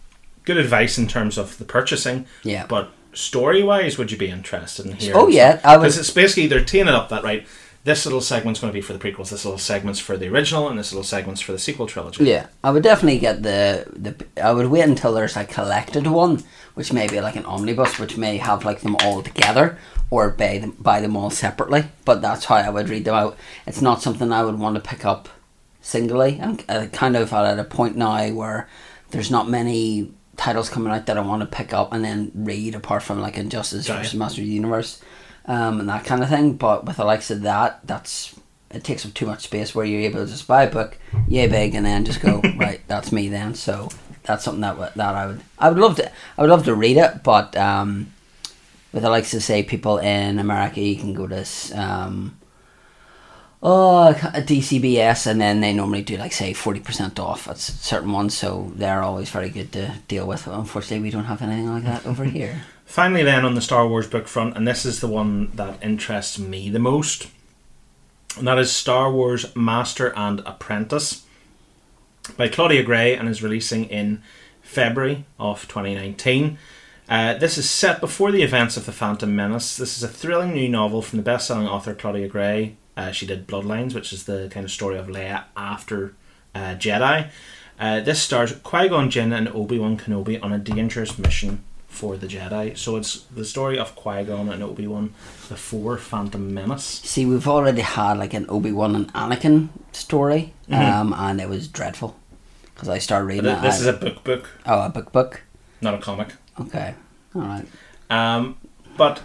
good 0.45 0.57
advice 0.57 0.97
in 0.97 1.07
terms 1.07 1.37
of 1.37 1.57
the 1.57 1.65
purchasing. 1.65 2.25
Yeah. 2.43 2.65
But 2.65 2.91
story 3.13 3.61
wise, 3.61 3.97
would 3.97 4.11
you 4.11 4.17
be 4.17 4.29
interested 4.29 4.85
in 4.85 4.93
hearing? 4.93 5.17
Oh, 5.19 5.27
yeah, 5.27 5.55
Because 5.57 5.97
it's 5.97 6.09
basically 6.09 6.47
they're 6.47 6.63
teeing 6.63 6.87
it 6.87 6.93
up 6.93 7.09
that 7.09 7.23
right. 7.23 7.45
This 7.85 8.05
little 8.05 8.19
segment's 8.19 8.59
going 8.59 8.71
to 8.71 8.77
be 8.77 8.81
for 8.81 8.91
the 8.91 8.99
prequels. 8.99 9.29
This 9.29 9.45
little 9.45 9.57
segment's 9.57 9.99
for 9.99 10.17
the 10.17 10.27
original, 10.27 10.67
and 10.67 10.77
this 10.77 10.91
little 10.91 11.03
segment's 11.03 11.39
for 11.39 11.53
the 11.53 11.59
sequel 11.59 11.87
trilogy. 11.87 12.25
Yeah, 12.25 12.47
I 12.61 12.71
would 12.71 12.83
definitely 12.83 13.19
get 13.19 13.41
the 13.41 13.85
the. 13.95 14.25
I 14.41 14.51
would 14.51 14.67
wait 14.67 14.81
until 14.81 15.13
there's 15.13 15.37
a 15.37 15.45
collected 15.45 16.05
one, 16.05 16.43
which 16.73 16.91
may 16.91 17.07
be 17.07 17.21
like 17.21 17.37
an 17.37 17.45
omnibus, 17.45 17.97
which 17.97 18.17
may 18.17 18.35
have 18.35 18.65
like 18.65 18.81
them 18.81 18.97
all 18.97 19.23
together, 19.23 19.77
or 20.11 20.29
buy 20.31 20.57
them 20.57 20.75
buy 20.79 21.01
them 21.01 21.15
all 21.15 21.29
separately. 21.29 21.85
But 22.05 22.21
that's 22.21 22.45
how 22.45 22.55
I 22.55 22.69
would 22.69 22.89
read 22.89 23.05
them 23.05 23.15
out. 23.15 23.37
It's 23.67 23.81
not 23.81 24.01
something 24.01 24.31
I 24.31 24.43
would 24.43 24.59
want 24.59 24.75
to 24.75 24.81
pick 24.81 25.05
up 25.05 25.29
singly. 25.81 26.39
I'm 26.41 26.59
uh, 26.67 26.87
kind 26.91 27.15
of 27.15 27.31
at 27.33 27.59
a 27.59 27.63
point 27.63 27.95
now 27.95 28.29
where 28.29 28.67
there's 29.11 29.31
not 29.31 29.49
many 29.49 30.11
titles 30.37 30.69
coming 30.69 30.91
out 30.93 31.05
that 31.07 31.17
I 31.17 31.21
want 31.21 31.41
to 31.41 31.45
pick 31.47 31.73
up 31.73 31.91
and 31.93 32.03
then 32.03 32.31
read, 32.33 32.75
apart 32.75 33.03
from 33.03 33.21
like 33.21 33.37
Injustice 33.37 33.89
Right. 33.89 33.97
versus 33.97 34.15
Master 34.15 34.41
of 34.41 34.47
the 34.47 34.53
Universe, 34.53 35.01
um, 35.45 35.79
and 35.79 35.89
that 35.89 36.05
kind 36.05 36.23
of 36.23 36.29
thing. 36.29 36.53
But 36.53 36.85
with 36.85 36.97
the 36.97 37.05
likes 37.05 37.29
of 37.31 37.41
that, 37.41 37.81
that's 37.85 38.35
it 38.71 38.83
takes 38.83 39.05
up 39.05 39.13
too 39.15 39.25
much 39.25 39.41
space 39.43 39.73
where 39.73 39.83
you're 39.85 40.01
able 40.01 40.23
to 40.23 40.31
just 40.31 40.47
buy 40.47 40.63
a 40.63 40.71
book, 40.71 40.97
yay 41.27 41.47
big, 41.47 41.73
and 41.75 41.85
then 41.85 42.05
just 42.05 42.21
go 42.21 42.39
right. 42.55 42.81
That's 42.87 43.11
me 43.11 43.27
then. 43.29 43.55
So 43.55 43.89
that's 44.23 44.43
something 44.43 44.61
that 44.61 44.93
that 44.95 45.15
I 45.15 45.25
would 45.27 45.41
I 45.57 45.69
would 45.69 45.79
love 45.79 45.95
to 45.97 46.11
I 46.37 46.41
would 46.41 46.49
love 46.51 46.65
to 46.65 46.75
read 46.75 46.97
it, 46.97 47.23
but 47.23 47.55
um, 47.57 48.13
with 48.91 49.03
the 49.03 49.09
likes 49.09 49.33
of 49.33 49.43
say 49.43 49.63
people 49.63 49.97
in 49.97 50.39
America, 50.39 50.81
you 50.81 50.95
can 50.95 51.13
go 51.13 51.27
to 51.27 51.45
um, 51.75 52.37
oh 53.61 54.09
a 54.09 54.41
DCBS, 54.41 55.27
and 55.27 55.39
then 55.39 55.61
they 55.61 55.73
normally 55.73 56.01
do 56.01 56.17
like 56.17 56.33
say 56.33 56.53
forty 56.53 56.79
percent 56.79 57.19
off 57.19 57.47
at 57.47 57.57
certain 57.57 58.11
ones, 58.11 58.35
so 58.35 58.71
they're 58.75 59.03
always 59.03 59.29
very 59.29 59.49
good 59.49 59.71
to 59.73 59.93
deal 60.07 60.27
with. 60.27 60.47
Unfortunately, 60.47 61.03
we 61.03 61.11
don't 61.11 61.25
have 61.25 61.41
anything 61.41 61.71
like 61.71 61.83
that 61.83 62.05
over 62.05 62.23
here. 62.37 62.63
Finally, 62.85 63.23
then 63.23 63.45
on 63.45 63.53
the 63.53 63.61
Star 63.61 63.87
Wars 63.87 64.07
book 64.07 64.27
front, 64.27 64.57
and 64.57 64.67
this 64.67 64.83
is 64.85 64.99
the 64.99 65.07
one 65.07 65.51
that 65.55 65.81
interests 65.83 66.39
me 66.39 66.69
the 66.69 66.79
most, 66.79 67.27
and 68.37 68.47
that 68.47 68.57
is 68.57 68.71
Star 68.71 69.11
Wars 69.11 69.55
Master 69.55 70.11
and 70.17 70.41
Apprentice 70.45 71.25
by 72.37 72.47
Claudia 72.47 72.83
Gray 72.83 73.15
and 73.15 73.29
is 73.29 73.43
releasing 73.43 73.85
in 73.85 74.21
February 74.61 75.25
of 75.39 75.67
2019. 75.67 76.57
Uh, 77.09 77.33
this 77.33 77.57
is 77.57 77.67
set 77.69 77.99
before 77.99 78.31
the 78.31 78.43
events 78.43 78.77
of 78.77 78.85
The 78.85 78.91
Phantom 78.91 79.35
Menace. 79.35 79.75
This 79.75 79.97
is 79.97 80.03
a 80.03 80.07
thrilling 80.07 80.53
new 80.53 80.69
novel 80.69 81.01
from 81.01 81.17
the 81.17 81.23
best 81.23 81.47
selling 81.47 81.67
author 81.67 81.95
Claudia 81.95 82.27
Gray. 82.27 82.75
Uh, 82.95 83.11
she 83.11 83.25
did 83.25 83.47
Bloodlines, 83.47 83.95
which 83.95 84.13
is 84.13 84.25
the 84.25 84.47
kind 84.51 84.63
of 84.63 84.71
story 84.71 84.97
of 84.97 85.07
Leia 85.07 85.45
after 85.57 86.13
uh, 86.53 86.75
Jedi. 86.75 87.29
Uh, 87.79 87.99
this 88.01 88.21
stars 88.21 88.51
Qui 88.63 88.89
Gon 88.89 89.09
Jinn 89.09 89.33
and 89.33 89.47
Obi 89.49 89.79
Wan 89.79 89.97
Kenobi 89.97 90.41
on 90.43 90.51
a 90.53 90.59
dangerous 90.59 91.17
mission 91.17 91.63
for 91.87 92.15
the 92.17 92.27
Jedi. 92.27 92.77
So 92.77 92.97
it's 92.97 93.21
the 93.23 93.45
story 93.45 93.79
of 93.79 93.95
Qui 93.95 94.25
Gon 94.25 94.49
and 94.49 94.61
Obi 94.61 94.85
Wan 94.85 95.13
before 95.47 95.97
Phantom 95.97 96.53
Menace. 96.53 96.83
See, 96.83 97.25
we've 97.25 97.47
already 97.47 97.81
had 97.81 98.17
like 98.19 98.35
an 98.35 98.45
Obi 98.49 98.71
Wan 98.71 98.95
and 98.95 99.11
Anakin 99.13 99.69
story, 99.93 100.53
um, 100.69 101.13
and 101.13 101.41
it 101.41 101.49
was 101.49 101.67
dreadful 101.67 102.15
because 102.75 102.89
I 102.89 102.99
started 102.99 103.25
reading 103.25 103.45
But 103.45 103.61
this 103.63 103.77
I- 103.77 103.79
is 103.79 103.85
a 103.87 103.93
book 103.93 104.23
book, 104.23 104.49
oh 104.67 104.85
a 104.85 104.89
book 104.89 105.11
book. 105.11 105.41
not 105.81 105.95
a 105.95 105.97
comic. 105.99 106.33
Okay, 106.61 106.93
all 107.35 107.41
right. 107.41 107.65
Um, 108.09 108.57
but 108.97 109.21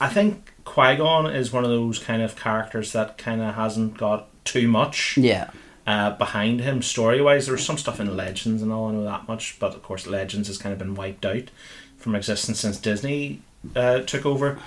I 0.00 0.08
think 0.08 0.52
Qui 0.64 0.96
Gon 0.96 1.26
is 1.26 1.52
one 1.52 1.64
of 1.64 1.70
those 1.70 1.98
kind 1.98 2.22
of 2.22 2.36
characters 2.36 2.92
that 2.92 3.18
kind 3.18 3.40
of 3.40 3.54
hasn't 3.54 3.96
got 3.98 4.28
too 4.44 4.66
much 4.66 5.16
Yeah, 5.16 5.50
uh, 5.86 6.10
behind 6.16 6.60
him 6.60 6.82
story 6.82 7.20
wise. 7.20 7.46
There 7.46 7.54
was 7.54 7.64
some 7.64 7.78
stuff 7.78 8.00
in 8.00 8.16
Legends 8.16 8.62
and 8.62 8.72
all, 8.72 8.88
I 8.88 8.92
know 8.92 9.04
that 9.04 9.28
much, 9.28 9.58
but 9.58 9.74
of 9.74 9.82
course, 9.82 10.06
Legends 10.06 10.48
has 10.48 10.58
kind 10.58 10.72
of 10.72 10.78
been 10.78 10.94
wiped 10.94 11.24
out 11.24 11.50
from 11.96 12.14
existence 12.14 12.60
since 12.60 12.78
Disney 12.78 13.42
uh, 13.76 14.00
took 14.00 14.26
over. 14.26 14.58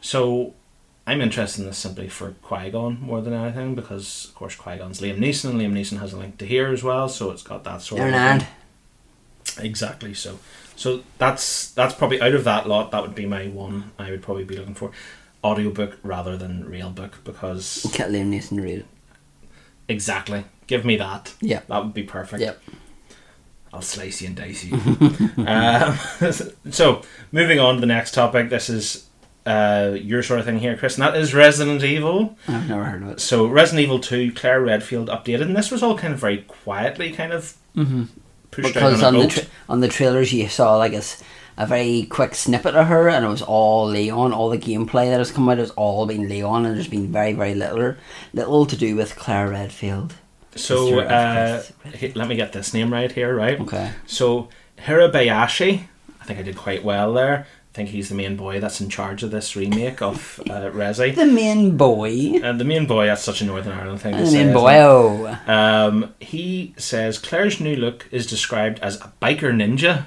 So 0.00 0.54
I'm 1.06 1.20
interested 1.20 1.62
in 1.62 1.66
this 1.68 1.78
simply 1.78 2.08
for 2.08 2.32
Qui 2.42 2.70
Gon 2.70 2.98
more 3.00 3.20
than 3.20 3.32
anything 3.32 3.74
because, 3.74 4.26
of 4.26 4.34
course, 4.34 4.54
Qui 4.54 4.76
Gon's 4.76 5.00
Liam 5.00 5.18
Neeson, 5.18 5.50
and 5.50 5.60
Liam 5.60 5.72
Neeson 5.72 5.98
has 6.00 6.12
a 6.12 6.18
link 6.18 6.38
to 6.38 6.46
here 6.46 6.68
as 6.68 6.82
well, 6.82 7.08
so 7.08 7.30
it's 7.30 7.42
got 7.42 7.64
that 7.64 7.82
sort 7.82 8.00
they're 8.00 8.08
of. 8.08 8.14
and. 8.14 8.46
Exactly. 9.58 10.14
So, 10.14 10.38
so 10.76 11.02
that's 11.18 11.70
that's 11.72 11.94
probably 11.94 12.20
out 12.20 12.34
of 12.34 12.44
that 12.44 12.68
lot. 12.68 12.90
That 12.90 13.02
would 13.02 13.14
be 13.14 13.26
my 13.26 13.48
one. 13.48 13.92
I 13.98 14.10
would 14.10 14.22
probably 14.22 14.44
be 14.44 14.56
looking 14.56 14.74
for 14.74 14.90
audiobook 15.44 15.98
rather 16.02 16.36
than 16.36 16.64
real 16.68 16.90
book 16.90 17.18
because 17.24 17.86
Get 17.94 18.10
Liam 18.10 18.30
Neeson 18.30 18.56
to 18.56 18.62
read 18.62 18.78
it. 18.80 18.86
exactly. 19.88 20.44
Give 20.66 20.84
me 20.84 20.96
that. 20.96 21.34
Yeah. 21.40 21.60
That 21.68 21.84
would 21.84 21.94
be 21.94 22.04
perfect. 22.04 22.40
Yep. 22.40 22.60
I'll 23.74 23.82
slice 23.82 24.20
you 24.20 24.28
and 24.28 24.36
dice 24.36 24.64
you. 24.64 24.74
um, 25.46 25.98
so, 26.70 27.02
moving 27.32 27.58
on 27.58 27.76
to 27.76 27.80
the 27.80 27.86
next 27.86 28.12
topic. 28.12 28.50
This 28.50 28.68
is 28.68 29.08
uh, 29.46 29.96
your 29.98 30.22
sort 30.22 30.40
of 30.40 30.46
thing 30.46 30.58
here, 30.58 30.76
Chris, 30.76 30.96
and 30.96 31.02
that 31.02 31.16
is 31.16 31.32
Resident 31.34 31.82
Evil. 31.82 32.36
I've 32.46 32.68
never 32.68 32.84
heard 32.84 33.02
of 33.02 33.08
it. 33.08 33.20
So, 33.20 33.46
Resident 33.46 33.82
Evil 33.84 33.98
2, 33.98 34.32
Claire 34.32 34.60
Redfield 34.60 35.08
updated, 35.08 35.42
and 35.42 35.56
this 35.56 35.70
was 35.70 35.82
all 35.82 35.96
kind 35.96 36.12
of 36.12 36.20
very 36.20 36.38
quietly 36.42 37.12
kind 37.12 37.32
of 37.32 37.56
Mm-hmm. 37.76 38.04
Pushed 38.52 38.72
Because 38.72 39.02
on 39.02 39.16
on 39.16 39.20
the 39.22 39.26
tra- 39.26 39.46
on 39.68 39.80
the 39.80 39.88
trailers 39.88 40.32
you 40.32 40.48
saw 40.48 40.76
like 40.76 40.92
a, 40.92 41.02
a 41.58 41.66
very 41.66 42.04
quick 42.04 42.36
snippet 42.36 42.76
of 42.76 42.86
her, 42.86 43.08
and 43.08 43.24
it 43.24 43.28
was 43.28 43.42
all 43.42 43.86
Leon. 43.86 44.32
All 44.32 44.48
the 44.48 44.58
gameplay 44.58 45.10
that 45.10 45.18
has 45.18 45.32
come 45.32 45.48
out 45.48 45.58
has 45.58 45.70
all 45.70 46.06
been 46.06 46.28
Leon, 46.28 46.64
and 46.64 46.76
there's 46.76 46.86
been 46.86 47.10
very 47.10 47.32
very 47.32 47.54
little 47.54 47.96
little 48.32 48.66
to 48.66 48.76
do 48.76 48.94
with 48.94 49.16
Claire 49.16 49.48
Redfield. 49.48 50.14
so, 50.54 51.00
uh, 51.00 51.62
Redfield. 51.84 52.14
let 52.16 52.28
me 52.28 52.36
get 52.36 52.52
this 52.52 52.72
name 52.72 52.92
right 52.92 53.10
here, 53.10 53.34
right? 53.34 53.58
Okay. 53.60 53.90
So 54.06 54.48
Hirabayashi, 54.78 55.84
I 56.20 56.24
think 56.24 56.38
I 56.38 56.42
did 56.42 56.56
quite 56.56 56.84
well 56.84 57.12
there. 57.12 57.46
Think 57.72 57.88
he's 57.88 58.10
the 58.10 58.14
main 58.14 58.36
boy 58.36 58.60
that's 58.60 58.82
in 58.82 58.90
charge 58.90 59.22
of 59.22 59.30
this 59.30 59.56
remake 59.56 60.02
of 60.02 60.40
uh, 60.50 60.70
Resi. 60.70 61.14
The 61.14 61.24
main 61.24 61.78
boy. 61.78 62.38
And 62.42 62.60
the 62.60 62.66
main 62.66 62.86
boy, 62.86 63.06
that's 63.06 63.22
such 63.22 63.40
a 63.40 63.46
Northern 63.46 63.72
Ireland 63.72 64.02
thing 64.02 64.14
The 64.14 64.30
main 64.30 64.52
boy. 64.52 64.74
Oh. 64.74 65.38
Um, 65.46 66.14
he 66.20 66.74
says 66.76 67.18
Claire's 67.18 67.60
new 67.60 67.74
look 67.74 68.08
is 68.10 68.26
described 68.26 68.78
as 68.80 68.96
a 68.96 69.12
biker 69.22 69.54
ninja. 69.54 70.06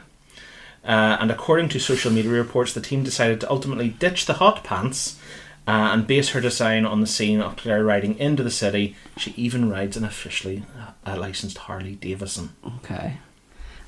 Uh, 0.83 1.17
and 1.19 1.31
according 1.31 1.69
to 1.69 1.79
social 1.79 2.11
media 2.11 2.29
reports, 2.29 2.73
the 2.73 2.81
team 2.81 3.03
decided 3.03 3.41
to 3.41 3.49
ultimately 3.49 3.89
ditch 3.89 4.27
the 4.27 4.33
hot 4.33 4.63
pants 4.63 5.19
uh, 5.67 5.89
and 5.91 6.05
base 6.05 6.29
her 6.29 6.41
design 6.41 6.85
on 6.85 7.01
the 7.01 7.07
scene 7.07 7.41
of 7.41 7.55
Claire 7.55 7.83
riding 7.83 8.15
into 8.19 8.43
the 8.43 8.51
city. 8.51 8.95
She 9.17 9.33
even 9.35 9.71
rides 9.71 9.97
an 9.97 10.03
officially 10.03 10.63
uh, 11.03 11.17
licensed 11.17 11.57
Harley 11.57 11.95
Davidson. 11.95 12.49
Okay. 12.77 13.17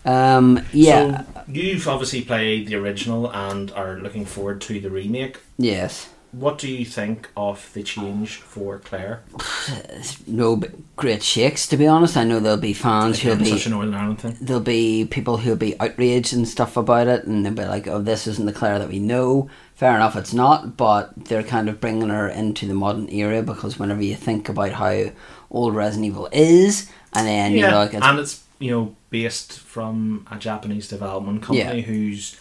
Um. 0.08 0.66
Yeah. 0.74 1.24
So 1.24 1.44
you've 1.48 1.88
obviously 1.88 2.22
played 2.24 2.68
the 2.68 2.76
original 2.76 3.30
and 3.32 3.72
are 3.72 3.98
looking 4.00 4.26
forward 4.26 4.62
to 4.62 4.80
the 4.80 4.90
remake. 4.90 5.40
yes. 5.58 6.10
What 6.34 6.58
do 6.58 6.68
you 6.70 6.84
think 6.86 7.30
of 7.38 7.72
the 7.74 7.82
change 7.84 8.36
for 8.36 8.80
Claire? 8.80 9.24
No 10.28 10.62
great 10.98 11.24
shakes, 11.24 11.66
to 11.68 11.78
be 11.78 11.88
honest. 11.88 12.18
I 12.18 12.26
know 12.26 12.40
there'll 12.42 12.58
be 12.58 12.74
fans 12.74 13.20
who'll 13.22 13.38
be 13.38 13.46
such 13.46 13.66
a 13.66 13.70
Northern 13.70 13.94
Ireland 13.96 14.20
thing. 14.20 14.38
there'll 14.42 14.62
be 14.62 15.06
people 15.06 15.38
who'll 15.38 15.56
be 15.56 15.80
outraged 15.80 16.34
and 16.34 16.48
stuff 16.48 16.76
about 16.78 17.08
it, 17.08 17.24
and 17.26 17.46
they'll 17.46 17.54
be 17.54 17.66
like, 17.66 17.88
"Oh, 17.88 18.02
this 18.02 18.28
isn't 18.28 18.46
the 18.46 18.52
Claire 18.54 18.78
that 18.78 18.90
we 18.90 19.00
know." 19.00 19.50
Fair 19.74 19.96
enough, 19.96 20.16
it's 20.16 20.34
not, 20.34 20.76
but 20.76 21.14
they're 21.26 21.44
kind 21.44 21.70
of 21.70 21.80
bringing 21.80 22.10
her 22.10 22.28
into 22.28 22.68
the 22.68 22.74
modern 22.74 23.10
era 23.10 23.42
because 23.42 23.80
whenever 23.80 24.04
you 24.04 24.16
think 24.16 24.50
about 24.50 24.72
how 24.74 25.06
old 25.50 25.76
Resident 25.76 26.08
Evil 26.08 26.28
is, 26.34 26.90
and 27.14 27.26
then 27.26 27.54
yeah, 27.54 27.70
you're 27.70 27.76
like, 27.80 27.94
it's, 27.94 28.06
and 28.06 28.20
it's 28.20 28.44
you 28.60 28.72
know 28.72 28.96
based 29.10 29.60
from 29.60 30.26
a 30.32 30.38
Japanese 30.38 30.88
development 30.88 31.42
company 31.44 31.80
Yeah. 31.80 31.86
who's 31.86 32.36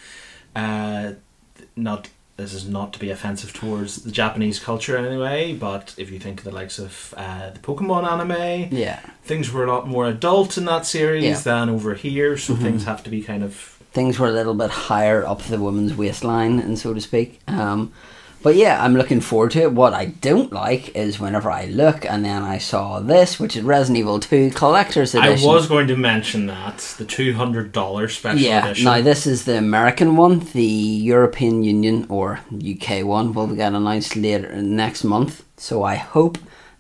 uh, 0.55 1.13
not. 1.75 2.09
This 2.37 2.53
is 2.53 2.69
not 2.69 2.93
to 2.93 2.99
be 2.99 3.09
offensive 3.11 3.55
towards 3.55 4.03
the 4.03 4.11
Japanese 4.11 4.59
culture 4.61 4.95
anyway, 4.99 5.55
but 5.55 5.95
if 5.97 6.11
you 6.11 6.19
think 6.19 6.41
of 6.41 6.45
the 6.45 6.51
likes 6.51 6.79
of 6.79 7.15
uh, 7.17 7.49
the 7.49 7.59
Pokemon 7.61 8.05
anime, 8.07 8.77
yeah, 8.77 9.01
things 9.23 9.51
were 9.51 9.65
a 9.65 9.73
lot 9.73 9.89
more 9.89 10.07
adult 10.07 10.59
in 10.59 10.67
that 10.67 10.85
series 10.85 11.25
Yeah. 11.25 11.33
Mm-hmm. 11.33 11.43
than 11.49 11.69
over 11.71 11.95
here, 11.95 12.37
so 12.37 12.55
things 12.55 12.85
have 12.85 13.03
to 13.05 13.11
be 13.11 13.23
kind 13.23 13.43
of 13.43 13.55
things 13.93 14.19
were 14.19 14.29
a 14.29 14.33
little 14.33 14.53
bit 14.53 14.71
higher 14.71 15.25
up 15.25 15.41
the 15.45 15.59
woman's 15.59 15.95
waistline, 15.95 16.59
and 16.61 16.79
so 16.79 16.93
to 16.93 17.01
speak. 17.01 17.41
Um, 17.49 17.95
but 18.43 18.55
yeah, 18.55 18.83
I'm 18.85 18.95
looking 18.95 19.21
forward 19.21 19.51
to 19.53 19.63
it. 19.63 19.73
What 19.73 19.93
I 19.95 20.07
don't 20.07 20.53
like 20.53 20.95
is 20.97 21.19
whenever 21.19 21.51
I 21.51 21.67
look 21.67 22.05
and 22.05 22.25
then 22.25 22.43
I 22.43 22.59
saw 22.59 23.01
this, 23.01 23.41
which 23.41 23.57
is 23.57 23.63
Resident 23.63 23.99
Evil 23.99 24.21
2 24.21 24.51
Collector's 24.51 25.15
Edition. 25.15 25.49
I 25.49 25.53
was 25.53 25.67
going 25.67 25.89
to 25.89 25.97
mention 25.97 26.47
that 26.47 26.79
the 26.99 27.05
two 27.05 27.33
hundred 27.35 27.73
dollar 27.73 28.09
special 28.09 28.41
Yeah, 28.41 28.67
edition. 28.67 28.85
now 28.85 29.01
this 29.01 29.27
is 29.27 29.45
the 29.45 29.59
American 29.59 30.17
one. 30.17 30.41
The 30.53 30.63
European 30.65 31.63
Union 31.63 32.07
or 32.09 32.41
UK 32.55 33.05
one 33.05 33.33
will 33.33 33.49
get 33.49 33.73
announced 33.75 34.17
later 34.17 34.55
next 34.63 35.03
month. 35.05 35.45
So 35.57 35.83
I 35.83 35.97
hope 35.97 36.39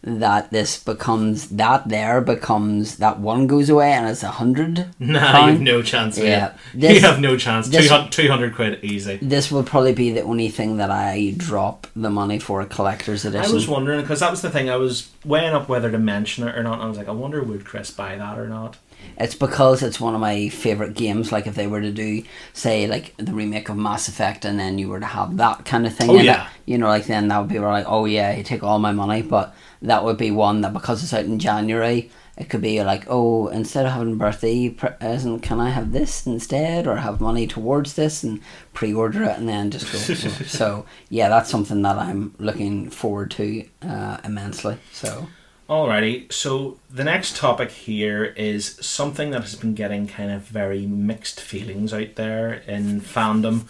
that 0.08 0.50
this 0.52 0.78
becomes 0.82 1.48
that 1.48 1.88
there 1.88 2.20
becomes 2.20 2.96
that 2.98 3.18
one 3.18 3.48
goes 3.48 3.68
away 3.68 3.92
and 3.92 4.08
it's 4.08 4.22
a 4.22 4.28
hundred. 4.30 4.86
Nah, 5.00 5.32
pound. 5.32 5.52
you've 5.54 5.62
no 5.62 5.82
chance. 5.82 6.16
Yeah, 6.16 6.24
Yeah, 6.24 6.52
this- 6.74 6.94
you 6.94 7.00
have 7.08 7.20
no 7.20 7.36
chance. 7.36 7.68
this- 7.68 7.88
200, 7.88 8.12
200 8.12 8.54
quid 8.54 8.84
easy. 8.84 9.18
This 9.20 9.50
will 9.50 9.64
probably 9.64 9.92
be 9.94 10.12
the 10.12 10.22
only 10.22 10.48
thing 10.48 10.76
that 10.76 10.90
I 10.92 11.34
drop 11.36 11.88
the 11.96 12.10
money 12.10 12.38
for 12.38 12.60
a 12.60 12.66
collector's 12.66 13.24
edition. 13.24 13.50
I 13.50 13.54
was 13.54 13.66
wondering 13.68 14.00
because 14.00 14.20
that 14.20 14.30
was 14.30 14.42
the 14.42 14.50
thing. 14.50 14.70
I 14.70 14.76
was 14.76 15.10
weighing 15.24 15.54
up 15.54 15.68
whether 15.68 15.90
to 15.90 15.98
mention 15.98 16.46
it 16.46 16.56
or 16.56 16.62
not. 16.62 16.74
And 16.74 16.82
I 16.82 16.86
was 16.86 16.96
like, 16.98 17.08
I 17.08 17.12
wonder 17.12 17.42
would 17.42 17.64
Chris 17.64 17.90
buy 17.90 18.16
that 18.16 18.38
or 18.38 18.46
not. 18.48 18.76
It's 19.18 19.34
because 19.34 19.82
it's 19.82 20.00
one 20.00 20.14
of 20.14 20.20
my 20.20 20.48
favorite 20.48 20.94
games. 20.94 21.32
Like 21.32 21.46
if 21.46 21.54
they 21.54 21.66
were 21.66 21.80
to 21.80 21.90
do, 21.92 22.22
say, 22.52 22.86
like 22.86 23.14
the 23.18 23.32
remake 23.32 23.68
of 23.68 23.76
Mass 23.76 24.08
Effect, 24.08 24.44
and 24.44 24.58
then 24.58 24.78
you 24.78 24.88
were 24.88 25.00
to 25.00 25.06
have 25.06 25.36
that 25.36 25.64
kind 25.64 25.86
of 25.86 25.94
thing. 25.94 26.10
Oh, 26.10 26.14
yeah. 26.16 26.44
It, 26.46 26.50
you 26.72 26.78
know, 26.78 26.88
like 26.88 27.06
then 27.06 27.28
that 27.28 27.38
would 27.38 27.48
be 27.48 27.58
like, 27.58 27.86
oh 27.88 28.04
yeah, 28.04 28.34
you 28.36 28.42
take 28.42 28.62
all 28.62 28.78
my 28.78 28.92
money. 28.92 29.22
But 29.22 29.54
that 29.82 30.04
would 30.04 30.16
be 30.16 30.30
one 30.30 30.60
that 30.62 30.72
because 30.72 31.02
it's 31.02 31.12
out 31.12 31.24
in 31.24 31.38
January, 31.38 32.10
it 32.36 32.48
could 32.50 32.60
be 32.60 32.82
like, 32.82 33.04
oh, 33.08 33.48
instead 33.48 33.86
of 33.86 33.92
having 33.92 34.12
a 34.12 34.16
birthday 34.16 34.68
present, 34.68 35.42
can 35.42 35.60
I 35.60 35.70
have 35.70 35.92
this 35.92 36.26
instead, 36.26 36.86
or 36.86 36.96
have 36.96 37.20
money 37.20 37.46
towards 37.46 37.94
this 37.94 38.22
and 38.22 38.40
pre-order 38.74 39.24
it 39.24 39.38
and 39.38 39.48
then 39.48 39.70
just 39.70 39.90
go. 39.90 39.98
so 40.46 40.86
yeah, 41.08 41.28
that's 41.28 41.50
something 41.50 41.82
that 41.82 41.96
I'm 41.96 42.34
looking 42.38 42.90
forward 42.90 43.30
to 43.32 43.66
uh, 43.82 44.18
immensely. 44.24 44.78
So 44.92 45.28
Alrighty, 45.68 46.32
so 46.32 46.78
the 46.88 47.02
next 47.02 47.36
topic 47.36 47.72
here 47.72 48.24
is 48.24 48.76
something 48.80 49.30
that 49.30 49.40
has 49.40 49.56
been 49.56 49.74
getting 49.74 50.06
kind 50.06 50.30
of 50.30 50.42
very 50.42 50.86
mixed 50.86 51.40
feelings 51.40 51.92
out 51.92 52.14
there 52.14 52.52
in 52.68 53.00
fandom 53.00 53.66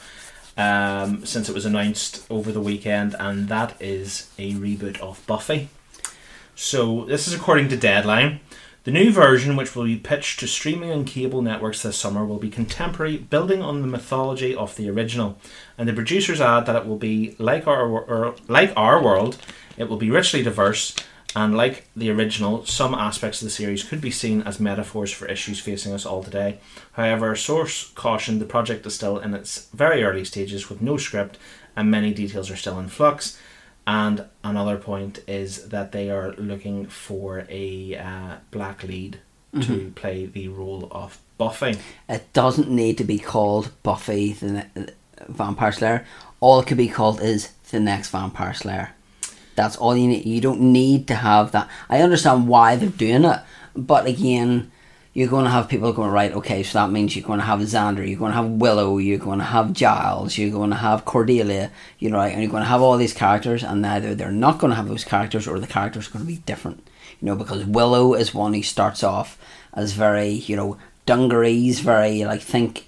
um, 0.58 1.24
since 1.24 1.48
it 1.48 1.54
was 1.54 1.64
announced 1.64 2.26
over 2.28 2.52
the 2.52 2.60
weekend, 2.60 3.16
and 3.18 3.48
that 3.48 3.80
is 3.80 4.30
a 4.38 4.52
reboot 4.54 4.98
of 5.00 5.26
Buffy. 5.26 5.70
So, 6.58 7.04
this 7.04 7.28
is 7.28 7.34
according 7.34 7.68
to 7.68 7.76
Deadline. 7.76 8.40
The 8.84 8.90
new 8.90 9.12
version, 9.12 9.56
which 9.56 9.76
will 9.76 9.84
be 9.84 9.98
pitched 9.98 10.40
to 10.40 10.46
streaming 10.46 10.90
and 10.90 11.06
cable 11.06 11.42
networks 11.42 11.82
this 11.82 11.98
summer, 11.98 12.24
will 12.24 12.38
be 12.38 12.48
contemporary, 12.48 13.18
building 13.18 13.60
on 13.60 13.82
the 13.82 13.86
mythology 13.86 14.54
of 14.54 14.74
the 14.74 14.88
original. 14.88 15.38
And 15.76 15.86
the 15.86 15.92
producers 15.92 16.40
add 16.40 16.64
that 16.64 16.74
it 16.74 16.86
will 16.86 16.96
be 16.96 17.36
like 17.38 17.66
our 17.66 17.86
or, 17.86 18.34
like 18.48 18.72
our 18.74 19.02
world. 19.02 19.36
It 19.76 19.90
will 19.90 19.98
be 19.98 20.10
richly 20.10 20.42
diverse, 20.42 20.96
and 21.34 21.58
like 21.58 21.88
the 21.94 22.10
original, 22.10 22.64
some 22.64 22.94
aspects 22.94 23.42
of 23.42 23.46
the 23.46 23.50
series 23.50 23.84
could 23.84 24.00
be 24.00 24.10
seen 24.10 24.40
as 24.40 24.58
metaphors 24.58 25.12
for 25.12 25.26
issues 25.26 25.60
facing 25.60 25.92
us 25.92 26.06
all 26.06 26.24
today. 26.24 26.58
However, 26.92 27.36
source 27.36 27.90
cautioned 27.94 28.40
the 28.40 28.46
project 28.46 28.86
is 28.86 28.94
still 28.94 29.18
in 29.18 29.34
its 29.34 29.68
very 29.74 30.02
early 30.02 30.24
stages 30.24 30.70
with 30.70 30.80
no 30.80 30.96
script, 30.96 31.36
and 31.76 31.90
many 31.90 32.14
details 32.14 32.50
are 32.50 32.56
still 32.56 32.78
in 32.78 32.88
flux. 32.88 33.38
And 33.86 34.24
another 34.42 34.76
point 34.78 35.20
is 35.28 35.68
that 35.68 35.92
they 35.92 36.10
are 36.10 36.32
looking 36.32 36.86
for 36.86 37.46
a 37.48 37.96
uh, 37.96 38.36
black 38.50 38.82
lead 38.82 39.20
to 39.60 39.90
play 39.94 40.26
the 40.26 40.48
role 40.48 40.88
of 40.90 41.18
Buffy. 41.38 41.78
It 42.08 42.30
doesn't 42.34 42.68
need 42.68 42.98
to 42.98 43.04
be 43.04 43.18
called 43.18 43.70
Buffy 43.82 44.32
the 44.34 44.52
ne- 44.52 44.86
Vampire 45.28 45.72
Slayer. 45.72 46.06
All 46.40 46.60
it 46.60 46.66
could 46.66 46.76
be 46.76 46.88
called 46.88 47.22
is 47.22 47.52
the 47.70 47.80
next 47.80 48.10
Vampire 48.10 48.52
Slayer. 48.52 48.92
That's 49.54 49.76
all 49.76 49.96
you 49.96 50.08
need. 50.08 50.26
You 50.26 50.40
don't 50.42 50.60
need 50.60 51.08
to 51.08 51.14
have 51.14 51.52
that. 51.52 51.70
I 51.88 52.02
understand 52.02 52.48
why 52.48 52.76
they're 52.76 52.90
doing 52.90 53.24
it, 53.24 53.40
but 53.74 54.06
again, 54.06 54.70
you're 55.16 55.28
going 55.28 55.46
to 55.46 55.50
have 55.50 55.66
people 55.66 55.94
going 55.94 56.10
right. 56.10 56.30
Okay, 56.30 56.62
so 56.62 56.78
that 56.78 56.90
means 56.90 57.16
you're 57.16 57.26
going 57.26 57.38
to 57.38 57.46
have 57.46 57.60
Xander, 57.60 58.06
you're 58.06 58.18
going 58.18 58.32
to 58.32 58.36
have 58.36 58.50
Willow, 58.50 58.98
you're 58.98 59.16
going 59.16 59.38
to 59.38 59.46
have 59.46 59.72
Giles, 59.72 60.36
you're 60.36 60.50
going 60.50 60.68
to 60.68 60.76
have 60.76 61.06
Cordelia. 61.06 61.70
You 61.98 62.10
know, 62.10 62.18
right, 62.18 62.34
and 62.34 62.42
you're 62.42 62.50
going 62.50 62.62
to 62.62 62.68
have 62.68 62.82
all 62.82 62.98
these 62.98 63.14
characters, 63.14 63.64
and 63.64 63.86
either 63.86 64.14
they're 64.14 64.30
not 64.30 64.58
going 64.58 64.72
to 64.72 64.76
have 64.76 64.88
those 64.88 65.04
characters, 65.04 65.48
or 65.48 65.58
the 65.58 65.66
characters 65.66 66.08
are 66.08 66.10
going 66.10 66.26
to 66.26 66.30
be 66.30 66.42
different. 66.44 66.86
You 67.18 67.28
know, 67.28 67.34
because 67.34 67.64
Willow 67.64 68.12
is 68.12 68.34
one 68.34 68.52
who 68.52 68.62
starts 68.62 69.02
off 69.02 69.38
as 69.72 69.94
very, 69.94 70.28
you 70.28 70.54
know, 70.54 70.76
dungarees, 71.06 71.80
very 71.80 72.26
like 72.26 72.42
think 72.42 72.86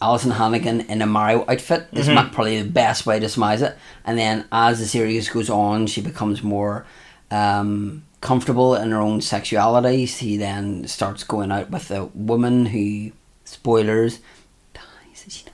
Alyson 0.00 0.30
Hannigan 0.30 0.82
in 0.82 1.02
a 1.02 1.06
Mario 1.06 1.44
outfit 1.48 1.88
is 1.90 2.08
ma- 2.08 2.28
probably 2.30 2.62
the 2.62 2.70
best 2.70 3.04
way 3.04 3.18
to 3.18 3.28
surmise 3.28 3.62
it. 3.62 3.76
And 4.04 4.16
then 4.16 4.44
as 4.52 4.78
the 4.78 4.86
series 4.86 5.28
goes 5.28 5.50
on, 5.50 5.88
she 5.88 6.02
becomes 6.02 6.40
more 6.40 6.86
um, 7.32 8.04
comfortable 8.20 8.74
in 8.74 8.90
her 8.90 8.98
own 9.00 9.20
sexuality. 9.20 10.06
She 10.06 10.36
then 10.36 10.86
starts 10.86 11.24
going 11.24 11.52
out 11.52 11.70
with 11.70 11.90
a 11.90 12.06
woman 12.06 12.66
who, 12.66 13.12
spoilers, 13.44 14.20
dies. 14.74 15.24
She 15.28 15.44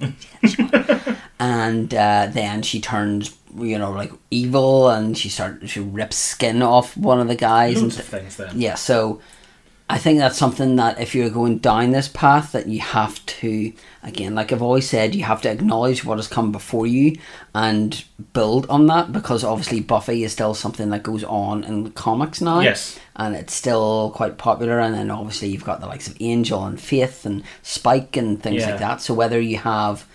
dies. 0.00 0.50
She 0.50 0.62
dies. 0.64 1.16
and 1.40 1.94
uh, 1.94 2.28
then 2.30 2.62
she 2.62 2.80
turns, 2.80 3.36
you 3.56 3.78
know, 3.78 3.92
like 3.92 4.12
evil, 4.30 4.88
and 4.88 5.16
she 5.16 5.28
starts 5.28 5.70
she 5.70 5.80
rips 5.80 6.16
skin 6.16 6.62
off 6.62 6.96
one 6.96 7.20
of 7.20 7.28
the 7.28 7.36
guys. 7.36 7.80
Loads 7.80 7.96
and 7.96 8.04
of 8.04 8.08
things 8.08 8.36
then. 8.36 8.60
yeah, 8.60 8.74
so 8.74 9.20
I 9.92 9.98
think 9.98 10.18
that's 10.20 10.38
something 10.38 10.76
that 10.76 10.98
if 10.98 11.14
you're 11.14 11.28
going 11.28 11.58
down 11.58 11.90
this 11.90 12.08
path, 12.08 12.52
that 12.52 12.66
you 12.66 12.80
have 12.80 13.24
to, 13.26 13.74
again, 14.02 14.34
like 14.34 14.50
I've 14.50 14.62
always 14.62 14.88
said, 14.88 15.14
you 15.14 15.24
have 15.24 15.42
to 15.42 15.50
acknowledge 15.50 16.02
what 16.02 16.16
has 16.16 16.28
come 16.28 16.50
before 16.50 16.86
you 16.86 17.16
and 17.54 18.02
build 18.32 18.66
on 18.70 18.86
that 18.86 19.12
because 19.12 19.44
obviously 19.44 19.80
Buffy 19.80 20.24
is 20.24 20.32
still 20.32 20.54
something 20.54 20.88
that 20.88 21.02
goes 21.02 21.24
on 21.24 21.62
in 21.64 21.84
the 21.84 21.90
comics 21.90 22.40
now. 22.40 22.60
Yes. 22.60 22.98
And 23.16 23.36
it's 23.36 23.52
still 23.54 24.12
quite 24.14 24.38
popular, 24.38 24.80
and 24.80 24.94
then 24.94 25.10
obviously 25.10 25.48
you've 25.48 25.64
got 25.64 25.80
the 25.80 25.86
likes 25.86 26.08
of 26.08 26.16
Angel 26.20 26.64
and 26.64 26.80
Faith 26.80 27.26
and 27.26 27.42
Spike 27.62 28.16
and 28.16 28.42
things 28.42 28.62
Yeah. 28.62 28.70
like 28.70 28.78
that. 28.80 29.02
So 29.02 29.12
whether 29.12 29.38
you 29.38 29.58
have 29.58 30.06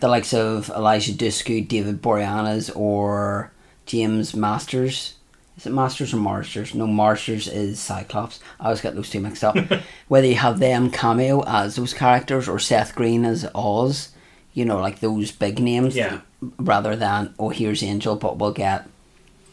the 0.00 0.08
likes 0.08 0.34
of 0.34 0.70
Eliza 0.76 1.12
Dushku, 1.12 1.66
David 1.66 2.02
Boreanaz, 2.02 2.70
or 2.76 3.52
James 3.86 4.34
Masters. 4.34 5.14
Is 5.56 5.66
it 5.66 5.70
Masters 5.72 6.14
or 6.14 6.16
Marsters? 6.16 6.74
No, 6.74 6.86
Marsters 6.86 7.46
is 7.46 7.78
Cyclops. 7.78 8.40
I 8.58 8.64
always 8.66 8.80
get 8.80 8.94
those 8.94 9.10
two 9.10 9.20
mixed 9.20 9.44
up. 9.44 9.56
Whether 10.08 10.26
you 10.28 10.36
have 10.36 10.58
them 10.58 10.90
cameo 10.90 11.44
as 11.46 11.76
those 11.76 11.92
characters 11.92 12.48
or 12.48 12.58
Seth 12.58 12.94
Green 12.94 13.24
as 13.24 13.46
Oz, 13.54 14.12
you 14.54 14.64
know, 14.64 14.80
like 14.80 15.00
those 15.00 15.30
big 15.30 15.58
names, 15.58 15.94
Yeah. 15.94 16.20
rather 16.58 16.96
than, 16.96 17.34
oh, 17.38 17.50
here's 17.50 17.82
Angel, 17.82 18.16
but 18.16 18.38
we'll 18.38 18.52
get 18.52 18.88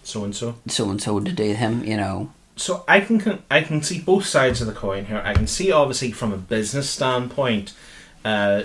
So 0.03 0.23
and 0.23 0.33
so. 0.35 0.55
so 0.67 0.89
and 0.89 1.01
so 1.01 1.19
to 1.19 1.31
do 1.33 1.53
him, 1.53 1.83
you 1.83 1.97
know. 1.97 2.31
so 2.55 2.83
I 2.87 3.01
can 3.01 3.19
con- 3.19 3.43
I 3.51 3.61
can 3.61 3.83
see 3.83 3.99
both 3.99 4.25
sides 4.25 4.61
of 4.61 4.67
the 4.67 4.73
coin 4.73 5.05
here. 5.05 5.21
I 5.25 5.33
can 5.33 5.47
see 5.47 5.69
obviously 5.71 6.11
from 6.13 6.31
a 6.33 6.37
business 6.37 6.89
standpoint, 6.89 7.73
uh, 8.23 8.63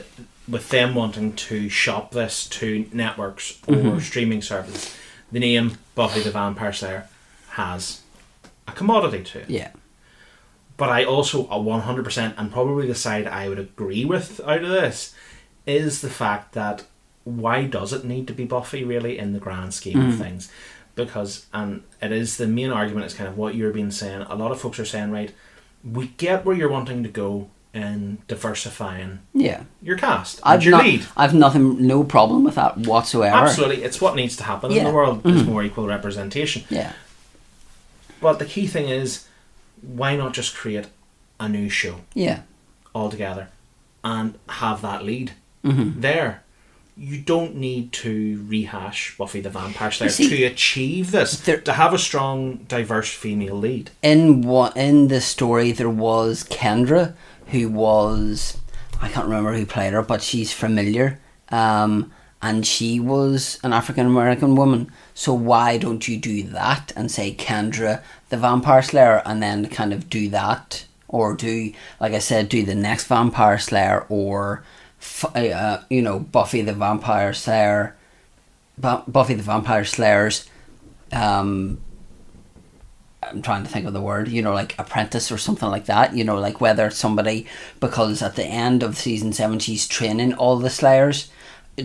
with 0.48 0.69
them 0.69 0.94
wanting 0.94 1.32
to 1.35 1.69
shop 1.69 2.12
this 2.12 2.47
to 2.51 2.86
networks 2.93 3.59
or 3.66 4.01
streaming 4.01 4.43
services, 4.43 4.94
the 5.32 5.40
name 5.40 5.78
Buffy 5.94 6.20
the 6.20 6.31
Vampire 6.31 6.73
Slayer 6.73 7.09
has 7.55 8.02
a 8.68 8.72
commodity 8.72 9.22
to 9.24 9.40
it. 9.40 9.51
Yeah. 9.51 9.70
But 10.76 10.89
I 10.89 11.05
also 11.05 11.48
a 11.51 11.60
one 11.60 11.82
hundred 11.82 12.05
percent, 12.05 12.35
and 12.36 12.51
probably 12.51 12.86
the 12.86 12.94
side 12.94 13.26
I 13.26 13.48
would 13.48 13.59
agree 13.59 14.05
with 14.05 14.40
out 14.40 14.64
of 14.64 14.70
this, 14.70 15.14
is 15.66 16.01
the 16.01 16.10
fact 16.10 16.52
that 16.55 16.85
why 17.24 17.64
does 17.64 17.93
it 17.93 18.05
need 18.05 18.26
to 18.26 18.35
be 18.35 18.44
Buffy 18.44 18.85
really 18.85 19.18
in 19.18 19.32
the 19.32 19.39
grand 19.39 19.72
scheme 19.72 20.01
of 20.01 20.14
mm. 20.14 20.18
things? 20.18 20.51
Because 20.94 21.47
and 21.52 21.82
it 22.02 22.12
is 22.12 22.36
the 22.36 22.47
main 22.47 22.70
argument 22.70 23.06
is 23.06 23.14
kind 23.14 23.28
of 23.28 23.39
what 23.39 23.55
you're 23.55 23.72
being 23.72 23.90
saying. 23.90 24.22
A 24.22 24.35
lot 24.35 24.52
of 24.52 24.60
folks 24.60 24.78
are 24.78 24.85
saying, 24.85 25.10
right, 25.10 25.32
we 25.85 26.09
get 26.16 26.44
where 26.44 26.56
you're 26.56 26.68
wanting 26.68 27.02
to 27.02 27.09
go 27.09 27.51
in 27.72 28.18
diversifying 28.28 29.18
Yeah. 29.32 29.64
your 29.82 29.98
cast 29.98 30.39
and 30.39 30.47
I've 30.47 30.64
your 30.64 30.72
not, 30.72 30.85
lead. 30.85 31.06
I've 31.16 31.35
nothing, 31.35 31.85
no 31.85 32.05
problem 32.05 32.44
with 32.44 32.55
that 32.55 32.78
whatsoever. 32.78 33.36
Absolutely, 33.36 33.82
it's 33.82 34.01
what 34.01 34.14
needs 34.14 34.36
to 34.36 34.44
happen 34.44 34.70
in 34.70 34.85
the 34.85 34.93
world. 34.93 35.26
Is 35.26 35.43
mm. 35.43 35.48
more 35.48 35.62
equal 35.64 35.86
representation. 35.86 36.62
Yeah. 36.70 36.93
But 38.20 38.38
the 38.38 38.44
key 38.44 38.66
thing 38.66 38.88
is, 38.88 39.26
why 39.82 40.16
not 40.16 40.32
just 40.32 40.54
create 40.54 40.86
a 41.40 41.48
new 41.48 41.68
show? 41.68 41.96
Yeah. 42.14 42.40
altogether 42.94 43.48
and 44.04 44.34
have 44.48 44.82
that 44.82 45.04
lead 45.04 45.32
Mm-hmm. 45.64 46.00
there. 46.02 46.42
You 46.96 47.18
don't 47.18 47.56
need 47.56 47.90
to 47.94 48.44
rehash 48.46 49.16
Buffy 49.16 49.40
the 49.40 49.48
Vampire 49.50 49.90
Slayer 49.90 50.10
to 50.10 50.44
achieve 50.44 51.10
this. 51.10 51.40
there- 51.40 51.60
to 51.62 51.72
have 51.72 51.92
a 51.94 51.98
strong, 51.98 52.58
diverse 52.68 53.10
female 53.12 53.56
lead. 53.56 53.90
in 54.02 54.42
what 54.42 54.76
in 54.76 55.08
the 55.08 55.20
story 55.20 55.72
there 55.72 55.88
was 55.90 56.44
Kendra 56.44 57.14
who 57.48 57.68
was 57.68 58.58
I 59.02 59.08
can't 59.08 59.26
remember 59.26 59.54
who 59.54 59.66
played 59.66 59.92
her 59.94 60.02
but 60.02 60.22
she's 60.22 60.52
familiar 60.52 61.18
um, 61.48 62.12
and 62.42 62.64
she 62.66 63.00
was 63.00 63.58
an 63.64 63.72
African 63.72 64.06
American 64.06 64.54
woman 64.54 64.92
so 65.14 65.32
why 65.32 65.78
don't 65.78 66.08
you 66.08 66.16
do 66.18 66.42
that 66.42 66.92
and 66.96 67.10
say 67.10 67.32
Kendra 67.34 68.02
the 68.28 68.36
vampire 68.36 68.82
slayer 68.82 69.22
and 69.24 69.42
then 69.42 69.68
kind 69.68 69.92
of 69.92 70.10
do 70.10 70.28
that? 70.30 70.84
Or 71.08 71.34
do 71.34 71.72
like 72.00 72.12
I 72.12 72.18
said 72.18 72.48
do 72.48 72.64
the 72.64 72.74
next 72.74 73.06
vampire 73.06 73.58
slayer 73.58 74.04
or 74.08 74.64
uh, 75.34 75.78
you 75.88 76.02
know 76.02 76.18
Buffy 76.18 76.60
the 76.62 76.72
vampire 76.72 77.32
slayer 77.32 77.94
Buffy 78.76 79.34
the 79.34 79.42
vampire 79.42 79.84
slayers 79.84 80.48
um 81.12 81.80
I'm 83.30 83.42
trying 83.42 83.62
to 83.62 83.70
think 83.70 83.86
of 83.86 83.92
the 83.92 84.00
word, 84.00 84.28
you 84.28 84.42
know, 84.42 84.52
like 84.52 84.78
apprentice 84.78 85.32
or 85.32 85.38
something 85.38 85.68
like 85.68 85.86
that, 85.86 86.14
you 86.14 86.24
know, 86.24 86.38
like 86.38 86.60
whether 86.60 86.90
somebody, 86.90 87.46
because 87.80 88.22
at 88.22 88.36
the 88.36 88.44
end 88.44 88.82
of 88.82 88.96
season 88.96 89.32
seven, 89.32 89.58
she's 89.58 89.86
training 89.86 90.34
all 90.34 90.58
the 90.58 90.70
Slayers 90.70 91.30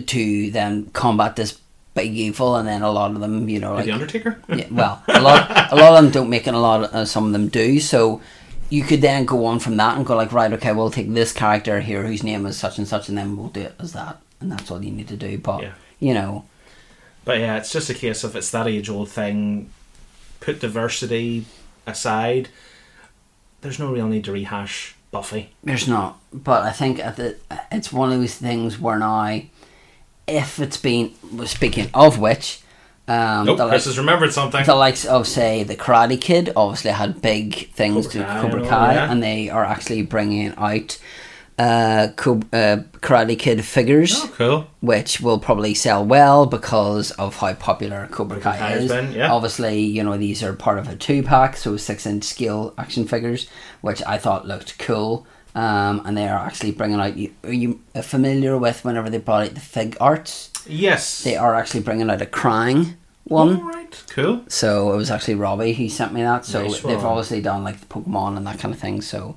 to 0.06 0.50
then 0.50 0.90
combat 0.90 1.36
this 1.36 1.60
big 1.94 2.12
evil, 2.14 2.56
and 2.56 2.66
then 2.68 2.82
a 2.82 2.90
lot 2.90 3.10
of 3.10 3.20
them, 3.20 3.48
you 3.48 3.58
know, 3.58 3.74
Like 3.74 3.86
the 3.86 3.92
Undertaker. 3.92 4.40
yeah, 4.48 4.66
well, 4.70 5.02
a 5.08 5.20
lot, 5.20 5.72
a 5.72 5.76
lot 5.76 5.94
of 5.96 6.02
them 6.04 6.12
don't 6.12 6.30
make 6.30 6.46
it, 6.46 6.54
a 6.54 6.58
lot, 6.58 6.84
of, 6.84 6.94
uh, 6.94 7.04
some 7.04 7.26
of 7.26 7.32
them 7.32 7.48
do, 7.48 7.80
so 7.80 8.20
you 8.68 8.84
could 8.84 9.00
then 9.00 9.24
go 9.24 9.44
on 9.46 9.58
from 9.58 9.76
that 9.78 9.96
and 9.96 10.06
go 10.06 10.14
like, 10.16 10.32
right, 10.32 10.52
okay, 10.52 10.72
we'll 10.72 10.90
take 10.90 11.12
this 11.12 11.32
character 11.32 11.80
here 11.80 12.06
whose 12.06 12.22
name 12.22 12.46
is 12.46 12.56
such 12.56 12.78
and 12.78 12.86
such, 12.86 13.08
and 13.08 13.18
then 13.18 13.36
we'll 13.36 13.48
do 13.48 13.62
it 13.62 13.74
as 13.80 13.92
that, 13.92 14.20
and 14.40 14.52
that's 14.52 14.70
all 14.70 14.82
you 14.84 14.92
need 14.92 15.08
to 15.08 15.16
do, 15.16 15.36
but, 15.38 15.62
Yeah. 15.62 15.72
you 15.98 16.14
know, 16.14 16.44
But 17.24 17.38
yeah, 17.40 17.56
it's 17.58 17.70
just 17.72 17.90
a 17.90 17.94
case 17.94 18.24
of 18.24 18.34
it's 18.36 18.50
that 18.52 18.66
age 18.66 18.88
old 18.88 19.10
thing. 19.10 19.68
Put 20.40 20.60
diversity 20.60 21.44
aside. 21.86 22.48
There's 23.60 23.78
no 23.78 23.92
real 23.92 24.06
need 24.08 24.24
to 24.24 24.32
rehash 24.32 24.94
Buffy. 25.10 25.50
There's 25.62 25.86
not, 25.86 26.18
but 26.32 26.62
I 26.62 26.70
think 26.72 26.98
at 26.98 27.16
the, 27.16 27.36
it's 27.70 27.92
one 27.92 28.10
of 28.12 28.18
those 28.18 28.36
things 28.36 28.78
where 28.78 28.98
now, 28.98 29.42
if 30.30 30.58
it's 30.60 30.76
been 30.76 31.12
speaking 31.46 31.88
of 31.94 32.18
which, 32.18 32.60
um, 33.08 33.46
Nope, 33.46 33.58
the, 33.58 33.64
Chris 33.68 33.72
likes, 33.72 33.84
has 33.86 33.98
remembered 33.98 34.32
something. 34.32 34.64
the 34.64 34.74
likes 34.74 35.04
of 35.04 35.26
say 35.26 35.62
the 35.64 35.76
Karate 35.76 36.20
Kid 36.20 36.52
obviously 36.54 36.92
had 36.92 37.20
big 37.20 37.70
things 37.72 38.06
Cobra 38.06 38.24
to 38.26 38.40
Cobra 38.40 38.68
Kai, 38.68 38.94
yeah. 38.94 39.10
and 39.10 39.22
they 39.22 39.48
are 39.50 39.64
actually 39.64 40.02
bringing 40.02 40.54
out 40.56 40.98
uh, 41.58 42.08
Co- 42.16 42.40
uh, 42.52 42.78
Karate 43.02 43.38
Kid 43.38 43.64
figures, 43.64 44.14
Oh, 44.16 44.30
cool. 44.36 44.66
which 44.80 45.20
will 45.20 45.38
probably 45.38 45.74
sell 45.74 46.04
well 46.04 46.46
because 46.46 47.10
of 47.12 47.36
how 47.36 47.52
popular 47.54 48.08
Cobra 48.10 48.36
Cobra 48.36 48.40
Kai 48.52 48.58
Kai 48.58 48.72
is. 48.74 48.88
been, 48.88 49.12
yeah. 49.12 49.30
Obviously, 49.32 49.80
you 49.80 50.02
know 50.02 50.16
these 50.16 50.42
are 50.42 50.54
part 50.54 50.78
of 50.78 50.88
a 50.88 50.96
two 50.96 51.22
pack, 51.22 51.56
so 51.56 51.76
six 51.76 52.06
inch 52.06 52.24
scale 52.24 52.72
action 52.78 53.06
figures, 53.06 53.46
which 53.82 54.02
I 54.06 54.16
thought 54.18 54.46
looked 54.46 54.78
cool. 54.78 55.26
Um, 55.54 56.02
and 56.04 56.16
they 56.16 56.28
are 56.28 56.38
actually 56.38 56.72
bringing 56.72 57.00
out. 57.00 57.16
You, 57.16 57.32
are 57.44 57.52
you 57.52 57.80
familiar 58.02 58.56
with 58.56 58.84
whenever 58.84 59.10
they 59.10 59.18
brought 59.18 59.48
out 59.48 59.54
the 59.54 59.60
Figuarts? 59.60 60.50
Yes. 60.68 61.24
They 61.24 61.36
are 61.36 61.54
actually 61.54 61.80
bringing 61.80 62.08
out 62.10 62.22
a 62.22 62.26
crying 62.26 62.96
one. 63.24 63.56
All 63.56 63.62
right. 63.62 64.04
Cool. 64.10 64.44
So 64.48 64.92
it 64.92 64.96
was 64.96 65.10
actually 65.10 65.34
Robbie 65.34 65.72
who 65.72 65.88
sent 65.88 66.12
me 66.12 66.22
that. 66.22 66.44
So 66.44 66.62
Nice 66.62 66.80
they've 66.80 67.04
obviously 67.04 67.40
done 67.40 67.64
like 67.64 67.80
the 67.80 67.86
Pokemon 67.86 68.36
and 68.36 68.46
that 68.46 68.58
kind 68.60 68.72
of 68.74 68.80
thing. 68.80 69.00
So 69.02 69.36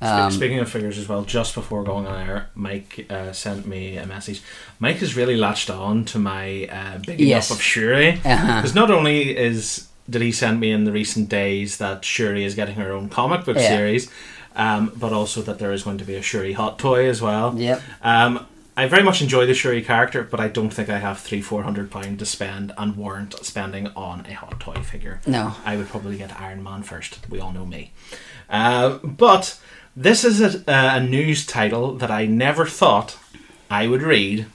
um, 0.00 0.30
Speaking 0.30 0.60
of 0.60 0.70
figures 0.70 0.96
as 0.96 1.08
well, 1.08 1.24
just 1.24 1.56
before 1.56 1.82
going 1.82 2.06
on 2.06 2.28
air, 2.28 2.50
Mike 2.54 3.06
uh, 3.10 3.32
sent 3.32 3.66
me 3.66 3.96
a 3.96 4.06
message. 4.06 4.42
Mike 4.78 4.98
has 4.98 5.16
really 5.16 5.36
latched 5.36 5.70
on 5.70 6.04
to 6.06 6.20
my 6.20 6.66
uh, 6.70 6.98
big 6.98 7.18
Yes. 7.20 7.50
enough 7.50 7.58
of 7.58 7.62
Shuri 7.64 8.20
Uh-huh. 8.24 8.56
because 8.60 8.76
not 8.76 8.92
only 8.92 9.36
is 9.36 9.88
did 10.08 10.22
he 10.22 10.30
send 10.32 10.58
me 10.60 10.70
in 10.70 10.84
the 10.84 10.92
recent 10.92 11.28
days 11.28 11.78
that 11.78 12.04
Shuri 12.04 12.44
is 12.44 12.54
getting 12.54 12.76
her 12.76 12.92
own 12.92 13.08
comic 13.08 13.44
book 13.44 13.56
Yeah. 13.56 13.68
series, 13.68 14.08
um, 14.58 14.92
but 14.96 15.12
also 15.12 15.40
that 15.42 15.58
there 15.58 15.72
is 15.72 15.84
going 15.84 15.96
to 15.98 16.04
be 16.04 16.16
a 16.16 16.22
Shuri 16.22 16.52
hot 16.52 16.78
toy 16.78 17.08
as 17.08 17.22
well. 17.22 17.56
Yep. 17.56 17.80
Um, 18.02 18.46
I 18.76 18.86
very 18.86 19.02
much 19.02 19.22
enjoy 19.22 19.46
the 19.46 19.54
Shuri 19.54 19.82
character, 19.82 20.22
but 20.22 20.38
I 20.38 20.48
don't 20.48 20.70
think 20.70 20.88
I 20.88 20.98
have 20.98 21.18
three 21.18 21.40
four 21.40 21.62
hundred 21.62 21.90
pound 21.90 22.18
to 22.18 22.26
spend 22.26 22.72
and 22.76 22.96
warrant 22.96 23.34
spending 23.44 23.88
on 23.96 24.26
a 24.26 24.34
hot 24.34 24.60
toy 24.60 24.74
figure. 24.82 25.20
No. 25.26 25.54
I 25.64 25.76
would 25.76 25.88
probably 25.88 26.18
get 26.18 26.38
Iron 26.40 26.62
Man 26.62 26.82
first. 26.82 27.18
We 27.30 27.40
all 27.40 27.52
know 27.52 27.66
me. 27.66 27.92
Uh, 28.50 28.98
but 29.02 29.58
this 29.96 30.24
is 30.24 30.40
a, 30.40 30.62
a 30.68 31.00
news 31.00 31.44
title 31.46 31.94
that 31.96 32.10
I 32.10 32.26
never 32.26 32.66
thought 32.66 33.16
I 33.70 33.88
would 33.88 34.02
read, 34.02 34.46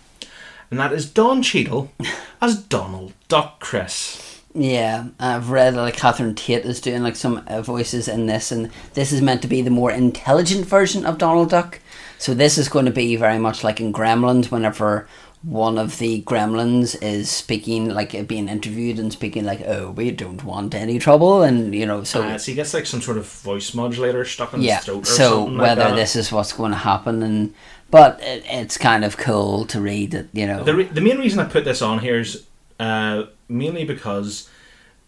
and 0.71 0.79
that 0.79 0.93
is 0.93 1.09
Don 1.09 1.41
Cheadle 1.41 1.91
as 2.41 2.61
Donald 2.61 3.13
Duck 3.27 3.59
Chris. 3.59 4.32
Yeah, 4.55 5.07
I've 5.19 5.49
read 5.49 5.73
like 5.75 5.97
Catherine 5.97 6.35
Tate 6.35 6.65
is 6.65 6.79
doing 6.79 7.01
like 7.01 7.15
some 7.15 7.43
uh, 7.47 7.61
voices 7.61 8.07
in 8.07 8.27
this, 8.27 8.51
and 8.51 8.69
this 8.93 9.11
is 9.11 9.21
meant 9.21 9.41
to 9.41 9.47
be 9.47 9.61
the 9.61 9.71
more 9.71 9.91
intelligent 9.91 10.65
version 10.65 11.05
of 11.05 11.17
Donald 11.17 11.49
Duck. 11.49 11.79
So 12.19 12.33
this 12.33 12.57
is 12.57 12.69
going 12.69 12.85
to 12.85 12.91
be 12.91 13.15
very 13.15 13.39
much 13.39 13.63
like 13.63 13.81
in 13.81 13.91
Gremlins, 13.91 14.51
whenever 14.51 15.07
one 15.41 15.77
of 15.77 15.97
the 15.97 16.21
Gremlins 16.21 16.95
is 17.01 17.29
speaking, 17.31 17.89
like 17.89 18.13
uh, 18.13 18.21
being 18.23 18.47
interviewed 18.47 18.99
and 18.99 19.11
speaking 19.11 19.43
like, 19.43 19.61
"Oh, 19.65 19.89
we 19.91 20.11
don't 20.11 20.43
want 20.43 20.75
any 20.75 20.99
trouble," 20.99 21.41
and 21.41 21.73
you 21.73 21.85
know, 21.87 22.03
so 22.03 22.21
Uh, 22.21 22.37
so 22.37 22.51
he 22.51 22.55
gets 22.55 22.75
like 22.75 22.85
some 22.85 23.01
sort 23.01 23.17
of 23.17 23.25
voice 23.25 23.73
modulator 23.73 24.23
stuck 24.23 24.53
in 24.53 24.61
yeah. 24.61 24.75
his 24.75 24.85
throat 24.85 25.03
or 25.03 25.05
So 25.05 25.29
something 25.29 25.57
like 25.57 25.61
whether 25.69 25.89
that. 25.89 25.95
this 25.95 26.15
is 26.15 26.31
what's 26.31 26.53
going 26.53 26.71
to 26.71 26.77
happen, 26.77 27.23
and 27.23 27.53
but 27.89 28.21
it, 28.21 28.43
it's 28.47 28.77
kind 28.77 29.03
of 29.03 29.17
cool 29.17 29.65
to 29.65 29.81
read 29.81 30.13
it, 30.13 30.29
you 30.31 30.45
know. 30.45 30.63
The, 30.63 30.75
re- 30.75 30.83
the 30.83 31.01
main 31.01 31.17
reason 31.17 31.39
I 31.39 31.45
put 31.45 31.65
this 31.65 31.81
on 31.81 31.99
here 31.99 32.19
is 32.19 32.45
uh, 32.79 33.23
mainly 33.53 33.85
because 33.85 34.49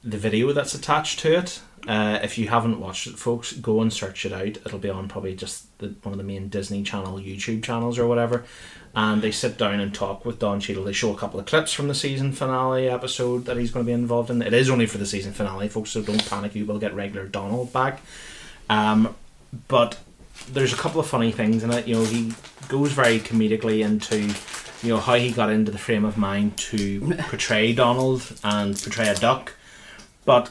the 0.03 0.17
video 0.17 0.53
that's 0.53 0.75
attached 0.75 1.19
to 1.19 1.37
it. 1.37 1.61
Uh, 1.87 2.19
if 2.23 2.37
you 2.37 2.47
haven't 2.47 2.79
watched 2.79 3.05
it, 3.07 3.17
folks, 3.17 3.53
go 3.53 3.81
and 3.81 3.91
search 3.91 4.25
it 4.25 4.33
out. 4.33 4.57
It'll 4.65 4.79
be 4.79 4.89
on 4.89 5.07
probably 5.07 5.35
just 5.35 5.77
the, 5.79 5.95
one 6.03 6.13
of 6.13 6.17
the 6.17 6.23
main 6.23 6.47
Disney 6.49 6.83
Channel 6.83 7.19
YouTube 7.19 7.63
channels 7.63 7.99
or 7.99 8.07
whatever. 8.07 8.43
And 8.95 9.21
they 9.21 9.31
sit 9.31 9.57
down 9.57 9.79
and 9.79 9.93
talk 9.93 10.25
with 10.25 10.39
Don 10.39 10.59
Cheadle. 10.59 10.85
They 10.85 10.93
show 10.93 11.13
a 11.13 11.17
couple 11.17 11.39
of 11.39 11.45
clips 11.45 11.73
from 11.73 11.87
the 11.87 11.95
season 11.95 12.31
finale 12.31 12.87
episode 12.87 13.45
that 13.45 13.57
he's 13.57 13.71
going 13.71 13.85
to 13.85 13.89
be 13.89 13.93
involved 13.93 14.29
in. 14.29 14.41
It 14.41 14.53
is 14.53 14.69
only 14.69 14.85
for 14.85 14.97
the 14.97 15.05
season 15.05 15.33
finale, 15.33 15.67
folks, 15.67 15.91
so 15.91 16.01
don't 16.01 16.27
panic. 16.27 16.55
You 16.55 16.65
will 16.65 16.79
get 16.79 16.95
regular 16.95 17.27
Donald 17.27 17.73
back. 17.73 18.01
Um, 18.69 19.15
but 19.67 19.99
there's 20.49 20.73
a 20.73 20.77
couple 20.77 20.99
of 20.99 21.07
funny 21.07 21.31
things 21.31 21.63
in 21.63 21.71
it. 21.71 21.87
You 21.87 21.95
know, 21.95 22.05
he 22.05 22.33
goes 22.67 22.93
very 22.93 23.19
comedically 23.19 23.83
into 23.83 24.33
you 24.85 24.93
know 24.93 24.99
how 24.99 25.15
he 25.15 25.31
got 25.31 25.49
into 25.49 25.71
the 25.71 25.77
frame 25.77 26.05
of 26.05 26.17
mind 26.17 26.57
to 26.57 26.99
portray 27.29 27.73
Donald 27.73 28.21
and 28.43 28.77
portray 28.81 29.07
a 29.09 29.15
duck. 29.15 29.53
But 30.25 30.47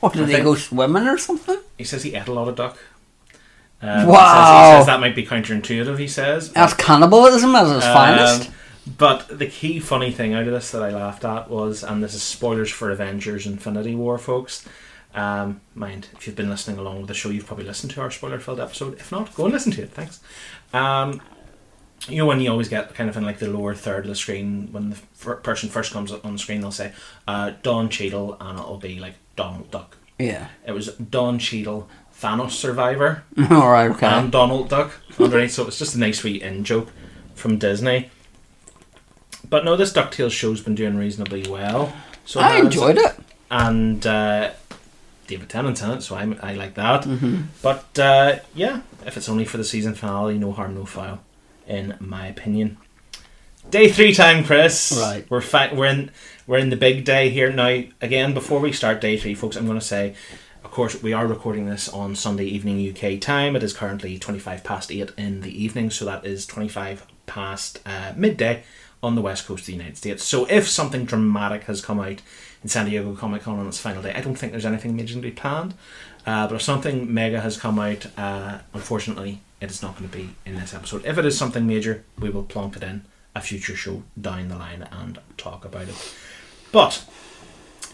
what 0.00 0.12
did 0.12 0.22
I 0.24 0.26
they 0.26 0.40
go 0.42 0.54
swimming 0.54 1.06
or 1.06 1.18
something? 1.18 1.58
he 1.78 1.84
says 1.84 2.02
he 2.02 2.14
ate 2.14 2.28
a 2.28 2.32
lot 2.32 2.48
of 2.48 2.56
duck. 2.56 2.78
Um, 3.80 4.06
Wow. 4.08 4.12
He 4.12 4.16
says, 4.16 4.74
he 4.74 4.78
says 4.78 4.86
that 4.86 5.00
might 5.00 5.16
be 5.16 5.26
counterintuitive. 5.26 5.98
He 5.98 6.08
says. 6.08 6.52
That's 6.52 6.74
cannibalism 6.74 7.54
at 7.54 7.76
its 7.76 7.84
Um, 7.86 7.92
finest. 7.94 8.50
But 8.98 9.38
the 9.38 9.46
key 9.46 9.78
funny 9.80 10.10
thing 10.10 10.34
out 10.34 10.46
of 10.46 10.52
this 10.52 10.70
that 10.72 10.82
I 10.82 10.90
laughed 10.90 11.24
at 11.24 11.48
was, 11.48 11.84
and 11.84 12.02
this 12.02 12.14
is 12.14 12.22
spoilers 12.22 12.70
for 12.70 12.90
Avengers 12.90 13.46
Infinity 13.46 13.94
War, 13.94 14.18
folks. 14.18 14.64
Um, 15.14 15.60
mind, 15.74 16.08
if 16.16 16.26
you've 16.26 16.34
been 16.36 16.48
listening 16.50 16.78
along 16.78 16.98
with 16.98 17.08
the 17.08 17.14
show, 17.14 17.28
you've 17.28 17.46
probably 17.46 17.64
listened 17.66 17.92
to 17.92 18.00
our 18.00 18.10
spoiler 18.10 18.40
filled 18.40 18.58
episode. 18.60 18.94
If 18.94 19.12
not, 19.12 19.34
go 19.34 19.44
and 19.44 19.52
listen 19.52 19.70
to 19.72 19.82
it. 19.82 19.90
Thanks. 19.90 20.20
Um, 20.72 21.20
you 22.08 22.16
know, 22.18 22.26
when 22.26 22.40
you 22.40 22.50
always 22.50 22.68
get 22.68 22.94
kind 22.94 23.08
of 23.08 23.16
in 23.16 23.24
like 23.24 23.38
the 23.38 23.48
lower 23.48 23.74
third 23.74 24.04
of 24.04 24.08
the 24.08 24.14
screen, 24.16 24.68
when 24.72 24.90
the 24.90 24.96
fir- 24.96 25.36
person 25.36 25.68
first 25.68 25.92
comes 25.92 26.10
up 26.12 26.24
on 26.26 26.32
the 26.32 26.38
screen, 26.38 26.60
they'll 26.60 26.70
say 26.72 26.92
uh, 27.28 27.52
Don 27.62 27.88
Cheadle, 27.88 28.36
and 28.40 28.58
it'll 28.58 28.78
be 28.78 28.98
like 28.98 29.14
Donald 29.36 29.70
Duck. 29.70 29.96
Yeah. 30.18 30.48
It 30.66 30.72
was 30.72 30.88
Don 30.96 31.38
Cheadle, 31.38 31.88
Thanos 32.20 32.50
Survivor, 32.52 33.22
All 33.50 33.70
right. 33.70 33.90
Okay. 33.90 34.06
and 34.06 34.30
Donald 34.32 34.68
Duck 34.68 34.92
underneath. 35.18 35.52
So 35.52 35.66
it's 35.66 35.78
just 35.78 35.94
a 35.94 35.98
nice 35.98 36.22
wee 36.24 36.42
in 36.42 36.64
joke 36.64 36.88
from 37.34 37.58
Disney. 37.58 38.10
But 39.48 39.64
no, 39.64 39.76
this 39.76 39.92
Ducktales 39.92 40.30
show's 40.32 40.60
been 40.60 40.74
doing 40.74 40.96
reasonably 40.96 41.46
well. 41.48 41.92
So 42.24 42.40
I 42.40 42.56
enjoyed 42.56 42.98
it. 42.98 43.16
and 43.50 44.06
uh, 44.06 44.52
David 45.26 45.48
Tennant's 45.48 45.82
in 45.82 45.90
it, 45.90 46.02
so 46.02 46.14
I, 46.14 46.22
I 46.42 46.54
like 46.54 46.74
that. 46.74 47.02
Mm-hmm. 47.02 47.42
But 47.60 47.98
uh, 47.98 48.36
yeah, 48.54 48.80
if 49.04 49.16
it's 49.16 49.28
only 49.28 49.44
for 49.44 49.56
the 49.56 49.64
season 49.64 49.94
finale, 49.94 50.38
no 50.38 50.52
harm, 50.52 50.74
no 50.76 50.84
foul, 50.84 51.18
in 51.66 51.96
my 52.00 52.26
opinion. 52.26 52.78
Day 53.70 53.90
three 53.90 54.12
time, 54.12 54.44
Chris. 54.44 54.92
Right. 55.00 55.24
We're 55.30 55.42
we're 55.72 55.86
in 55.86 56.10
we're 56.46 56.58
in 56.58 56.70
the 56.70 56.76
big 56.76 57.04
day 57.04 57.30
here 57.30 57.52
now. 57.52 57.82
Again, 58.00 58.34
before 58.34 58.60
we 58.60 58.72
start 58.72 59.00
day 59.00 59.16
three, 59.16 59.34
folks, 59.34 59.56
I'm 59.56 59.66
going 59.66 59.78
to 59.78 59.84
say, 59.84 60.14
of 60.64 60.70
course, 60.70 61.02
we 61.02 61.12
are 61.12 61.26
recording 61.26 61.66
this 61.66 61.88
on 61.88 62.16
Sunday 62.16 62.44
evening 62.44 62.88
UK 62.90 63.20
time. 63.20 63.54
It 63.54 63.62
is 63.62 63.72
currently 63.72 64.18
25 64.18 64.64
past 64.64 64.90
eight 64.90 65.12
in 65.16 65.42
the 65.42 65.62
evening, 65.62 65.90
so 65.90 66.04
that 66.04 66.26
is 66.26 66.44
25 66.46 67.06
past 67.26 67.78
uh, 67.86 68.12
midday 68.16 68.64
on 69.02 69.14
the 69.14 69.22
west 69.22 69.46
coast 69.46 69.62
of 69.62 69.66
the 69.66 69.72
United 69.72 69.96
States. 69.96 70.24
So 70.24 70.46
if 70.46 70.68
something 70.68 71.04
dramatic 71.04 71.64
has 71.64 71.80
come 71.80 72.00
out 72.00 72.20
in 72.62 72.68
San 72.68 72.86
Diego 72.86 73.14
Comic 73.14 73.42
Con 73.42 73.58
on 73.58 73.66
its 73.66 73.78
final 73.78 74.02
day, 74.02 74.12
I 74.12 74.20
don't 74.20 74.36
think 74.36 74.52
there's 74.52 74.66
anything 74.66 74.96
majorly 74.96 75.34
planned. 75.34 75.74
Uh, 76.24 76.46
but 76.46 76.54
if 76.54 76.62
something 76.62 77.12
mega 77.12 77.40
has 77.40 77.56
come 77.56 77.78
out, 77.78 78.06
uh, 78.16 78.58
unfortunately, 78.74 79.40
it 79.62 79.70
is 79.70 79.82
not 79.82 79.96
going 79.96 80.10
to 80.10 80.16
be 80.16 80.34
in 80.44 80.56
this 80.56 80.74
episode. 80.74 81.06
If 81.06 81.18
it 81.18 81.24
is 81.24 81.38
something 81.38 81.66
major, 81.66 82.04
we 82.18 82.30
will 82.30 82.42
plonk 82.42 82.76
it 82.76 82.82
in 82.82 83.04
a 83.34 83.40
future 83.40 83.76
show 83.76 84.02
down 84.20 84.48
the 84.48 84.56
line 84.56 84.86
and 84.90 85.18
talk 85.36 85.64
about 85.64 85.88
it. 85.88 86.14
But 86.72 87.04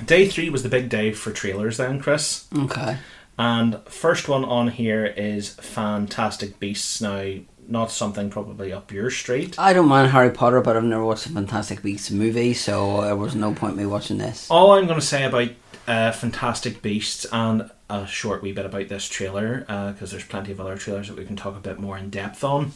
day 0.05 0.27
three 0.27 0.49
was 0.49 0.63
the 0.63 0.69
big 0.69 0.89
day 0.89 1.13
for 1.13 1.31
trailers, 1.31 1.77
then, 1.77 2.01
Chris. 2.01 2.47
Okay. 2.57 2.97
And 3.39 3.81
first 3.85 4.29
one 4.29 4.45
on 4.45 4.69
here 4.69 5.05
is 5.07 5.51
Fantastic 5.51 6.59
Beasts. 6.59 7.01
Now, 7.01 7.35
not 7.69 7.91
something 7.91 8.31
probably 8.31 8.73
up 8.73 8.91
your 8.91 9.11
street. 9.11 9.59
I 9.59 9.75
don't 9.75 9.89
mind 9.89 10.11
Harry 10.11 10.31
Potter, 10.31 10.61
but 10.63 10.77
I've 10.77 10.85
never 10.85 11.05
watched 11.05 11.25
the 11.25 11.35
Fantastic 11.35 11.83
Beasts 11.83 12.11
movie, 12.11 12.55
so 12.55 12.97
uh, 12.97 13.05
there 13.05 13.17
was 13.17 13.35
no 13.35 13.53
point 13.53 13.77
me 13.77 13.85
watching 13.85 14.17
this. 14.19 14.51
All 14.51 14.73
I'm 14.73 14.87
going 14.87 14.99
to 14.99 15.05
say 15.05 15.25
about 15.25 15.51
uh, 15.89 16.13
Fantastic 16.13 16.83
Beasts 16.83 17.27
and 17.33 17.71
a 17.91 18.07
short 18.07 18.43
wee 18.43 18.53
bit 18.53 18.67
about 18.67 18.89
this 18.89 19.09
trailer, 19.09 19.61
because 19.93 20.11
there's 20.11 20.25
plenty 20.25 20.53
of 20.53 20.61
other 20.61 20.77
trailers 20.77 21.09
that 21.09 21.17
we 21.17 21.25
can 21.25 21.37
talk 21.37 21.57
a 21.57 21.61
bit 21.61 21.79
more 21.81 21.97
in 21.99 22.11
depth 22.11 22.45
on 22.45 22.73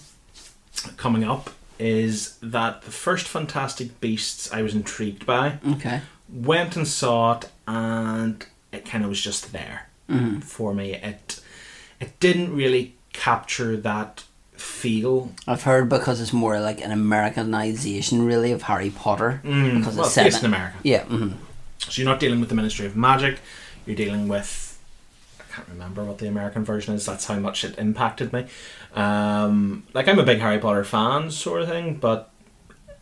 coming 0.96 1.22
up, 1.22 1.50
is 1.78 2.38
that 2.42 2.82
the 2.82 2.90
first 2.90 3.28
Fantastic 3.28 4.00
Beasts 4.00 4.52
I 4.52 4.62
was 4.62 4.74
intrigued 4.74 5.26
by. 5.26 5.58
Okay. 5.72 6.00
Went 6.32 6.76
and 6.76 6.88
saw 6.88 7.38
it, 7.38 7.50
and 7.68 8.44
it 8.72 8.86
kind 8.86 9.04
of 9.04 9.10
was 9.10 9.20
just 9.20 9.52
there 9.52 9.88
Mm-hmm. 10.10 10.40
for 10.40 10.74
me. 10.74 10.94
It 10.94 11.40
it 12.00 12.18
didn't 12.20 12.54
really 12.54 12.94
capture 13.12 13.76
that 13.78 14.24
feel. 14.52 15.32
I've 15.46 15.62
heard 15.62 15.88
because 15.88 16.20
it's 16.20 16.32
more 16.32 16.60
like 16.60 16.80
an 16.82 16.90
Americanization, 16.90 18.26
really, 18.26 18.52
of 18.52 18.62
Harry 18.62 18.90
Potter. 18.90 19.40
Mm, 19.44 19.78
because 19.78 19.96
well, 19.96 20.06
it's 20.06 20.14
set 20.14 20.38
in 20.40 20.44
America. 20.46 20.76
Yeah. 20.82 21.04
hmm 21.04 21.32
So 21.92 22.00
you're 22.00 22.10
not 22.10 22.20
dealing 22.20 22.40
with 22.40 22.48
the 22.48 22.54
Ministry 22.54 22.86
of 22.86 22.96
Magic. 22.96 23.38
You're 23.84 23.96
dealing 23.96 24.26
with 24.26 24.80
I 25.38 25.54
can't 25.54 25.68
remember 25.68 26.02
what 26.02 26.16
the 26.16 26.26
American 26.26 26.64
version 26.64 26.94
is. 26.94 27.04
That's 27.04 27.26
how 27.26 27.38
much 27.38 27.64
it 27.66 27.76
impacted 27.76 28.32
me. 28.32 28.46
Um, 28.94 29.82
like 29.92 30.08
I'm 30.08 30.18
a 30.18 30.22
big 30.22 30.38
Harry 30.38 30.58
Potter 30.58 30.84
fan, 30.84 31.30
sort 31.30 31.60
of 31.60 31.68
thing, 31.68 31.96
but 31.96 32.30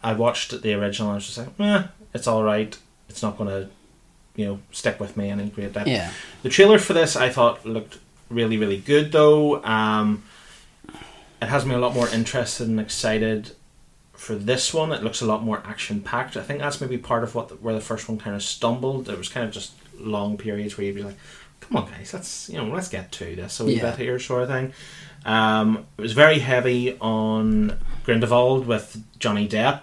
I 0.02 0.14
watched 0.14 0.62
the 0.62 0.74
original. 0.74 1.10
and 1.10 1.12
I 1.12 1.14
was 1.18 1.26
just 1.26 1.38
like, 1.38 1.48
eh, 1.60 1.84
it's 2.14 2.26
all 2.26 2.42
right. 2.42 2.76
It's 3.08 3.22
not 3.22 3.38
going 3.38 3.50
to, 3.50 3.70
you 4.34 4.46
know, 4.46 4.60
stick 4.72 4.98
with 4.98 5.16
me 5.16 5.30
any 5.30 5.50
great 5.50 5.72
depth. 5.72 5.86
Yeah. 5.86 6.10
The 6.42 6.48
trailer 6.48 6.80
for 6.80 6.92
this 6.92 7.14
I 7.14 7.28
thought 7.28 7.64
looked 7.64 7.98
really, 8.28 8.56
really 8.56 8.78
good 8.78 9.12
though. 9.12 9.62
Um, 9.62 10.24
it 11.40 11.46
has 11.46 11.64
me 11.64 11.76
a 11.76 11.78
lot 11.78 11.94
more 11.94 12.08
interested 12.08 12.66
and 12.66 12.80
excited 12.80 13.52
for 14.20 14.34
this 14.34 14.74
one. 14.74 14.92
It 14.92 15.02
looks 15.02 15.22
a 15.22 15.26
lot 15.26 15.42
more 15.42 15.62
action 15.64 16.02
packed. 16.02 16.36
I 16.36 16.42
think 16.42 16.60
that's 16.60 16.78
maybe 16.80 16.98
part 16.98 17.24
of 17.24 17.34
what 17.34 17.48
the, 17.48 17.54
where 17.56 17.74
the 17.74 17.80
first 17.80 18.06
one 18.06 18.18
kind 18.18 18.36
of 18.36 18.42
stumbled. 18.42 19.08
It 19.08 19.16
was 19.16 19.30
kind 19.30 19.46
of 19.46 19.52
just 19.52 19.72
long 19.98 20.36
periods 20.36 20.76
where 20.76 20.86
you'd 20.86 20.94
be 20.96 21.02
like, 21.02 21.16
"Come 21.60 21.78
on, 21.78 21.90
guys, 21.90 22.12
let's 22.12 22.48
you 22.50 22.58
know 22.58 22.66
let's 22.66 22.88
get 22.88 23.10
to 23.12 23.34
this 23.34 23.58
a 23.60 23.64
wee 23.64 23.76
Yeah. 23.76 23.90
bit 23.90 23.98
here," 23.98 24.18
sort 24.18 24.42
of 24.42 24.48
thing. 24.50 24.72
Um, 25.24 25.86
it 25.98 26.02
was 26.02 26.12
very 26.12 26.38
heavy 26.40 26.98
on 27.00 27.78
Grindelwald 28.04 28.66
with 28.66 29.02
Johnny 29.18 29.48
Depp, 29.48 29.82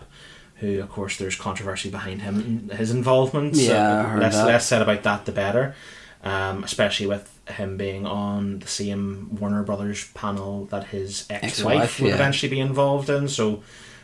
who, 0.57 0.81
of 0.81 0.89
course, 0.89 1.17
there's 1.17 1.35
controversy 1.35 1.89
behind 1.89 2.21
him, 2.21 2.69
his 2.75 2.91
involvement. 2.91 3.55
so 3.55 3.61
Yeah, 3.73 3.99
I 3.99 4.03
heard 4.09 4.21
less, 4.21 4.35
that. 4.35 4.45
less 4.47 4.65
said 4.67 4.81
about 4.83 5.01
that, 5.03 5.25
the 5.25 5.31
better. 5.31 5.75
Um, 6.23 6.63
especially 6.63 7.05
with 7.07 7.31
him 7.47 7.77
being 7.77 8.05
on 8.05 8.59
the 8.59 8.67
same 8.67 9.35
Warner 9.39 9.63
Brothers 9.63 10.09
panel 10.13 10.65
that 10.65 10.85
his 10.87 11.25
ex-wife, 11.29 11.43
Ex-wife, 11.43 11.99
would 12.01 12.07
yeah. 12.09 12.15
eventually 12.15 12.49
be 12.49 12.59
involved 12.59 13.09
in. 13.09 13.27
So 13.27 13.61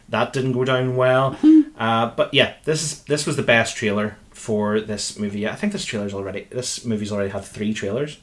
that 0.09 0.33
didn't 0.33 0.51
go 0.53 0.63
down 0.65 0.95
well. 0.95 1.33
Hmm. 1.41 1.61
Uh, 1.77 2.07
but 2.15 2.33
yeah, 2.33 2.53
this 2.65 2.83
is 2.83 3.03
this 3.05 3.25
was 3.25 3.35
the 3.35 3.41
best 3.43 3.75
trailer 3.75 4.17
for 4.29 4.79
this 4.79 5.17
movie. 5.17 5.47
I 5.47 5.55
think 5.55 5.73
this 5.73 5.85
trailer's 5.85 6.13
already 6.13 6.47
this 6.51 6.85
movie's 6.85 7.11
already 7.11 7.31
had 7.31 7.43
three 7.43 7.73
trailers 7.73 8.19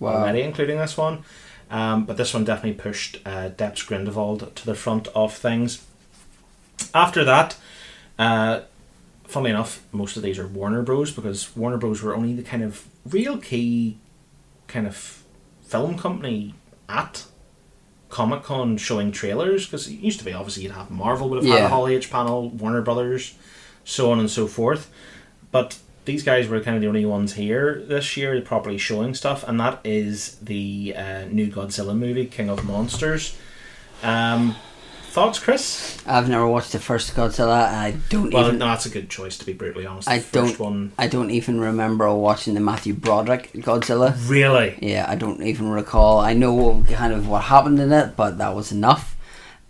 Wow. 0.00 0.14
already, 0.22 0.40
including 0.42 0.78
this 0.78 0.96
one. 0.96 1.22
Um, 1.70 2.06
but 2.06 2.16
this 2.16 2.32
one 2.32 2.44
definitely 2.44 2.80
pushed 2.80 3.18
uh, 3.26 3.50
Depp's 3.50 3.82
Grindelwald 3.82 4.54
to 4.56 4.66
the 4.66 4.74
front 4.74 5.08
of 5.08 5.34
things. 5.34 5.84
After 6.94 7.24
that, 7.24 7.56
uh, 8.18 8.60
funnily 9.26 9.50
enough, 9.50 9.82
most 9.92 10.16
of 10.16 10.22
these 10.22 10.38
are 10.38 10.46
Warner 10.46 10.82
Bros. 10.82 11.10
because 11.12 11.54
Warner 11.56 11.76
Bros. 11.76 12.02
were 12.02 12.14
only 12.16 12.34
the 12.34 12.42
kind 12.42 12.62
of 12.62 12.86
real 13.06 13.38
key 13.38 13.98
kind 14.66 14.86
of 14.86 15.22
film 15.66 15.98
company 15.98 16.54
at 16.88 17.26
Comic 18.14 18.44
Con 18.44 18.76
showing 18.76 19.10
trailers 19.10 19.66
because 19.66 19.88
it 19.88 19.94
used 19.94 20.20
to 20.20 20.24
be 20.24 20.32
obviously 20.32 20.62
you'd 20.62 20.70
have 20.70 20.88
Marvel 20.88 21.28
would 21.28 21.42
have 21.42 21.52
had 21.52 21.64
a 21.64 21.68
Hall 21.68 21.88
H 21.88 22.12
panel, 22.12 22.48
Warner 22.48 22.80
Brothers, 22.80 23.34
so 23.84 24.12
on 24.12 24.20
and 24.20 24.30
so 24.30 24.46
forth. 24.46 24.88
But 25.50 25.80
these 26.04 26.22
guys 26.22 26.46
were 26.46 26.60
kind 26.60 26.76
of 26.76 26.80
the 26.80 26.86
only 26.86 27.04
ones 27.04 27.34
here 27.34 27.82
this 27.88 28.16
year 28.16 28.40
properly 28.40 28.78
showing 28.78 29.14
stuff, 29.14 29.42
and 29.42 29.58
that 29.58 29.80
is 29.82 30.36
the 30.36 30.94
uh, 30.96 31.24
new 31.24 31.48
Godzilla 31.50 31.98
movie, 31.98 32.26
King 32.26 32.50
of 32.50 32.64
Monsters. 32.64 33.36
Um, 34.04 34.54
thoughts, 35.14 35.38
Chris? 35.38 35.96
I've 36.06 36.28
never 36.28 36.46
watched 36.46 36.72
the 36.72 36.80
first 36.80 37.14
Godzilla. 37.14 37.68
I 37.72 37.94
don't 38.10 38.26
even 38.26 38.30
Well, 38.32 38.46
even. 38.48 38.58
no, 38.58 38.66
that's 38.66 38.84
a 38.84 38.90
good 38.90 39.08
choice 39.08 39.38
to 39.38 39.46
be 39.46 39.52
brutally 39.52 39.86
honest. 39.86 40.08
I 40.08 40.18
don't. 40.32 40.58
one, 40.58 40.92
I 40.98 41.06
don't 41.06 41.30
even 41.30 41.60
remember 41.60 42.12
watching 42.12 42.54
the 42.54 42.60
Matthew 42.60 42.94
Broderick 42.94 43.52
Godzilla. 43.54 44.14
really. 44.28 44.76
Yeah, 44.82 45.06
I 45.08 45.14
don't 45.14 45.40
even 45.42 45.68
recall. 45.70 46.18
I 46.18 46.32
know 46.34 46.84
kind 46.90 47.12
of 47.12 47.28
what 47.28 47.44
happened 47.44 47.78
in 47.78 47.92
it, 47.92 48.16
but 48.16 48.38
that 48.38 48.54
was 48.56 48.72
enough. 48.72 49.13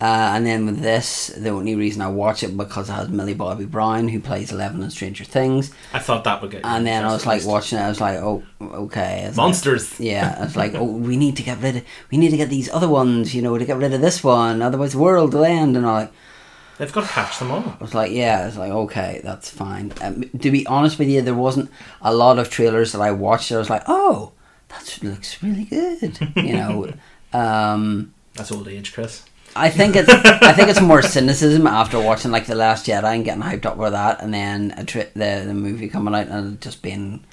Uh, 0.01 0.33
and 0.35 0.45
then 0.45 0.67
with 0.67 0.81
this, 0.81 1.29
the 1.29 1.51
only 1.51 1.77
reason 1.77 2.03
I 2.03 2.09
watch 2.09 2.43
it 2.43 2.57
because 2.57 2.91
it 2.91 2.93
has 2.93 3.09
Millie 3.09 3.33
Bobby 3.33 3.65
Brown 3.65 4.09
who 4.09 4.21
plays 4.21 4.53
Eleven 4.53 4.83
in 4.83 4.91
Stranger 4.91 5.25
Things. 5.25 5.73
I 5.93 6.01
thought 6.01 6.25
that 6.25 6.43
would 6.43 6.51
get. 6.51 6.65
And 6.65 6.87
then 6.87 7.05
I 7.05 7.13
was 7.13 7.25
like 7.25 7.45
watching 7.45 7.79
it. 7.79 7.83
I 7.83 7.89
was 7.89 8.01
like, 8.01 8.19
oh, 8.19 8.43
okay. 8.61 9.25
It's 9.27 9.39
like- 9.39 9.45
monsters. 9.45 9.99
yeah, 10.01 10.37
I 10.39 10.45
was 10.45 10.57
like, 10.57 10.75
oh, 10.75 10.85
we 10.85 11.17
need 11.17 11.37
to 11.37 11.43
get 11.43 11.61
rid 11.63 11.77
of, 11.77 11.85
we 12.11 12.19
need 12.19 12.31
to 12.31 12.37
get 12.37 12.51
these 12.51 12.69
other 12.71 12.89
ones, 12.89 13.35
you 13.35 13.41
know, 13.41 13.57
to 13.57 13.65
get 13.65 13.77
rid 13.77 13.95
of 13.95 14.01
this 14.01 14.23
one, 14.23 14.63
otherwise 14.63 14.93
the 14.93 14.99
world 14.99 15.33
will 15.33 15.45
end. 15.45 15.77
And 15.77 15.87
I 15.87 16.01
like, 16.01 16.13
They've 16.77 16.93
got 16.93 17.03
to 17.03 17.09
catch 17.09 17.39
them 17.39 17.53
all. 17.53 17.63
I 17.63 17.77
was 17.81 17.95
like, 17.95 18.11
yeah, 18.11 18.49
it's 18.49 18.57
like 18.57 18.73
okay, 18.73 19.21
that's 19.23 19.49
fine. 19.49 19.93
Um, 20.01 20.25
to 20.41 20.51
be 20.51 20.67
honest 20.67 20.99
with 20.99 21.09
you, 21.09 21.23
there 21.23 21.33
wasn't 21.35 21.71
a 22.03 22.13
lot 22.13 22.39
of 22.39 22.51
trailers 22.51 22.91
that 22.93 23.01
I 23.01 23.13
watched. 23.13 23.51
That 23.51 23.57
I 23.57 23.59
was 23.59 23.71
like, 23.71 23.85
oh, 23.87 24.33
that 24.71 24.99
looks 25.03 25.41
really 25.43 25.65
good, 25.65 26.19
you 26.35 26.55
know. 26.55 26.93
um, 27.33 28.13
That's 28.35 28.51
old 28.51 28.67
age, 28.67 28.93
Chris. 28.93 29.25
I 29.57 29.71
think 29.71 29.95
it's 29.97 30.09
I 30.09 30.53
think 30.53 30.69
it's 30.69 30.81
more 30.81 31.03
cynicism 31.03 31.67
after 31.67 32.01
watching 32.01 32.31
like 32.31 32.47
the 32.47 32.55
Last 32.55 32.87
Jedi 32.87 33.15
and 33.15 33.25
getting 33.25 33.43
hyped 33.43 33.67
up 33.67 33.77
with 33.77 33.93
that, 33.93 34.21
and 34.23 34.33
then 34.35 34.75
a 34.77 34.85
tri- 34.85 35.09
the 35.15 35.45
the 35.47 35.55
movie 35.55 35.89
coming 35.89 36.15
out 36.15 36.29
and 36.29 36.61
just 36.61 36.83
being, 36.83 37.25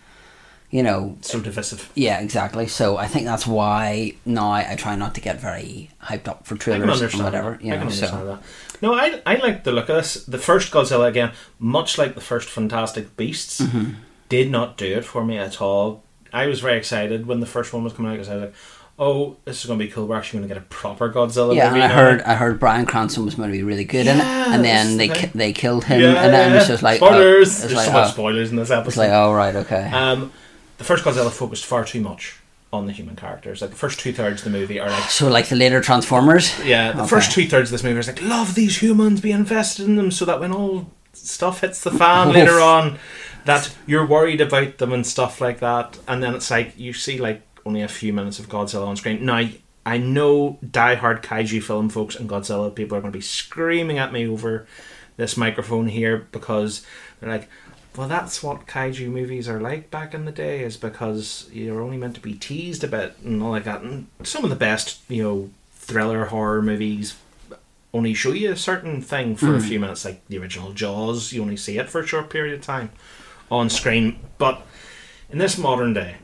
you 0.69 0.84
know, 0.84 1.18
So 1.22 1.39
divisive. 1.39 1.91
yeah, 1.95 2.19
exactly. 2.19 2.68
So 2.68 2.98
I 2.98 3.07
think 3.07 3.26
that's 3.26 3.48
why 3.48 4.14
now 4.26 4.52
I 4.52 4.76
try 4.77 4.95
not 4.95 5.15
to 5.15 5.22
get 5.22 5.41
very 5.41 5.89
hyped 6.03 6.27
up 6.27 6.45
for 6.45 6.56
trailers 6.56 7.02
and 7.02 7.23
whatever. 7.23 7.52
that. 7.52 7.64
You 7.64 7.76
know, 7.76 7.89
so 7.89 8.06
that. 8.06 8.43
No, 8.81 8.93
I 8.93 9.22
I 9.26 9.35
like 9.35 9.64
the 9.64 9.72
look 9.72 9.89
of 9.89 9.95
this. 9.98 10.23
The 10.26 10.38
first 10.39 10.72
Godzilla 10.72 11.07
again, 11.07 11.31
much 11.60 11.98
like 11.98 12.14
the 12.15 12.22
first 12.22 12.49
Fantastic 12.49 13.15
Beasts, 13.18 13.61
Mm-hmm. 13.61 13.93
did 14.30 14.49
not 14.52 14.77
do 14.77 14.85
it 14.98 15.06
for 15.06 15.26
me 15.26 15.38
at 15.38 15.60
all. 15.61 16.03
I 16.34 16.45
was 16.45 16.61
very 16.61 16.77
excited 16.77 17.26
when 17.26 17.41
the 17.41 17.45
first 17.45 17.73
one 17.73 17.84
was 17.84 17.93
coming 17.93 18.11
out 18.11 18.15
because 18.15 18.30
I 18.30 18.35
was 18.35 18.43
like, 18.43 18.53
"Oh, 19.02 19.36
this 19.45 19.60
is 19.61 19.65
going 19.65 19.80
to 19.80 19.86
be 19.86 19.91
cool. 19.91 20.06
We're 20.07 20.15
actually 20.18 20.40
going 20.40 20.49
to 20.49 20.56
get 20.56 20.64
a 20.64 20.65
proper 20.68 21.11
Godzilla 21.11 21.56
yeah, 21.56 21.69
movie." 21.69 21.82
and 21.82 21.84
I 21.84 21.88
now." 21.88 21.95
heard 21.95 22.22
I 22.22 22.36
heard 22.36 22.60
Bryan 22.60 22.86
Cranston 22.86 23.26
was 23.26 23.36
going 23.36 23.49
to 23.49 23.53
be 23.57 23.64
really 23.64 23.84
good 23.84 24.06
in 24.07 24.18
it, 24.18 24.23
Yeah, 24.23 24.53
and 24.53 24.64
then 24.64 24.98
they 24.98 25.10
ki- 25.10 25.32
they 25.36 25.52
killed 25.53 25.84
him, 25.86 25.99
Yeah, 26.02 26.23
and 26.23 26.34
then 26.34 26.52
yeah, 26.52 26.57
it's 26.60 26.68
just 26.68 26.84
like 26.84 26.98
spoilers. 26.98 27.57
Oh, 27.57 27.61
There's 27.68 27.73
like, 27.76 27.86
so 27.88 27.91
much 27.94 28.07
oh, 28.07 28.11
spoilers 28.11 28.52
in 28.52 28.56
this 28.57 28.69
episode. 28.72 28.88
it's 28.90 28.98
like 28.98 29.10
oh 29.11 29.34
right 29.34 29.56
okay. 29.56 29.90
um, 29.91 30.32
the 30.78 30.84
first 30.84 31.03
Godzilla 31.03 31.32
focused 31.32 31.65
far 31.65 31.84
too 31.84 31.99
much 32.02 32.38
on 32.73 32.86
the 32.86 32.94
human 32.94 33.15
characters. 33.18 33.60
Like 33.61 33.72
the 33.72 33.76
first 33.76 33.99
two 33.99 34.14
thirds 34.14 34.45
of 34.45 34.52
the 34.52 34.57
movie 34.57 34.80
are 34.80 34.90
like 34.90 35.10
so 35.10 35.28
like 35.28 35.48
the 35.49 35.56
later 35.57 35.82
Transformers. 35.82 36.53
Yeah, 36.64 36.94
the 36.94 36.99
Okay. 37.02 37.10
first 37.10 37.32
two 37.34 37.45
thirds 37.48 37.69
of 37.69 37.72
this 37.73 37.84
movie 37.84 37.99
is 37.99 38.07
like, 38.07 38.22
love 38.22 38.56
these 38.56 38.78
humans, 38.82 39.19
be 39.19 39.32
invested 39.34 39.86
in 39.88 39.95
them, 39.98 40.10
so 40.11 40.23
that 40.26 40.40
when 40.40 40.53
all 40.53 40.90
stuff 41.14 41.60
hits 41.61 41.84
the 41.84 41.91
fan 41.91 42.32
later 42.32 42.60
on, 42.61 42.98
that 43.44 43.76
you're 43.86 44.06
worried 44.07 44.40
about 44.40 44.78
them 44.78 44.94
and 44.94 45.06
stuff 45.06 45.41
like 45.41 45.60
that. 45.60 45.98
And 46.07 46.23
then 46.23 46.34
it's 46.34 46.49
like 46.49 46.73
you 46.78 46.94
see 46.94 47.18
like 47.18 47.41
only 47.66 47.82
a 47.82 47.88
few 47.88 48.14
minutes 48.14 48.40
of 48.40 48.50
Godzilla 48.50 48.88
on 48.88 48.96
screen. 48.96 49.26
Now 49.26 49.48
I 49.86 49.98
know 49.98 50.60
diehard 50.66 51.24
kaiju 51.24 51.64
film 51.64 51.90
folks 51.90 52.16
and 52.16 52.30
Godzilla 52.30 52.74
people 52.74 52.98
are 52.98 53.02
going 53.02 53.12
to 53.12 53.18
be 53.18 53.24
screaming 53.24 53.98
at 53.98 54.14
me 54.14 54.28
over 54.28 54.68
this 55.18 55.38
microphone 55.38 55.88
here 55.88 56.28
because 56.32 56.86
they're 57.20 57.30
like. 57.30 57.50
Well, 57.94 58.08
that's 58.08 58.42
what 58.42 58.68
kaiju 58.68 59.10
movies 59.10 59.50
are 59.50 59.60
like 59.60 59.92
back 59.92 60.14
in 60.14 60.24
the 60.24 60.32
day, 60.32 60.64
is 60.64 60.78
because 60.78 61.50
you're 61.52 61.82
only 61.82 61.98
meant 61.98 62.16
to 62.16 62.22
be 62.22 62.36
teased 62.36 62.86
a 62.86 62.88
bit 62.88 63.18
and 63.22 63.44
all 63.44 63.52
like 63.52 63.66
that. 63.66 63.82
And 63.82 64.08
some 64.24 64.46
of 64.46 64.50
the 64.50 64.56
best, 64.56 65.02
you 65.10 65.22
know, 65.22 65.50
thriller 65.74 66.24
horror 66.24 66.62
movies 66.62 67.18
only 67.94 68.14
show 68.14 68.32
you 68.32 68.52
a 68.52 68.56
certain 68.56 69.02
thing 69.02 69.36
for 69.36 69.56
a 69.56 69.60
hmm. 69.60 69.68
few 69.68 69.80
minutes, 69.80 70.06
like 70.06 70.26
the 70.28 70.38
original 70.38 70.72
Jaws. 70.72 71.34
You 71.34 71.42
only 71.42 71.58
see 71.58 71.78
it 71.78 71.90
for 71.90 72.00
a 72.00 72.08
short 72.08 72.30
period 72.30 72.54
of 72.56 72.62
time 72.62 72.92
on 73.50 73.70
screen. 73.70 74.20
But 74.38 74.66
in 75.30 75.38
this 75.38 75.58
modern 75.58 75.94
day, 75.94 76.16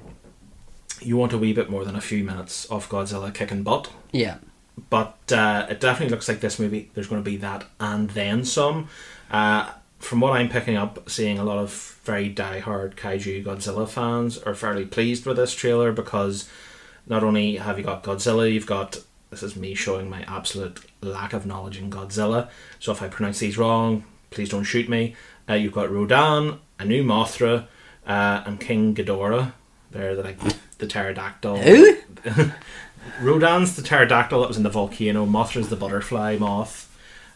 you 1.02 1.18
want 1.18 1.34
a 1.34 1.38
wee 1.38 1.54
bit 1.54 1.70
more 1.70 1.86
than 1.86 1.96
a 1.96 2.02
few 2.02 2.24
minutes 2.24 2.66
of 2.66 2.90
Godzilla 2.90 3.34
kicking 3.34 3.64
butt. 3.64 3.90
Yeah, 4.12 4.38
But 4.90 5.18
uh, 5.32 5.68
it 5.70 5.80
definitely 5.80 6.12
looks 6.12 6.28
like 6.28 6.40
this 6.40 6.60
movie, 6.60 6.92
there's 6.94 7.08
going 7.08 7.24
to 7.24 7.30
be 7.30 7.38
that 7.38 7.66
and 7.80 8.10
then 8.12 8.46
some. 8.46 8.90
Uh, 9.32 9.72
from 10.00 10.20
what 10.20 10.34
I'm 10.34 10.50
picking 10.50 10.78
up, 10.78 11.10
seeing 11.10 11.40
a 11.40 11.44
lot 11.44 11.58
of 11.58 12.00
very 12.04 12.30
die-hard 12.30 12.96
kaiju 12.96 13.44
Godzilla 13.44 13.88
fans 13.90 14.38
are 14.38 14.54
fairly 14.54 14.86
pleased 14.86 15.26
with 15.26 15.38
this 15.38 15.54
trailer 15.54 15.92
because 15.92 16.48
not 17.08 17.24
only 17.24 17.56
have 17.56 17.78
you 17.78 17.84
got 17.84 18.04
Godzilla, 18.04 18.52
you've 18.52 18.68
got 18.68 19.00
this 19.30 19.44
is 19.44 19.56
me 19.56 19.74
showing 19.74 20.10
my 20.10 20.24
absolute 20.24 20.80
lack 21.02 21.34
of 21.34 21.46
knowledge 21.46 21.78
in 21.78 21.90
Godzilla. 21.90 22.50
So 22.80 22.92
if 22.92 23.02
I 23.02 23.08
pronounce 23.10 23.40
these 23.40 23.58
wrong, 23.58 24.06
please 24.30 24.50
don't 24.50 24.64
shoot 24.64 24.88
me. 24.88 25.16
Uh, 25.50 25.56
you've 25.56 25.74
got 25.74 25.92
Rodan, 25.92 26.60
a 26.80 26.86
new 26.86 27.04
Mothra, 27.04 27.68
uh, 28.06 28.44
and 28.46 28.60
King 28.60 28.96
Ghidorah. 28.96 29.52
They're 29.92 30.16
the, 30.16 30.24
like 30.24 30.40
the 30.78 30.88
pterodactyl. 30.88 31.58
Who? 31.58 31.98
Rodan's 33.22 33.76
the 33.76 33.82
pterodactyl 33.82 34.42
that 34.42 34.48
was 34.48 34.58
in 34.58 34.64
the 34.64 34.70
volcano. 34.70 35.26
Mothra's 35.26 35.70
the 35.70 35.76
butterfly 35.76 36.38
moth, 36.38 36.94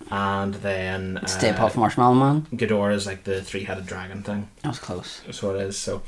and 0.10 0.56
then 0.56 1.18
uh, 1.18 1.26
Stay 1.26 1.52
Puft 1.52 1.76
Marshmallow 1.76 2.16
Man. 2.16 2.48
Ghidorah 2.54 2.94
is 2.94 3.06
like 3.06 3.24
the 3.24 3.42
three-headed 3.42 3.86
dragon 3.86 4.22
thing. 4.24 4.50
That 4.62 4.70
was 4.70 4.80
close. 4.80 5.22
That's 5.26 5.42
what 5.42 5.56
it 5.56 5.62
is. 5.62 5.78
So 5.78 6.04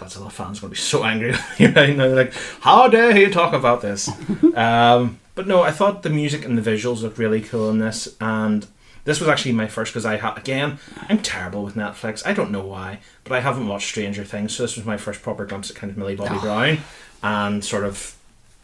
Godzilla 0.00 0.32
fans 0.32 0.58
are 0.58 0.62
going 0.62 0.74
to 0.74 0.76
be 0.76 0.76
so 0.76 1.04
angry 1.04 1.32
with 1.32 1.60
me 1.60 1.66
right 1.74 1.96
now. 1.96 2.06
They're 2.06 2.16
like, 2.16 2.34
how 2.60 2.88
dare 2.88 3.16
you 3.16 3.30
talk 3.30 3.52
about 3.52 3.82
this? 3.82 4.08
um, 4.54 5.18
but 5.34 5.46
no, 5.46 5.62
I 5.62 5.70
thought 5.70 6.02
the 6.02 6.10
music 6.10 6.44
and 6.44 6.56
the 6.56 6.70
visuals 6.70 7.02
looked 7.02 7.18
really 7.18 7.40
cool 7.40 7.70
in 7.70 7.78
this, 7.78 8.16
and 8.20 8.66
this 9.04 9.20
was 9.20 9.28
actually 9.28 9.52
my 9.52 9.66
first 9.66 9.92
because 9.92 10.04
I 10.06 10.16
ha- 10.18 10.34
again 10.36 10.78
I'm 11.08 11.18
terrible 11.22 11.62
with 11.64 11.74
Netflix. 11.74 12.26
I 12.26 12.32
don't 12.32 12.50
know 12.50 12.64
why, 12.64 13.00
but 13.24 13.32
I 13.32 13.40
haven't 13.40 13.68
watched 13.68 13.88
Stranger 13.88 14.24
Things, 14.24 14.54
so 14.54 14.62
this 14.64 14.76
was 14.76 14.84
my 14.84 14.96
first 14.96 15.22
proper 15.22 15.44
glimpse 15.46 15.70
at 15.70 15.76
kind 15.76 15.90
of 15.90 15.96
Millie 15.96 16.16
Bobby 16.16 16.36
Oh. 16.38 16.40
Brown, 16.40 16.78
and 17.22 17.64
sort 17.64 17.84
of 17.84 18.16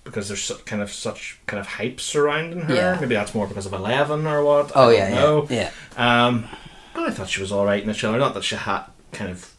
because 0.04 0.28
there's 0.28 0.50
kind 0.66 0.80
of 0.82 0.90
such 0.92 1.38
kind 1.46 1.58
of 1.60 1.66
hype 1.66 2.00
surrounding 2.00 2.60
her. 2.60 2.74
Yeah. 2.74 2.98
Maybe 3.00 3.14
that's 3.16 3.34
more 3.34 3.46
because 3.46 3.66
of 3.66 3.72
Eleven 3.72 4.26
or 4.26 4.44
what. 4.44 4.72
Oh 4.74 4.90
yeah, 4.90 5.10
don't 5.10 5.50
yeah, 5.50 5.70
yeah. 5.98 6.26
Um, 6.26 6.48
but 6.94 7.04
I 7.04 7.10
thought 7.10 7.28
she 7.28 7.40
was 7.40 7.50
all 7.52 7.64
right 7.66 7.80
in 7.82 7.88
the 7.88 7.94
trailer. 7.94 8.18
Not 8.18 8.34
that 8.34 8.44
she 8.44 8.54
had 8.56 8.84
kind 9.12 9.30
of 9.30 9.52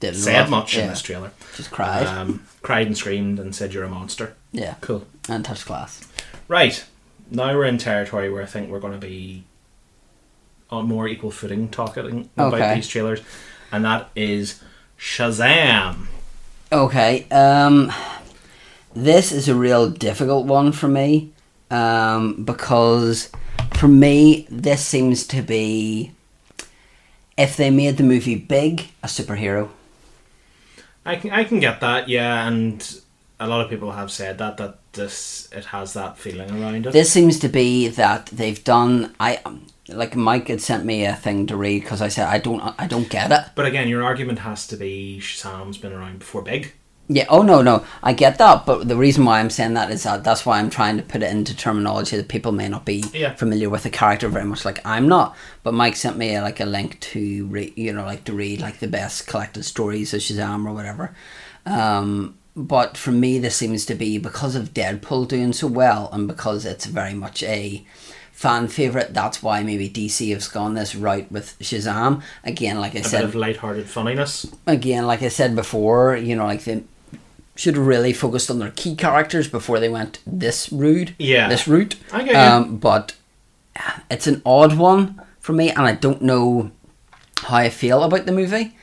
Did 0.00 0.12
a 0.14 0.16
said 0.16 0.50
much 0.50 0.76
in 0.76 0.88
this 0.88 1.00
trailer. 1.02 1.30
Just 1.56 1.70
cried. 1.70 2.06
Um, 2.06 2.46
cried 2.62 2.86
and 2.86 2.96
screamed 2.96 3.38
and 3.40 3.54
said 3.54 3.72
you're 3.72 3.84
a 3.84 3.88
monster. 3.88 4.34
yeah, 4.52 4.74
Cool. 4.80 5.06
and 5.28 5.44
touched 5.44 5.66
glass. 5.66 6.06
Right. 6.48 6.84
Now 7.30 7.54
we're 7.56 7.64
in 7.64 7.78
territory 7.78 8.30
where 8.30 8.42
I 8.42 8.46
think 8.46 8.68
we're 8.70 8.80
going 8.80 8.92
to 8.92 8.98
be 9.06 9.44
on 10.74 10.86
more 10.86 11.08
equal 11.08 11.30
footing 11.30 11.68
talking 11.68 12.28
about 12.36 12.54
Okay. 12.54 12.74
these 12.74 12.88
trailers, 12.88 13.20
and 13.72 13.84
that 13.84 14.08
is 14.14 14.60
Shazam. 14.98 16.06
Okay. 16.72 17.26
Um, 17.30 17.92
this 18.94 19.32
is 19.32 19.48
a 19.48 19.54
real 19.54 19.88
difficult 19.90 20.46
one 20.46 20.72
for 20.72 20.88
me 20.88 21.32
um, 21.70 22.44
because 22.44 23.30
for 23.74 23.88
me 23.88 24.46
this 24.50 24.84
seems 24.84 25.26
to 25.28 25.42
be 25.42 26.12
if 27.36 27.56
they 27.56 27.70
made 27.70 27.96
the 27.96 28.04
movie 28.04 28.36
big, 28.36 28.88
a 29.02 29.06
superhero. 29.06 29.68
I 31.04 31.16
can 31.16 31.30
I 31.32 31.44
can 31.44 31.60
get 31.60 31.80
that, 31.80 32.08
yeah, 32.08 32.46
and 32.46 33.00
a 33.40 33.48
lot 33.48 33.60
of 33.60 33.68
people 33.70 33.92
have 33.92 34.10
said 34.10 34.38
that 34.38 34.56
that 34.58 34.78
this 34.92 35.48
it 35.52 35.64
has 35.66 35.92
that 35.94 36.16
feeling 36.18 36.50
around 36.50 36.86
it. 36.86 36.92
This 36.92 37.12
seems 37.12 37.38
to 37.40 37.48
be 37.48 37.88
that 37.88 38.26
they've 38.26 38.62
done. 38.62 39.14
I 39.18 39.40
like 39.88 40.16
Mike 40.16 40.48
had 40.48 40.60
sent 40.60 40.84
me 40.84 41.04
a 41.04 41.14
thing 41.14 41.46
to 41.48 41.56
read 41.56 41.82
because 41.82 42.00
I 42.00 42.08
said 42.08 42.26
I 42.28 42.38
don't 42.38 42.60
I 42.78 42.86
don't 42.86 43.08
get 43.10 43.32
it. 43.32 43.44
but 43.54 43.66
again, 43.66 43.88
your 43.88 44.02
argument 44.04 44.38
has 44.40 44.66
to 44.68 44.76
be 44.76 45.18
Shazam's 45.20 45.78
been 45.78 45.92
around 45.92 46.20
before 46.20 46.42
Big. 46.42 46.72
Yeah. 47.06 47.26
Oh 47.28 47.42
no, 47.42 47.60
no. 47.60 47.84
I 48.02 48.14
get 48.14 48.38
that, 48.38 48.64
but 48.64 48.88
the 48.88 48.96
reason 48.96 49.26
why 49.26 49.38
I'm 49.40 49.50
saying 49.50 49.74
that 49.74 49.90
is 49.90 50.04
that 50.04 50.24
that's 50.24 50.46
why 50.46 50.58
I'm 50.58 50.70
trying 50.70 50.96
to 50.96 51.02
put 51.02 51.22
it 51.22 51.30
into 51.30 51.54
terminology 51.54 52.16
that 52.16 52.28
people 52.28 52.50
may 52.52 52.66
not 52.66 52.86
be 52.86 53.04
Yeah. 53.12 53.34
familiar 53.34 53.68
with 53.68 53.82
the 53.82 53.90
character 53.90 54.28
very 54.28 54.46
much. 54.46 54.64
Like 54.64 54.80
I'm 54.86 55.06
not. 55.06 55.36
But 55.64 55.74
Mike 55.74 55.96
sent 55.96 56.16
me 56.16 56.40
like 56.40 56.60
a 56.60 56.64
link 56.64 56.98
to 57.12 57.46
read, 57.48 57.76
you 57.76 57.92
know, 57.92 58.04
like 58.06 58.24
to 58.24 58.32
read 58.32 58.62
like 58.62 58.78
the 58.78 58.88
best 58.88 59.26
collected 59.26 59.64
stories 59.64 60.14
of 60.14 60.20
Shazam 60.20 60.66
or 60.66 60.72
whatever. 60.72 61.14
Um, 61.66 62.38
but 62.56 62.96
for 62.96 63.10
me, 63.12 63.38
this 63.38 63.56
seems 63.56 63.84
to 63.86 63.94
be 63.94 64.18
because 64.18 64.54
of 64.54 64.72
Deadpool 64.74 65.28
doing 65.28 65.52
so 65.52 65.66
well, 65.66 66.08
and 66.12 66.28
because 66.28 66.64
it's 66.64 66.86
very 66.86 67.14
much 67.14 67.42
a 67.42 67.84
fan 68.32 68.68
favorite. 68.68 69.14
That's 69.14 69.42
why 69.42 69.62
maybe 69.62 69.88
DC 69.88 70.32
has 70.32 70.48
gone 70.48 70.74
this 70.74 70.94
route 70.94 71.30
with 71.30 71.58
Shazam. 71.60 72.22
Again, 72.44 72.78
like 72.80 72.94
I 72.96 73.00
A 73.00 73.04
said, 73.04 73.20
bit 73.20 73.28
of 73.30 73.34
light-hearted 73.34 73.86
funniness. 73.88 74.46
again, 74.66 75.06
like 75.06 75.22
I 75.22 75.28
said 75.28 75.54
before, 75.54 76.16
you 76.16 76.36
know, 76.36 76.44
like 76.44 76.64
they 76.64 76.82
should 77.56 77.76
have 77.76 77.86
really 77.86 78.12
focused 78.12 78.50
on 78.50 78.58
their 78.58 78.72
key 78.72 78.96
characters 78.96 79.46
before 79.48 79.78
they 79.78 79.88
went 79.88 80.18
this 80.26 80.70
route. 80.72 81.12
Yeah. 81.18 81.48
This 81.48 81.68
route. 81.68 81.96
I 82.12 82.22
get 82.24 82.32
you. 82.32 82.38
Um, 82.38 82.76
but 82.78 83.14
it's 84.10 84.26
an 84.26 84.42
odd 84.44 84.76
one 84.76 85.20
for 85.40 85.52
me, 85.52 85.70
and 85.70 85.82
I 85.82 85.92
don't 85.92 86.22
know 86.22 86.70
how 87.38 87.56
I 87.56 87.68
feel 87.70 88.02
about 88.02 88.26
the 88.26 88.32
movie. 88.32 88.76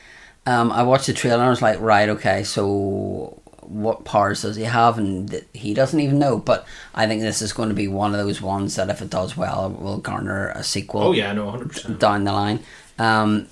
Um, 0.46 0.72
I 0.72 0.82
watched 0.82 1.06
the 1.06 1.12
trailer 1.12 1.36
and 1.36 1.44
I 1.46 1.50
was 1.50 1.62
like, 1.62 1.80
right, 1.80 2.08
okay, 2.08 2.42
so 2.42 3.41
what 3.72 4.04
powers 4.04 4.42
does 4.42 4.56
he 4.56 4.64
have? 4.64 4.98
And 4.98 5.44
he 5.52 5.74
doesn't 5.74 5.98
even 5.98 6.18
know. 6.18 6.38
But 6.38 6.66
I 6.94 7.06
think 7.06 7.22
this 7.22 7.40
is 7.42 7.52
going 7.52 7.68
to 7.68 7.74
be 7.74 7.88
one 7.88 8.14
of 8.14 8.18
those 8.24 8.40
ones 8.42 8.76
that, 8.76 8.90
if 8.90 9.00
it 9.02 9.10
does 9.10 9.36
well, 9.36 9.70
will 9.70 9.98
garner 9.98 10.50
a 10.50 10.62
sequel 10.62 11.02
Oh 11.02 11.12
yeah, 11.12 11.32
no, 11.32 11.50
hundred 11.50 11.70
percent. 11.70 11.98
down 11.98 12.24
the 12.24 12.32
line. 12.32 12.60
Um, 12.98 13.48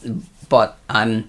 but 0.48 0.78
I'm, 0.88 1.28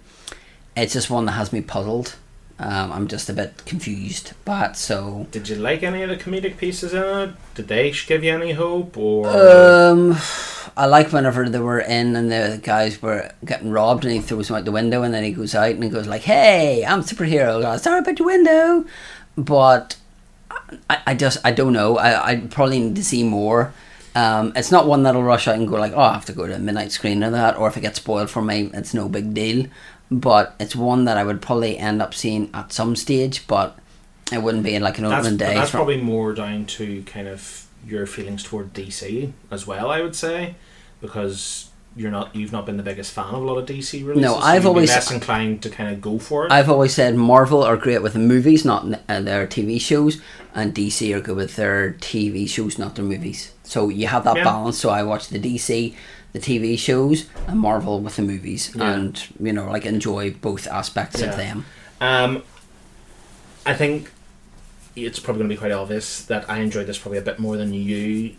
it's 0.76 0.94
just 0.94 1.10
one 1.10 1.26
that 1.26 1.34
has 1.34 1.54
me 1.54 1.62
puzzled. 1.62 2.16
Um, 2.60 2.92
I'm 2.92 3.08
just 3.08 3.28
a 3.28 3.34
bit 3.34 3.64
confused 3.66 4.34
by 4.46 4.66
it. 4.68 4.76
So, 4.76 5.26
Did 5.32 5.50
you 5.50 5.56
like 5.56 5.82
any 5.82 6.04
of 6.04 6.10
the 6.10 6.16
comedic 6.18 6.58
pieces 6.58 6.94
in 6.94 7.02
it? 7.04 7.36
Did 7.56 7.68
they 7.68 7.92
give 8.06 8.24
you 8.24 8.32
any 8.36 8.52
hope, 8.52 8.96
or 8.98 9.28
um, 9.28 10.16
I 10.78 10.86
like 10.86 11.12
whenever 11.12 11.48
they 11.50 11.60
were 11.60 11.80
in 11.80 12.16
and 12.16 12.32
the 12.32 12.60
guys 12.62 13.02
were 13.02 13.32
getting 13.46 13.72
robbed 13.72 14.06
and 14.06 14.14
he 14.14 14.20
throws 14.20 14.48
them 14.48 14.58
out 14.58 14.66
the 14.66 14.72
window 14.72 15.04
and 15.04 15.14
then 15.14 15.24
he 15.24 15.32
goes 15.32 15.54
out 15.54 15.72
and 15.72 15.84
he 15.84 15.90
goes 15.90 16.08
like, 16.08 16.22
"Hey, 16.22 16.86
I'm 16.86 17.00
a 17.00 17.04
superhero. 17.04 17.64
Uh, 17.64 17.78
Sorry 17.78 18.00
about 18.00 18.18
your 18.20 18.26
window," 18.28 18.86
but 19.38 19.98
I, 20.90 21.00
I 21.08 21.14
just 21.16 21.40
I 21.46 21.52
don't 21.52 21.74
know. 21.74 21.98
I 21.98 22.32
I 22.32 22.36
probably 22.38 22.80
need 22.80 22.96
to 22.96 23.04
see 23.04 23.24
more. 23.24 23.74
Um, 24.16 24.52
it's 24.56 24.72
not 24.72 24.88
one 24.88 25.04
that'll 25.04 25.24
rush 25.24 25.48
out 25.48 25.56
and 25.56 25.68
go 25.70 25.76
like, 25.78 25.94
oh, 25.94 26.02
I 26.02 26.14
have 26.14 26.26
to 26.26 26.34
go 26.34 26.46
to 26.46 26.56
a 26.56 26.60
midnight 26.60 26.92
screen 26.92 27.24
of 27.24 27.32
that, 27.32 27.56
or 27.58 27.70
if 27.70 27.78
it 27.78 27.82
gets 27.82 27.98
spoiled 28.00 28.30
for 28.30 28.42
me, 28.42 28.70
it's 28.74 28.94
no 28.94 29.08
big 29.08 29.34
deal. 29.34 29.68
But 30.10 30.54
it's 30.60 30.76
one 30.76 31.06
that 31.06 31.16
I 31.18 31.24
would 31.24 31.42
probably 31.42 31.78
end 31.78 32.02
up 32.02 32.14
seeing 32.14 32.50
at 32.54 32.74
some 32.74 32.98
stage, 32.98 33.48
but 33.48 33.78
it 34.30 34.42
wouldn't 34.42 34.66
be 34.66 34.76
in 34.76 34.82
like 34.84 34.98
an 34.98 35.06
that's, 35.06 35.22
opening 35.26 35.38
day. 35.38 35.54
that's 35.54 35.70
for- 35.72 35.78
probably 35.78 36.02
more 36.02 36.34
down 36.34 36.66
to 36.66 37.04
kind 37.04 37.30
of 37.30 37.66
your 37.88 38.06
feelings 38.06 38.44
toward 38.44 38.74
DC 38.74 39.32
as 39.50 39.66
well. 39.68 39.90
I 39.90 40.02
would 40.02 40.16
say 40.16 40.56
because 41.02 41.70
you're 41.96 42.12
not 42.12 42.34
you've 42.36 42.54
not 42.54 42.66
been 42.66 42.78
the 42.78 42.84
biggest 42.84 43.12
fan 43.12 43.26
of 43.26 43.34
a 43.42 43.46
lot 43.46 43.58
of 43.58 43.66
DC 43.66 44.02
releases. 44.06 44.22
No, 44.22 44.36
I've 44.38 44.62
be 44.62 44.68
always- 44.68 44.90
less 44.90 45.12
inclined 45.12 45.62
to 45.64 45.70
kind 45.70 45.90
of 45.94 46.00
go 46.02 46.20
for 46.20 46.46
it. 46.46 46.52
I've 46.52 46.70
always 46.70 46.94
said 46.94 47.16
Marvel 47.16 47.64
are 47.64 47.76
great 47.76 48.02
with 48.02 48.14
the 48.14 48.20
movies, 48.20 48.64
not 48.64 48.86
uh, 49.10 49.20
their 49.22 49.46
TV 49.48 49.80
shows, 49.80 50.22
and 50.56 50.74
DC 50.74 51.14
are 51.14 51.20
good 51.20 51.36
with 51.36 51.56
their 51.58 51.94
TV 52.00 52.48
shows, 52.48 52.78
not 52.78 52.96
their 52.96 53.04
movies. 53.06 53.52
So 53.64 53.90
you 53.90 54.08
have 54.08 54.24
that 54.24 54.38
Yeah. 54.38 54.44
balance. 54.46 54.78
So 54.78 54.90
I 54.90 55.04
watch 55.04 55.28
the 55.30 55.40
DC, 55.40 55.96
the 56.34 56.40
TV 56.40 56.78
shows, 56.78 57.26
and 57.48 57.60
Marvel 57.60 58.00
with 58.00 58.16
the 58.16 58.22
movies, 58.22 58.72
Yeah. 58.74 58.94
and 58.94 59.22
you 59.40 59.52
know, 59.52 59.70
like 59.70 59.86
enjoy 59.86 60.32
both 60.32 60.68
aspects 60.68 61.20
Yeah. 61.20 61.28
of 61.32 61.36
them. 61.38 61.66
Um, 62.00 62.44
I 63.66 63.74
think 63.74 64.10
it's 64.96 65.20
probably 65.20 65.40
going 65.40 65.50
to 65.50 65.56
be 65.56 65.60
quite 65.60 65.72
obvious 65.72 66.24
that 66.26 66.50
I 66.50 66.60
enjoyed 66.60 66.88
this 66.88 66.98
probably 66.98 67.18
a 67.20 67.22
bit 67.24 67.40
more 67.40 67.58
than 67.58 67.74
you 67.74 68.36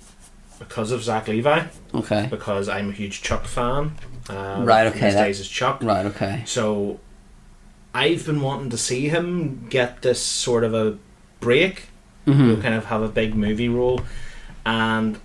because 0.58 0.92
of 0.92 1.02
Zach 1.02 1.26
Levi, 1.28 1.64
Okay. 1.94 2.26
because 2.30 2.68
I'm 2.68 2.90
a 2.90 2.92
huge 2.92 3.22
Chuck 3.22 3.44
fan. 3.46 3.92
Um, 4.28 4.64
Right, 4.64 4.86
okay, 4.88 4.98
His 5.00 5.14
that- 5.14 5.24
days 5.24 5.40
as 5.40 5.48
Chuck. 5.48 5.82
Right. 5.82 6.06
Okay. 6.06 6.42
So 6.46 7.00
I've 7.94 8.24
been 8.26 8.40
wanting 8.40 8.70
to 8.70 8.78
see 8.78 9.08
him 9.08 9.66
get 9.68 10.02
this 10.02 10.20
sort 10.22 10.64
of 10.64 10.72
a 10.74 10.98
break, 11.40 11.88
hmm 12.26 12.60
kind 12.60 12.74
of 12.74 12.84
have 12.86 13.02
a 13.02 13.08
big 13.08 13.34
movie 13.34 13.68
role, 13.68 14.00
and 14.64 15.18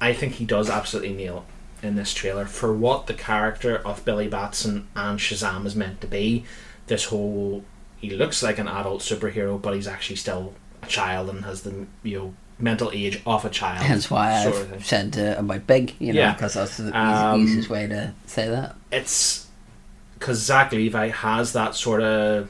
I 0.00 0.12
think 0.14 0.34
he 0.34 0.44
does 0.46 0.70
absolutely 0.70 1.12
nail 1.12 1.44
it 1.82 1.86
in 1.86 1.94
this 1.96 2.14
trailer 2.14 2.46
for 2.46 2.72
what 2.74 3.06
the 3.06 3.14
character 3.14 3.76
of 3.84 4.04
Billy 4.04 4.26
Batson 4.28 4.88
and 4.96 5.18
Shazam 5.18 5.66
is 5.66 5.76
meant 5.76 6.00
to 6.00 6.06
be. 6.06 6.44
This 6.86 7.04
whole 7.06 7.64
he 7.98 8.10
looks 8.10 8.42
like 8.42 8.58
an 8.58 8.68
adult 8.68 9.02
superhero, 9.02 9.60
but 9.60 9.74
he's 9.74 9.86
actually 9.88 10.16
still 10.16 10.54
child 10.86 11.28
and 11.30 11.44
has 11.44 11.62
the 11.62 11.86
you 12.02 12.18
know 12.18 12.34
mental 12.58 12.90
age 12.92 13.20
of 13.26 13.44
a 13.44 13.50
child. 13.50 13.78
Hence 13.84 14.10
why 14.10 14.42
sort. 14.44 14.68
I've 14.72 14.84
said 14.86 15.16
uh, 15.18 15.38
about 15.40 15.66
big, 15.66 15.94
you 15.98 16.12
know, 16.12 16.20
Yeah. 16.20 16.32
because 16.34 16.54
that's 16.54 16.76
the 16.76 16.96
Um, 16.98 17.42
easiest 17.42 17.70
way 17.70 17.86
to 17.86 18.12
say 18.26 18.48
that. 18.48 18.74
it's 18.90 19.46
because 20.18 20.38
Zach 20.38 20.72
Levi 20.72 21.08
has 21.08 21.52
that 21.52 21.74
sort 21.76 22.02
of 22.02 22.48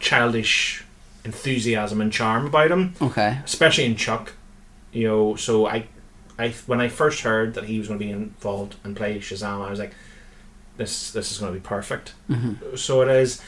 childish 0.00 0.84
enthusiasm 1.24 2.00
and 2.00 2.12
charm 2.12 2.46
about 2.46 2.70
him, 2.70 2.94
Okay. 3.02 3.38
especially 3.44 3.84
in 3.84 3.96
Chuck. 3.96 4.32
You 4.92 5.08
know, 5.08 5.36
so 5.36 5.66
I, 5.66 5.86
I 6.38 6.50
when 6.66 6.80
I 6.80 6.88
first 6.88 7.20
heard 7.20 7.54
that 7.54 7.64
he 7.64 7.78
was 7.78 7.88
going 7.88 8.00
to 8.00 8.04
be 8.06 8.10
involved 8.10 8.76
and 8.84 8.96
play 8.96 9.18
Shazam, 9.18 9.66
I 9.66 9.70
was 9.70 9.78
like, 9.78 9.94
this 10.78 11.10
this 11.10 11.30
is 11.32 11.38
going 11.38 11.52
to 11.52 11.58
be 11.60 11.62
perfect. 11.66 12.14
hmm 12.28 12.54
So 12.76 13.02
it 13.02 13.08
is. 13.08 13.42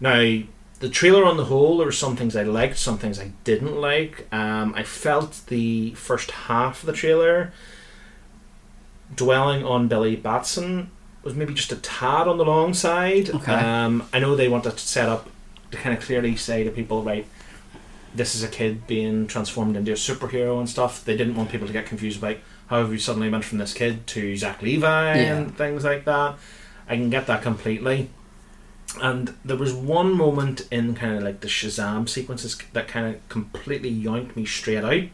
Now 0.00 0.40
the 0.80 0.88
trailer 0.88 1.24
on 1.24 1.36
the 1.36 1.44
whole, 1.46 1.78
there 1.78 1.86
were 1.86 1.92
some 1.92 2.16
things 2.16 2.34
I 2.36 2.42
liked, 2.42 2.76
some 2.78 2.98
things 2.98 3.18
I 3.20 3.30
didn't 3.44 3.76
like. 3.80 4.26
Um, 4.32 4.74
I 4.74 4.82
felt 4.82 5.42
the 5.46 5.92
first 5.94 6.30
half 6.32 6.80
of 6.82 6.86
the 6.86 6.92
trailer 6.92 7.52
dwelling 9.14 9.64
on 9.64 9.88
Billy 9.88 10.16
Batson 10.16 10.90
was 11.22 11.34
maybe 11.34 11.54
just 11.54 11.72
a 11.72 11.76
tad 11.76 12.28
on 12.28 12.36
the 12.38 12.44
long 12.44 12.74
side. 12.74 13.30
Okay. 13.30 13.52
Um, 13.52 14.06
I 14.12 14.18
know 14.18 14.36
they 14.36 14.48
want 14.48 14.64
to 14.64 14.76
set 14.76 15.08
up 15.08 15.30
to 15.70 15.76
kind 15.78 15.96
of 15.96 16.02
clearly 16.04 16.36
say 16.36 16.64
to 16.64 16.70
people, 16.70 17.02
right, 17.02 17.26
this 18.14 18.34
is 18.34 18.42
a 18.42 18.48
kid 18.48 18.86
being 18.86 19.26
transformed 19.26 19.76
into 19.76 19.92
a 19.92 19.94
superhero 19.96 20.58
and 20.58 20.68
stuff. 20.68 21.04
They 21.04 21.16
didn't 21.16 21.34
want 21.36 21.50
people 21.50 21.66
to 21.66 21.72
get 21.72 21.86
confused 21.86 22.18
about 22.18 22.36
how 22.68 22.80
have 22.80 22.92
you 22.92 22.98
suddenly 22.98 23.28
went 23.30 23.44
from 23.44 23.58
this 23.58 23.72
kid 23.74 24.06
to 24.08 24.36
Zach 24.36 24.62
Levi 24.62 24.86
Yeah. 25.20 25.36
and 25.36 25.56
things 25.56 25.84
like 25.84 26.04
that. 26.04 26.36
I 26.88 26.96
can 26.96 27.10
get 27.10 27.26
that 27.26 27.42
completely. 27.42 28.10
And 29.02 29.34
there 29.44 29.56
was 29.56 29.72
one 29.72 30.16
moment 30.16 30.68
in 30.70 30.94
kind 30.94 31.16
of 31.16 31.22
like 31.22 31.40
the 31.40 31.48
Shazam 31.48 32.08
sequences 32.08 32.56
that 32.72 32.88
kind 32.88 33.14
of 33.14 33.28
completely 33.28 33.92
yoinked 33.92 34.36
me 34.36 34.44
straight 34.44 34.84
out 34.84 35.08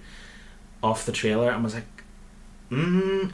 off 0.82 1.06
the 1.06 1.12
trailer 1.12 1.50
and 1.50 1.64
was 1.64 1.74
like, 1.74 1.86
mm. 2.70 3.32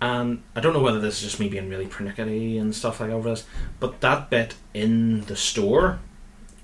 And 0.00 0.42
I 0.56 0.60
don't 0.60 0.72
know 0.72 0.82
whether 0.82 0.98
this 1.00 1.16
is 1.16 1.22
just 1.22 1.40
me 1.40 1.48
being 1.48 1.68
really 1.68 1.86
pernickety 1.86 2.58
and 2.58 2.74
stuff 2.74 3.00
like 3.00 3.10
over 3.10 3.30
this, 3.30 3.44
but 3.78 4.00
that 4.00 4.30
bit 4.30 4.54
in 4.74 5.22
the 5.22 5.36
store 5.36 6.00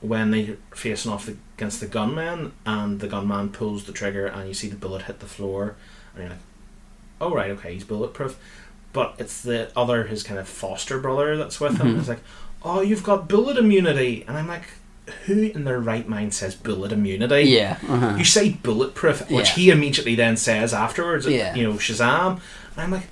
when 0.00 0.30
they're 0.30 0.56
facing 0.74 1.10
off 1.10 1.28
against 1.28 1.80
the 1.80 1.86
gunman 1.86 2.52
and 2.66 3.00
the 3.00 3.08
gunman 3.08 3.50
pulls 3.50 3.84
the 3.84 3.92
trigger 3.92 4.26
and 4.26 4.48
you 4.48 4.54
see 4.54 4.68
the 4.68 4.76
bullet 4.76 5.02
hit 5.02 5.20
the 5.20 5.26
floor 5.26 5.76
and 6.14 6.22
you're 6.22 6.30
like, 6.30 6.38
oh 7.20 7.34
right, 7.34 7.50
okay, 7.50 7.74
he's 7.74 7.84
bulletproof. 7.84 8.38
But 8.92 9.14
it's 9.18 9.42
the 9.42 9.70
other, 9.76 10.04
his 10.04 10.22
kind 10.22 10.40
of 10.40 10.48
foster 10.48 10.98
brother 10.98 11.36
that's 11.36 11.60
with 11.60 11.78
him. 11.78 11.94
Mhm. 11.94 11.98
It's 12.00 12.08
like, 12.08 12.22
oh, 12.62 12.80
you've 12.80 13.02
got 13.04 13.28
bullet 13.28 13.56
immunity. 13.56 14.24
And 14.28 14.36
I'm 14.36 14.48
like, 14.48 14.64
who 15.26 15.40
in 15.42 15.64
their 15.64 15.80
right 15.80 16.06
mind 16.08 16.34
says 16.34 16.54
bullet 16.54 16.92
immunity? 16.92 17.42
Yeah. 17.48 17.78
Uh-huh. 17.88 18.16
You 18.18 18.24
say 18.24 18.50
bulletproof, 18.50 19.30
which 19.30 19.48
Yeah. 19.50 19.54
he 19.54 19.70
immediately 19.70 20.14
then 20.14 20.36
says 20.36 20.74
afterwards, 20.74 21.26
Yeah. 21.26 21.54
you 21.54 21.64
know, 21.64 21.74
Shazam. 21.74 22.32
And 22.74 22.82
I'm 22.82 22.90
like, 22.90 23.06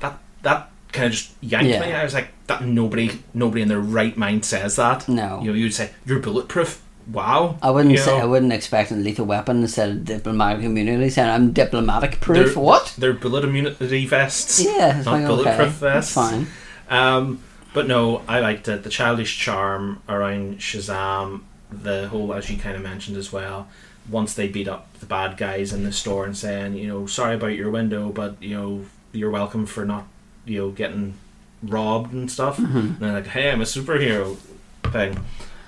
that 0.00 0.18
that 0.42 0.70
kind 0.92 1.06
of 1.06 1.12
just 1.12 1.30
yanked 1.40 1.68
Yeah. 1.70 1.80
me. 1.80 1.92
I 1.92 2.02
was 2.02 2.14
like, 2.14 2.28
that 2.48 2.64
nobody 2.64 3.20
nobody 3.34 3.62
in 3.62 3.68
their 3.68 3.80
right 3.80 4.16
mind 4.16 4.44
says 4.44 4.76
that. 4.76 5.08
No. 5.08 5.40
You 5.42 5.48
know, 5.50 5.56
you'd 5.56 5.74
say, 5.74 5.90
you're 6.04 6.18
bulletproof. 6.18 6.82
Wow. 7.10 7.56
I 7.62 7.70
wouldn't 7.70 7.98
say 7.98 8.06
know, 8.18 8.22
I 8.22 8.24
wouldn't 8.26 8.52
expect 8.52 8.90
a 8.92 8.94
lethal 8.94 9.26
weapon 9.26 9.62
instead 9.62 9.88
of 9.90 10.04
diplomatic 10.04 10.64
immunity. 10.64 11.10
Saying 11.10 11.28
I'm 11.30 11.52
diplomatic 11.52 12.20
proof. 12.20 12.54
They're- 12.54 12.62
What? 12.62 12.94
They're 12.98 13.12
bullet 13.14 13.44
immunity 13.44 14.06
vests. 14.06 14.60
Yeah, 14.64 15.02
not 15.04 15.06
like, 15.06 15.26
bulletproof 15.26 15.82
okay, 15.82 15.94
vests. 15.94 16.12
fine. 16.14 16.46
Um, 16.88 17.40
but 17.72 17.86
no, 17.86 18.22
I 18.28 18.40
liked 18.40 18.68
it. 18.68 18.82
The 18.82 18.90
childish 18.90 19.38
charm 19.38 20.02
around 20.08 20.58
Shazam, 20.58 21.42
the 21.70 22.08
whole, 22.08 22.32
as 22.34 22.50
you 22.50 22.58
kind 22.58 22.76
of 22.76 22.82
mentioned 22.82 23.16
as 23.16 23.32
well, 23.32 23.68
once 24.10 24.34
they 24.34 24.48
beat 24.48 24.66
up 24.68 24.92
the 24.98 25.06
bad 25.06 25.36
guys 25.36 25.72
in 25.72 25.84
the 25.84 25.92
store 25.92 26.24
and 26.24 26.36
saying, 26.36 26.74
you 26.74 26.88
know, 26.88 27.06
sorry 27.06 27.34
about 27.36 27.54
your 27.54 27.70
window, 27.70 28.08
but, 28.10 28.42
you 28.42 28.56
know, 28.56 28.84
you're 29.12 29.30
welcome 29.30 29.66
for 29.66 29.84
not, 29.84 30.06
you 30.44 30.58
know, 30.60 30.70
getting 30.70 31.14
robbed 31.62 32.12
and 32.12 32.30
stuff. 32.30 32.56
Mhm. 32.58 32.74
And 32.74 32.98
they're 32.98 33.12
like, 33.12 33.28
hey, 33.28 33.50
I'm 33.50 33.60
a 33.60 33.64
superhero 33.64 34.36
thing. 34.84 35.20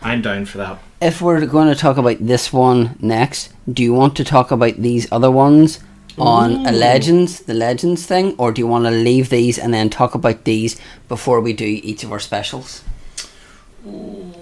I'm 0.03 0.23
down 0.23 0.47
for 0.47 0.59
that. 0.59 0.79
If 1.01 1.23
we're 1.23 1.47
going 1.47 1.69
to 1.69 1.77
talk 1.77 1.97
about 1.97 2.17
this 2.27 2.53
one 2.53 2.97
next, 3.01 3.53
do 3.73 3.83
you 3.85 3.93
want 3.95 4.17
to 4.17 4.25
talk 4.25 4.51
about 4.51 4.75
these 4.77 5.07
other 5.13 5.31
ones 5.31 5.79
on 6.19 6.67
a 6.67 6.73
Legends, 6.73 7.41
the 7.41 7.55
Legends 7.55 8.07
thing, 8.07 8.35
or 8.39 8.53
do 8.53 8.61
you 8.61 8.67
want 8.67 8.85
to 8.85 8.91
leave 8.91 9.31
these 9.31 9.59
and 9.59 9.73
then 9.73 9.91
talk 9.91 10.15
about 10.15 10.45
these 10.45 10.81
before 11.09 11.41
we 11.41 11.53
do 11.53 11.65
each 11.65 12.05
of 12.05 12.13
our 12.13 12.21
specials? 12.21 12.83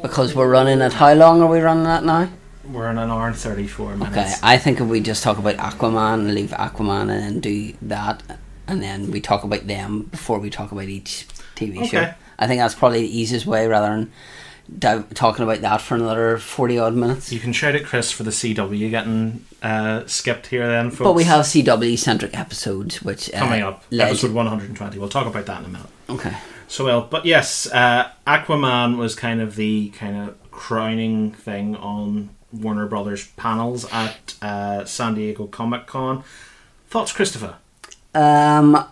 Because 0.03 0.35
we're 0.35 0.51
running 0.51 0.83
at 0.83 0.95
how 0.95 1.15
long 1.15 1.41
are 1.43 1.49
we 1.49 1.61
running 1.61 1.87
at 1.87 2.05
now? 2.05 2.31
We're 2.65 2.91
in 2.91 2.99
an 2.99 3.11
hour 3.11 3.29
and 3.29 3.37
34 3.37 3.97
minutes. 3.97 4.17
Okay, 4.17 4.35
I 4.43 4.59
think 4.59 4.81
if 4.81 4.87
we 4.87 5.01
just 5.01 5.23
talk 5.23 5.39
about 5.39 5.57
Aquaman 5.57 6.15
and 6.15 6.35
leave 6.35 6.51
Aquaman 6.51 7.03
and 7.03 7.11
then 7.11 7.41
do 7.41 7.73
that, 7.83 8.23
and 8.69 8.83
then 8.83 9.11
we 9.11 9.21
talk 9.21 9.43
about 9.43 9.67
them 9.67 10.05
before 10.05 10.39
we 10.39 10.51
talk 10.51 10.71
about 10.71 10.85
each 10.85 11.27
TV 11.57 11.89
show. 11.89 12.13
I 12.39 12.47
think 12.47 12.61
that's 12.61 12.75
probably 12.75 13.03
the 13.03 13.19
easiest 13.19 13.47
way 13.47 13.67
rather 13.67 13.89
than 13.89 14.13
dive, 14.79 15.13
talking 15.15 15.43
about 15.45 15.61
that 15.61 15.81
for 15.81 15.95
another 15.95 16.39
40 16.39 16.79
odd 16.79 16.95
minutes. 16.95 17.33
You 17.33 17.41
can 17.41 17.53
shout 17.53 17.75
at 17.75 17.85
Chris 17.85 18.11
for 18.11 18.23
the 18.23 18.31
CW 18.31 18.91
getting 18.91 19.45
uh, 19.63 20.07
skipped 20.07 20.49
here 20.49 20.67
then, 20.67 20.91
folks. 20.91 21.03
But 21.03 21.15
we 21.15 21.25
have 21.25 21.45
CW 21.45 21.99
centric 21.99 22.39
episodes, 22.39 23.03
which. 23.03 23.33
Uh, 23.33 23.39
Coming 23.39 23.63
up, 23.63 23.85
Legend- 23.91 24.11
episode 24.11 24.33
120. 24.33 24.99
We'll 24.99 25.09
talk 25.09 25.27
about 25.27 25.47
that 25.47 25.61
in 25.61 25.67
a 25.67 25.69
minute. 25.69 25.91
Okay. 26.09 26.37
So 26.69 26.85
well, 26.85 27.03
but 27.03 27.27
yes, 27.27 27.67
uh, 27.73 28.11
Aquaman 28.27 28.97
was 28.97 29.17
kind 29.17 29.41
of 29.41 29.57
the 29.57 29.89
kind 29.91 30.17
of 30.17 30.51
crowning 30.53 31.33
thing 31.33 31.75
on 31.75 32.31
Warner 32.53 32.87
Brothers 32.87 33.27
panels 33.37 33.91
at 33.93 34.35
uh, 34.41 34.85
San 34.85 35.15
Diego 35.15 35.47
Comic 35.47 35.87
Con. 35.87 36.23
Thoughts, 36.89 37.13
Christopher? 37.13 37.57
Um, 38.15 38.85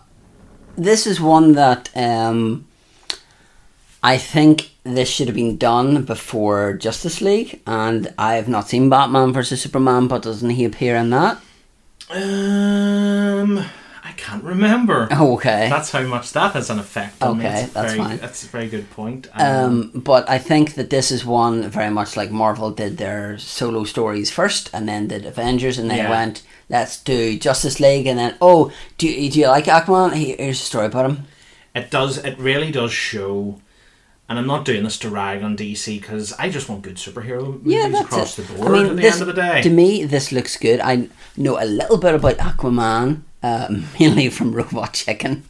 this 0.77 1.07
is 1.07 1.21
one 1.21 1.53
that 1.53 1.89
um, 1.95 2.67
I 4.03 4.17
think 4.17 4.71
this 4.95 5.09
should 5.09 5.27
have 5.27 5.35
been 5.35 5.57
done 5.57 6.03
before 6.03 6.73
Justice 6.73 7.21
League, 7.21 7.61
and 7.67 8.13
I 8.17 8.35
have 8.35 8.47
not 8.47 8.69
seen 8.69 8.89
Batman 8.89 9.33
versus 9.33 9.61
Superman, 9.61 10.07
but 10.07 10.21
doesn't 10.23 10.49
he 10.51 10.65
appear 10.65 10.95
in 10.95 11.09
that? 11.11 11.41
Um, 12.09 13.59
I 14.03 14.11
can't 14.17 14.43
remember. 14.43 15.07
Okay. 15.11 15.69
That's 15.69 15.91
how 15.91 16.01
much 16.01 16.31
that 16.33 16.53
has 16.53 16.69
an 16.69 16.79
effect 16.79 17.21
on 17.21 17.37
me. 17.37 17.45
Okay, 17.45 17.63
It's 17.63 17.73
that's 17.73 17.93
very, 17.93 17.97
fine. 18.03 18.17
That's 18.17 18.43
a 18.43 18.47
very 18.47 18.67
good 18.67 18.89
point. 18.91 19.27
Um, 19.33 19.91
but 19.93 20.27
I 20.29 20.37
think 20.39 20.73
that 20.75 20.89
this 20.89 21.11
is 21.11 21.23
one 21.25 21.69
very 21.69 21.91
much 21.91 22.17
like 22.17 22.31
Marvel 22.31 22.71
did 22.71 22.97
their 22.97 23.37
solo 23.37 23.83
stories 23.83 24.31
first, 24.31 24.69
and 24.73 24.87
then 24.89 25.07
did 25.07 25.25
Avengers, 25.25 25.77
and 25.77 25.89
they 25.91 25.97
Yeah. 25.97 26.09
went, 26.09 26.41
"Let's 26.69 26.97
do 26.97 27.37
Justice 27.37 27.79
League," 27.79 28.07
and 28.07 28.17
then, 28.17 28.35
"Oh, 28.41 28.71
do 28.97 29.07
you, 29.07 29.29
do 29.29 29.39
you 29.41 29.47
like 29.47 29.65
Aquaman? 29.65 30.13
Here's 30.13 30.61
a 30.61 30.63
story 30.63 30.87
about 30.87 31.05
him." 31.05 31.25
it 31.75 31.91
does. 31.91 32.17
It 32.17 32.37
really 32.39 32.71
does 32.71 32.91
show. 32.91 33.61
And 34.29 34.37
I'm 34.37 34.45
not 34.45 34.63
doing 34.63 34.83
this 34.83 34.99
to 34.99 35.09
rag 35.09 35.41
on 35.41 35.57
DC 35.57 35.99
because 35.99 36.33
I 36.33 36.49
just 36.49 36.69
want 36.69 36.83
good 36.83 36.97
superhero 36.97 37.41
movies 37.47 37.73
Yeah, 37.73 37.89
that's 37.89 38.05
across 38.05 38.37
it. 38.37 38.47
the 38.47 38.53
board. 38.53 38.75
at 38.75 38.89
the 38.89 39.01
this, 39.01 39.13
end 39.19 39.21
of 39.29 39.35
the 39.35 39.41
day, 39.41 39.61
to 39.63 39.69
me, 39.71 40.05
this 40.05 40.31
looks 40.31 40.55
good. 40.55 40.79
I 40.81 41.09
know 41.35 41.59
a 41.59 41.65
little 41.65 41.97
bit 41.97 42.13
about 42.13 42.37
Aquaman, 42.37 43.21
uh, 43.41 43.67
mainly 43.99 44.29
from 44.29 44.53
Robot 44.53 44.93
Chicken. 44.93 45.43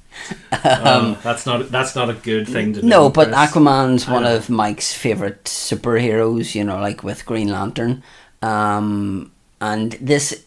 um, 0.63 1.17
that's 1.23 1.45
not 1.45 1.69
that's 1.71 1.93
not 1.95 2.09
a 2.09 2.13
good 2.13 2.47
thing 2.47 2.73
to 2.73 2.81
do. 2.81 2.87
No, 2.87 3.09
but 3.09 3.27
Chris. 3.29 3.37
Aquaman's 3.51 4.07
one 4.07 4.25
of 4.25 4.49
Mike's 4.49 4.93
favorite 4.93 5.43
superheroes. 5.43 6.55
You 6.55 6.63
know, 6.63 6.79
like 6.79 7.03
with 7.03 7.25
Green 7.25 7.49
Lantern, 7.49 8.01
um, 8.41 9.31
and 9.61 9.93
this 9.93 10.43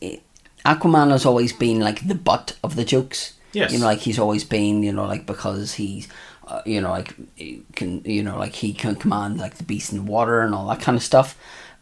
Aquaman 0.65 1.11
has 1.11 1.27
always 1.27 1.53
been 1.53 1.81
like 1.81 2.07
the 2.07 2.15
butt 2.15 2.57
of 2.65 2.77
the 2.77 2.85
jokes. 2.85 3.35
Yes. 3.53 3.73
you 3.73 3.79
know, 3.79 3.85
like 3.87 3.99
he's 4.01 4.19
always 4.19 4.45
been. 4.45 4.83
You 4.83 4.93
know, 4.93 5.05
like 5.05 5.27
because 5.27 5.75
he's. 5.75 6.09
Uh, 6.53 6.63
you 6.67 6.81
know, 6.81 6.91
like 6.91 7.15
he 7.35 7.63
can 7.75 8.03
you 8.05 8.23
know, 8.23 8.39
like 8.39 8.55
he 8.55 8.73
can 8.73 8.95
command 8.97 9.39
like 9.39 9.55
the 9.55 9.65
beast 9.65 9.93
in 9.93 9.99
the 10.05 10.11
water 10.11 10.41
and 10.41 10.55
all 10.55 10.69
that 10.69 10.81
kind 10.81 10.97
of 10.97 11.03
stuff. 11.03 11.39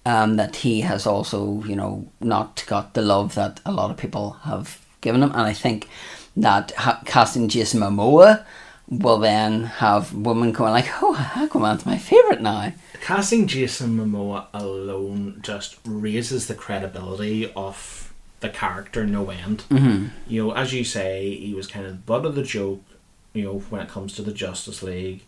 Um, 0.06 0.36
that 0.36 0.56
he 0.56 0.80
has 0.80 1.06
also, 1.06 1.62
you 1.64 1.76
know, 1.76 2.08
not 2.20 2.64
got 2.66 2.94
the 2.94 3.02
love 3.02 3.34
that 3.34 3.60
a 3.66 3.72
lot 3.72 3.90
of 3.90 3.98
people 3.98 4.30
have 4.44 4.80
given 5.02 5.22
him, 5.22 5.30
and 5.32 5.42
I 5.42 5.52
think 5.52 5.88
that 6.36 6.70
ha- 6.72 7.02
casting 7.04 7.48
Jason 7.48 7.80
Momoa 7.80 8.44
will 8.88 9.18
then 9.18 9.64
have 9.64 10.14
women 10.14 10.52
going 10.52 10.72
like, 10.72 10.88
"Oh, 11.02 11.14
Aquaman's 11.34 11.84
my 11.84 11.98
favorite 11.98 12.40
now." 12.40 12.72
casting 13.00 13.46
Jason 13.46 13.96
Momoa 13.96 14.46
alone 14.52 15.40
just 15.42 15.78
raises 15.84 16.46
the 16.46 16.54
credibility 16.54 17.50
of 17.54 18.12
the 18.40 18.48
character 18.48 19.06
no 19.06 19.30
end. 19.30 19.64
Mm-hmm. 19.70 20.06
You 20.26 20.46
know, 20.46 20.52
as 20.52 20.72
you 20.72 20.84
say, 20.84 21.34
he 21.34 21.54
was 21.54 21.66
kind 21.66 21.86
of 21.86 21.92
the 21.92 21.98
butt 21.98 22.24
of 22.24 22.34
the 22.34 22.42
joke. 22.42 22.82
You 23.32 23.44
know, 23.44 23.58
when 23.70 23.80
it 23.80 23.88
comes 23.88 24.14
to 24.14 24.22
the 24.22 24.32
Justice 24.32 24.82
League, 24.82 25.24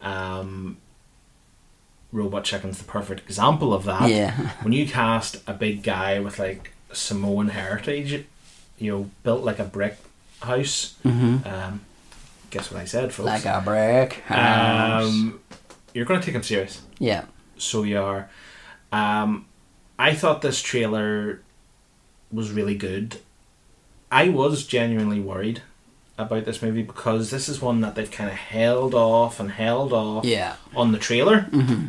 um, 0.00 0.76
Robot 2.12 2.44
Chicken's 2.44 2.78
the 2.78 2.84
perfect 2.84 3.20
example 3.20 3.74
of 3.74 3.84
that. 3.84 4.08
Yeah. 4.08 4.32
when 4.62 4.72
you 4.72 4.86
cast 4.86 5.36
a 5.46 5.52
big 5.52 5.82
guy 5.82 6.20
with 6.20 6.38
like 6.38 6.72
Samoan 6.92 7.48
heritage, 7.48 8.24
you 8.78 8.92
know, 8.92 9.10
built 9.22 9.42
like 9.42 9.58
a 9.58 9.64
brick 9.64 9.96
house. 10.40 10.96
Mm-hmm. 11.04 11.46
Um, 11.46 11.80
guess 12.50 12.70
what 12.70 12.80
I 12.80 12.84
said, 12.84 13.12
folks? 13.12 13.26
Like 13.26 13.44
a 13.44 13.62
brick. 13.64 14.30
um, 14.30 15.40
you're 15.94 16.04
going 16.04 16.20
to 16.20 16.26
take 16.26 16.34
him 16.34 16.42
serious 16.42 16.82
yeah. 17.00 17.24
so 17.56 17.82
you 17.82 17.98
are. 18.00 18.30
Um, 18.92 19.46
I 19.98 20.14
thought 20.14 20.42
this 20.42 20.62
trailer 20.62 21.40
was 22.30 22.52
really 22.52 22.76
good. 22.76 23.18
I 24.12 24.28
was 24.28 24.66
genuinely 24.66 25.18
worried 25.18 25.62
about 26.22 26.44
this 26.44 26.62
movie 26.62 26.82
because 26.82 27.30
this 27.30 27.48
is 27.48 27.60
one 27.60 27.80
that 27.82 27.94
they've 27.94 28.10
kind 28.10 28.30
of 28.30 28.36
held 28.36 28.94
off 28.94 29.40
and 29.40 29.50
held 29.50 29.92
off 29.92 30.24
Yeah. 30.24 30.56
on 30.76 30.92
the 30.92 30.98
trailer. 30.98 31.42
Mm-hmm. 31.50 31.86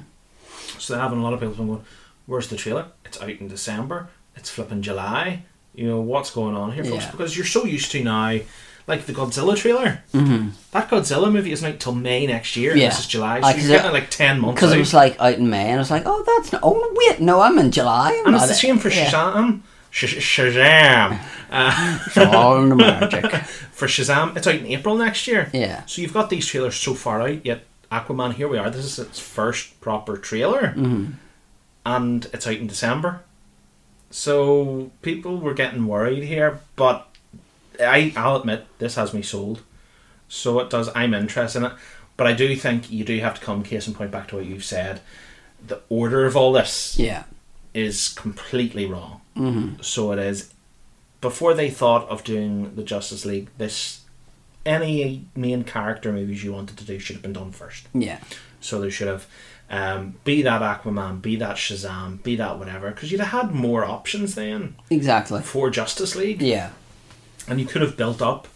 So 0.79 0.93
they're 0.93 1.01
having 1.01 1.19
a 1.19 1.23
lot 1.23 1.33
of 1.33 1.39
people 1.39 1.55
going, 1.55 1.83
"Where's 2.25 2.47
the 2.47 2.55
trailer? 2.55 2.85
It's 3.05 3.21
out 3.21 3.29
in 3.29 3.47
December. 3.47 4.09
It's 4.35 4.49
flipping 4.49 4.81
July. 4.81 5.43
You 5.75 5.87
know 5.87 6.01
what's 6.01 6.31
going 6.31 6.55
on 6.55 6.71
here, 6.71 6.83
folks?" 6.83 7.05
Yeah. 7.05 7.11
Because 7.11 7.35
you're 7.37 7.45
so 7.45 7.65
used 7.65 7.91
to 7.91 8.03
now, 8.03 8.39
like 8.87 9.05
the 9.05 9.13
Godzilla 9.13 9.55
trailer. 9.55 10.03
Mm-hmm. 10.13 10.49
That 10.71 10.89
Godzilla 10.89 11.31
movie 11.31 11.51
isn't 11.51 11.73
out 11.73 11.79
till 11.79 11.93
May 11.95 12.25
next 12.25 12.55
year. 12.57 12.75
Yeah. 12.75 12.89
This 12.89 12.99
is 13.01 13.07
July, 13.07 13.41
so 13.41 13.47
Uh, 13.47 13.51
you're 13.51 13.67
getting 13.67 13.91
it- 13.91 13.93
like 13.93 14.09
ten 14.09 14.39
months. 14.39 14.55
Because 14.59 14.73
it 14.73 14.79
was 14.79 14.93
like 14.93 15.19
out 15.19 15.35
in 15.35 15.49
May, 15.49 15.65
and 15.67 15.75
I 15.75 15.77
was 15.77 15.91
like, 15.91 16.03
"Oh, 16.05 16.23
that's 16.25 16.51
not. 16.51 16.61
Oh, 16.63 16.93
wait, 16.95 17.19
no, 17.21 17.41
I'm 17.41 17.59
in 17.59 17.71
July." 17.71 18.17
I'm 18.19 18.27
And 18.27 18.35
it's 18.35 18.47
the 18.47 18.53
same 18.55 18.79
for 18.79 18.89
yeah. 18.89 19.09
Shazam. 19.09 19.61
Sh- 19.91 20.17
Shazam. 20.17 21.19
Uh, 21.51 21.99
It's 22.07 22.17
all 22.17 22.61
in 22.63 22.69
the 22.69 22.75
magic. 22.75 23.25
for 23.71 23.87
Shazam, 23.87 24.35
it's 24.37 24.47
out 24.47 24.55
in 24.55 24.65
April 24.65 24.95
next 24.97 25.27
year. 25.27 25.49
Yeah. 25.53 25.85
So 25.85 26.01
you've 26.01 26.13
got 26.13 26.29
these 26.29 26.47
trailers 26.47 26.75
so 26.75 26.93
far 26.95 27.21
out, 27.21 27.45
yet 27.45 27.65
Aquaman, 27.91 28.33
here 28.33 28.47
we 28.47 28.57
are. 28.57 28.69
This 28.69 28.85
is 28.85 28.97
its 28.99 29.19
first 29.19 29.79
proper 29.81 30.17
trailer. 30.17 30.73
Mm-hmm. 30.77 31.11
And 31.85 32.25
it's 32.33 32.47
out 32.47 32.55
in 32.55 32.67
December. 32.67 33.21
So 34.09 34.91
people 35.01 35.37
were 35.37 35.53
getting 35.53 35.87
worried 35.87 36.23
here, 36.23 36.59
but 36.75 37.07
I, 37.79 38.13
I'll 38.15 38.37
admit, 38.37 38.65
this 38.79 38.95
has 38.95 39.13
me 39.13 39.21
sold. 39.21 39.61
So 40.29 40.59
it 40.59 40.69
does. 40.69 40.89
I'm 40.95 41.13
interested 41.13 41.59
in 41.59 41.65
it. 41.65 41.73
But 42.17 42.27
I 42.27 42.33
do 42.33 42.55
think 42.55 42.91
you 42.91 43.03
do 43.03 43.17
have 43.19 43.39
to 43.39 43.45
come 43.45 43.63
case 43.63 43.87
and 43.87 43.95
point 43.95 44.11
back 44.11 44.27
to 44.29 44.35
what 44.37 44.45
you've 44.45 44.63
said. 44.65 45.01
The 45.65 45.81
order 45.89 46.25
of 46.25 46.35
all 46.37 46.51
this 46.53 46.97
Yeah. 46.99 47.23
is 47.73 48.09
completely 48.09 48.85
wrong. 48.85 49.20
Mm-hmm. 49.35 49.81
So 49.81 50.11
it 50.11 50.19
is. 50.19 50.53
Before 51.21 51.53
they 51.53 51.69
thought 51.69 52.09
of 52.09 52.23
doing 52.23 52.75
the 52.75 52.83
Justice 52.83 53.25
League, 53.25 53.49
this 53.57 54.01
any 54.65 55.25
main 55.35 55.63
character 55.63 56.11
movies 56.11 56.43
you 56.43 56.53
wanted 56.53 56.77
to 56.77 56.85
do 56.85 56.99
should 56.99 57.15
have 57.15 57.23
been 57.23 57.33
done 57.33 57.51
first. 57.51 57.87
Yeah. 57.93 58.19
So 58.59 58.79
they 58.81 58.89
should 58.89 59.07
have, 59.07 59.25
um, 59.69 60.15
be 60.23 60.41
that 60.43 60.61
Aquaman, 60.61 61.21
be 61.21 61.35
that 61.37 61.55
Shazam, 61.57 62.21
be 62.23 62.35
that 62.35 62.59
whatever, 62.59 62.91
because 62.91 63.11
you'd 63.11 63.21
have 63.21 63.45
had 63.47 63.55
more 63.55 63.83
options 63.85 64.35
then 64.35 64.75
Exactly. 64.89 65.41
for 65.41 65.69
Justice 65.71 66.15
League, 66.15 66.41
Yeah. 66.41 66.71
and 67.47 67.59
you 67.59 67.65
could 67.65 67.81
have 67.81 67.97
built 67.97 68.21
up 68.21 68.47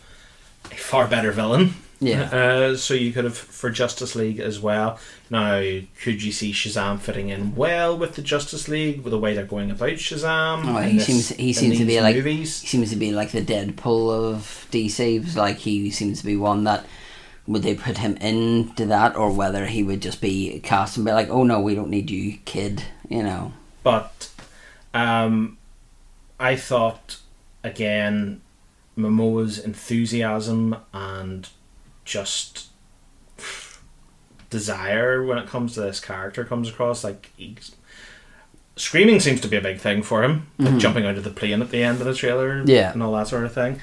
a 0.72 0.76
far 0.76 1.08
better 1.08 1.32
villain. 1.32 1.76
Yeah. 2.06 2.24
Uh, 2.24 2.76
so 2.78 2.94
you 2.94 3.12
could 3.12 3.24
have 3.24 3.38
for 3.38 3.70
Justice 3.70 4.16
League 4.16 4.40
as 4.40 4.60
well. 4.60 5.00
Now, 5.30 5.60
could 6.02 6.22
you 6.22 6.32
see 6.32 6.52
Shazam 6.52 7.00
fitting 7.00 7.30
in 7.30 7.56
well 7.56 7.98
with 7.98 8.16
the 8.16 8.22
Justice 8.22 8.68
League 8.68 9.02
with 9.02 9.12
the 9.12 9.18
way 9.20 9.34
they're 9.34 9.46
going 9.46 9.72
about 9.72 9.92
Shazam? 9.92 10.66
Oh, 10.66 10.82
he 10.82 10.98
this- 10.98 11.06
seems 11.08 11.30
he 11.30 11.54
seems 11.54 11.78
to 11.80 11.86
be 11.86 12.00
like 12.02 12.16
movies? 12.16 12.62
he 12.62 12.68
seems 12.68 12.90
to 12.92 12.96
be 12.96 13.12
like 13.12 13.32
the 13.32 13.42
Deadpool 13.42 14.12
of 14.34 14.68
DC. 14.72 15.36
Like 15.36 15.58
he 15.58 15.90
seems 15.90 16.20
to 16.20 16.26
be 16.26 16.36
one 16.38 16.64
that 16.66 16.86
would 17.48 17.64
they 17.64 17.76
put 17.76 17.98
him 18.00 18.18
into 18.18 18.86
that, 18.88 19.16
or 19.16 19.32
whether 19.32 19.66
he 19.68 19.84
would 19.84 20.02
just 20.02 20.20
be 20.22 20.60
cast 20.62 20.98
and 20.98 21.06
be 21.06 21.12
like, 21.12 21.30
"Oh 21.30 21.44
no, 21.44 21.60
we 21.60 21.76
don't 21.76 21.90
need 21.90 22.10
you, 22.12 22.38
kid." 22.46 22.84
You 23.10 23.24
know. 23.24 23.54
But 23.84 24.30
um, 24.94 25.58
I 26.40 26.56
thought 26.56 27.18
again, 27.64 28.42
Momoa's 28.98 29.60
enthusiasm 29.60 30.76
and 30.94 31.50
just 32.06 32.68
desire 34.50 35.24
when 35.24 35.38
it 35.38 35.48
comes 35.48 35.74
to 35.74 35.82
this 35.82 36.00
character 36.00 36.44
comes 36.46 36.70
across 36.70 37.04
like 37.04 37.32
he's, 37.36 37.76
screaming 38.76 39.20
seems 39.20 39.42
to 39.42 39.48
be 39.48 39.58
a 39.58 39.62
big 39.62 39.80
thing 39.80 40.02
for 40.04 40.24
him, 40.24 40.48
like 40.58 40.78
jumping 40.78 41.06
out 41.06 41.18
of 41.18 41.24
the 41.24 41.30
plane 41.30 41.62
at 41.62 41.72
the 41.72 41.84
end 41.84 42.00
of 42.00 42.06
the 42.06 42.14
trailer, 42.14 42.62
Yeah. 42.66 42.92
and 42.94 43.02
all 43.02 43.14
that 43.14 43.28
sort 43.28 43.44
of 43.46 43.54
thing. 43.54 43.82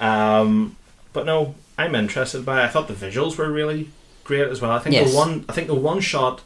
Um, 0.00 0.76
but 1.12 1.26
no, 1.26 1.54
I'm 1.76 1.94
interested 1.94 2.44
by. 2.44 2.60
it. 2.62 2.64
I 2.64 2.68
thought 2.68 2.88
the 2.88 2.94
visuals 2.94 3.36
were 3.36 3.50
really 3.50 3.90
great 4.24 4.48
as 4.48 4.60
well. 4.60 4.70
I 4.72 4.78
think 4.78 4.94
Yes. 4.94 5.10
the 5.10 5.16
one, 5.16 5.44
I 5.48 5.52
think 5.52 5.66
the 5.66 5.74
one 5.74 6.00
shot 6.00 6.42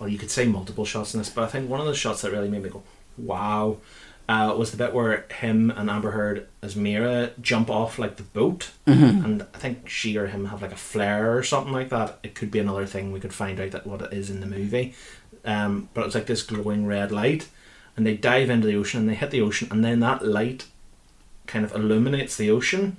well, 0.00 0.08
you 0.08 0.18
could 0.18 0.30
say 0.30 0.44
multiple 0.44 0.84
shots 0.84 1.14
in 1.14 1.18
this, 1.20 1.28
but 1.30 1.44
I 1.44 1.46
think 1.46 1.70
one 1.70 1.80
of 1.80 1.86
the 1.86 1.94
shots 1.94 2.22
that 2.22 2.32
really 2.32 2.48
made 2.48 2.64
me 2.64 2.68
go, 2.68 2.82
wow, 3.16 3.76
uh, 4.28 4.54
was 4.56 4.70
the 4.70 4.76
bit 4.76 4.94
where 4.94 5.26
him 5.40 5.70
and 5.70 5.90
Amber 5.90 6.12
Heard 6.12 6.46
as 6.62 6.74
Mera 6.76 7.30
jump 7.40 7.68
off 7.70 7.98
like 7.98 8.16
the 8.16 8.22
boat, 8.22 8.70
Mm-hmm. 8.86 9.24
and 9.24 9.42
I 9.54 9.58
think 9.58 9.88
she 9.88 10.16
or 10.16 10.26
him 10.28 10.46
have 10.46 10.62
like 10.62 10.72
a 10.72 10.76
flare 10.76 11.36
or 11.36 11.42
something 11.42 11.72
like 11.72 11.90
that. 11.90 12.18
It 12.22 12.34
could 12.34 12.50
be 12.50 12.58
another 12.58 12.86
thing 12.86 13.12
we 13.12 13.20
could 13.20 13.34
find 13.34 13.60
out 13.60 13.72
that 13.72 13.86
what 13.86 14.00
it 14.02 14.12
is 14.12 14.30
in 14.30 14.40
the 14.40 14.46
movie, 14.46 14.94
um, 15.44 15.88
but 15.94 16.02
it 16.02 16.06
was 16.06 16.14
like 16.14 16.26
this 16.26 16.42
glowing 16.42 16.86
red 16.86 17.12
light, 17.12 17.48
and 17.96 18.06
they 18.06 18.16
dive 18.16 18.48
into 18.50 18.66
the 18.66 18.76
ocean 18.76 19.00
and 19.00 19.08
they 19.08 19.14
hit 19.14 19.30
the 19.30 19.40
ocean, 19.42 19.68
and 19.70 19.84
then 19.84 20.00
that 20.00 20.24
light 20.26 20.66
kind 21.46 21.64
of 21.64 21.74
illuminates 21.74 22.36
the 22.36 22.50
ocean. 22.50 22.96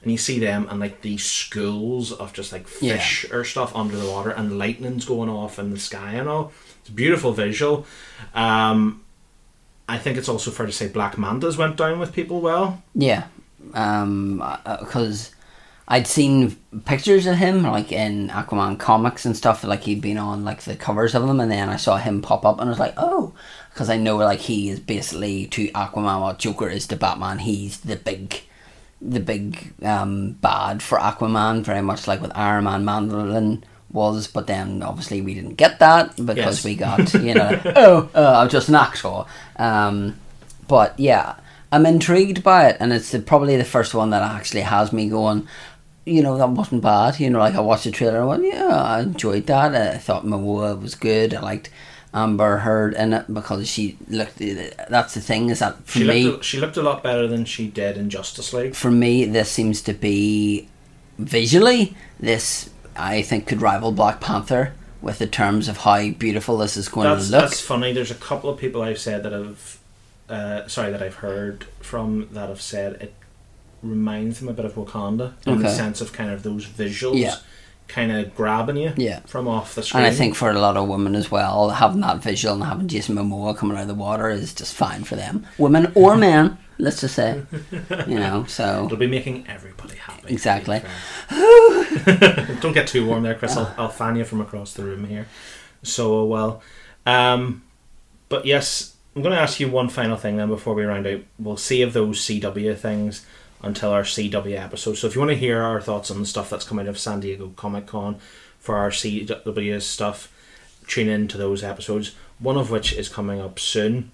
And 0.00 0.12
you 0.12 0.18
see 0.18 0.38
them 0.38 0.68
and 0.70 0.78
like 0.78 1.02
these 1.02 1.24
schools 1.24 2.12
of 2.12 2.32
just 2.32 2.52
like 2.52 2.68
Yeah. 2.80 2.98
fish 2.98 3.26
or 3.32 3.42
stuff 3.42 3.74
under 3.74 3.96
the 3.96 4.08
water, 4.08 4.30
and 4.30 4.56
lightning's 4.56 5.04
going 5.04 5.28
off 5.28 5.58
in 5.58 5.70
the 5.72 5.78
sky 5.80 6.12
and 6.12 6.28
all. 6.28 6.52
It's 6.82 6.88
a 6.88 6.92
beautiful 6.92 7.32
visual. 7.32 7.84
Um, 8.32 9.02
I 9.88 9.98
think 9.98 10.18
it's 10.18 10.28
also 10.28 10.50
fair 10.50 10.66
to 10.66 10.72
say 10.72 10.88
Black 10.88 11.16
Manta's 11.16 11.56
went 11.56 11.76
down 11.76 11.98
with 11.98 12.12
people 12.12 12.40
well. 12.40 12.82
Yeah, 12.94 13.26
um, 13.72 14.44
because 14.80 15.32
I'd 15.88 16.06
seen 16.06 16.56
pictures 16.84 17.26
of 17.26 17.36
him 17.36 17.62
like 17.62 17.90
in 17.90 18.28
Aquaman 18.28 18.78
comics 18.78 19.24
and 19.24 19.34
stuff. 19.34 19.64
Like 19.64 19.84
he'd 19.84 20.02
been 20.02 20.18
on 20.18 20.44
like 20.44 20.62
the 20.62 20.76
covers 20.76 21.14
of 21.14 21.26
them, 21.26 21.40
and 21.40 21.50
then 21.50 21.70
I 21.70 21.76
saw 21.76 21.96
him 21.96 22.20
pop 22.20 22.44
up, 22.44 22.60
and 22.60 22.68
I 22.68 22.70
was 22.70 22.78
like, 22.78 22.94
oh, 22.98 23.32
because 23.70 23.88
I 23.88 23.96
know 23.96 24.16
like 24.16 24.40
he 24.40 24.68
is 24.68 24.78
basically 24.78 25.46
to 25.46 25.68
Aquaman 25.68 26.20
what 26.20 26.38
Joker 26.38 26.68
is 26.68 26.86
to 26.88 26.96
Batman. 26.96 27.38
He's 27.38 27.80
the 27.80 27.96
big, 27.96 28.42
the 29.00 29.20
big 29.20 29.72
um, 29.82 30.32
bad 30.32 30.82
for 30.82 30.98
Aquaman, 30.98 31.62
very 31.62 31.82
much 31.82 32.06
like 32.06 32.20
with 32.20 32.36
Iron 32.36 32.64
Man 32.64 32.84
Mandarin 32.84 33.64
was, 33.92 34.26
but 34.26 34.46
then 34.46 34.82
obviously 34.82 35.20
we 35.22 35.34
didn't 35.34 35.54
get 35.54 35.78
that 35.78 36.14
because 36.16 36.36
Yes. 36.36 36.64
we 36.64 36.74
got 36.76 37.14
you 37.28 37.34
know 37.34 37.60
oh 37.76 38.10
uh, 38.14 38.34
I'm 38.42 38.48
just 38.48 38.68
an 38.68 38.74
actor. 38.74 39.24
Um, 39.56 40.18
but 40.66 40.98
yeah, 41.00 41.36
I'm 41.72 41.86
intrigued 41.86 42.42
by 42.42 42.66
it, 42.68 42.76
and 42.80 42.92
it's 42.92 43.10
the, 43.12 43.18
probably 43.20 43.56
the 43.56 43.64
first 43.64 43.94
one 43.94 44.10
that 44.10 44.22
actually 44.22 44.62
has 44.62 44.92
me 44.92 45.08
going. 45.08 45.48
You 46.04 46.22
know 46.22 46.36
that 46.38 46.48
wasn't 46.50 46.82
bad. 46.82 47.18
You 47.20 47.30
know, 47.30 47.38
like 47.38 47.54
I 47.54 47.60
watched 47.60 47.84
the 47.84 47.90
trailer, 47.90 48.18
and 48.20 48.28
went, 48.28 48.44
yeah, 48.44 48.66
I 48.68 49.00
enjoyed 49.00 49.46
that. 49.46 49.74
I 49.74 49.98
thought 49.98 50.24
Momoa 50.24 50.80
was 50.80 50.94
good. 50.94 51.34
I 51.34 51.40
liked 51.40 51.68
Amber 52.14 52.58
Heard 52.58 52.94
in 52.94 53.12
it 53.12 53.32
because 53.32 53.68
she 53.68 53.98
looked. 54.08 54.38
That's 54.38 55.12
the 55.14 55.20
thing 55.20 55.50
is 55.50 55.58
that 55.58 55.76
for 55.84 55.98
She 55.98 56.06
me, 56.06 56.24
looked, 56.24 56.40
a, 56.40 56.44
she 56.44 56.58
looked 56.60 56.76
a 56.78 56.82
lot 56.82 57.02
better 57.02 57.26
than 57.26 57.44
she 57.44 57.68
did 57.68 57.98
in 57.98 58.08
Justice 58.08 58.52
League. 58.54 58.74
for 58.74 58.90
me, 58.90 59.24
this 59.26 59.50
seems 59.50 59.82
to 59.82 59.92
be 59.92 60.68
visually 61.18 61.94
this. 62.20 62.70
I 62.98 63.22
think 63.22 63.46
could 63.46 63.62
rival 63.62 63.92
Black 63.92 64.20
Panther 64.20 64.72
with 65.00 65.18
the 65.18 65.26
terms 65.26 65.68
of 65.68 65.78
how 65.78 66.10
beautiful 66.10 66.58
this 66.58 66.76
is 66.76 66.88
going 66.88 67.08
That's 67.08 67.26
to 67.28 67.32
look. 67.32 67.40
that's 67.42 67.60
funny. 67.60 67.92
There's 67.92 68.10
a 68.10 68.16
couple 68.16 68.50
of 68.50 68.58
people 68.58 68.82
I've 68.82 68.98
said 68.98 69.22
that 69.22 69.32
have, 69.32 69.78
uh, 70.28 70.66
sorry, 70.66 70.90
that 70.90 71.02
I've 71.02 71.16
heard 71.16 71.64
from 71.80 72.28
that 72.32 72.48
have 72.48 72.60
said 72.60 72.94
it 72.94 73.14
reminds 73.82 74.40
them 74.40 74.48
a 74.48 74.52
bit 74.52 74.64
of 74.64 74.74
Wakanda 74.74 75.34
in 75.46 75.60
the 75.62 75.70
sense 75.70 76.00
of 76.00 76.12
kind 76.12 76.30
of 76.30 76.42
those 76.42 76.66
visuals, 76.66 77.18
Yeah. 77.20 77.36
Kind 77.88 78.12
of 78.12 78.34
grabbing 78.34 78.76
you 78.76 78.92
Yeah. 78.96 79.20
from 79.26 79.48
off 79.48 79.74
the 79.74 79.82
screen. 79.82 80.04
And 80.04 80.12
I 80.12 80.14
think 80.14 80.34
for 80.34 80.50
a 80.50 80.58
lot 80.58 80.76
of 80.76 80.86
women 80.88 81.14
as 81.16 81.30
well, 81.30 81.70
having 81.70 82.02
that 82.02 82.22
visual 82.22 82.54
and 82.54 82.62
having 82.64 82.86
Jason 82.86 83.16
Momoa 83.16 83.56
coming 83.56 83.76
out 83.76 83.82
of 83.82 83.88
the 83.88 83.94
water 83.94 84.28
is 84.28 84.52
just 84.54 84.74
fine 84.74 85.04
for 85.04 85.16
them. 85.16 85.46
Women 85.56 85.90
or 85.94 86.16
men, 86.28 86.58
let's 86.78 87.00
just 87.00 87.14
say. 87.14 87.42
You 88.06 88.18
know, 88.20 88.44
so 88.46 88.84
it'll 88.86 88.98
be 88.98 89.06
making 89.06 89.46
everybody 89.48 89.96
happy. 89.96 90.32
Exactly. 90.32 90.82
Don't 92.60 92.72
get 92.74 92.86
too 92.88 93.06
warm 93.06 93.22
there, 93.22 93.34
Chris. 93.34 93.56
I'll, 93.56 93.74
I'll 93.78 93.88
fan 93.88 94.16
you 94.16 94.24
from 94.24 94.40
across 94.40 94.74
the 94.74 94.84
room 94.84 95.04
here. 95.06 95.26
So 95.82 96.24
well, 96.24 96.62
um, 97.06 97.62
but 98.28 98.44
yes, 98.44 98.96
I'm 99.16 99.22
going 99.22 99.34
to 99.34 99.40
ask 99.40 99.60
you 99.60 99.68
one 99.70 99.88
final 99.88 100.16
thing 100.16 100.36
then 100.36 100.48
before 100.48 100.74
we 100.74 100.84
round 100.84 101.06
out. 101.06 101.20
We'll 101.38 101.56
save 101.56 101.92
those 101.92 102.20
CW 102.20 102.76
things 102.76 103.24
until 103.62 103.90
our 103.90 104.02
CW 104.02 104.56
episode. 104.58 104.94
So 104.94 105.06
if 105.06 105.14
you 105.14 105.20
want 105.20 105.30
to 105.32 105.36
hear 105.36 105.62
our 105.62 105.80
thoughts 105.80 106.10
on 106.10 106.20
the 106.20 106.26
stuff 106.26 106.48
that's 106.50 106.64
coming 106.64 106.86
out 106.86 106.90
of 106.90 106.98
San 106.98 107.20
Diego 107.20 107.52
Comic 107.56 107.86
Con 107.86 108.16
for 108.58 108.76
our 108.76 108.90
CW 108.90 109.80
stuff, 109.82 110.32
tune 110.86 111.08
in 111.08 111.28
to 111.28 111.36
those 111.38 111.62
episodes. 111.64 112.14
One 112.38 112.56
of 112.56 112.70
which 112.70 112.92
is 112.92 113.08
coming 113.08 113.40
up 113.40 113.58
soon. 113.58 114.12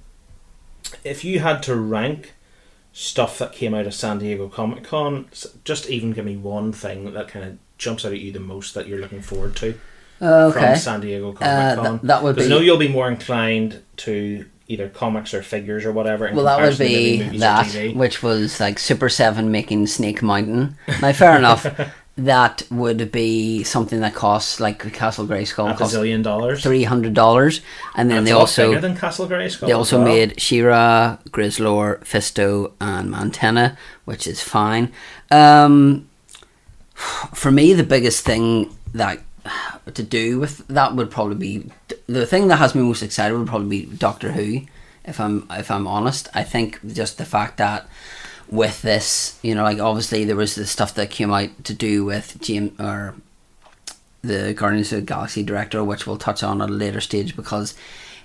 If 1.03 1.25
you 1.25 1.41
had 1.41 1.63
to 1.65 1.77
rank 1.77 2.35
stuff 2.93 3.39
that 3.39 3.53
came 3.53 3.75
out 3.75 3.87
of 3.87 3.95
San 3.95 4.19
Diego 4.19 4.49
Comic 4.49 4.85
Con, 4.85 5.27
just 5.65 5.91
even 5.91 6.13
give 6.13 6.25
me 6.25 6.37
one 6.37 6.73
thing 6.73 7.13
that 7.13 7.29
kind 7.29 7.45
of 7.45 7.59
jumps 7.77 8.05
out 8.05 8.13
at 8.13 8.21
you 8.21 8.33
the 8.33 8.41
most 8.41 8.73
that 8.75 8.87
you're 8.87 9.01
looking 9.01 9.21
forward 9.21 9.57
to 9.57 9.79
okay. 10.23 10.59
from 10.59 10.77
San 10.77 11.01
Diego 11.01 11.33
Uh, 11.33 11.35
Comic 11.35 11.77
Con. 11.77 11.99
th- 11.99 12.03
that 12.09 12.23
would 12.23 12.37
be 12.37 12.45
I 12.45 12.49
know 12.49 12.61
you'll 12.61 12.77
be 12.79 12.89
more 12.89 13.09
inclined 13.09 13.83
to 13.99 14.47
either 14.69 14.89
comics 14.89 15.35
or 15.35 15.43
figures 15.43 15.85
or 15.85 15.93
whatever. 15.93 16.31
well, 16.33 16.45
that 16.45 16.61
would 16.61 16.77
comparison 16.77 16.87
to 16.87 16.93
maybe 16.93 17.31
be 17.31 17.39
that, 17.39 17.97
which 17.97 18.23
was 18.23 18.61
like 18.61 18.79
Super 18.79 19.09
Seven 19.09 19.51
making 19.51 19.87
Snake 19.87 20.23
Mountain. 20.23 20.77
Now, 21.01 21.13
fair 21.13 21.37
enough. 21.37 21.67
That 22.17 22.63
would 22.71 23.11
be 23.11 23.65
something 23.65 23.99
that 23.99 24.15
costs 24.15 24.61
like 24.61 24.93
Castle 24.93 25.27
Grayskull 25.27 25.73
a 25.73 25.75
bazillion 25.75 26.23
dollars. 26.23 26.63
three 26.63 26.85
hundred 26.85 27.13
dollars, 27.13 27.61
and 27.97 28.09
then 28.09 28.19
That's 28.19 28.27
they 28.27 28.33
also 28.39 28.69
bigger 28.69 28.81
than 28.81 28.97
Castle 28.97 29.27
Grayskull. 29.27 29.67
They 29.67 29.73
also 29.73 29.97
well. 29.99 30.07
made 30.07 30.41
She-Ra, 30.41 31.19
Grizzlor, 31.31 31.99
Fisto, 32.05 32.71
and 32.81 33.13
Mantenna, 33.13 33.77
which 34.05 34.29
is 34.29 34.41
fine. 34.41 34.93
Um, 35.33 36.09
for 36.95 37.51
me, 37.51 37.73
the 37.73 37.83
biggest 37.83 38.25
thing 38.25 38.73
that 38.95 39.19
to 39.93 40.03
do 40.03 40.39
with 40.39 40.67
that 40.69 40.95
would 40.95 41.11
probably 41.11 41.37
be 41.37 41.71
the 42.07 42.27
thing 42.27 42.49
that 42.49 42.57
has 42.57 42.75
me 42.75 42.83
most 42.83 43.03
excited 43.03 43.37
would 43.37 43.49
probably 43.49 43.85
be 43.87 43.97
Doctor 43.97 44.33
Who. 44.33 44.63
If 45.05 45.21
I'm 45.21 45.47
if 45.51 45.71
I'm 45.71 45.87
honest, 45.87 46.29
I 46.35 46.43
think 46.43 46.81
just 46.87 47.19
the 47.19 47.25
fact 47.25 47.59
that 47.59 47.87
with 48.49 48.83
this, 48.83 49.39
you 49.43 49.55
know, 49.55 49.63
like 49.63 49.79
obviously 49.79 50.25
there 50.25 50.37
was 50.37 50.55
the 50.55 50.67
stuff 50.67 50.95
that 50.95 51.11
came 51.11 51.33
out 51.33 51.65
to 51.65 51.75
do 51.75 52.05
with 52.05 52.41
James 52.41 52.79
or 52.81 53.15
the 54.23 54.55
Guardians 54.55 54.93
of 54.93 55.01
the 55.01 55.07
Galaxy 55.07 55.43
director, 55.43 55.85
which 55.85 56.07
we'll 56.07 56.17
touch 56.17 56.43
on 56.43 56.63
at 56.63 56.71
a 56.71 56.73
later 56.73 57.01
stage 57.01 57.37
because 57.37 57.75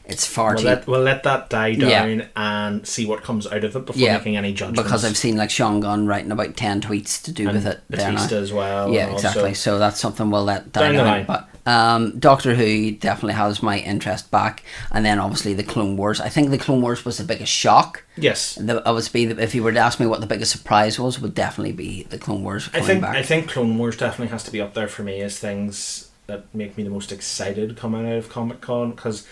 it's 0.09 0.25
far 0.25 0.53
We'll 0.55 0.57
too 0.63 0.67
let, 0.67 0.87
we'll 0.87 1.01
let 1.01 1.23
that 1.23 1.49
die 1.49 1.75
down 1.75 2.19
Yeah. 2.19 2.25
and 2.35 2.87
see 2.87 3.05
what 3.05 3.23
comes 3.23 3.45
out 3.47 3.63
of 3.63 3.75
it 3.75 3.85
before 3.85 4.01
Yeah, 4.01 4.17
making 4.17 4.37
any 4.37 4.53
judgments. 4.53 4.81
because 4.83 5.05
I've 5.05 5.17
seen 5.17 5.37
like 5.37 5.49
Sean 5.49 5.79
Gunn 5.79 6.07
writing 6.07 6.31
about 6.31 6.55
ten 6.57 6.81
tweets 6.81 7.21
to 7.23 7.31
do 7.31 7.47
and 7.47 7.55
with 7.57 7.67
it. 7.67 7.81
Batista 7.89 8.35
as 8.37 8.51
well. 8.53 8.91
Yeah, 8.93 9.11
exactly. 9.13 9.53
So 9.53 9.79
that's 9.79 9.99
something 9.99 10.29
we'll 10.31 10.43
let 10.43 10.71
Down 10.73 10.91
die 10.93 10.97
down. 10.97 11.05
line. 11.07 11.25
But 11.25 11.45
um, 11.65 12.17
Doctor 12.19 12.55
Who 12.55 12.91
definitely 12.91 13.33
has 13.35 13.61
my 13.61 13.77
interest 13.79 14.31
back, 14.31 14.63
and 14.91 15.05
then 15.05 15.19
obviously 15.19 15.53
the 15.53 15.63
Clone 15.63 15.97
Wars. 15.97 16.19
I 16.19 16.29
think 16.29 16.49
the 16.49 16.57
Clone 16.57 16.81
Wars 16.81 17.05
was 17.05 17.17
the 17.17 17.23
biggest 17.23 17.51
shock. 17.51 18.03
Yes. 18.17 18.55
The, 18.55 18.81
I 18.85 18.91
would 18.91 19.07
be 19.13 19.25
if 19.25 19.53
you 19.53 19.61
were 19.63 19.71
to 19.71 19.79
ask 19.79 19.99
me 19.99 20.05
what 20.07 20.19
the 20.21 20.27
biggest 20.27 20.51
surprise 20.51 20.99
was, 20.99 21.19
would 21.21 21.35
definitely 21.35 21.73
be 21.73 22.03
the 22.03 22.17
Clone 22.17 22.43
Wars 22.43 22.69
I 22.73 22.79
think 22.81 23.01
back. 23.01 23.15
I 23.15 23.21
think 23.23 23.49
Clone 23.49 23.77
Wars 23.77 23.97
definitely 23.97 24.31
has 24.31 24.43
to 24.45 24.51
be 24.51 24.59
up 24.61 24.73
there 24.73 24.87
for 24.87 25.03
me 25.03 25.21
as 25.21 25.37
things 25.37 26.09
that 26.27 26.45
make 26.53 26.77
me 26.77 26.83
the 26.83 26.89
most 26.91 27.11
excited 27.11 27.75
coming 27.75 28.05
out 28.07 28.17
of 28.17 28.29
Comic 28.29 28.61
Con 28.61 28.91
because 28.91 29.27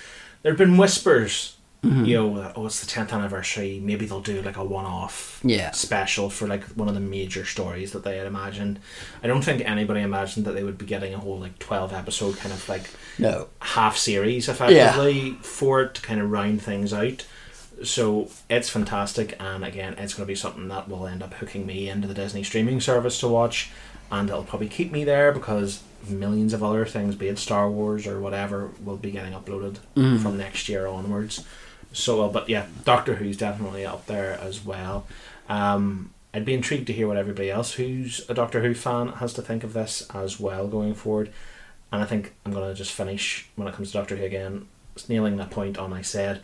there 0.48 0.54
have 0.54 0.58
been 0.58 0.78
whispers, 0.78 1.54
Mm-hmm. 1.84 2.06
you 2.06 2.16
know, 2.16 2.40
that, 2.42 2.54
oh 2.56 2.66
it's 2.66 2.80
the 2.80 2.88
tenth 2.88 3.14
anniversary, 3.14 3.80
maybe 3.84 4.08
they'll 4.08 4.20
do 4.20 4.42
like 4.42 4.58
a 4.58 4.64
one-off 4.64 5.40
Yeah. 5.44 5.70
special 5.72 6.28
for 6.32 6.48
like 6.48 6.64
one 6.70 6.88
of 6.88 6.96
the 6.96 7.00
major 7.00 7.46
stories 7.46 7.92
that 7.92 8.04
they 8.04 8.18
had 8.18 8.26
imagined. 8.26 8.80
I 9.22 9.28
don't 9.28 9.44
think 9.44 9.62
anybody 9.62 10.02
imagined 10.02 10.48
that 10.48 10.54
they 10.54 10.64
would 10.64 10.80
be 10.80 10.88
getting 10.88 11.14
a 11.14 11.20
whole 11.20 11.38
like 11.38 11.60
twelve 11.60 11.94
episode 11.94 12.38
kind 12.38 12.52
of 12.52 12.68
like 12.68 12.90
no. 13.20 13.50
half 13.62 13.96
series 13.96 14.50
effectively 14.50 15.34
for 15.44 15.84
it 15.84 15.94
to 15.94 16.02
kind 16.02 16.20
of 16.20 16.32
round 16.32 16.64
things 16.64 16.94
out. 16.94 17.28
So 17.84 18.32
it's 18.50 18.70
fantastic, 18.72 19.36
and 19.40 19.64
again, 19.64 19.94
it's 20.00 20.16
going 20.16 20.26
to 20.26 20.32
be 20.32 20.36
something 20.36 20.68
that 20.70 20.90
will 20.90 21.06
end 21.06 21.22
up 21.22 21.36
hooking 21.36 21.68
me 21.68 21.90
into 21.90 22.08
the 22.08 22.16
Disney 22.16 22.42
streaming 22.42 22.82
service 22.82 23.20
to 23.20 23.28
watch, 23.28 23.70
and 24.12 24.30
it'll 24.30 24.44
probably 24.44 24.70
keep 24.70 24.92
me 24.92 25.04
there 25.04 25.32
because 25.32 25.84
millions 26.08 26.54
of 26.54 26.64
other 26.64 26.86
things, 26.86 27.16
be 27.16 27.28
it 27.28 27.38
Star 27.38 27.70
Wars 27.70 28.08
or 28.08 28.20
whatever, 28.20 28.72
will 28.84 28.98
be 28.98 29.12
getting 29.12 29.34
uploaded 29.34 29.78
mm. 29.96 30.20
from 30.20 30.38
next 30.38 30.70
year 30.70 30.88
onwards. 30.88 31.46
So, 31.94 32.20
well, 32.20 32.30
but 32.30 32.50
yeah, 32.50 32.68
Doctor 32.86 33.16
Who's 33.16 33.38
definitely 33.38 33.86
up 33.86 34.06
there 34.06 34.34
as 34.42 34.64
well. 34.64 35.08
Um, 35.50 36.12
I'd 36.34 36.46
be 36.46 36.54
intrigued 36.54 36.88
to 36.88 36.94
hear 36.94 37.08
what 37.08 37.18
everybody 37.18 37.50
else 37.50 37.74
who's 37.74 38.22
a 38.30 38.34
Doctor 38.34 38.62
Who 38.62 38.74
fan 38.74 39.10
has 39.14 39.34
to 39.34 39.42
think 39.42 39.64
of 39.64 39.74
this 39.74 40.08
as 40.14 40.40
well 40.40 40.68
going 40.68 40.94
forward. 40.94 41.32
And 41.92 42.02
I 42.02 42.06
think 42.06 42.34
I'm 42.46 42.52
going 42.52 42.70
to 42.70 42.76
just 42.76 42.92
finish 42.92 43.48
when 43.56 43.68
it 43.68 43.74
comes 43.74 43.92
to 43.92 43.98
Doctor 43.98 44.18
Who 44.18 44.26
again, 44.26 44.68
nailing 45.08 45.38
that 45.38 45.52
point 45.52 45.78
on 45.78 45.94
I 45.94 46.02
said. 46.02 46.42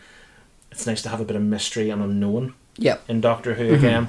It's 0.71 0.87
nice 0.87 1.01
to 1.03 1.09
have 1.09 1.21
a 1.21 1.25
bit 1.25 1.35
of 1.35 1.43
mystery 1.43 1.89
and 1.89 2.01
unknown 2.01 2.55
Yep. 2.77 3.03
in 3.07 3.21
Doctor 3.21 3.53
Who 3.55 3.65
mm-hmm. 3.65 3.85
again. 3.85 4.07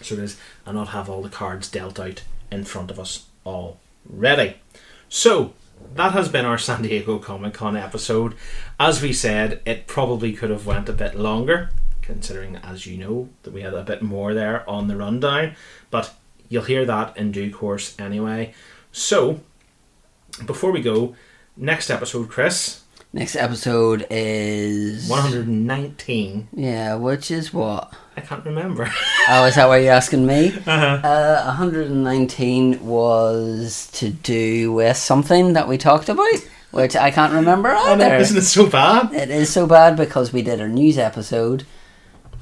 So 0.00 0.14
it 0.14 0.20
is, 0.20 0.38
and 0.64 0.76
not 0.76 0.88
have 0.88 1.10
all 1.10 1.22
the 1.22 1.28
cards 1.28 1.70
dealt 1.70 2.00
out 2.00 2.22
in 2.54 2.64
front 2.64 2.90
of 2.90 2.98
us 2.98 3.26
already. 3.44 4.56
So 5.08 5.52
that 5.94 6.12
has 6.12 6.28
been 6.28 6.44
our 6.44 6.58
San 6.58 6.82
Diego 6.82 7.18
Comic 7.18 7.54
Con 7.54 7.76
episode. 7.76 8.34
As 8.80 9.02
we 9.02 9.12
said, 9.12 9.60
it 9.66 9.86
probably 9.86 10.32
could 10.32 10.50
have 10.50 10.66
went 10.66 10.88
a 10.88 10.92
bit 10.92 11.14
longer, 11.14 11.70
considering, 12.00 12.56
as 12.56 12.86
you 12.86 12.96
know, 12.96 13.28
that 13.42 13.52
we 13.52 13.62
had 13.62 13.74
a 13.74 13.82
bit 13.82 14.02
more 14.02 14.32
there 14.32 14.68
on 14.68 14.88
the 14.88 14.96
rundown. 14.96 15.56
But 15.90 16.14
you'll 16.48 16.64
hear 16.64 16.84
that 16.84 17.16
in 17.16 17.32
due 17.32 17.52
course 17.52 17.98
anyway. 17.98 18.54
So 18.92 19.40
before 20.46 20.70
we 20.72 20.80
go, 20.80 21.16
next 21.56 21.90
episode, 21.90 22.28
Chris, 22.28 22.83
Next 23.14 23.36
episode 23.36 24.08
is 24.10 25.08
119. 25.08 26.48
Yeah, 26.52 26.96
which 26.96 27.30
is 27.30 27.54
what? 27.54 27.94
I 28.16 28.20
can't 28.20 28.44
remember. 28.44 28.90
Oh, 29.28 29.46
is 29.46 29.54
that 29.54 29.68
why 29.68 29.78
you're 29.78 29.92
asking 29.92 30.26
me? 30.26 30.48
uh-huh. 30.66 31.00
Uh, 31.06 31.44
119 31.46 32.84
was 32.84 33.88
to 33.92 34.10
do 34.10 34.72
with 34.72 34.96
something 34.96 35.52
that 35.52 35.68
we 35.68 35.78
talked 35.78 36.08
about, 36.08 36.26
which 36.72 36.96
I 36.96 37.12
can't 37.12 37.32
remember 37.32 37.72
Oh, 37.74 37.94
no, 37.94 38.18
isn't 38.18 38.36
it 38.36 38.42
so 38.42 38.66
bad? 38.68 39.14
It 39.14 39.30
is 39.30 39.48
so 39.48 39.66
bad 39.68 39.96
because 39.96 40.32
we 40.32 40.42
did 40.42 40.60
our 40.60 40.68
news 40.68 40.98
episode. 40.98 41.64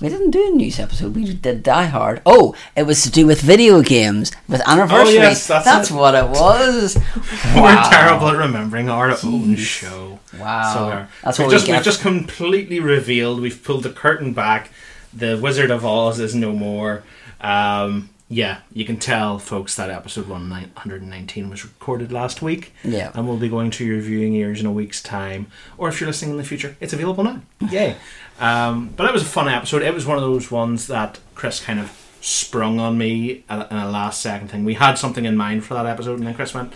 We 0.02 0.08
didn't 0.08 0.32
do 0.32 0.48
a 0.48 0.50
news 0.50 0.80
episode. 0.80 1.14
We 1.14 1.32
did 1.32 1.62
Die 1.62 1.84
Hard. 1.84 2.22
Oh, 2.26 2.56
it 2.74 2.82
was 2.82 3.04
to 3.04 3.10
do 3.10 3.24
with 3.24 3.40
video 3.40 3.82
games 3.82 4.32
with 4.48 4.60
anniversaries. 4.66 5.16
Oh, 5.16 5.20
yes, 5.20 5.46
that's 5.46 5.92
it. 5.92 5.94
what 5.94 6.16
it 6.16 6.28
was. 6.28 6.96
We're 7.54 7.82
terrible 7.84 8.26
at 8.26 8.36
remembering 8.36 8.88
our 8.88 9.16
own 9.22 9.54
show. 9.54 10.18
Wow. 10.36 10.74
So. 10.74 11.06
That's 11.22 11.38
what 11.38 11.46
we 11.46 11.54
just, 11.54 11.66
get. 11.66 11.76
we've 11.76 11.84
just 11.84 12.00
completely 12.00 12.80
revealed. 12.80 13.40
We've 13.40 13.62
pulled 13.62 13.84
the 13.84 13.90
curtain 13.90 14.32
back. 14.32 14.72
The 15.14 15.38
Wizard 15.40 15.70
of 15.70 15.86
Oz 15.86 16.18
is 16.18 16.34
no 16.34 16.50
more. 16.50 17.04
Um, 17.40 18.10
yeah, 18.32 18.60
you 18.72 18.86
can 18.86 18.96
tell, 18.96 19.38
folks, 19.38 19.76
that 19.76 19.90
episode 19.90 20.26
119 20.26 21.50
was 21.50 21.64
recorded 21.64 22.10
last 22.10 22.40
week. 22.40 22.72
Yeah. 22.82 23.12
And 23.14 23.28
we'll 23.28 23.36
be 23.36 23.50
going 23.50 23.70
to 23.72 23.84
your 23.84 24.00
viewing 24.00 24.34
ears 24.34 24.58
in 24.58 24.64
a 24.64 24.72
week's 24.72 25.02
time. 25.02 25.48
Or 25.76 25.90
if 25.90 26.00
you're 26.00 26.08
listening 26.08 26.30
in 26.30 26.36
the 26.38 26.44
future, 26.44 26.74
it's 26.80 26.94
available 26.94 27.24
now. 27.24 27.42
Yay. 27.70 27.96
Um, 28.42 28.88
but 28.96 29.06
it 29.08 29.12
was 29.12 29.22
a 29.22 29.26
fun 29.26 29.48
episode. 29.48 29.82
It 29.82 29.94
was 29.94 30.04
one 30.04 30.16
of 30.18 30.22
those 30.22 30.50
ones 30.50 30.88
that 30.88 31.18
Chris 31.34 31.64
kind 31.64 31.78
of 31.80 31.90
sprung 32.20 32.78
on 32.80 32.98
me 32.98 33.44
in 33.48 33.60
a 33.70 33.88
last 33.90 34.20
second 34.20 34.48
thing. 34.48 34.64
We 34.64 34.74
had 34.74 34.94
something 34.98 35.24
in 35.24 35.36
mind 35.36 35.64
for 35.64 35.74
that 35.74 35.86
episode, 35.86 36.18
and 36.18 36.26
then 36.26 36.34
Chris 36.34 36.52
went, 36.54 36.72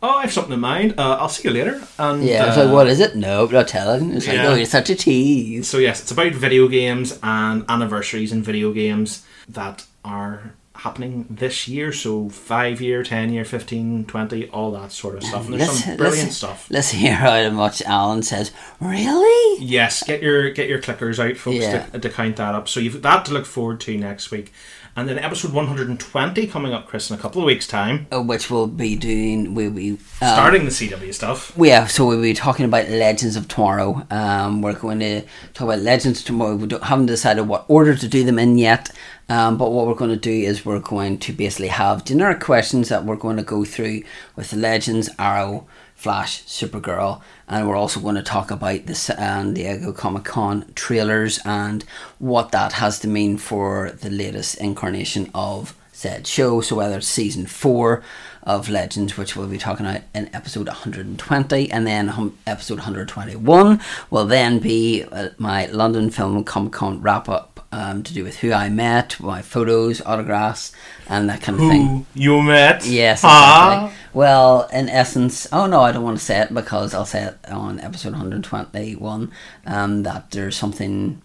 Oh, 0.00 0.18
I 0.18 0.22
have 0.22 0.32
something 0.32 0.52
in 0.52 0.60
mind. 0.60 0.94
Uh, 0.96 1.16
I'll 1.20 1.28
see 1.28 1.48
you 1.48 1.52
later. 1.52 1.82
And 1.98 2.22
Yeah, 2.22 2.44
I 2.44 2.46
was 2.48 2.56
uh, 2.56 2.64
like, 2.64 2.72
what 2.72 2.86
is 2.86 3.00
it? 3.00 3.16
No, 3.16 3.46
not 3.46 3.66
telling. 3.66 4.12
It's 4.12 4.28
like, 4.28 4.36
Yeah. 4.36 4.46
oh, 4.48 4.54
you're 4.54 4.64
such 4.64 4.90
a 4.90 4.94
tease. 4.94 5.66
So 5.66 5.78
yes, 5.78 6.00
it's 6.00 6.12
about 6.12 6.32
video 6.34 6.68
games 6.68 7.18
and 7.20 7.64
anniversaries 7.68 8.30
in 8.30 8.42
video 8.44 8.72
games 8.72 9.26
that 9.48 9.84
are 10.04 10.54
happening 10.78 11.26
this 11.28 11.66
year. 11.68 11.92
So 11.92 12.28
five 12.28 12.80
year, 12.80 13.02
ten 13.02 13.32
year, 13.32 13.44
15, 13.44 14.04
20, 14.06 14.48
all 14.48 14.70
that 14.72 14.92
sort 14.92 15.16
of 15.16 15.24
stuff. 15.24 15.44
And 15.48 15.54
there's 15.54 15.68
Let's- 15.68 15.84
some 15.84 15.96
brilliant 15.96 16.26
let's- 16.28 16.36
stuff. 16.36 16.66
Let's 16.70 16.90
hear 16.90 17.14
how 17.16 17.50
much 17.50 17.82
Alan 17.82 18.22
says. 18.22 18.52
Really? 18.80 19.62
Yes, 19.64 20.02
get 20.04 20.22
your 20.22 20.50
get 20.50 20.68
your 20.68 20.80
clickers 20.80 21.18
out, 21.18 21.36
folks, 21.36 21.58
Yeah. 21.58 21.86
to, 21.86 21.98
to 21.98 22.08
count 22.08 22.36
that 22.36 22.54
up. 22.54 22.68
So 22.68 22.80
you've 22.80 23.02
that 23.02 23.24
to 23.26 23.32
look 23.32 23.44
forward 23.46 23.80
to 23.82 23.96
next 23.98 24.30
week, 24.30 24.52
and 24.96 25.08
then 25.08 25.18
episode 25.18 25.52
120 25.52 26.46
coming 26.46 26.72
up, 26.72 26.86
Chris, 26.86 27.10
in 27.10 27.16
a 27.16 27.20
couple 27.20 27.40
of 27.42 27.46
weeks' 27.46 27.66
time. 27.66 28.06
Uh, 28.12 28.22
Which 28.22 28.50
we'll 28.50 28.66
be 28.66 28.96
doing. 28.96 29.54
We'll 29.54 29.70
be 29.70 29.92
um, 29.92 29.98
Starting 30.18 30.64
the 30.64 30.70
CW 30.70 31.12
stuff. 31.12 31.52
Yeah, 31.56 31.86
so 31.86 32.06
we'll 32.06 32.22
be 32.22 32.34
talking 32.34 32.64
about 32.64 32.88
Legends 32.88 33.36
of 33.36 33.48
Tomorrow. 33.48 34.06
Um, 34.10 34.62
we're 34.62 34.72
going 34.78 35.00
to 35.00 35.22
talk 35.54 35.62
about 35.64 35.80
Legends 35.80 36.20
of 36.20 36.26
Tomorrow. 36.26 36.56
We 36.56 36.66
don't, 36.68 36.82
haven't 36.84 37.06
decided 37.06 37.42
what 37.48 37.64
order 37.68 37.94
to 37.96 38.08
do 38.08 38.24
them 38.24 38.38
in 38.38 38.58
yet. 38.58 38.90
Um, 39.28 39.58
but 39.58 39.72
what 39.72 39.86
we're 39.86 39.94
going 39.94 40.10
to 40.10 40.16
do 40.16 40.30
is 40.30 40.64
we're 40.64 40.78
going 40.78 41.18
to 41.18 41.32
basically 41.32 41.68
have 41.68 42.04
generic 42.04 42.40
questions 42.40 42.88
that 42.88 43.04
we're 43.04 43.16
going 43.16 43.36
to 43.36 43.42
go 43.42 43.64
through 43.64 44.02
with 44.36 44.52
Legends, 44.54 45.10
Arrow, 45.18 45.66
Flash, 45.94 46.44
Supergirl, 46.44 47.20
and 47.48 47.68
we're 47.68 47.76
also 47.76 48.00
going 48.00 48.14
to 48.14 48.22
talk 48.22 48.50
about 48.50 48.86
the 48.86 48.94
San 48.94 49.54
Diego 49.54 49.92
Comic 49.92 50.24
Con 50.24 50.64
trailers 50.74 51.40
and 51.44 51.82
what 52.18 52.52
that 52.52 52.74
has 52.74 53.00
to 53.00 53.08
mean 53.08 53.36
for 53.36 53.90
the 53.90 54.08
latest 54.08 54.56
incarnation 54.58 55.30
of 55.34 55.74
said 55.92 56.26
show. 56.26 56.60
So 56.60 56.76
whether 56.76 56.98
it's 56.98 57.08
season 57.08 57.46
four 57.46 58.04
of 58.44 58.68
Legends, 58.68 59.18
which 59.18 59.34
we'll 59.34 59.48
be 59.48 59.58
talking 59.58 59.84
about 59.84 60.02
in 60.14 60.30
episode 60.32 60.68
120, 60.68 61.70
and 61.72 61.86
then 61.86 62.32
episode 62.46 62.78
121 62.78 63.80
will 64.08 64.24
then 64.24 64.60
be 64.60 65.02
uh, 65.10 65.30
my 65.36 65.66
London 65.66 66.10
Film 66.10 66.44
Comic 66.44 66.72
Con 66.72 67.02
wrap 67.02 67.28
up. 67.28 67.57
Um, 67.70 68.02
to 68.02 68.14
do 68.14 68.24
with 68.24 68.38
who 68.38 68.50
I 68.50 68.70
met, 68.70 69.20
my 69.20 69.42
photos, 69.42 70.00
autographs, 70.06 70.72
and 71.06 71.28
that 71.28 71.42
kind 71.42 71.60
of 71.60 71.68
thing. 71.68 71.86
Who 71.86 72.06
you 72.14 72.40
met? 72.40 72.86
Yes, 72.86 73.20
Ah. 73.22 73.92
Well, 74.14 74.66
in 74.72 74.88
essence, 74.88 75.46
oh 75.52 75.66
no, 75.66 75.82
I 75.82 75.92
don't 75.92 76.02
want 76.02 76.18
to 76.18 76.24
say 76.24 76.40
it 76.40 76.54
because 76.54 76.94
I'll 76.94 77.04
say 77.04 77.24
it 77.24 77.36
on 77.50 77.78
episode 77.80 78.12
121 78.12 79.30
um, 79.66 80.02
that 80.04 80.30
there's 80.30 80.56
something, 80.56 81.20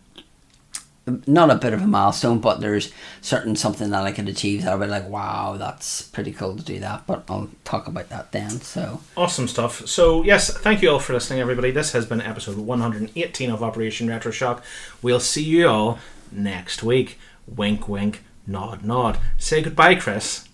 not 1.26 1.50
a 1.50 1.56
bit 1.56 1.72
of 1.72 1.82
a 1.82 1.88
milestone, 1.88 2.40
but 2.40 2.60
there's 2.60 2.92
certain 3.22 3.56
something 3.56 3.90
that 3.92 4.04
I 4.04 4.12
could 4.12 4.28
achieve 4.28 4.64
that 4.64 4.74
I'll 4.74 4.80
be 4.80 4.86
like, 4.88 5.08
wow, 5.08 5.56
that's 5.58 6.02
pretty 6.02 6.34
cool 6.34 6.58
to 6.58 6.64
do 6.64 6.78
that. 6.82 7.08
But 7.08 7.24
I'll 7.30 7.50
talk 7.64 7.88
about 7.88 8.10
that 8.10 8.34
then. 8.34 8.50
So, 8.50 9.00
Awesome 9.16 9.48
stuff. 9.48 9.88
So, 9.88 10.24
yes, 10.24 10.52
thank 10.58 10.82
you 10.82 10.90
all 10.92 11.00
for 11.00 11.14
listening, 11.14 11.40
everybody. 11.40 11.72
This 11.72 11.94
has 11.94 12.06
been 12.06 12.22
episode 12.22 12.58
118 12.58 13.50
of 13.50 13.64
Operation 13.64 14.10
Retro 14.10 14.32
Shock. 14.32 14.62
We'll 15.02 15.22
see 15.22 15.44
you 15.44 15.70
all 15.70 16.00
next 16.34 16.84
week. 16.84 17.20
Wink, 17.48 17.88
wink, 17.88 18.24
nod, 18.48 18.84
nod. 18.84 19.20
Say 19.38 19.62
goodbye, 19.62 19.96
Chris. 19.96 20.48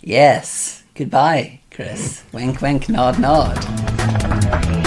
Yes. 0.00 0.84
Goodbye, 0.94 1.60
Chris. 1.70 2.22
wink, 2.32 2.60
wink, 2.62 2.88
nod, 2.88 3.18
nod. 3.18 4.85